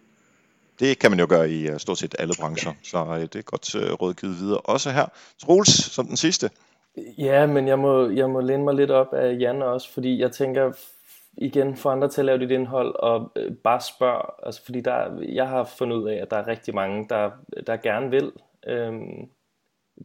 Det 0.80 1.00
kan 1.00 1.12
man 1.12 1.20
jo 1.20 1.26
gøre 1.30 1.50
i 1.50 1.72
uh, 1.72 1.78
stort 1.78 1.98
set 1.98 2.16
alle 2.20 2.34
brancher, 2.40 2.72
så 2.84 3.04
uh, 3.04 3.22
det 3.22 3.36
er 3.36 3.42
godt 3.42 3.76
uh, 3.76 3.82
rådgivet 3.82 4.40
videre. 4.40 4.60
Også 4.60 4.92
her. 4.92 5.06
Troels, 5.42 5.70
som 5.70 6.08
den 6.08 6.18
sidste. 6.18 6.50
Ja, 7.18 7.46
men 7.46 7.68
jeg 7.68 7.80
må, 7.80 8.10
jeg 8.10 8.30
må 8.30 8.42
læne 8.42 8.64
mig 8.64 8.74
lidt 8.74 8.92
op 8.92 9.14
af 9.14 9.38
Jan 9.40 9.62
også, 9.62 9.94
fordi 9.94 10.20
jeg 10.20 10.32
tænker 10.32 10.72
igen 11.38 11.76
for 11.76 11.92
andre 11.92 12.10
til 12.10 12.22
at 12.22 12.26
lave 12.26 12.40
dit 12.40 12.52
indhold 12.52 12.96
og 12.96 13.32
øh, 13.36 13.52
bare 13.54 13.82
spørg, 13.82 14.46
altså 14.46 14.66
fordi 14.66 14.82
der, 14.82 15.22
jeg 15.22 15.48
har 15.48 15.64
fundet 15.78 15.98
ud 15.98 16.10
af, 16.10 16.16
at 16.16 16.32
der 16.32 16.38
er 16.38 16.48
rigtig 16.48 16.76
mange, 16.76 17.06
der, 17.10 17.32
der 17.68 17.78
gerne 17.78 18.10
vil. 18.10 18.32
Øhm, 18.68 19.30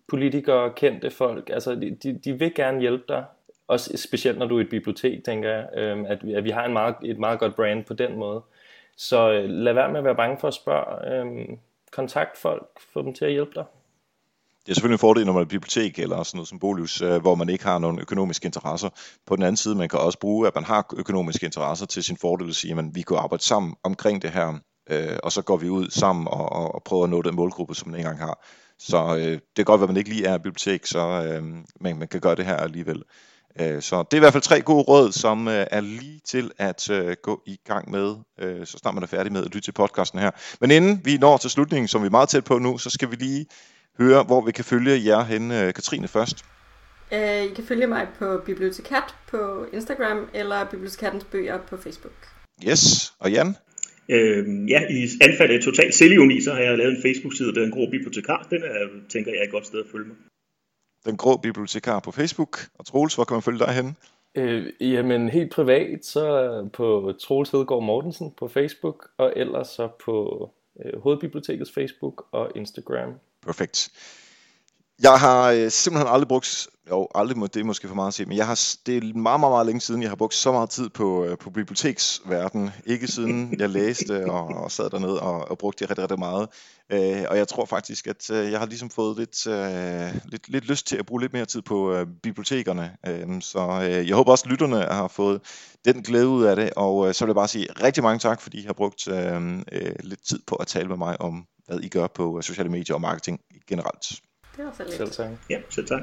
politikere, 0.08 0.72
kendte 0.76 1.10
folk, 1.10 1.50
altså 1.50 1.74
de, 1.74 2.20
de 2.24 2.38
vil 2.38 2.54
gerne 2.54 2.80
hjælpe 2.80 3.04
dig, 3.08 3.24
også 3.68 3.96
specielt 3.96 4.38
når 4.38 4.46
du 4.46 4.56
er 4.56 4.60
et 4.60 4.70
bibliotek, 4.70 5.24
tænker 5.24 5.50
jeg, 5.50 5.68
øhm, 5.74 6.04
at, 6.04 6.26
vi, 6.26 6.34
at 6.34 6.44
vi 6.44 6.50
har 6.50 6.64
en 6.64 6.72
meget, 6.72 6.94
et 7.04 7.18
meget 7.18 7.38
godt 7.38 7.56
brand 7.56 7.84
på 7.84 7.94
den 7.94 8.16
måde. 8.16 8.42
Så 9.09 9.30
øh, 9.30 9.51
lad 9.51 9.72
være 9.72 9.90
med 9.90 9.98
at 9.98 10.05
være 10.05 10.14
bange 10.14 10.36
for 10.40 10.48
at 10.48 10.55
spørge. 10.55 11.12
Øh, 11.12 11.48
kontakt 11.92 12.38
folk, 12.38 12.66
få 12.92 13.03
dem 13.03 13.14
til 13.14 13.24
at 13.24 13.30
hjælpe 13.30 13.53
dig. 13.55 13.64
Det 14.66 14.70
er 14.70 14.74
selvfølgelig 14.74 14.94
en 14.94 14.98
fordel, 14.98 15.26
når 15.26 15.32
man 15.32 15.42
er 15.42 15.46
bibliotek 15.46 15.98
eller 15.98 16.22
sådan 16.22 16.36
noget 16.36 16.48
som 16.48 16.59
Bolius, 16.59 17.03
øh, 17.03 17.20
hvor 17.20 17.34
man 17.34 17.48
ikke 17.48 17.64
har 17.64 17.78
nogen 17.78 17.98
økonomiske 17.98 18.46
interesser. 18.46 18.88
På 19.26 19.36
den 19.36 19.42
anden 19.42 19.57
side, 19.57 19.74
man 19.74 19.88
kan 19.88 19.98
også 19.98 20.18
bruge, 20.18 20.46
at 20.46 20.55
man 20.55 20.64
har 20.64 20.94
økonomiske 20.96 21.46
interesser 21.46 21.86
til 21.86 22.05
sin 22.05 22.16
fordel 22.16 22.48
at 22.48 22.55
sige, 22.55 22.78
at 22.78 22.84
vi 22.94 23.03
kan 23.03 23.16
arbejde 23.16 23.42
sammen 23.42 23.74
omkring 23.82 24.22
det 24.22 24.30
her, 24.30 24.59
øh, 24.90 25.18
og 25.22 25.32
så 25.32 25.42
går 25.42 25.57
vi 25.57 25.68
ud 25.68 25.90
sammen 25.90 26.28
og, 26.28 26.53
og, 26.53 26.74
og 26.74 26.82
prøver 26.82 27.05
at 27.05 27.11
nå 27.11 27.22
den 27.22 27.34
målgruppe, 27.34 27.74
som 27.74 27.88
man 27.88 28.01
ikke 28.01 28.09
engang 28.09 28.28
har. 28.28 28.44
Så 28.78 29.16
øh, 29.16 29.32
det 29.32 29.57
kan 29.57 29.64
godt 29.64 29.80
være, 29.80 29.88
at 29.88 29.90
man 29.90 29.96
ikke 29.96 30.11
lige 30.11 30.26
er 30.26 30.38
bibliotek, 30.38 30.86
så 30.86 30.98
øh, 30.98 31.42
man, 31.80 31.98
man 31.98 32.09
kan 32.09 32.20
gøre 32.20 32.34
det 32.34 32.46
her 32.46 32.57
alligevel. 32.57 33.03
Øh, 33.61 33.82
så 33.82 34.03
det 34.03 34.12
er 34.12 34.16
i 34.16 34.18
hvert 34.20 34.32
fald 34.32 34.42
tre 34.42 34.61
gode 34.61 34.82
råd, 34.82 35.12
som 35.12 35.48
øh, 35.48 35.66
er 35.70 35.80
lige 35.80 36.20
til 36.26 36.51
at 36.59 36.90
øh, 36.90 37.16
gå 37.22 37.42
i 37.46 37.57
gang 37.66 37.90
med, 37.90 38.14
så 38.66 38.78
snart 38.78 38.94
man 38.94 39.03
er 39.03 39.07
færdig 39.07 39.32
med 39.32 39.40
at 39.40 39.55
lytte 39.55 39.61
til 39.61 39.72
podcasten 39.72 40.18
her. 40.18 40.30
Men 40.61 40.70
inden 40.70 41.01
vi 41.05 41.16
når 41.16 41.36
til 41.36 41.51
slutningen, 41.51 41.88
som 41.88 42.03
vi 42.03 42.07
er 42.07 42.11
meget 42.11 42.28
tæt 42.28 42.44
på 42.44 42.59
nu, 42.59 42.78
så 42.78 42.90
skal 42.90 43.11
vi 43.11 43.16
lige 43.16 43.46
høre, 43.98 44.22
hvor 44.22 44.40
vi 44.40 44.53
kan 44.53 44.64
følge 44.64 45.07
jer 45.07 45.24
hen. 45.24 45.48
Katrine 45.51 46.09
først. 46.09 46.44
I 47.12 47.55
kan 47.57 47.64
følge 47.68 47.86
mig 47.86 48.07
på 48.18 48.42
Bibliotekat 48.46 49.14
på 49.30 49.66
Instagram, 49.72 50.28
eller 50.34 50.64
Bibliotekattens 50.64 51.24
bøger 51.24 51.59
på 51.68 51.76
Facebook. 51.76 52.28
Yes, 52.68 53.12
og 53.18 53.32
Jan? 53.32 53.57
Øh, 54.09 54.70
ja, 54.70 54.80
i 54.90 55.09
anfald 55.20 55.51
af 55.51 55.61
total 55.62 55.92
selvjoni, 55.92 56.40
så 56.40 56.53
har 56.53 56.61
jeg 56.61 56.78
lavet 56.78 56.96
en 56.96 57.03
Facebook-side, 57.03 57.55
der 57.55 57.61
er 57.61 57.64
en 57.64 57.72
grå 57.72 57.90
bibliotekar. 57.90 58.46
Den 58.51 58.62
er, 58.62 58.86
tænker 59.09 59.30
jeg, 59.30 59.40
er 59.40 59.44
et 59.44 59.51
godt 59.51 59.66
sted 59.66 59.80
at 59.80 59.86
følge 59.92 60.07
mig. 60.09 60.16
Den 61.05 61.16
grå 61.16 61.36
bibliotekar 61.36 62.01
på 62.01 62.11
Facebook. 62.11 62.59
Og 62.78 62.86
Troels, 62.86 63.14
hvor 63.14 63.24
kan 63.24 63.34
man 63.34 63.42
følge 63.42 63.59
dig 63.59 63.68
hen? 63.68 63.96
Øh, 64.34 64.66
jamen 64.80 65.28
helt 65.28 65.53
privat, 65.53 66.05
så 66.05 66.68
på 66.72 67.12
Troels 67.20 67.51
Hedegaard 67.51 67.82
Mortensen 67.82 68.32
på 68.38 68.48
Facebook, 68.48 69.09
og 69.18 69.32
ellers 69.36 69.68
så 69.68 69.88
på 70.05 70.51
øh, 70.84 71.03
Hovedbibliotekets 71.03 71.72
Facebook 71.72 72.26
og 72.32 72.51
Instagram. 72.55 73.14
Perfekt. 73.46 73.90
Jeg 75.03 75.20
har 75.20 75.51
øh, 75.51 75.70
simpelthen 75.70 76.12
aldrig 76.12 76.28
brugt, 76.28 76.68
jo 76.90 77.09
aldrig, 77.14 77.55
det 77.55 77.61
er 77.61 77.64
måske 77.64 77.88
for 77.88 77.94
meget 77.94 78.09
at 78.09 78.14
sige, 78.14 78.26
men 78.26 78.36
jeg 78.36 78.46
har, 78.46 78.61
det 78.86 78.96
er 78.96 79.01
meget, 79.01 79.40
meget, 79.40 79.53
meget 79.53 79.66
længe 79.66 79.80
siden, 79.80 80.03
jeg 80.03 80.11
har 80.11 80.16
brugt 80.16 80.34
så 80.34 80.53
meget 80.53 80.70
tid 80.70 80.88
på, 80.88 81.24
øh, 81.24 81.38
på 81.38 81.51
biblioteksverdenen. 81.51 82.70
Ikke 82.86 83.09
siden 83.09 83.61
jeg 83.61 83.70
læste 83.70 84.30
og, 84.30 84.46
og 84.46 84.70
sad 84.70 84.90
dernede 84.90 85.20
og, 85.20 85.51
og 85.51 85.59
brugte 85.59 85.84
det 85.84 85.90
rigtig, 85.90 86.03
rigtig 86.03 86.18
meget. 86.18 86.48
Øh, 86.92 87.24
og 87.30 87.36
jeg 87.36 87.48
tror 87.48 87.64
faktisk, 87.64 88.07
at 88.07 88.30
øh, 88.30 88.51
jeg 88.51 88.59
har 88.59 88.66
ligesom 88.66 88.90
fået 88.90 89.18
lidt, 89.18 89.46
øh, 89.46 90.14
lidt, 90.24 90.48
lidt 90.48 90.64
lyst 90.64 90.86
til 90.86 90.96
at 90.96 91.07
bruge 91.07 91.20
lidt 91.20 91.32
mere 91.32 91.44
tid 91.44 91.62
på 91.62 91.92
øh, 91.92 92.07
bibliotekerne. 92.22 92.96
Øh, 93.07 93.40
så 93.40 93.61
øh, 93.82 94.09
jeg 94.09 94.16
håber 94.16 94.30
også, 94.32 94.44
at 94.44 94.51
lytterne 94.51 94.76
har 94.76 95.09
fået 95.09 95.40
den 95.84 96.03
glæde 96.03 96.28
ud 96.28 96.44
af 96.44 96.57
det. 96.57 96.70
Og 96.76 97.09
øh, 97.09 97.14
så 97.14 97.24
vil 97.24 97.30
jeg 97.30 97.34
bare 97.34 97.48
sige 97.48 97.66
rigtig 97.82 98.03
mange 98.03 98.18
tak, 98.18 98.40
fordi 98.40 98.62
I 98.62 98.66
har 98.66 98.72
brugt 98.72 99.09
øh, 99.09 99.59
øh, 99.72 99.92
lidt 100.01 100.26
tid 100.26 100.40
på 100.46 100.55
at 100.55 100.66
tale 100.66 100.88
med 100.88 100.96
mig 100.96 101.20
om, 101.20 101.46
hvad 101.66 101.80
I 101.80 101.88
gør 101.88 102.07
på 102.07 102.36
øh, 102.36 102.42
sociale 102.42 102.70
medier 102.70 102.94
og 102.94 103.01
marketing 103.01 103.40
generelt. 103.68 104.07
Det 104.61 104.66
var 104.68 104.74
så 104.76 104.84
lidt. 104.84 104.96
Selv 104.96 105.11
tak. 105.11 105.30
Ja, 105.50 105.56
selv 105.70 105.86
tak. 105.86 106.02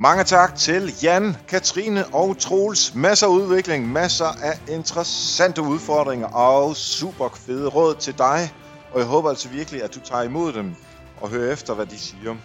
Mange 0.00 0.24
tak 0.24 0.56
til 0.56 0.92
Jan, 1.02 1.36
Katrine 1.48 2.06
og 2.06 2.38
Troels. 2.38 2.94
Masser 2.94 3.26
af 3.26 3.30
udvikling, 3.30 3.92
masser 3.92 4.24
af 4.24 4.60
interessante 4.68 5.62
udfordringer 5.62 6.26
og 6.26 6.76
super 6.76 7.28
fede 7.34 7.68
råd 7.68 7.94
til 7.94 8.18
dig. 8.18 8.52
Og 8.92 8.98
jeg 8.98 9.06
håber 9.06 9.28
altså 9.28 9.48
virkelig, 9.48 9.82
at 9.82 9.94
du 9.94 10.00
tager 10.00 10.22
imod 10.22 10.52
dem 10.52 10.74
og 11.20 11.28
hører 11.28 11.52
efter, 11.52 11.74
hvad 11.74 11.86
de 11.86 11.98
siger. 11.98 12.36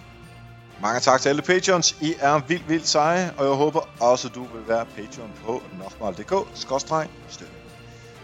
Mange 0.82 1.00
tak 1.00 1.22
til 1.22 1.30
alle 1.30 1.42
patrons. 1.42 1.98
I 2.02 2.16
er 2.20 2.42
vildt, 2.48 2.70
vildt 2.70 2.88
seje, 2.88 3.32
og 3.38 3.46
jeg 3.46 3.54
håber 3.54 3.90
også, 4.00 4.28
at 4.28 4.36
du 4.36 4.42
vil 4.42 4.68
være 4.68 4.86
patron 4.86 5.32
på 5.46 5.62
nokmal.dk-støtte. 5.80 7.57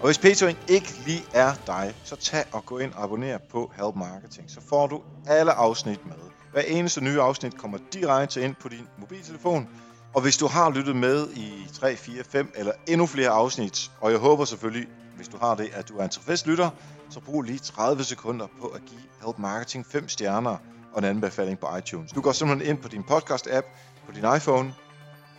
Og 0.04 0.08
hvis 0.08 0.18
Patreon 0.18 0.56
ikke 0.68 0.94
lige 1.06 1.26
er 1.34 1.54
dig, 1.68 1.96
så 2.04 2.16
tag 2.16 2.44
og 2.52 2.66
gå 2.66 2.78
ind 2.78 2.94
og 2.94 3.04
abonner 3.04 3.38
på 3.52 3.72
Help 3.76 3.96
Marketing, 3.96 4.52
så 4.52 4.62
får 4.70 4.88
du 4.88 5.02
alle 5.28 5.52
afsnit 5.52 6.06
med. 6.06 6.16
Hver 6.52 6.62
eneste 6.62 7.02
nye 7.02 7.22
afsnit 7.22 7.58
kommer 7.58 7.78
direkte 7.94 8.42
ind 8.42 8.56
på 8.56 8.70
din 8.70 8.88
mobiltelefon. 8.98 9.70
Og 10.14 10.22
hvis 10.22 10.38
du 10.38 10.48
har 10.48 10.72
lyttet 10.72 10.96
med 10.96 11.28
i 11.30 11.68
3, 11.74 11.96
4, 11.96 12.24
5 12.24 12.52
eller 12.56 12.72
endnu 12.88 13.06
flere 13.06 13.30
afsnit, 13.30 13.92
og 14.02 14.12
jeg 14.12 14.20
håber 14.20 14.46
selvfølgelig, 14.46 14.88
hvis 15.16 15.28
du 15.28 15.38
har 15.38 15.56
det, 15.56 15.70
at 15.74 15.90
du 15.90 15.98
er 15.98 16.04
en 16.04 16.10
trofæst 16.10 16.48
lytter, 16.48 16.70
så 17.10 17.20
brug 17.20 17.42
lige 17.42 17.60
30 17.60 18.04
sekunder 18.04 18.48
på 18.62 18.68
at 18.68 18.82
give 18.86 19.02
Help 19.26 19.40
Marketing 19.40 19.86
5 19.86 20.10
stjerner 20.10 20.58
og 20.94 21.00
en 21.00 21.04
anbefaling 21.04 21.60
på 21.60 21.78
iTunes. 21.78 22.12
Du 22.12 22.22
går 22.22 22.32
simpelthen 22.32 22.70
ind 22.70 22.78
på 22.82 22.88
din 22.88 23.04
podcast-app 23.12 23.66
på 24.06 24.12
din 24.12 24.26
iPhone, 24.38 24.74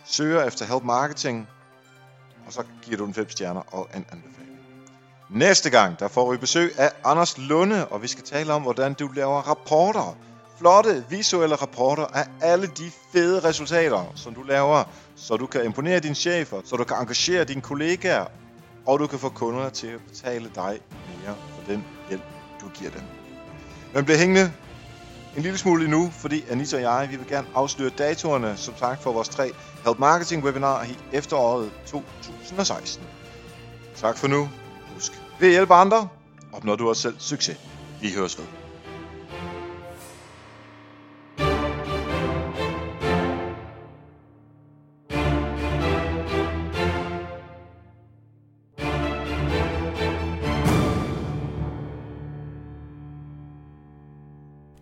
søger 0.05 0.43
efter 0.43 0.65
Help 0.65 0.83
Marketing, 0.83 1.47
og 2.47 2.53
så 2.53 2.63
giver 2.81 2.97
du 2.97 3.05
den 3.05 3.13
5 3.13 3.29
stjerner 3.29 3.61
og 3.67 3.89
en 3.95 4.05
anbefaling. 4.11 4.44
Næste 5.29 5.69
gang, 5.69 5.99
der 5.99 6.07
får 6.07 6.31
vi 6.31 6.37
besøg 6.37 6.79
af 6.79 6.91
Anders 7.03 7.37
Lunde, 7.37 7.87
og 7.87 8.01
vi 8.01 8.07
skal 8.07 8.23
tale 8.23 8.53
om, 8.53 8.61
hvordan 8.61 8.93
du 8.93 9.07
laver 9.15 9.41
rapporter. 9.41 10.17
Flotte 10.57 11.05
visuelle 11.09 11.55
rapporter 11.55 12.05
af 12.05 12.27
alle 12.41 12.67
de 12.67 12.91
fede 13.13 13.39
resultater, 13.39 14.11
som 14.15 14.33
du 14.33 14.43
laver, 14.43 14.83
så 15.15 15.37
du 15.37 15.45
kan 15.45 15.65
imponere 15.65 15.99
dine 15.99 16.15
chefer, 16.15 16.61
så 16.65 16.75
du 16.75 16.83
kan 16.83 16.97
engagere 16.97 17.43
dine 17.43 17.61
kollegaer, 17.61 18.25
og 18.85 18.99
du 18.99 19.07
kan 19.07 19.19
få 19.19 19.29
kunderne 19.29 19.69
til 19.69 19.87
at 19.87 19.99
betale 20.09 20.51
dig 20.55 20.79
mere 21.07 21.35
for 21.55 21.71
den 21.71 21.85
hjælp, 22.09 22.23
du 22.61 22.69
giver 22.69 22.91
dem. 22.91 23.01
Men 23.93 24.05
bliver 24.05 24.17
hængende 24.17 24.51
en 25.35 25.41
lille 25.41 25.57
smule 25.57 25.83
endnu, 25.83 26.09
fordi 26.11 26.43
Anita 26.49 26.75
og 26.75 26.81
jeg, 26.81 27.07
vi 27.11 27.15
vil 27.15 27.27
gerne 27.27 27.47
afsløre 27.55 27.89
datorerne, 27.89 28.57
som 28.57 28.73
tak 28.73 29.01
for 29.01 29.11
vores 29.11 29.29
tre 29.29 29.51
Help 29.85 29.99
Marketing 29.99 30.43
webinar 30.43 30.83
i 30.83 30.97
efteråret 31.11 31.71
2016. 31.85 33.03
Tak 33.95 34.17
for 34.17 34.27
nu. 34.27 34.49
Husk, 34.95 35.11
ved 35.39 35.47
at 35.47 35.53
hjælpe 35.53 35.73
andre, 35.73 36.07
opnår 36.53 36.75
du 36.75 36.89
også 36.89 37.01
selv 37.01 37.15
succes. 37.19 37.57
Vi 38.01 38.13
høres 38.13 38.37
ved. 38.39 38.45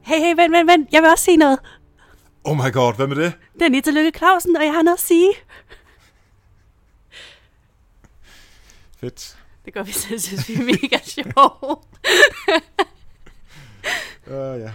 Hey, 0.06 0.20
hey, 0.20 0.36
vent, 0.36 0.54
vent, 0.54 0.68
vent. 0.68 0.90
Jeg 0.92 1.02
vil 1.02 1.10
også 1.10 1.24
sige 1.24 1.38
noget. 1.38 1.60
Oh 2.44 2.58
my 2.58 2.74
god, 2.74 2.96
hvad 2.96 3.08
med 3.08 3.16
det? 3.16 3.34
Det 3.54 3.62
er 3.62 3.70
Nita 3.70 3.92
Lykke 3.92 4.18
Clausen, 4.18 4.56
og 4.58 4.66
jeg 4.66 4.74
har 4.74 4.82
noget 4.82 4.98
at 4.98 5.04
sige. 5.04 5.34
Fedt. 9.00 9.43
Det 9.66 9.74
gør 9.74 9.84
vi 9.84 9.92
selv, 9.92 10.20
synes 10.20 10.50
vi 10.50 10.54
er 10.54 10.64
mega 10.64 10.98
sjov. 11.04 11.86
uh, 14.28 14.34
ja. 14.64 14.72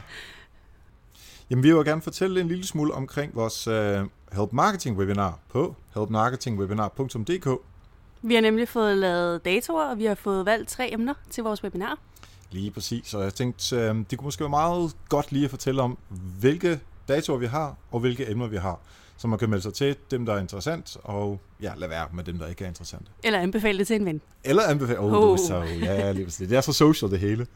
Jamen, 1.50 1.62
vi 1.62 1.72
vil 1.72 1.84
gerne 1.84 2.02
fortælle 2.02 2.40
en 2.40 2.48
lille 2.48 2.66
smule 2.66 2.94
omkring 2.94 3.34
vores 3.34 3.68
uh, 3.68 3.74
Help 4.32 4.52
Marketing 4.52 4.98
webinar 4.98 5.38
på 5.48 5.76
helpmarketingwebinar.dk. 5.94 7.48
Vi 8.22 8.34
har 8.34 8.40
nemlig 8.40 8.68
fået 8.68 8.98
lavet 8.98 9.44
datoer, 9.44 9.84
og 9.84 9.98
vi 9.98 10.04
har 10.04 10.14
fået 10.14 10.46
valgt 10.46 10.68
tre 10.68 10.92
emner 10.92 11.14
til 11.30 11.44
vores 11.44 11.64
webinar. 11.64 11.98
Lige 12.50 12.70
præcis, 12.70 13.14
og 13.14 13.24
jeg 13.24 13.34
tænkte, 13.34 13.76
uh, 13.76 13.96
det 14.10 14.18
kunne 14.18 14.26
måske 14.26 14.40
være 14.40 14.50
meget 14.50 14.96
godt 15.08 15.32
lige 15.32 15.44
at 15.44 15.50
fortælle 15.50 15.82
om, 15.82 15.98
hvilke 16.40 16.80
datoer 17.08 17.36
vi 17.38 17.46
har, 17.46 17.76
og 17.90 18.00
hvilke 18.00 18.30
emner 18.30 18.46
vi 18.46 18.56
har 18.56 18.80
så 19.18 19.28
man 19.28 19.38
kan 19.38 19.50
melde 19.50 19.62
sig 19.62 19.74
til 19.74 19.96
dem, 20.10 20.26
der 20.26 20.34
er 20.34 20.40
interessant, 20.40 20.96
og 21.02 21.40
ja, 21.62 21.72
lad 21.76 21.88
være 21.88 22.08
med 22.14 22.24
dem, 22.24 22.38
der 22.38 22.46
ikke 22.46 22.64
er 22.64 22.68
interessante. 22.68 23.06
Eller 23.24 23.38
anbefale 23.38 23.78
det 23.78 23.86
til 23.86 23.96
en 23.96 24.06
ven. 24.06 24.20
Eller 24.44 24.62
anbefale, 24.62 24.98
oh, 24.98 25.12
oh. 25.12 25.38
så, 25.38 25.62
ja, 25.80 26.12
lige 26.12 26.24
præcis. 26.24 26.48
Det 26.48 26.56
er 26.56 26.60
så 26.60 26.72
social 26.72 27.10
det 27.10 27.18
hele. 27.18 27.46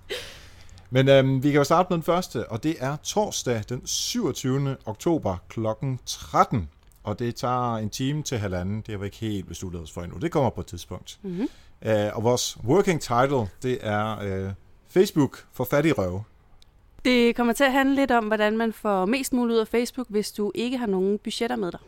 Men 0.91 1.09
øhm, 1.09 1.43
vi 1.43 1.51
kan 1.51 1.59
jo 1.59 1.65
starte 1.65 1.87
med 1.91 1.97
den 1.97 2.03
første, 2.03 2.49
og 2.49 2.63
det 2.63 2.77
er 2.79 2.97
torsdag 2.97 3.63
den 3.69 3.87
27. 3.87 4.77
oktober 4.87 5.37
kl. 5.49 5.61
13. 6.07 6.69
Og 7.03 7.19
det 7.19 7.35
tager 7.35 7.75
en 7.75 7.91
time 7.91 8.23
til 8.23 8.39
halvanden. 8.39 8.77
Det 8.77 8.89
har 8.89 8.99
vi 8.99 9.05
ikke 9.05 9.17
helt 9.17 9.49
besluttet 9.49 9.83
os 9.83 9.93
for 9.93 10.03
endnu. 10.03 10.19
Det 10.19 10.31
kommer 10.31 10.51
på 10.51 10.61
et 10.61 10.67
tidspunkt. 10.67 11.19
Mm-hmm. 11.23 11.49
Uh, 11.87 12.17
og 12.17 12.23
vores 12.23 12.59
working 12.65 13.01
title, 13.01 13.49
det 13.63 13.79
er 13.81 14.45
uh, 14.47 14.53
Facebook 14.89 15.45
for 15.53 15.65
fattige 15.65 15.93
røve. 15.93 16.25
Det 17.05 17.37
kommer 17.37 17.53
til 17.53 17.65
at 17.65 17.73
handle 17.73 17.95
lidt 17.95 18.11
om, 18.11 18.27
hvordan 18.27 18.57
man 18.57 18.73
får 18.73 19.07
mest 19.07 19.33
muligt 19.33 19.55
ud 19.55 19.61
af 19.61 19.69
Facebook, 19.69 20.07
hvis 20.11 20.33
du 20.33 20.53
ikke 20.55 20.79
har 20.79 20.87
nogen 20.87 21.19
budgetter 21.19 21.57
med 21.57 21.73
dig. 21.73 21.81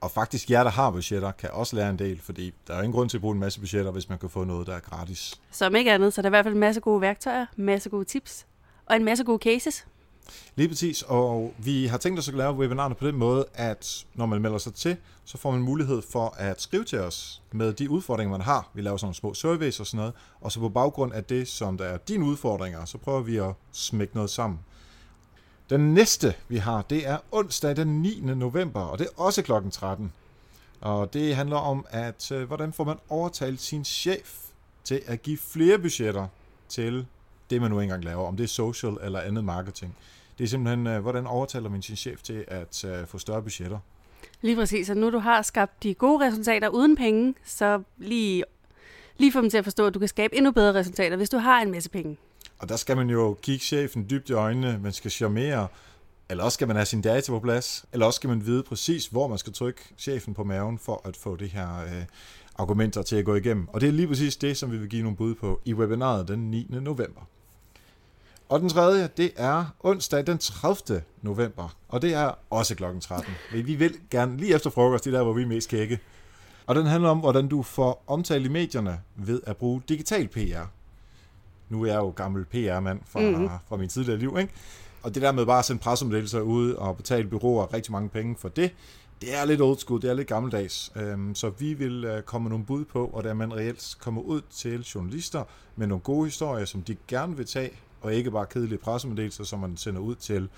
Og 0.00 0.10
faktisk 0.10 0.50
jer, 0.50 0.62
der 0.62 0.70
har 0.70 0.90
budgetter, 0.90 1.32
kan 1.32 1.50
også 1.52 1.76
lære 1.76 1.90
en 1.90 1.98
del, 1.98 2.20
fordi 2.20 2.54
der 2.66 2.74
er 2.74 2.78
ingen 2.78 2.92
grund 2.92 3.10
til 3.10 3.16
at 3.16 3.20
bruge 3.20 3.34
en 3.34 3.40
masse 3.40 3.60
budgetter, 3.60 3.90
hvis 3.90 4.08
man 4.08 4.18
kan 4.18 4.30
få 4.30 4.44
noget, 4.44 4.66
der 4.66 4.74
er 4.74 4.80
gratis. 4.80 5.40
Som 5.50 5.76
ikke 5.76 5.92
andet, 5.92 6.14
så 6.14 6.22
der 6.22 6.26
er 6.26 6.30
i 6.30 6.32
hvert 6.32 6.44
fald 6.44 6.54
en 6.54 6.60
masse 6.60 6.80
gode 6.80 7.00
værktøjer, 7.00 7.46
masse 7.56 7.90
gode 7.90 8.04
tips 8.04 8.46
og 8.86 8.96
en 8.96 9.04
masse 9.04 9.24
gode 9.24 9.38
cases. 9.38 9.86
Lige 10.56 10.68
præcis, 10.68 11.02
og 11.02 11.54
vi 11.58 11.86
har 11.86 11.98
tænkt 11.98 12.18
os 12.18 12.28
at 12.28 12.34
lave 12.34 12.54
webinarerne 12.54 12.94
på 12.94 13.06
den 13.06 13.16
måde, 13.16 13.44
at 13.54 14.06
når 14.14 14.26
man 14.26 14.42
melder 14.42 14.58
sig 14.58 14.74
til, 14.74 14.96
så 15.24 15.38
får 15.38 15.50
man 15.50 15.60
mulighed 15.60 16.02
for 16.12 16.34
at 16.38 16.62
skrive 16.62 16.84
til 16.84 16.98
os 16.98 17.42
med 17.52 17.72
de 17.72 17.90
udfordringer, 17.90 18.30
man 18.30 18.40
har. 18.40 18.70
Vi 18.74 18.82
laver 18.82 18.96
sådan 18.96 19.06
nogle 19.06 19.14
små 19.14 19.34
surveys 19.34 19.80
og 19.80 19.86
sådan 19.86 19.98
noget, 19.98 20.12
og 20.40 20.52
så 20.52 20.60
på 20.60 20.68
baggrund 20.68 21.12
af 21.12 21.24
det, 21.24 21.48
som 21.48 21.78
der 21.78 21.84
er 21.84 21.98
dine 21.98 22.24
udfordringer, 22.24 22.84
så 22.84 22.98
prøver 22.98 23.20
vi 23.20 23.36
at 23.36 23.52
smække 23.72 24.14
noget 24.14 24.30
sammen. 24.30 24.60
Den 25.70 25.94
næste, 25.94 26.34
vi 26.48 26.56
har, 26.56 26.82
det 26.82 27.08
er 27.08 27.18
onsdag 27.32 27.76
den 27.76 28.02
9. 28.02 28.20
november, 28.20 28.80
og 28.80 28.98
det 28.98 29.06
er 29.06 29.22
også 29.22 29.42
klokken 29.42 29.70
13. 29.70 30.12
Og 30.80 31.12
det 31.12 31.36
handler 31.36 31.56
om, 31.56 31.86
at 31.90 32.32
øh, 32.32 32.46
hvordan 32.46 32.72
får 32.72 32.84
man 32.84 32.96
overtalt 33.08 33.60
sin 33.60 33.84
chef 33.84 34.34
til 34.84 35.02
at 35.06 35.22
give 35.22 35.38
flere 35.38 35.78
budgetter 35.78 36.26
til 36.68 37.06
det, 37.50 37.60
man 37.60 37.70
nu 37.70 37.80
engang 37.80 38.04
laver, 38.04 38.26
om 38.26 38.36
det 38.36 38.44
er 38.44 38.48
social 38.48 38.96
eller 39.02 39.20
andet 39.20 39.44
marketing. 39.44 39.96
Det 40.40 40.46
er 40.46 40.48
simpelthen, 40.48 40.86
øh, 40.86 41.00
hvordan 41.00 41.26
overtaler 41.26 41.70
man 41.70 41.82
sin 41.82 41.96
chef 41.96 42.22
til 42.22 42.44
at 42.48 42.84
øh, 42.84 43.06
få 43.06 43.18
større 43.18 43.42
budgetter. 43.42 43.78
Lige 44.42 44.56
præcis, 44.56 44.90
og 44.90 44.96
nu 44.96 45.10
du 45.10 45.18
har 45.18 45.42
skabt 45.42 45.82
de 45.82 45.94
gode 45.94 46.26
resultater 46.26 46.68
uden 46.68 46.96
penge, 46.96 47.34
så 47.44 47.82
lige, 47.98 48.44
lige 49.18 49.32
få 49.32 49.40
dem 49.40 49.50
til 49.50 49.58
at 49.58 49.64
forstå, 49.64 49.86
at 49.86 49.94
du 49.94 49.98
kan 49.98 50.08
skabe 50.08 50.36
endnu 50.36 50.50
bedre 50.50 50.74
resultater, 50.74 51.16
hvis 51.16 51.30
du 51.30 51.38
har 51.38 51.62
en 51.62 51.70
masse 51.70 51.90
penge. 51.90 52.16
Og 52.58 52.68
der 52.68 52.76
skal 52.76 52.96
man 52.96 53.10
jo 53.10 53.36
kigge 53.42 53.64
chefen 53.64 54.06
dybt 54.10 54.30
i 54.30 54.32
øjnene, 54.32 54.78
man 54.82 54.92
skal 54.92 55.10
charmere, 55.10 55.68
eller 56.30 56.44
også 56.44 56.54
skal 56.54 56.66
man 56.66 56.76
have 56.76 56.86
sin 56.86 57.02
data 57.02 57.32
på 57.32 57.40
plads, 57.40 57.84
eller 57.92 58.06
også 58.06 58.16
skal 58.16 58.28
man 58.28 58.46
vide 58.46 58.62
præcis, 58.62 59.06
hvor 59.06 59.28
man 59.28 59.38
skal 59.38 59.52
trykke 59.52 59.80
chefen 59.98 60.34
på 60.34 60.44
maven 60.44 60.78
for 60.78 61.02
at 61.04 61.16
få 61.16 61.36
det 61.36 61.48
her 61.48 61.82
øh, 61.82 62.04
argumenter 62.58 63.02
til 63.02 63.16
at 63.16 63.24
gå 63.24 63.34
igennem. 63.34 63.68
Og 63.68 63.80
det 63.80 63.88
er 63.88 63.92
lige 63.92 64.08
præcis 64.08 64.36
det, 64.36 64.56
som 64.56 64.72
vi 64.72 64.78
vil 64.78 64.88
give 64.88 65.02
nogle 65.02 65.16
bud 65.16 65.34
på 65.34 65.60
i 65.64 65.74
webinaret 65.74 66.28
den 66.28 66.50
9. 66.50 66.66
november. 66.70 67.20
Og 68.50 68.60
den 68.60 68.68
tredje, 68.68 69.08
det 69.16 69.32
er 69.36 69.64
onsdag 69.80 70.26
den 70.26 70.38
30. 70.38 71.02
november, 71.22 71.76
og 71.88 72.02
det 72.02 72.14
er 72.14 72.32
også 72.50 72.74
klokken 72.74 73.00
13. 73.00 73.32
Vi 73.52 73.74
vil 73.74 73.94
gerne 74.10 74.36
lige 74.36 74.54
efter 74.54 74.70
frokost, 74.70 75.04
det 75.04 75.14
er 75.14 75.16
der, 75.16 75.24
hvor 75.24 75.32
vi 75.32 75.42
er 75.42 75.46
mest 75.46 75.68
kække. 75.68 75.98
Og 76.66 76.74
den 76.74 76.86
handler 76.86 77.08
om, 77.08 77.18
hvordan 77.18 77.48
du 77.48 77.62
får 77.62 78.04
omtalt 78.06 78.46
i 78.46 78.48
medierne 78.48 79.00
ved 79.16 79.40
at 79.46 79.56
bruge 79.56 79.82
digital 79.88 80.28
PR. 80.28 80.66
Nu 81.68 81.82
er 81.82 81.86
jeg 81.86 81.96
jo 81.96 82.10
gammel 82.10 82.44
PR-mand 82.44 83.00
fra, 83.06 83.20
mm-hmm. 83.20 83.48
fra 83.68 83.76
min 83.76 83.88
tidligere 83.88 84.18
liv, 84.18 84.36
ikke? 84.38 84.52
Og 85.02 85.14
det 85.14 85.22
der 85.22 85.32
med 85.32 85.46
bare 85.46 85.58
at 85.58 85.64
sende 85.64 85.82
pressemeddelelser 85.82 86.40
ud 86.40 86.72
og 86.72 86.96
betale 86.96 87.28
byråer 87.28 87.74
rigtig 87.74 87.92
mange 87.92 88.08
penge 88.08 88.36
for 88.38 88.48
det, 88.48 88.72
det 89.20 89.38
er 89.38 89.44
lidt 89.44 89.60
old 89.60 89.78
school, 89.78 90.02
det 90.02 90.10
er 90.10 90.14
lidt 90.14 90.28
gammeldags. 90.28 90.92
Øhm, 90.96 91.34
så 91.34 91.50
vi 91.50 91.74
vil 91.74 92.04
øh, 92.04 92.22
komme 92.22 92.48
nogle 92.48 92.64
bud 92.64 92.84
på, 92.84 93.06
hvordan 93.06 93.36
man 93.36 93.54
reelt 93.54 93.96
kommer 94.00 94.22
ud 94.22 94.40
til 94.50 94.82
journalister 94.82 95.44
med 95.76 95.86
nogle 95.86 96.02
gode 96.02 96.26
historier, 96.26 96.64
som 96.64 96.82
de 96.82 96.96
gerne 97.08 97.36
vil 97.36 97.46
tage, 97.46 97.70
og 98.00 98.14
ikke 98.14 98.30
bare 98.30 98.46
kedelige 98.46 98.78
pressemeddelelser, 98.78 99.44
som 99.44 99.58
man 99.58 99.76
sender 99.76 100.00
ud 100.00 100.14
til 100.14 100.48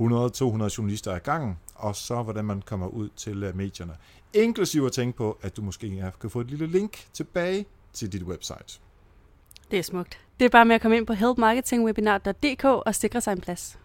100-200 0.00 0.76
journalister 0.78 1.12
ad 1.12 1.20
gangen, 1.20 1.58
og 1.74 1.96
så 1.96 2.22
hvordan 2.22 2.44
man 2.44 2.62
kommer 2.62 2.86
ud 2.86 3.08
til 3.16 3.42
øh, 3.42 3.56
medierne. 3.56 3.92
Inklusive 4.34 4.86
at 4.86 4.92
tænke 4.92 5.16
på, 5.16 5.38
at 5.42 5.56
du 5.56 5.62
måske 5.62 6.12
kan 6.20 6.30
få 6.30 6.40
et 6.40 6.46
lille 6.46 6.66
link 6.66 7.04
tilbage 7.12 7.66
til 7.92 8.12
dit 8.12 8.22
website. 8.22 8.80
Det 9.70 9.78
er 9.78 9.82
smukt. 9.82 10.18
Det 10.40 10.44
er 10.44 10.48
bare 10.48 10.64
med 10.64 10.74
at 10.74 10.80
komme 10.80 10.96
ind 10.96 11.06
på 11.06 11.12
helpmarketingwebinar.dk 11.12 12.64
og 12.64 12.94
sikre 12.94 13.20
sig 13.20 13.32
en 13.32 13.40
plads. 13.40 13.78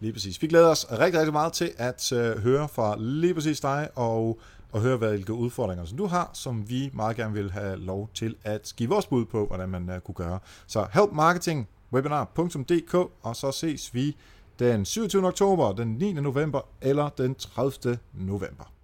Lige 0.00 0.12
præcis. 0.12 0.42
Vi 0.42 0.46
glæder 0.46 0.68
os 0.68 0.86
rigtig, 0.92 1.20
rigtig 1.20 1.32
meget 1.32 1.52
til 1.52 1.72
at 1.76 2.12
uh, 2.12 2.42
høre 2.42 2.68
fra 2.68 2.96
lige 2.98 3.34
præcis 3.34 3.60
dig, 3.60 3.88
og, 3.94 4.38
og 4.72 4.80
høre, 4.80 4.96
hvilke 4.96 5.32
udfordringer 5.32 5.84
som 5.84 5.98
du 5.98 6.06
har, 6.06 6.30
som 6.32 6.68
vi 6.70 6.90
meget 6.92 7.16
gerne 7.16 7.34
vil 7.34 7.50
have 7.50 7.76
lov 7.76 8.10
til 8.14 8.36
at 8.44 8.72
give 8.76 8.88
vores 8.88 9.06
bud 9.06 9.24
på, 9.24 9.46
hvordan 9.46 9.68
man 9.68 9.88
uh, 9.88 9.98
kunne 9.98 10.14
gøre. 10.14 10.38
Så 10.66 10.86
webinar.dk, 11.96 12.94
og 13.22 13.36
så 13.36 13.52
ses 13.52 13.94
vi 13.94 14.16
den 14.58 14.84
27. 14.84 15.26
oktober, 15.26 15.72
den 15.72 15.88
9. 15.88 16.12
november 16.12 16.60
eller 16.80 17.08
den 17.08 17.34
30. 17.34 17.98
november. 18.12 18.75